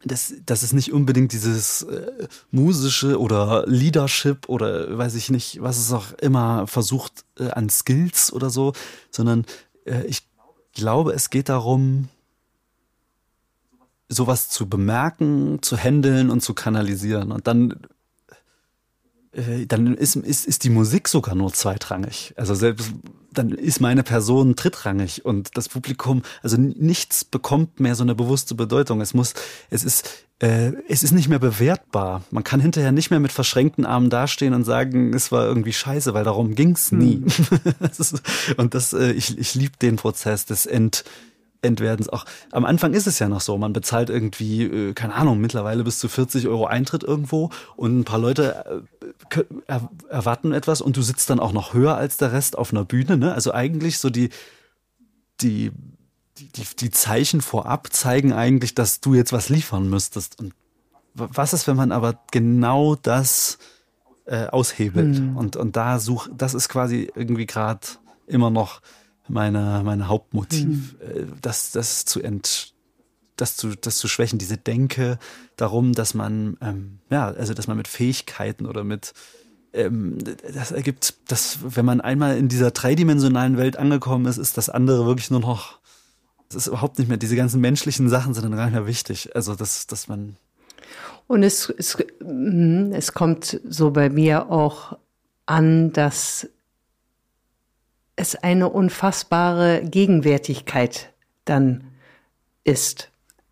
das, 0.04 0.34
das 0.46 0.64
ist 0.64 0.74
nicht 0.74 0.94
unbedingt 0.94 1.34
dieses 1.34 1.82
äh, 1.84 2.28
musische 2.52 3.20
oder 3.20 3.66
Leadership 3.66 4.48
oder 4.48 4.98
weiß 4.98 5.16
ich 5.16 5.30
nicht, 5.30 5.62
was 5.62 5.78
es 5.78 5.92
auch 5.92 6.14
immer 6.14 6.68
versucht 6.68 7.26
äh, 7.40 7.50
an 7.50 7.70
Skills 7.70 8.32
oder 8.32 8.50
so, 8.50 8.74
sondern 9.10 9.46
äh, 9.86 10.04
ich 10.06 10.28
glaube, 10.74 11.14
es 11.14 11.30
geht 11.30 11.50
darum, 11.50 12.10
sowas 14.10 14.50
zu 14.50 14.70
bemerken, 14.70 15.60
zu 15.62 15.78
handeln 15.78 16.30
und 16.30 16.42
zu 16.42 16.54
kanalisieren. 16.54 17.32
Und 17.32 17.48
dann, 17.48 17.76
dann 19.68 19.96
ist, 19.96 20.16
ist, 20.16 20.46
ist 20.46 20.64
die 20.64 20.70
Musik 20.70 21.08
sogar 21.08 21.36
nur 21.36 21.54
zweitrangig. 21.54 22.34
Also 22.38 22.56
selbst 22.56 22.92
dann 23.38 23.52
ist 23.52 23.82
meine 23.82 24.04
Person 24.04 24.56
drittrangig 24.56 25.26
und 25.26 25.58
das 25.58 25.70
Publikum, 25.70 26.24
also 26.42 26.58
nichts 26.58 27.24
bekommt 27.24 27.80
mehr 27.80 27.96
so 27.96 28.04
eine 28.04 28.16
bewusste 28.16 28.56
Bedeutung. 28.56 29.02
Es 29.02 29.14
muss, 29.14 29.34
es 29.70 29.84
ist, 29.84 30.26
äh, 30.40 30.72
es 30.88 31.04
ist 31.04 31.12
nicht 31.12 31.30
mehr 31.30 31.40
bewertbar. 31.40 32.24
Man 32.32 32.44
kann 32.44 32.60
hinterher 32.60 32.92
nicht 32.92 33.12
mehr 33.12 33.20
mit 33.20 33.32
verschränkten 33.32 33.86
Armen 33.86 34.10
dastehen 34.10 34.54
und 34.54 34.64
sagen, 34.64 35.14
es 35.14 35.32
war 35.32 35.46
irgendwie 35.46 35.74
scheiße, 35.74 36.14
weil 36.14 36.24
darum 36.24 36.56
ging's 36.56 36.92
nie. 36.92 37.24
Hm. 37.26 37.26
das 37.80 38.00
ist, 38.00 38.22
und 38.58 38.74
das, 38.74 38.94
äh, 38.94 39.12
ich, 39.12 39.38
ich 39.38 39.56
liebe 39.56 39.78
den 39.78 39.98
Prozess 39.98 40.46
des 40.46 40.66
Ent, 40.66 41.04
Endwerdens 41.62 42.10
auch. 42.10 42.26
Am 42.52 42.66
Anfang 42.66 42.94
ist 42.94 43.08
es 43.08 43.20
ja 43.20 43.28
noch 43.28 43.42
so, 43.42 43.58
man 43.58 43.74
bezahlt 43.74 44.10
irgendwie, 44.10 44.64
äh, 44.64 44.94
keine 44.94 45.16
Ahnung, 45.16 45.40
mittlerweile 45.40 45.84
bis 45.84 46.00
zu 46.00 46.08
40 46.08 46.48
Euro 46.48 46.66
Eintritt 46.66 47.04
irgendwo 47.04 47.50
und 47.76 48.00
ein 48.00 48.04
paar 48.04 48.20
Leute 48.20 48.66
äh, 48.66 48.97
erwarten 49.68 50.52
etwas 50.54 50.82
und 50.82 50.98
du 50.98 51.02
sitzt 51.02 51.30
dann 51.30 51.40
auch 51.40 51.54
noch 51.54 51.74
höher 51.74 51.96
als 51.96 52.18
der 52.18 52.32
Rest 52.32 52.58
auf 52.58 52.72
einer 52.72 52.86
Bühne. 52.86 53.18
Ne? 53.18 53.34
Also 53.34 53.54
eigentlich 53.54 54.00
so 54.00 54.10
die, 54.10 54.30
die, 55.42 55.72
die, 56.38 56.64
die 56.80 56.92
Zeichen 56.92 57.42
vorab 57.42 57.92
zeigen 57.92 58.34
eigentlich, 58.34 58.76
dass 58.76 59.02
du 59.02 59.14
jetzt 59.14 59.34
was 59.34 59.50
liefern 59.50 59.90
müsstest. 59.90 60.40
Und 60.40 60.54
was 61.14 61.54
ist, 61.54 61.68
wenn 61.68 61.78
man 61.78 61.92
aber 61.92 62.20
genau 62.32 62.96
das 62.96 63.58
äh, 64.26 64.48
aushebelt? 64.48 65.18
Hm. 65.18 65.38
Und, 65.38 65.56
und 65.56 65.76
da 65.76 66.00
sucht, 66.00 66.32
das 66.38 66.54
ist 66.54 66.70
quasi 66.70 67.12
irgendwie 67.16 67.46
gerade 67.46 67.88
immer 68.28 68.50
noch 68.50 68.82
meine, 69.28 69.82
meine 69.84 70.08
Hauptmotiv, 70.08 70.94
mhm. 70.94 70.96
Äh, 71.02 71.26
das, 71.42 71.72
das 71.72 72.06
zu 72.06 72.22
ent, 72.22 72.74
das 73.38 73.56
zu, 73.56 73.76
das 73.76 73.98
zu 73.98 74.08
schwächen, 74.08 74.40
diese 74.40 74.58
Denke 74.58 75.20
darum, 75.56 75.94
dass 75.94 76.14
man, 76.14 76.58
ähm, 76.62 77.00
ja, 77.10 77.28
also 77.28 77.54
dass 77.54 77.68
man 77.68 77.78
mit 77.78 77.88
Fähigkeiten 77.88 78.66
oder 78.66 78.84
mit 78.84 79.14
ähm, 79.74 80.18
das 80.54 80.72
ergibt, 80.72 81.16
dass 81.28 81.60
wenn 81.64 81.86
man 81.86 82.02
einmal 82.02 82.38
in 82.38 82.50
dieser 82.50 82.72
dreidimensionalen 82.72 83.58
Welt 83.58 83.78
angekommen 83.78 84.26
ist, 84.26 84.38
ist 84.38 84.58
das 84.58 84.70
andere 84.70 85.06
wirklich 85.06 85.32
nur 85.32 85.40
noch, 85.40 85.80
es 86.50 86.56
ist 86.56 86.68
überhaupt 86.68 86.98
nicht 87.00 87.08
mehr, 87.08 87.18
diese 87.18 87.36
ganzen 87.36 87.62
menschlichen 87.62 88.10
Sachen 88.10 88.34
sind 88.34 88.44
dann 88.44 88.56
gar 88.56 88.66
nicht 88.66 88.76
mehr 88.76 88.88
wichtig. 88.88 89.36
Also 89.36 89.56
dass, 89.56 89.88
dass 89.88 90.08
man 90.08 90.38
und 91.28 91.44
es, 91.44 91.70
es, 91.70 91.98
mhm, 92.22 92.94
es 92.94 93.14
kommt 93.14 93.60
so 93.68 93.92
bei 93.92 94.10
mir 94.10 94.50
auch 94.50 94.98
an, 95.46 95.92
dass 95.92 96.48
es 98.16 98.36
eine 98.36 98.70
unfassbare 98.70 99.84
Gegenwärtigkeit 99.84 101.14
dann 101.46 101.92
ist. 102.64 103.10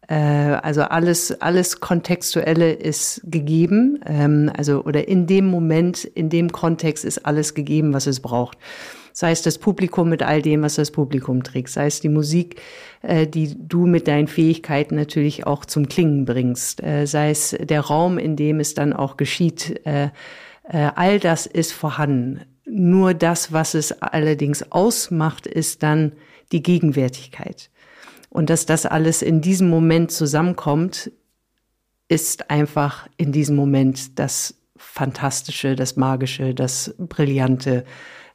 Äh, 0.08 0.16
also 0.16 0.82
alles, 0.82 1.42
alles 1.42 1.80
Kontextuelle 1.80 2.74
ist 2.74 3.22
gegeben, 3.26 4.00
ähm, 4.06 4.52
also 4.56 4.84
oder 4.84 5.08
in 5.08 5.28
dem 5.28 5.48
Moment, 5.48 6.04
in 6.04 6.30
dem 6.30 6.52
Kontext 6.52 7.06
ist 7.06 7.26
alles 7.26 7.54
gegeben, 7.54 7.94
was 7.94 8.08
es 8.08 8.20
braucht. 8.20 8.58
Sei 9.14 9.32
es 9.32 9.42
das 9.42 9.58
Publikum 9.58 10.10
mit 10.10 10.24
all 10.24 10.42
dem, 10.42 10.62
was 10.62 10.76
das 10.76 10.92
Publikum 10.92 11.42
trägt, 11.44 11.70
sei 11.70 11.86
es 11.86 12.02
die 12.02 12.10
Musik, 12.10 12.62
äh, 13.02 13.26
die 13.26 13.56
du 13.58 13.86
mit 13.88 14.08
deinen 14.08 14.28
Fähigkeiten 14.28 14.96
natürlich 14.96 15.48
auch 15.48 15.66
zum 15.66 15.88
Klingen 15.88 16.26
bringst, 16.26 16.84
äh, 16.84 17.06
sei 17.06 17.32
es 17.32 17.56
der 17.58 17.82
Raum, 17.82 18.18
in 18.18 18.36
dem 18.36 18.60
es 18.60 18.74
dann 18.74 18.94
auch 18.94 19.18
geschieht. 19.18 19.82
All 20.68 21.20
das 21.20 21.46
ist 21.46 21.74
vorhanden. 21.74 22.42
Nur 22.66 23.14
das, 23.14 23.54
was 23.54 23.76
es 23.76 24.02
allerdings 24.02 24.72
ausmacht, 24.72 25.46
ist 25.46 25.84
dann 25.84 26.14
die 26.52 26.64
Gegenwärtigkeit. 26.64 27.70
Und 28.36 28.50
dass 28.50 28.66
das 28.66 28.86
alles 28.86 29.22
in 29.22 29.40
diesem 29.40 29.70
Moment 29.70 30.12
zusammenkommt, 30.12 31.10
ist 32.10 32.50
einfach 32.50 33.08
in 33.16 33.32
diesem 33.32 33.56
Moment 33.56 34.20
das 34.20 34.56
Fantastische, 34.76 35.78
das 35.78 35.96
Magische, 35.96 36.54
das 36.54 36.94
Brillante. 36.98 37.86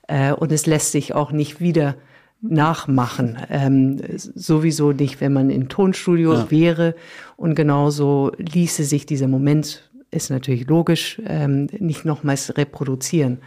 Äh, 0.09 0.33
und 0.33 0.53
es 0.53 0.65
lässt 0.65 0.93
sich 0.93 1.13
auch 1.15 1.33
nicht 1.33 1.61
wieder 1.61 1.97
nachmachen. 2.41 3.37
Ähm, 3.51 4.01
sowieso 4.17 4.93
nicht, 4.93 5.21
wenn 5.21 5.35
man 5.35 5.51
im 5.51 5.69
Tonstudio 5.69 6.33
ja. 6.33 6.51
wäre. 6.51 6.95
Und 7.37 7.55
genauso 7.55 8.33
ließe 8.39 8.85
sich 8.85 9.05
dieser 9.05 9.29
Moment, 9.29 9.91
ist 10.11 10.31
natürlich 10.31 10.67
logisch, 10.67 11.21
ähm, 11.27 11.67
nicht 11.79 12.07
nochmals 12.07 12.57
reproduzieren. 12.57 13.41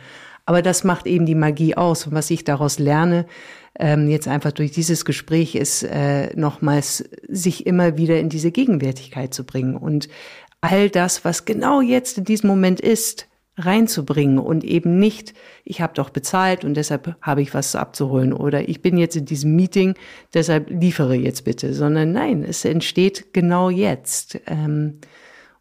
Aber 0.45 0.61
das 0.61 0.83
macht 0.83 1.07
eben 1.07 1.25
die 1.25 1.35
Magie 1.35 1.75
aus. 1.75 2.07
Und 2.07 2.13
was 2.13 2.29
ich 2.29 2.43
daraus 2.43 2.79
lerne, 2.79 3.25
ähm, 3.79 4.09
jetzt 4.09 4.27
einfach 4.27 4.51
durch 4.51 4.71
dieses 4.71 5.05
Gespräch, 5.05 5.55
ist 5.55 5.83
äh, 5.83 6.35
nochmals 6.35 7.09
sich 7.27 7.65
immer 7.65 7.97
wieder 7.97 8.19
in 8.19 8.29
diese 8.29 8.51
Gegenwärtigkeit 8.51 9.33
zu 9.33 9.45
bringen 9.45 9.75
und 9.75 10.09
all 10.61 10.89
das, 10.89 11.25
was 11.25 11.45
genau 11.45 11.81
jetzt 11.81 12.17
in 12.17 12.23
diesem 12.23 12.49
Moment 12.49 12.79
ist, 12.79 13.27
reinzubringen 13.57 14.39
und 14.39 14.63
eben 14.63 14.97
nicht, 14.97 15.33
ich 15.63 15.81
habe 15.81 15.93
doch 15.93 16.09
bezahlt 16.09 16.65
und 16.65 16.73
deshalb 16.75 17.15
habe 17.21 17.41
ich 17.41 17.53
was 17.53 17.75
abzuholen 17.75 18.33
oder 18.33 18.67
ich 18.67 18.81
bin 18.81 18.97
jetzt 18.97 19.15
in 19.15 19.25
diesem 19.25 19.55
Meeting, 19.55 19.93
deshalb 20.33 20.69
liefere 20.69 21.15
jetzt 21.15 21.43
bitte, 21.43 21.73
sondern 21.73 22.13
nein, 22.13 22.43
es 22.43 22.65
entsteht 22.65 23.33
genau 23.33 23.69
jetzt. 23.69 24.39
Ähm, 24.47 24.99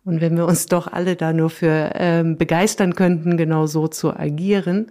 und 0.05 0.21
wenn 0.21 0.37
wir 0.37 0.47
uns 0.47 0.67
doch 0.67 0.87
alle 0.87 1.17
da 1.17 1.33
nur 1.33 1.51
für 1.51 1.93
ähm, 1.95 2.37
begeistern 2.37 2.95
könnten, 2.95 3.37
genau 3.37 3.67
so 3.67 3.89
zu 3.89 4.15
agieren, 4.15 4.91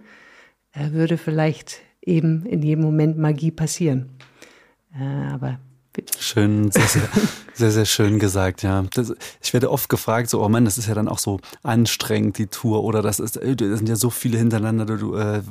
äh, 0.72 0.92
würde 0.92 1.18
vielleicht 1.18 1.80
eben 2.00 2.46
in 2.46 2.62
jedem 2.62 2.84
Moment 2.84 3.18
Magie 3.18 3.50
passieren. 3.50 4.10
Äh, 4.94 5.32
aber 5.32 5.58
Schön, 6.18 6.70
sehr, 6.70 6.86
sehr, 6.86 7.08
sehr, 7.54 7.70
sehr 7.70 7.84
schön 7.84 8.18
gesagt, 8.18 8.62
ja. 8.62 8.82
Das, 8.94 9.12
ich 9.42 9.52
werde 9.52 9.70
oft 9.70 9.90
gefragt, 9.90 10.30
so, 10.30 10.42
oh 10.42 10.48
Mann, 10.48 10.64
das 10.64 10.78
ist 10.78 10.86
ja 10.86 10.94
dann 10.94 11.08
auch 11.08 11.18
so 11.18 11.40
anstrengend, 11.62 12.38
die 12.38 12.46
Tour, 12.46 12.82
oder 12.82 13.02
das 13.02 13.20
ist, 13.20 13.36
äh, 13.36 13.54
das 13.54 13.78
sind 13.78 13.88
ja 13.88 13.96
so 13.96 14.08
viele 14.08 14.38
hintereinander, 14.38 14.86
du, 14.86 15.14
äh, 15.14 15.42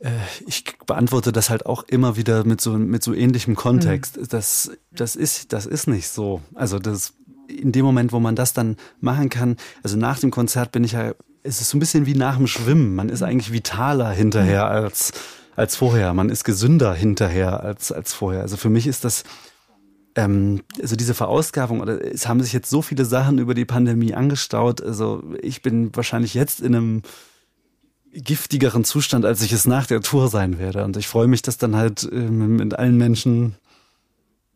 äh, 0.00 0.10
ich 0.46 0.64
beantworte 0.86 1.32
das 1.32 1.50
halt 1.50 1.66
auch 1.66 1.82
immer 1.84 2.16
wieder 2.16 2.44
mit 2.44 2.60
so, 2.60 2.72
mit 2.72 3.02
so 3.02 3.12
ähnlichem 3.12 3.56
Kontext. 3.56 4.16
Mhm. 4.16 4.28
Das, 4.28 4.70
das 4.92 5.16
ist, 5.16 5.52
das 5.52 5.66
ist 5.66 5.88
nicht 5.88 6.08
so. 6.08 6.40
Also 6.54 6.78
das, 6.78 7.14
in 7.50 7.72
dem 7.72 7.84
Moment, 7.84 8.12
wo 8.12 8.20
man 8.20 8.36
das 8.36 8.52
dann 8.52 8.76
machen 9.00 9.28
kann, 9.28 9.56
also 9.82 9.96
nach 9.96 10.18
dem 10.18 10.30
Konzert 10.30 10.72
bin 10.72 10.84
ich 10.84 10.92
ja, 10.92 11.12
es 11.42 11.60
ist 11.60 11.70
so 11.70 11.76
ein 11.76 11.80
bisschen 11.80 12.06
wie 12.06 12.14
nach 12.14 12.36
dem 12.36 12.46
Schwimmen. 12.46 12.94
Man 12.94 13.08
ist 13.08 13.22
eigentlich 13.22 13.52
vitaler 13.52 14.10
hinterher 14.10 14.66
als, 14.66 15.12
als 15.56 15.76
vorher. 15.76 16.12
Man 16.14 16.28
ist 16.28 16.44
gesünder 16.44 16.94
hinterher 16.94 17.62
als, 17.62 17.92
als 17.92 18.12
vorher. 18.12 18.42
Also 18.42 18.56
für 18.56 18.70
mich 18.70 18.86
ist 18.86 19.04
das, 19.04 19.24
ähm, 20.16 20.62
also 20.80 20.96
diese 20.96 21.14
Verausgabung, 21.14 21.80
oder 21.80 22.04
es 22.04 22.28
haben 22.28 22.42
sich 22.42 22.52
jetzt 22.52 22.70
so 22.70 22.82
viele 22.82 23.04
Sachen 23.04 23.38
über 23.38 23.54
die 23.54 23.64
Pandemie 23.64 24.14
angestaut. 24.14 24.82
Also 24.82 25.22
ich 25.40 25.62
bin 25.62 25.94
wahrscheinlich 25.96 26.34
jetzt 26.34 26.60
in 26.60 26.74
einem 26.74 27.02
giftigeren 28.12 28.84
Zustand, 28.84 29.24
als 29.24 29.40
ich 29.42 29.52
es 29.52 29.66
nach 29.66 29.86
der 29.86 30.00
Tour 30.00 30.28
sein 30.28 30.58
werde. 30.58 30.84
Und 30.84 30.96
ich 30.96 31.08
freue 31.08 31.28
mich, 31.28 31.42
dass 31.42 31.58
dann 31.58 31.76
halt 31.76 32.08
ähm, 32.10 32.56
mit 32.56 32.78
allen 32.78 32.96
Menschen 32.96 33.54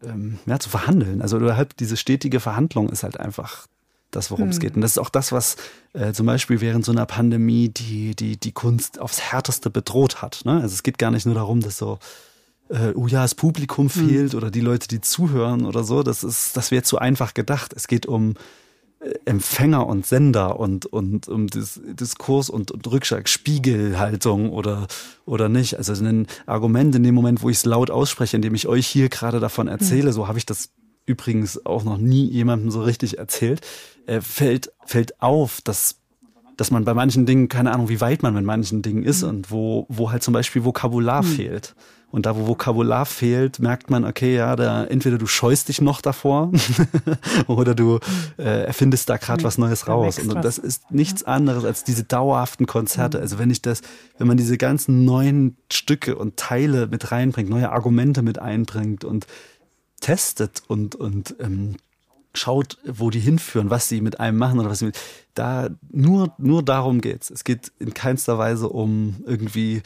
ähm, 0.06 0.38
ja, 0.46 0.58
zu 0.58 0.68
verhandeln. 0.68 1.22
Also 1.22 1.38
überhaupt 1.38 1.80
diese 1.80 1.96
stetige 1.96 2.40
Verhandlung 2.40 2.88
ist 2.88 3.02
halt 3.02 3.18
einfach 3.18 3.66
das, 4.10 4.30
worum 4.30 4.48
es 4.48 4.56
hm. 4.56 4.60
geht. 4.60 4.74
Und 4.76 4.80
das 4.80 4.92
ist 4.92 4.98
auch 4.98 5.08
das, 5.08 5.32
was 5.32 5.56
äh, 5.92 6.12
zum 6.12 6.26
Beispiel 6.26 6.60
während 6.60 6.84
so 6.84 6.92
einer 6.92 7.06
Pandemie 7.06 7.68
die, 7.68 8.14
die, 8.14 8.36
die 8.36 8.52
Kunst 8.52 9.00
aufs 9.00 9.20
Härteste 9.20 9.70
bedroht 9.70 10.22
hat. 10.22 10.42
Ne? 10.44 10.54
Also 10.54 10.74
es 10.74 10.82
geht 10.82 10.98
gar 10.98 11.10
nicht 11.10 11.26
nur 11.26 11.34
darum, 11.34 11.60
dass 11.60 11.78
so, 11.78 11.98
äh, 12.68 12.92
oh 12.94 13.06
ja, 13.06 13.22
das 13.22 13.34
Publikum 13.34 13.88
hm. 13.88 14.08
fehlt 14.08 14.34
oder 14.34 14.50
die 14.50 14.60
Leute, 14.60 14.88
die 14.88 15.00
zuhören 15.00 15.66
oder 15.66 15.84
so. 15.84 16.02
Das 16.02 16.24
ist, 16.24 16.56
das 16.56 16.70
wäre 16.70 16.82
zu 16.82 16.98
einfach 16.98 17.34
gedacht. 17.34 17.72
Es 17.74 17.88
geht 17.88 18.06
um 18.06 18.34
Empfänger 19.24 19.86
und 19.86 20.06
Sender 20.06 20.58
und, 20.58 20.86
und 20.86 21.28
um 21.28 21.46
das 21.46 21.80
Diskurs 21.84 22.50
und, 22.50 22.70
und 22.70 22.90
Rückschlag, 22.90 23.28
Spiegelhaltung 23.28 24.50
oder, 24.50 24.86
oder 25.26 25.48
nicht. 25.48 25.76
Also 25.76 25.92
ein 25.92 26.26
Argument 26.46 26.94
in 26.94 27.02
dem 27.02 27.14
Moment, 27.14 27.42
wo 27.42 27.50
ich 27.50 27.58
es 27.58 27.64
laut 27.64 27.90
ausspreche, 27.90 28.36
indem 28.36 28.54
ich 28.54 28.66
euch 28.66 28.86
hier 28.86 29.08
gerade 29.08 29.40
davon 29.40 29.68
erzähle, 29.68 30.12
so 30.12 30.28
habe 30.28 30.38
ich 30.38 30.46
das 30.46 30.70
übrigens 31.06 31.66
auch 31.66 31.84
noch 31.84 31.98
nie 31.98 32.26
jemandem 32.26 32.70
so 32.70 32.82
richtig 32.82 33.18
erzählt, 33.18 33.60
äh, 34.06 34.20
fällt, 34.20 34.72
fällt 34.86 35.20
auf, 35.20 35.60
dass 35.62 35.96
dass 36.56 36.70
man 36.70 36.84
bei 36.84 36.94
manchen 36.94 37.26
Dingen, 37.26 37.48
keine 37.48 37.72
Ahnung, 37.72 37.88
wie 37.88 38.00
weit 38.00 38.22
man 38.22 38.32
mit 38.34 38.44
manchen 38.44 38.80
Dingen 38.80 39.02
ist 39.02 39.22
mhm. 39.22 39.28
und 39.28 39.50
wo, 39.50 39.86
wo 39.88 40.12
halt 40.12 40.22
zum 40.22 40.32
Beispiel 40.34 40.64
Vokabular 40.64 41.22
mhm. 41.22 41.26
fehlt. 41.26 41.74
Und 42.14 42.26
da, 42.26 42.36
wo 42.36 42.46
Vokabular 42.46 43.06
fehlt, 43.06 43.58
merkt 43.58 43.90
man, 43.90 44.04
okay, 44.04 44.36
ja, 44.36 44.54
da 44.54 44.84
entweder 44.84 45.18
du 45.18 45.26
scheust 45.26 45.68
dich 45.68 45.80
noch 45.80 46.00
davor 46.00 46.52
oder 47.48 47.74
du 47.74 47.98
äh, 48.38 48.66
erfindest 48.66 49.10
da 49.10 49.16
gerade 49.16 49.42
was 49.42 49.58
Neues 49.58 49.88
raus. 49.88 50.20
Und 50.20 50.44
das 50.44 50.58
ist 50.58 50.92
nichts 50.92 51.24
anderes 51.24 51.64
als 51.64 51.82
diese 51.82 52.04
dauerhaften 52.04 52.68
Konzerte. 52.68 53.16
Mhm. 53.16 53.22
Also 53.24 53.38
wenn 53.40 53.50
ich 53.50 53.62
das, 53.62 53.82
wenn 54.16 54.28
man 54.28 54.36
diese 54.36 54.56
ganzen 54.58 55.04
neuen 55.04 55.56
Stücke 55.72 56.14
und 56.14 56.36
Teile 56.36 56.86
mit 56.86 57.10
reinbringt, 57.10 57.50
neue 57.50 57.72
Argumente 57.72 58.22
mit 58.22 58.38
einbringt 58.38 59.04
und 59.04 59.26
testet 60.00 60.62
und, 60.68 60.94
und 60.94 61.34
ähm, 61.40 61.78
schaut, 62.32 62.78
wo 62.86 63.10
die 63.10 63.18
hinführen, 63.18 63.70
was 63.70 63.88
sie 63.88 64.00
mit 64.00 64.20
einem 64.20 64.38
machen 64.38 64.60
oder 64.60 64.70
was 64.70 64.78
sie 64.78 64.86
mit, 64.86 65.00
da 65.34 65.68
nur, 65.90 66.32
nur 66.38 66.62
darum 66.62 67.00
geht's. 67.00 67.30
Es 67.30 67.42
geht 67.42 67.72
in 67.80 67.92
keinster 67.92 68.38
Weise 68.38 68.68
um 68.68 69.16
irgendwie 69.26 69.82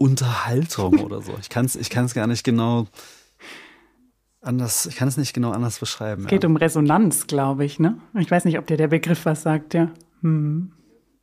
Unterhaltung 0.00 0.98
oder 1.00 1.20
so. 1.20 1.36
Ich 1.40 1.50
kann 1.50 1.66
es 1.66 1.76
ich 1.76 1.90
kann's 1.90 2.14
gar 2.14 2.26
nicht 2.26 2.42
genau 2.42 2.86
anders, 4.40 4.86
ich 4.86 4.96
kann 4.96 5.08
es 5.08 5.18
nicht 5.18 5.34
genau 5.34 5.50
anders 5.50 5.78
beschreiben. 5.78 6.22
Es 6.22 6.28
geht 6.28 6.42
ja. 6.42 6.48
um 6.48 6.56
Resonanz, 6.56 7.26
glaube 7.26 7.66
ich, 7.66 7.78
ne? 7.78 7.98
Ich 8.18 8.30
weiß 8.30 8.46
nicht, 8.46 8.58
ob 8.58 8.66
dir 8.66 8.78
der 8.78 8.88
Begriff 8.88 9.26
was 9.26 9.42
sagt, 9.42 9.74
ja. 9.74 9.90
Hm. 10.22 10.72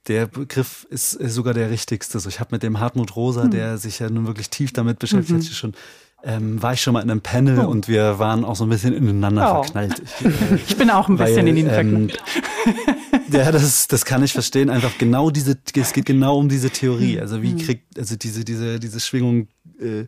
Der 0.08 0.28
Begriff 0.28 0.86
ist, 0.91 1.16
ist 1.16 1.34
sogar 1.34 1.56
der 1.56 1.72
richtigste. 1.72 2.20
So, 2.20 2.30
ich 2.30 2.40
habe 2.40 2.49
mit 2.54 2.62
dem 2.62 2.80
Hartmut 2.80 3.16
Rosa, 3.16 3.44
hm. 3.44 3.52
der 3.52 3.80
sich 3.80 3.98
ja 3.98 4.12
nun 4.12 4.28
wirklich 4.28 4.52
tief 4.52 4.72
damit 4.74 4.99
beschäftigt, 4.99 5.40
mhm. 5.40 5.54
schon 5.54 5.74
ähm, 6.23 6.61
war 6.61 6.73
ich 6.73 6.81
schon 6.81 6.94
mal 6.94 7.02
in 7.02 7.11
einem 7.11 7.22
Panel 7.22 7.60
oh. 7.60 7.69
und 7.69 7.88
wir 7.88 8.19
waren 8.19 8.44
auch 8.44 8.56
so 8.56 8.65
ein 8.65 8.69
bisschen 8.69 8.94
ineinander 8.94 9.60
oh. 9.60 9.64
verknallt. 9.64 10.02
Ich, 10.03 10.26
äh, 10.26 10.56
ich, 10.68 10.77
bin 10.77 10.89
auch 10.89 11.07
ein 11.07 11.18
bisschen 11.18 11.38
weil, 11.38 11.48
in 11.48 11.57
ihn 11.57 11.68
ähm, 11.68 11.73
verknallt. 11.73 12.23
Ja, 13.30 13.52
das, 13.52 13.88
das 13.88 14.06
kann 14.06 14.23
ich 14.23 14.31
verstehen. 14.31 14.69
Einfach 14.69 14.98
genau 14.98 15.30
diese, 15.31 15.57
es 15.76 15.94
geht 15.94 16.06
genau 16.06 16.38
um 16.38 16.48
diese 16.48 16.69
Theorie. 16.69 17.15
Hm. 17.15 17.22
Also 17.22 17.41
wie 17.41 17.52
hm. 17.52 17.57
kriegt, 17.57 17.99
also 17.99 18.15
diese, 18.15 18.45
diese, 18.45 18.80
diese 18.80 18.99
Schwingung 18.99 19.48
äh, 19.80 20.06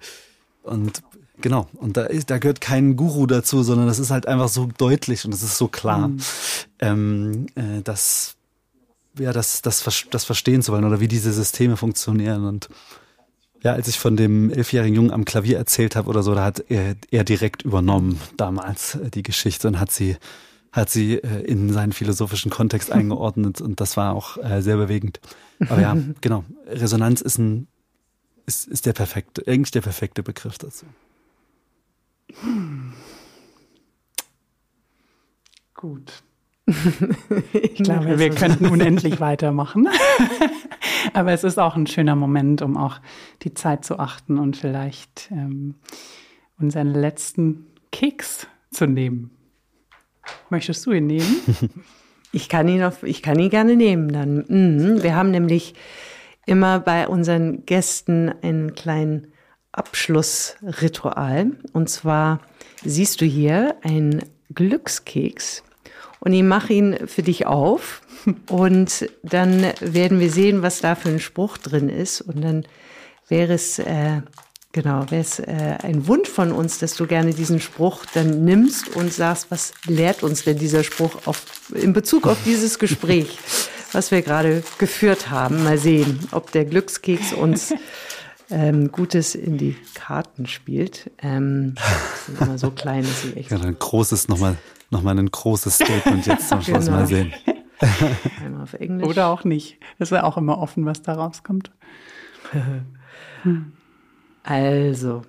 und 0.64 1.02
genau. 1.42 1.68
Und 1.74 1.98
da 1.98 2.04
ist, 2.04 2.30
da 2.30 2.38
gehört 2.38 2.62
kein 2.62 2.96
Guru 2.96 3.26
dazu, 3.26 3.64
sondern 3.64 3.88
das 3.88 4.00
ist 4.00 4.12
halt 4.12 4.28
einfach 4.28 4.50
so 4.50 4.70
deutlich 4.78 5.26
und 5.26 5.34
es 5.34 5.44
ist 5.44 5.58
so 5.58 5.68
klar, 5.68 6.10
mhm. 6.10 6.20
ähm, 6.80 7.46
äh, 7.56 7.82
dass 7.84 8.36
ja, 9.18 9.34
das, 9.34 9.62
das, 9.62 10.06
das 10.10 10.24
verstehen 10.24 10.62
zu 10.62 10.72
wollen 10.72 10.86
oder 10.86 11.00
wie 11.00 11.08
diese 11.08 11.34
Systeme 11.34 11.78
funktionieren 11.78 12.46
und 12.46 12.70
ja, 13.64 13.74
als 13.74 13.88
ich 13.88 14.00
von 14.00 14.16
dem 14.16 14.52
elfjährigen 14.52 14.96
Jungen 14.96 15.12
am 15.12 15.26
Klavier 15.26 15.58
erzählt 15.58 15.96
habe 15.96 16.10
oder 16.10 16.24
so, 16.24 16.34
da 16.34 16.46
hat 16.46 16.64
er, 16.70 16.96
er 17.12 17.24
direkt 17.24 17.64
übernommen 17.64 18.20
damals 18.38 18.96
äh, 18.96 19.10
die 19.10 19.24
Geschichte 19.24 19.68
und 19.68 19.80
hat 19.80 19.92
sie 19.92 20.18
hat 20.72 20.92
sie 20.92 21.16
äh, 21.16 21.42
in 21.46 21.74
seinen 21.74 21.94
philosophischen 21.94 22.52
Kontext 22.52 22.92
eingeordnet 22.92 23.60
und 23.62 23.82
das 23.82 23.98
war 23.98 24.14
auch 24.14 24.38
äh, 24.38 24.62
sehr 24.62 24.78
bewegend. 24.78 25.20
Aber 25.68 25.82
ja, 25.82 25.98
genau. 26.22 26.46
Resonanz 26.68 27.22
ist 27.22 27.38
ein 27.38 27.68
ist, 28.46 28.68
ist 28.68 28.86
der 28.86 28.94
perfekte, 28.94 29.44
eigentlich 29.46 29.72
der 29.72 29.82
perfekte 29.82 30.24
Begriff 30.24 30.58
dazu. 30.58 30.86
Gut. 35.76 36.24
Ich 37.54 37.84
glaube, 37.84 38.20
wir 38.20 38.30
könnten 38.30 38.68
unendlich 38.68 39.20
weitermachen. 39.20 39.88
Aber 41.14 41.32
es 41.32 41.44
ist 41.44 41.58
auch 41.58 41.76
ein 41.76 41.88
schöner 41.88 42.16
Moment, 42.16 42.62
um 42.62 42.78
auch 42.78 43.00
die 43.42 43.54
Zeit 43.54 43.86
zu 43.86 44.00
achten 44.00 44.38
und 44.38 44.58
vielleicht 44.58 45.30
ähm, 45.32 45.76
unseren 46.60 46.94
letzten 46.94 47.68
Keks 47.92 48.48
zu 48.72 48.86
nehmen. 48.86 49.32
Möchtest 50.50 50.86
du 50.86 50.92
ihn 50.92 51.08
nehmen? 51.08 51.36
Ich 52.32 52.48
kann 52.48 52.68
ihn, 52.68 52.84
auf, 52.84 53.02
ich 53.02 53.24
kann 53.24 53.40
ihn 53.40 53.50
gerne 53.50 53.76
nehmen 53.76 54.14
dann. 54.14 54.46
Mhm. 54.48 55.02
Wir 55.02 55.16
haben 55.16 55.32
nämlich 55.32 55.74
immer 56.46 56.80
bei 56.80 57.08
unseren 57.08 57.66
Gästen 57.66 58.32
einen 58.44 58.76
kleinen 58.76 59.34
Abschlussritual. 59.72 61.54
Und 61.74 61.90
zwar 61.90 62.42
siehst 62.84 63.22
du 63.22 63.26
hier 63.26 63.78
einen 63.82 64.22
Glückskeks 64.54 65.64
und 66.20 66.34
ich 66.34 66.44
mache 66.44 66.74
ihn 66.74 67.08
für 67.08 67.24
dich 67.24 67.46
auf 67.46 68.02
und 68.50 69.10
dann 69.24 69.66
werden 69.80 70.20
wir 70.20 70.32
sehen, 70.32 70.62
was 70.62 70.80
da 70.80 70.96
für 70.96 71.10
ein 71.10 71.20
Spruch 71.20 71.58
drin 71.58 71.90
ist 71.90 72.22
und 72.22 72.42
dann 72.42 72.66
wäre 73.28 73.54
es 73.54 73.80
äh, 73.80 74.22
Genau, 74.72 75.10
wäre 75.10 75.22
es 75.22 75.40
äh, 75.40 75.78
ein 75.82 76.06
Wunsch 76.06 76.30
von 76.30 76.52
uns, 76.52 76.78
dass 76.78 76.94
du 76.94 77.08
gerne 77.08 77.34
diesen 77.34 77.60
Spruch 77.60 78.06
dann 78.14 78.46
nimmst 78.46 78.96
und 78.96 79.12
sagst, 79.12 79.50
was 79.50 79.74
lehrt 79.88 80.22
uns 80.22 80.44
denn 80.44 80.60
dieser 80.60 80.84
Spruch 80.84 81.26
auf, 81.26 81.44
in 81.74 81.92
Bezug 81.92 82.28
auf 82.28 82.38
dieses 82.46 82.78
Gespräch, 82.78 83.40
was 83.94 84.12
wir 84.12 84.22
gerade 84.22 84.62
geführt 84.78 85.32
haben. 85.32 85.64
Mal 85.64 85.80
sehen, 85.80 86.20
ob 86.32 86.52
der 86.52 86.66
Glückskeks 86.66 87.34
uns 87.34 87.74
ähm, 88.52 88.92
Gutes 88.92 89.34
in 89.34 89.58
die 89.58 89.76
Karten 89.96 90.46
spielt. 90.46 91.10
Ähm, 91.20 91.74
sind 92.28 92.40
immer 92.40 92.60
so 92.60 92.70
klein, 92.70 93.02
dass 93.02 93.24
sie 93.24 93.38
echt. 93.38 93.50
Ja, 93.50 93.60
ein 93.60 93.80
großes, 93.80 94.28
nochmal 94.28 94.56
noch 94.92 95.02
mal 95.02 95.18
ein 95.18 95.30
großes 95.30 95.76
Statement 95.76 96.26
jetzt 96.26 96.50
zum 96.50 96.62
Schluss 96.64 96.86
genau. 96.86 96.98
mal 96.98 97.08
sehen. 97.08 97.34
Einmal 98.44 98.64
auf 98.64 98.74
Englisch. 98.74 99.08
Oder 99.08 99.28
auch 99.28 99.44
nicht. 99.44 99.78
Das 99.98 100.12
ist 100.12 100.16
ja 100.16 100.24
auch 100.24 100.38
immer 100.38 100.58
offen, 100.60 100.86
was 100.86 101.02
da 101.02 101.14
rauskommt. 101.14 101.72
hm. 103.44 103.74
Also, 104.44 105.22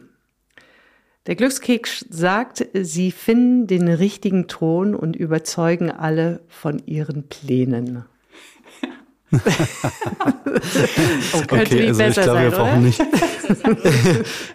der 1.27 1.37
Glückskeks 1.37 2.07
sagt, 2.09 2.67
sie 2.73 3.13
finden 3.13 3.67
den 3.67 3.89
richtigen 3.89 4.49
Ton 4.49 4.95
und 4.95 5.15
überzeugen 5.17 5.91
alle 5.91 6.41
von 6.49 6.81
ihren 6.87 7.29
Plänen. 7.29 8.05
Oh, 9.33 9.39
okay, 11.51 11.89
also 11.89 12.03
ich 12.03 12.15
glaube, 12.15 12.43
wir 12.43 12.51
brauchen 12.51 12.83
nicht. 12.83 13.01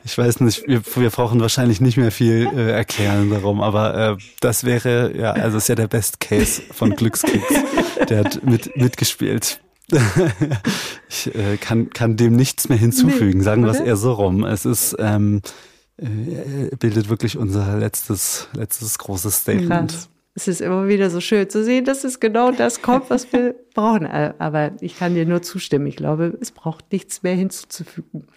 ich 0.06 0.18
weiß 0.18 0.42
nicht, 0.42 0.68
wir, 0.68 0.82
wir, 0.96 1.10
brauchen 1.10 1.40
wahrscheinlich 1.40 1.82
nicht 1.82 1.98
mehr 1.98 2.12
viel 2.12 2.48
äh, 2.56 2.72
erklären 2.72 3.30
darum, 3.30 3.62
aber 3.62 4.12
äh, 4.12 4.18
das 4.42 4.64
wäre 4.64 5.16
ja, 5.18 5.32
also 5.32 5.58
ist 5.58 5.70
ja 5.70 5.76
der 5.76 5.88
Best 5.88 6.20
Case 6.20 6.62
von 6.72 6.92
Glückskeks. 6.92 7.54
Der 8.10 8.26
hat 8.26 8.44
mit, 8.44 8.76
mitgespielt. 8.76 9.62
ich 11.10 11.36
äh, 11.36 11.58
kann, 11.58 11.92
kann 11.92 12.18
dem 12.18 12.36
nichts 12.36 12.70
mehr 12.70 12.78
hinzufügen, 12.78 13.44
sagen 13.44 13.64
wir 13.64 13.72
es 13.72 13.80
eher 13.80 13.98
so 13.98 14.14
rum. 14.14 14.44
Es 14.44 14.66
ist, 14.66 14.96
ähm, 15.00 15.42
äh, 15.98 16.76
bildet 16.78 17.10
wirklich 17.10 17.38
unser 17.38 17.78
letztes, 17.78 18.50
letztes 18.54 18.98
großes 18.98 19.38
Statement. 19.38 19.92
Krass. 19.92 20.10
Es 20.38 20.50
ist 20.50 20.60
immer 20.60 20.90
wieder 20.90 21.10
so 21.10 21.22
schön 21.22 21.50
zu 21.50 21.64
sehen, 21.64 21.86
dass 21.86 22.04
es 22.04 22.20
genau 22.20 22.52
das 22.52 22.82
kommt, 22.82 23.10
was 23.10 23.32
wir 23.32 23.56
brauchen. 23.74 24.06
Äh, 24.06 24.34
aber 24.38 24.74
ich 24.82 24.98
kann 25.00 25.16
dir 25.16 25.26
nur 25.26 25.42
zustimmen. 25.42 25.88
Ich 25.88 25.96
glaube, 25.96 26.38
es 26.42 26.52
braucht 26.52 26.92
nichts 26.92 27.24
mehr 27.24 27.36
hinzuzufügen. 27.36 28.28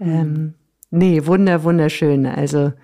Ähm, 0.00 0.52
nee, 0.90 1.24
wunder, 1.24 1.64
wunderschön. 1.64 2.26
Also, 2.26 2.74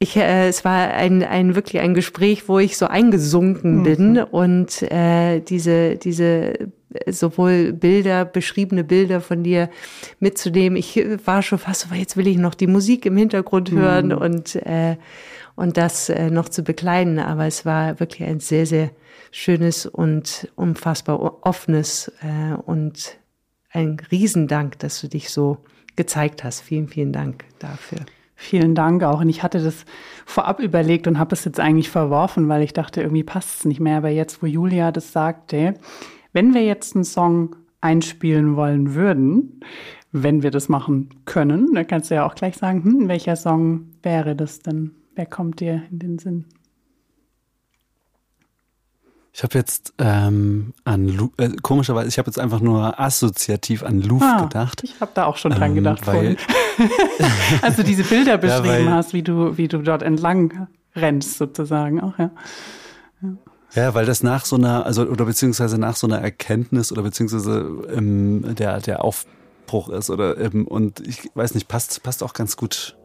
ich, 0.00 0.16
äh, 0.16 0.48
es 0.48 0.64
war 0.64 0.94
ein, 0.94 1.22
ein 1.22 1.54
wirklich 1.54 1.80
ein 1.80 1.94
Gespräch, 1.94 2.48
wo 2.48 2.58
ich 2.58 2.76
so 2.76 2.86
eingesunken 2.86 3.78
mhm. 3.78 3.82
bin 3.84 4.18
und 4.18 4.82
äh, 4.82 5.40
diese, 5.40 5.96
diese 5.96 6.72
sowohl 7.08 7.72
Bilder, 7.72 8.24
beschriebene 8.24 8.84
Bilder 8.84 9.20
von 9.20 9.42
dir 9.42 9.70
mitzunehmen. 10.18 10.76
Ich 10.76 11.00
war 11.24 11.42
schon 11.42 11.58
fast 11.58 11.82
so, 11.82 11.94
jetzt 11.94 12.16
will 12.16 12.26
ich 12.26 12.36
noch 12.36 12.54
die 12.54 12.66
Musik 12.66 13.06
im 13.06 13.16
Hintergrund 13.16 13.70
hören 13.70 14.08
mhm. 14.08 14.18
und, 14.18 14.56
äh, 14.56 14.96
und 15.56 15.76
das 15.76 16.08
äh, 16.08 16.30
noch 16.30 16.48
zu 16.48 16.62
bekleiden. 16.62 17.18
Aber 17.18 17.46
es 17.46 17.66
war 17.66 17.98
wirklich 17.98 18.28
ein 18.28 18.40
sehr, 18.40 18.66
sehr 18.66 18.90
schönes 19.32 19.86
und 19.86 20.48
unfassbar 20.54 21.44
offenes 21.44 22.12
äh, 22.22 22.54
und 22.54 23.18
ein 23.70 23.96
Riesendank, 24.10 24.78
dass 24.78 25.00
du 25.00 25.08
dich 25.08 25.30
so 25.30 25.58
gezeigt 25.96 26.44
hast. 26.44 26.60
Vielen, 26.60 26.88
vielen 26.88 27.12
Dank 27.12 27.44
dafür. 27.58 27.98
Vielen 28.38 28.74
Dank 28.74 29.02
auch. 29.02 29.20
Und 29.20 29.30
ich 29.30 29.42
hatte 29.42 29.62
das 29.62 29.86
vorab 30.26 30.60
überlegt 30.60 31.06
und 31.06 31.18
habe 31.18 31.34
es 31.34 31.44
jetzt 31.44 31.58
eigentlich 31.58 31.90
verworfen, 31.90 32.48
weil 32.48 32.62
ich 32.62 32.74
dachte, 32.74 33.00
irgendwie 33.00 33.24
passt 33.24 33.60
es 33.60 33.64
nicht 33.64 33.80
mehr. 33.80 33.96
Aber 33.96 34.10
jetzt, 34.10 34.42
wo 34.42 34.46
Julia 34.46 34.92
das 34.92 35.12
sagte, 35.12 35.74
wenn 36.34 36.52
wir 36.52 36.62
jetzt 36.62 36.94
einen 36.94 37.04
Song 37.04 37.56
einspielen 37.80 38.56
wollen 38.56 38.94
würden, 38.94 39.60
wenn 40.12 40.42
wir 40.42 40.50
das 40.50 40.68
machen 40.68 41.08
können, 41.24 41.72
dann 41.74 41.86
kannst 41.86 42.10
du 42.10 42.14
ja 42.14 42.26
auch 42.26 42.34
gleich 42.34 42.56
sagen, 42.56 42.84
hm, 42.84 43.08
welcher 43.08 43.36
Song 43.36 43.88
wäre 44.02 44.36
das 44.36 44.60
denn? 44.60 44.92
Wer 45.16 45.26
kommt 45.26 45.60
dir 45.60 45.82
in 45.90 45.98
den 45.98 46.18
Sinn? 46.18 46.44
Ich 49.32 49.42
habe 49.42 49.58
jetzt 49.58 49.92
ähm, 49.98 50.72
an 50.84 51.08
Lu 51.08 51.30
äh, 51.38 51.50
komischerweise, 51.62 52.08
ich 52.08 52.18
habe 52.18 52.28
jetzt 52.28 52.38
einfach 52.38 52.60
nur 52.60 52.98
assoziativ 53.00 53.82
an 53.82 54.00
Louvre 54.00 54.26
ah, 54.26 54.42
gedacht. 54.44 54.82
Ich 54.84 55.00
habe 55.00 55.10
da 55.14 55.24
auch 55.24 55.36
schon 55.36 55.52
dran 55.52 55.70
ähm, 55.70 55.76
gedacht, 55.76 56.06
weil 56.06 56.36
Als 57.62 57.76
du 57.76 57.84
diese 57.84 58.04
Bilder 58.04 58.38
beschrieben 58.38 58.86
ja, 58.86 58.92
hast, 58.92 59.12
wie 59.12 59.22
du, 59.22 59.56
wie 59.56 59.68
du 59.68 59.78
dort 59.78 60.02
entlang 60.02 60.68
rennst, 60.94 61.38
sozusagen 61.38 62.00
auch, 62.00 62.18
ja. 62.18 62.30
ja. 63.22 63.36
Ja, 63.74 63.94
weil 63.94 64.06
das 64.06 64.22
nach 64.22 64.46
so 64.46 64.56
einer, 64.56 64.86
also 64.86 65.02
oder 65.02 65.26
beziehungsweise 65.26 65.78
nach 65.78 65.96
so 65.96 66.06
einer 66.06 66.18
Erkenntnis 66.18 66.92
oder 66.92 67.02
beziehungsweise 67.02 67.84
ähm, 67.94 68.54
der, 68.54 68.80
der 68.80 69.04
Aufbruch 69.04 69.90
ist 69.90 70.08
oder 70.08 70.38
ähm, 70.38 70.66
und 70.66 71.00
ich 71.06 71.30
weiß 71.34 71.54
nicht, 71.54 71.68
passt, 71.68 72.02
passt 72.02 72.22
auch 72.22 72.32
ganz 72.32 72.56
gut, 72.56 72.96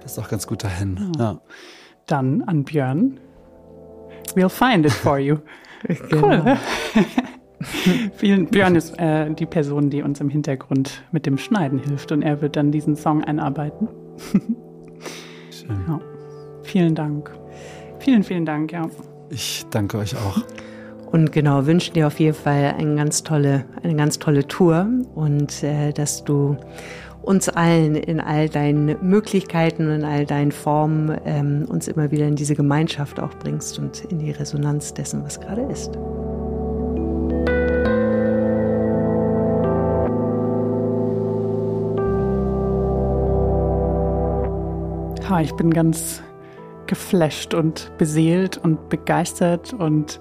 passt 0.00 0.18
auch 0.18 0.28
ganz 0.28 0.46
gut 0.46 0.64
dahin. 0.64 1.12
Ja. 1.16 1.24
ja. 1.24 1.40
Dann 2.06 2.42
an 2.42 2.64
Björn. 2.64 3.20
We'll 4.34 4.48
find 4.48 4.86
it 4.86 4.92
for 4.92 5.18
you. 5.18 5.36
Cool. 6.12 6.42
Genau. 6.42 6.56
Vielen, 8.16 8.46
Björn 8.46 8.74
ist 8.74 8.98
äh, 8.98 9.30
die 9.32 9.46
Person, 9.46 9.90
die 9.90 10.02
uns 10.02 10.20
im 10.20 10.28
Hintergrund 10.28 11.02
mit 11.12 11.26
dem 11.26 11.36
Schneiden 11.38 11.78
hilft 11.78 12.10
und 12.12 12.22
er 12.22 12.40
wird 12.40 12.56
dann 12.56 12.72
diesen 12.72 12.96
Song 12.96 13.22
einarbeiten. 13.22 13.88
Schön. 15.50 15.84
Ja. 15.86 16.00
Vielen 16.62 16.94
Dank. 16.94 17.30
Vielen, 17.98 18.22
vielen 18.22 18.46
Dank, 18.46 18.72
ja. 18.72 18.88
Ich 19.28 19.66
danke 19.70 19.98
euch 19.98 20.16
auch. 20.16 20.42
Und 21.12 21.32
genau, 21.32 21.66
wünschen 21.66 21.94
dir 21.94 22.06
auf 22.06 22.18
jeden 22.20 22.36
Fall 22.36 22.74
eine 22.78 22.94
ganz 22.94 23.22
tolle, 23.24 23.64
eine 23.82 23.94
ganz 23.94 24.18
tolle 24.18 24.46
Tour 24.46 24.88
und 25.14 25.62
äh, 25.62 25.92
dass 25.92 26.24
du 26.24 26.56
uns 27.22 27.48
allen 27.48 27.96
in 27.96 28.20
all 28.20 28.48
deinen 28.48 28.96
Möglichkeiten 29.02 29.90
in 29.90 30.04
all 30.04 30.24
deinen 30.24 30.52
Formen 30.52 31.16
ähm, 31.24 31.66
uns 31.68 31.88
immer 31.88 32.10
wieder 32.10 32.26
in 32.26 32.36
diese 32.36 32.54
Gemeinschaft 32.54 33.20
auch 33.20 33.34
bringst 33.34 33.78
und 33.78 34.04
in 34.06 34.18
die 34.18 34.30
Resonanz 34.30 34.94
dessen, 34.94 35.22
was 35.24 35.40
gerade 35.40 35.62
ist. 35.62 35.96
Ha, 45.28 45.40
ich 45.40 45.52
bin 45.54 45.72
ganz 45.72 46.22
geflasht 46.86 47.54
und 47.54 47.92
beseelt 47.98 48.58
und 48.58 48.88
begeistert 48.88 49.72
und 49.72 50.20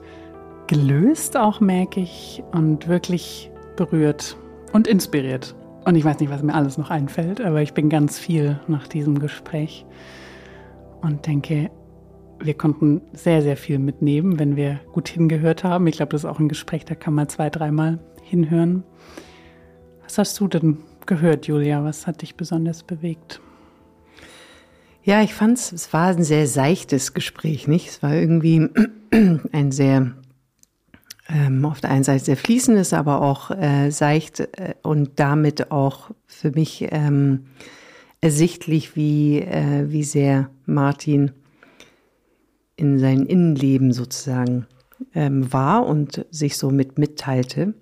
gelöst 0.67 1.35
auch, 1.35 1.59
merke 1.59 2.01
ich, 2.01 2.43
und 2.51 2.88
wirklich 2.88 3.49
berührt 3.76 4.38
und 4.71 4.85
inspiriert. 4.85 5.55
Und 5.89 5.95
ich 5.95 6.05
weiß 6.05 6.19
nicht, 6.19 6.29
was 6.29 6.43
mir 6.43 6.53
alles 6.53 6.77
noch 6.77 6.91
einfällt, 6.91 7.41
aber 7.41 7.63
ich 7.63 7.73
bin 7.73 7.89
ganz 7.89 8.19
viel 8.19 8.59
nach 8.67 8.87
diesem 8.87 9.17
Gespräch 9.17 9.87
und 11.01 11.25
denke, 11.25 11.71
wir 12.39 12.53
konnten 12.53 13.01
sehr, 13.13 13.41
sehr 13.41 13.57
viel 13.57 13.79
mitnehmen, 13.79 14.37
wenn 14.37 14.55
wir 14.55 14.81
gut 14.93 15.09
hingehört 15.09 15.63
haben. 15.63 15.87
Ich 15.87 15.95
glaube, 15.95 16.11
das 16.11 16.25
ist 16.25 16.29
auch 16.29 16.37
ein 16.37 16.47
Gespräch, 16.47 16.85
da 16.85 16.93
kann 16.93 17.15
man 17.15 17.27
zwei, 17.27 17.49
dreimal 17.49 17.97
hinhören. 18.21 18.83
Was 20.03 20.19
hast 20.19 20.39
du 20.39 20.47
denn 20.47 20.77
gehört, 21.07 21.47
Julia? 21.47 21.83
Was 21.83 22.05
hat 22.05 22.21
dich 22.21 22.35
besonders 22.35 22.83
bewegt? 22.83 23.41
Ja, 25.01 25.23
ich 25.23 25.33
fand 25.33 25.57
es, 25.57 25.71
es 25.71 25.91
war 25.91 26.09
ein 26.09 26.21
sehr 26.21 26.45
seichtes 26.45 27.15
Gespräch, 27.15 27.67
nicht? 27.67 27.89
Es 27.89 28.03
war 28.03 28.13
irgendwie 28.13 28.69
ein 29.51 29.71
sehr, 29.71 30.11
ähm, 31.30 31.64
auf 31.65 31.80
der 31.80 31.91
einen 31.91 32.03
Seite 32.03 32.26
sehr 32.26 32.38
fließendes, 32.38 32.93
aber 32.93 33.22
auch 33.22 33.51
äh, 33.51 33.91
seicht 33.91 34.39
äh, 34.39 34.73
und 34.81 35.19
damit 35.19 35.72
auch 35.72 36.11
für 36.26 36.51
mich 36.51 36.88
ähm, 36.91 37.45
ersichtlich, 38.22 38.95
wie, 38.95 39.39
äh, 39.39 39.85
wie 39.89 40.03
sehr 40.03 40.49
Martin 40.65 41.31
in 42.76 42.97
sein 42.99 43.26
Innenleben 43.26 43.93
sozusagen 43.93 44.65
ähm, 45.14 45.51
war 45.53 45.85
und 45.85 46.26
sich 46.31 46.57
so 46.57 46.72
mit 46.72 46.97
mitteilte. 46.97 47.73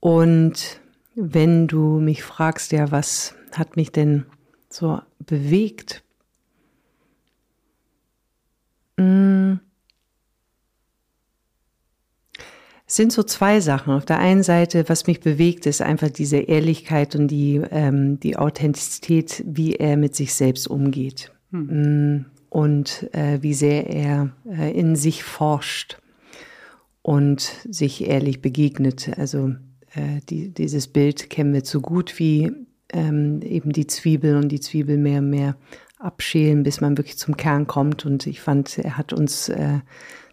Und 0.00 0.80
wenn 1.14 1.66
du 1.66 2.00
mich 2.00 2.22
fragst, 2.22 2.72
ja, 2.72 2.90
was 2.90 3.34
hat 3.52 3.76
mich 3.76 3.92
denn 3.92 4.26
so 4.70 5.00
bewegt. 5.18 6.02
Mm. 8.96 9.54
Es 12.88 12.96
sind 12.96 13.12
so 13.12 13.22
zwei 13.22 13.60
Sachen. 13.60 13.92
Auf 13.92 14.06
der 14.06 14.18
einen 14.18 14.42
Seite, 14.42 14.88
was 14.88 15.06
mich 15.06 15.20
bewegt, 15.20 15.66
ist 15.66 15.82
einfach 15.82 16.08
diese 16.08 16.38
Ehrlichkeit 16.38 17.14
und 17.14 17.28
die, 17.28 17.60
ähm, 17.70 18.18
die 18.18 18.38
Authentizität, 18.38 19.44
wie 19.46 19.74
er 19.74 19.98
mit 19.98 20.16
sich 20.16 20.32
selbst 20.32 20.66
umgeht. 20.66 21.30
Hm. 21.50 22.24
Und 22.48 23.10
äh, 23.12 23.42
wie 23.42 23.52
sehr 23.52 23.90
er 23.90 24.30
äh, 24.50 24.72
in 24.72 24.96
sich 24.96 25.22
forscht 25.22 25.98
und 27.02 27.52
sich 27.68 28.08
ehrlich 28.08 28.40
begegnet. 28.40 29.18
Also 29.18 29.50
äh, 29.94 30.20
die, 30.30 30.48
dieses 30.48 30.88
Bild 30.88 31.28
kennen 31.28 31.52
wir 31.52 31.64
zu 31.64 31.82
gut, 31.82 32.18
wie 32.18 32.50
ähm, 32.90 33.42
eben 33.42 33.72
die 33.72 33.86
Zwiebel 33.86 34.34
und 34.36 34.48
die 34.48 34.60
Zwiebel 34.60 34.96
mehr 34.96 35.18
und 35.18 35.28
mehr 35.28 35.56
abschälen, 35.98 36.62
bis 36.62 36.80
man 36.80 36.96
wirklich 36.96 37.18
zum 37.18 37.36
Kern 37.36 37.66
kommt. 37.66 38.06
Und 38.06 38.26
ich 38.26 38.40
fand, 38.40 38.78
er 38.78 38.96
hat 38.96 39.12
uns 39.12 39.50
äh, 39.50 39.80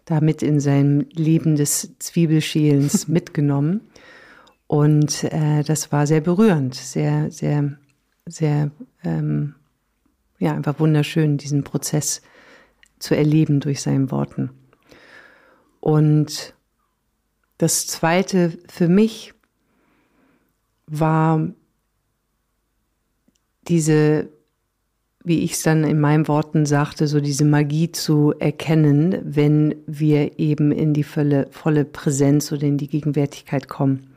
damit 0.06 0.42
in 0.42 0.60
seinem 0.60 1.06
Leben 1.12 1.56
des 1.56 1.98
Zwiebelschälens 1.98 3.08
mitgenommen. 3.08 3.82
Und 4.66 5.24
äh, 5.24 5.62
das 5.62 5.92
war 5.92 6.06
sehr 6.06 6.22
berührend, 6.22 6.74
sehr, 6.74 7.30
sehr, 7.30 7.76
sehr, 8.24 8.70
ähm, 9.04 9.54
ja, 10.38 10.54
einfach 10.54 10.80
wunderschön, 10.80 11.36
diesen 11.36 11.62
Prozess 11.62 12.22
zu 12.98 13.14
erleben 13.14 13.60
durch 13.60 13.82
seinen 13.82 14.10
Worten. 14.10 14.50
Und 15.80 16.54
das 17.58 17.86
Zweite 17.86 18.58
für 18.68 18.88
mich 18.88 19.34
war 20.86 21.48
diese, 23.68 24.28
wie 25.26 25.40
ich 25.40 25.54
es 25.54 25.62
dann 25.62 25.82
in 25.82 25.98
meinen 25.98 26.28
Worten 26.28 26.66
sagte, 26.66 27.08
so 27.08 27.20
diese 27.20 27.44
Magie 27.44 27.90
zu 27.90 28.32
erkennen, 28.38 29.18
wenn 29.24 29.74
wir 29.88 30.38
eben 30.38 30.70
in 30.70 30.94
die 30.94 31.02
volle, 31.02 31.48
volle 31.50 31.84
Präsenz 31.84 32.52
oder 32.52 32.62
in 32.62 32.78
die 32.78 32.86
Gegenwärtigkeit 32.86 33.66
kommen. 33.66 34.14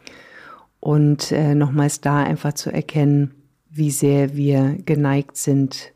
Und 0.79 1.31
äh, 1.31 1.55
nochmals 1.55 2.01
da 2.01 2.23
einfach 2.23 2.53
zu 2.53 2.71
erkennen, 2.71 3.31
wie 3.71 3.89
sehr 3.89 4.35
wir 4.35 4.77
geneigt 4.85 5.35
sind, 5.35 5.93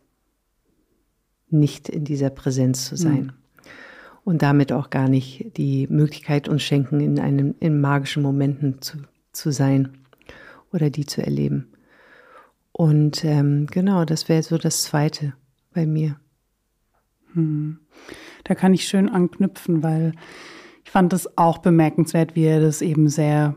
nicht 1.51 1.89
in 1.89 2.05
dieser 2.05 2.31
Präsenz 2.31 2.85
zu 2.89 2.95
sein. 2.95 3.25
Mhm. 3.25 3.31
Und 4.23 4.41
damit 4.41 4.71
auch 4.71 4.89
gar 4.89 5.09
nicht 5.09 5.57
die 5.57 5.85
Möglichkeit 5.91 6.49
uns 6.49 6.63
schenken, 6.63 6.99
in 7.01 7.19
einem, 7.19 7.53
in 7.59 7.79
magischen 7.79 8.23
Momenten 8.23 8.81
zu, 8.81 8.97
zu 9.31 9.51
sein 9.51 9.89
oder 10.71 10.89
die 10.89 11.05
zu 11.05 11.21
erleben. 11.23 11.72
Und 12.73 13.23
ähm, 13.23 13.67
genau, 13.67 14.03
das 14.03 14.27
wäre 14.27 14.43
so 14.43 14.57
das 14.57 14.81
Zweite 14.81 15.33
bei 15.73 15.85
mir. 15.85 16.19
Hm. 17.33 17.79
Da 18.43 18.55
kann 18.55 18.73
ich 18.73 18.87
schön 18.87 19.09
anknüpfen, 19.09 19.83
weil 19.83 20.13
ich 20.83 20.91
fand 20.91 21.13
es 21.13 21.37
auch 21.37 21.59
bemerkenswert, 21.59 22.35
wie 22.35 22.43
er 22.43 22.59
das 22.59 22.81
eben 22.81 23.07
sehr 23.07 23.55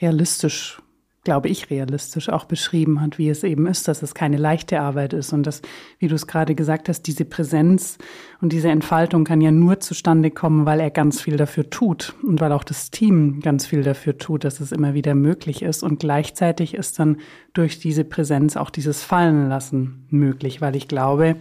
realistisch 0.00 0.80
glaube 1.26 1.48
ich, 1.48 1.70
realistisch 1.70 2.28
auch 2.28 2.44
beschrieben 2.44 3.00
hat, 3.00 3.18
wie 3.18 3.28
es 3.28 3.42
eben 3.42 3.66
ist, 3.66 3.88
dass 3.88 4.00
es 4.00 4.14
keine 4.14 4.36
leichte 4.36 4.80
Arbeit 4.80 5.12
ist. 5.12 5.32
Und 5.32 5.42
dass, 5.42 5.60
wie 5.98 6.06
du 6.06 6.14
es 6.14 6.28
gerade 6.28 6.54
gesagt 6.54 6.88
hast, 6.88 7.02
diese 7.02 7.24
Präsenz 7.24 7.98
und 8.40 8.52
diese 8.52 8.68
Entfaltung 8.68 9.24
kann 9.24 9.40
ja 9.40 9.50
nur 9.50 9.80
zustande 9.80 10.30
kommen, 10.30 10.66
weil 10.66 10.78
er 10.78 10.92
ganz 10.92 11.20
viel 11.20 11.36
dafür 11.36 11.68
tut 11.68 12.14
und 12.22 12.40
weil 12.40 12.52
auch 12.52 12.62
das 12.62 12.92
Team 12.92 13.40
ganz 13.40 13.66
viel 13.66 13.82
dafür 13.82 14.18
tut, 14.18 14.44
dass 14.44 14.60
es 14.60 14.70
immer 14.70 14.94
wieder 14.94 15.16
möglich 15.16 15.62
ist. 15.62 15.82
Und 15.82 15.98
gleichzeitig 15.98 16.74
ist 16.74 17.00
dann 17.00 17.16
durch 17.54 17.80
diese 17.80 18.04
Präsenz 18.04 18.56
auch 18.56 18.70
dieses 18.70 19.02
Fallenlassen 19.02 20.06
möglich, 20.10 20.60
weil 20.60 20.76
ich 20.76 20.86
glaube, 20.86 21.34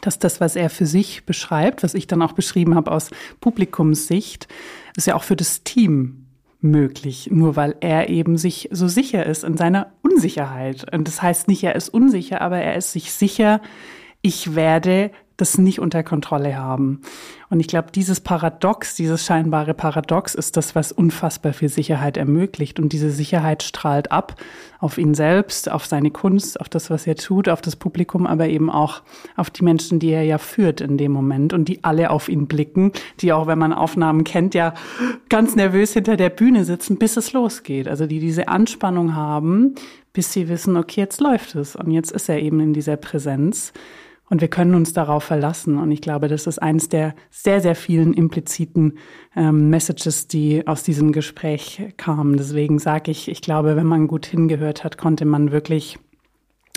dass 0.00 0.18
das, 0.18 0.40
was 0.40 0.56
er 0.56 0.70
für 0.70 0.86
sich 0.86 1.26
beschreibt, 1.26 1.82
was 1.82 1.92
ich 1.92 2.06
dann 2.06 2.22
auch 2.22 2.32
beschrieben 2.32 2.74
habe 2.74 2.92
aus 2.92 3.10
Publikumssicht, 3.40 4.48
ist 4.96 5.06
ja 5.06 5.16
auch 5.16 5.22
für 5.22 5.36
das 5.36 5.64
Team 5.64 6.25
möglich, 6.70 7.28
nur 7.32 7.56
weil 7.56 7.76
er 7.80 8.08
eben 8.08 8.36
sich 8.36 8.68
so 8.70 8.88
sicher 8.88 9.26
ist 9.26 9.44
in 9.44 9.56
seiner 9.56 9.92
Unsicherheit. 10.02 10.92
Und 10.92 11.08
das 11.08 11.22
heißt 11.22 11.48
nicht, 11.48 11.64
er 11.64 11.74
ist 11.74 11.88
unsicher, 11.88 12.40
aber 12.40 12.58
er 12.58 12.76
ist 12.76 12.92
sich 12.92 13.12
sicher, 13.12 13.60
ich 14.22 14.54
werde 14.54 15.10
das 15.36 15.58
nicht 15.58 15.80
unter 15.80 16.02
Kontrolle 16.02 16.56
haben. 16.56 17.00
Und 17.48 17.60
ich 17.60 17.68
glaube, 17.68 17.88
dieses 17.94 18.20
Paradox, 18.20 18.94
dieses 18.94 19.24
scheinbare 19.24 19.74
Paradox 19.74 20.34
ist 20.34 20.56
das, 20.56 20.74
was 20.74 20.92
unfassbar 20.92 21.52
viel 21.52 21.68
Sicherheit 21.68 22.16
ermöglicht. 22.16 22.80
Und 22.80 22.92
diese 22.92 23.10
Sicherheit 23.10 23.62
strahlt 23.62 24.10
ab 24.10 24.36
auf 24.78 24.98
ihn 24.98 25.14
selbst, 25.14 25.70
auf 25.70 25.86
seine 25.86 26.10
Kunst, 26.10 26.60
auf 26.60 26.68
das, 26.68 26.90
was 26.90 27.06
er 27.06 27.16
tut, 27.16 27.48
auf 27.48 27.60
das 27.60 27.76
Publikum, 27.76 28.26
aber 28.26 28.48
eben 28.48 28.70
auch 28.70 29.02
auf 29.36 29.50
die 29.50 29.62
Menschen, 29.62 29.98
die 29.98 30.10
er 30.10 30.22
ja 30.22 30.38
führt 30.38 30.80
in 30.80 30.98
dem 30.98 31.12
Moment 31.12 31.52
und 31.52 31.68
die 31.68 31.84
alle 31.84 32.10
auf 32.10 32.28
ihn 32.28 32.46
blicken, 32.46 32.92
die 33.20 33.32
auch, 33.32 33.46
wenn 33.46 33.58
man 33.58 33.72
Aufnahmen 33.72 34.24
kennt, 34.24 34.54
ja 34.54 34.74
ganz 35.28 35.54
nervös 35.54 35.92
hinter 35.92 36.16
der 36.16 36.30
Bühne 36.30 36.64
sitzen, 36.64 36.98
bis 36.98 37.16
es 37.16 37.32
losgeht. 37.32 37.88
Also 37.88 38.06
die 38.06 38.20
diese 38.20 38.48
Anspannung 38.48 39.14
haben, 39.14 39.74
bis 40.12 40.32
sie 40.32 40.48
wissen, 40.48 40.76
okay, 40.76 41.02
jetzt 41.02 41.20
läuft 41.20 41.54
es 41.54 41.76
und 41.76 41.90
jetzt 41.90 42.10
ist 42.10 42.28
er 42.28 42.40
eben 42.40 42.58
in 42.60 42.72
dieser 42.72 42.96
Präsenz. 42.96 43.72
Und 44.28 44.40
wir 44.40 44.48
können 44.48 44.74
uns 44.74 44.92
darauf 44.92 45.24
verlassen. 45.24 45.78
Und 45.78 45.92
ich 45.92 46.00
glaube, 46.00 46.28
das 46.28 46.46
ist 46.46 46.60
eines 46.60 46.88
der 46.88 47.14
sehr, 47.30 47.60
sehr 47.60 47.76
vielen 47.76 48.12
impliziten 48.12 48.98
ähm, 49.36 49.70
Messages, 49.70 50.26
die 50.26 50.66
aus 50.66 50.82
diesem 50.82 51.12
Gespräch 51.12 51.94
kamen. 51.96 52.36
Deswegen 52.36 52.78
sage 52.78 53.10
ich, 53.10 53.28
ich 53.28 53.40
glaube, 53.40 53.76
wenn 53.76 53.86
man 53.86 54.08
gut 54.08 54.26
hingehört 54.26 54.82
hat, 54.82 54.98
konnte 54.98 55.24
man 55.24 55.52
wirklich 55.52 55.98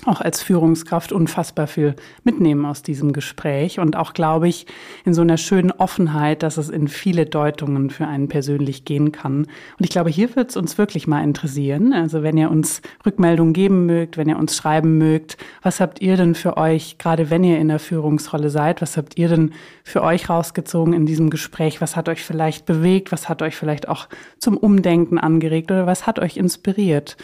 auch 0.05 0.21
als 0.21 0.41
Führungskraft 0.41 1.11
unfassbar 1.11 1.67
viel 1.67 1.95
mitnehmen 2.23 2.65
aus 2.65 2.81
diesem 2.83 3.13
Gespräch 3.13 3.79
und 3.79 3.95
auch, 3.95 4.13
glaube 4.13 4.47
ich, 4.47 4.65
in 5.05 5.13
so 5.13 5.21
einer 5.21 5.37
schönen 5.37 5.71
Offenheit, 5.71 6.43
dass 6.43 6.57
es 6.57 6.69
in 6.69 6.87
viele 6.87 7.25
Deutungen 7.25 7.89
für 7.89 8.07
einen 8.07 8.27
persönlich 8.27 8.85
gehen 8.85 9.11
kann. 9.11 9.39
Und 9.43 9.83
ich 9.83 9.89
glaube, 9.89 10.09
hier 10.09 10.35
wird 10.35 10.51
es 10.51 10.57
uns 10.57 10.77
wirklich 10.77 11.07
mal 11.07 11.23
interessieren. 11.23 11.93
Also 11.93 12.23
wenn 12.23 12.37
ihr 12.37 12.49
uns 12.49 12.81
Rückmeldungen 13.05 13.53
geben 13.53 13.85
mögt, 13.85 14.17
wenn 14.17 14.29
ihr 14.29 14.37
uns 14.37 14.55
schreiben 14.55 14.97
mögt, 14.97 15.37
was 15.61 15.79
habt 15.79 16.01
ihr 16.01 16.17
denn 16.17 16.35
für 16.35 16.57
euch, 16.57 16.97
gerade 16.97 17.29
wenn 17.29 17.43
ihr 17.43 17.59
in 17.59 17.67
der 17.67 17.79
Führungsrolle 17.79 18.49
seid, 18.49 18.81
was 18.81 18.97
habt 18.97 19.17
ihr 19.17 19.27
denn 19.27 19.53
für 19.83 20.03
euch 20.03 20.29
rausgezogen 20.29 20.93
in 20.93 21.05
diesem 21.05 21.29
Gespräch? 21.29 21.81
Was 21.81 21.95
hat 21.95 22.09
euch 22.09 22.23
vielleicht 22.23 22.65
bewegt? 22.65 23.11
Was 23.11 23.29
hat 23.29 23.41
euch 23.41 23.55
vielleicht 23.55 23.87
auch 23.87 24.07
zum 24.37 24.57
Umdenken 24.57 25.17
angeregt 25.17 25.71
oder 25.71 25.85
was 25.85 26.07
hat 26.07 26.19
euch 26.19 26.37
inspiriert? 26.37 27.17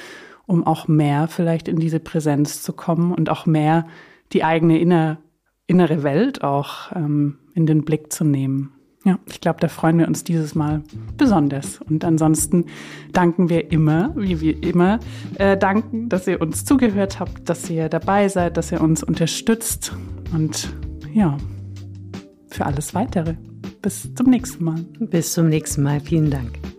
Um 0.48 0.66
auch 0.66 0.88
mehr 0.88 1.28
vielleicht 1.28 1.68
in 1.68 1.78
diese 1.78 2.00
Präsenz 2.00 2.62
zu 2.62 2.74
kommen 2.74 3.14
und 3.14 3.30
auch 3.30 3.46
mehr 3.46 3.88
die 4.34 4.44
eigene 4.44 4.80
inner, 4.80 5.20
innere 5.68 6.04
Welt 6.04 6.44
auch 6.44 6.92
ähm, 6.96 7.40
in 7.54 7.66
den 7.66 7.86
Blick 7.86 8.12
zu 8.12 8.24
nehmen. 8.24 8.72
Ja, 9.06 9.20
ich 9.28 9.40
glaube, 9.40 9.60
da 9.60 9.68
freuen 9.68 10.00
wir 10.00 10.08
uns 10.08 10.24
dieses 10.24 10.56
Mal 10.56 10.82
besonders. 11.16 11.80
Und 11.80 12.04
ansonsten 12.04 12.66
danken 13.14 13.50
wir 13.50 13.72
immer, 13.72 14.12
wie 14.16 14.42
wir 14.42 14.64
immer 14.64 15.00
äh, 15.36 15.56
danken, 15.56 16.10
dass 16.10 16.28
ihr 16.28 16.42
uns 16.42 16.66
zugehört 16.66 17.20
habt, 17.20 17.48
dass 17.48 17.70
ihr 17.70 17.88
dabei 17.88 18.28
seid, 18.30 18.58
dass 18.58 18.72
ihr 18.72 18.82
uns 18.82 19.04
unterstützt 19.04 19.96
und 20.34 20.74
ja, 21.14 21.38
für 22.50 22.66
alles 22.66 22.96
weitere. 22.96 23.36
Bis 23.84 24.12
zum 24.16 24.32
nächsten 24.32 24.64
Mal. 24.64 24.84
Bis 25.00 25.34
zum 25.34 25.50
nächsten 25.50 25.84
Mal. 25.84 26.00
Vielen 26.00 26.32
Dank. 26.32 26.75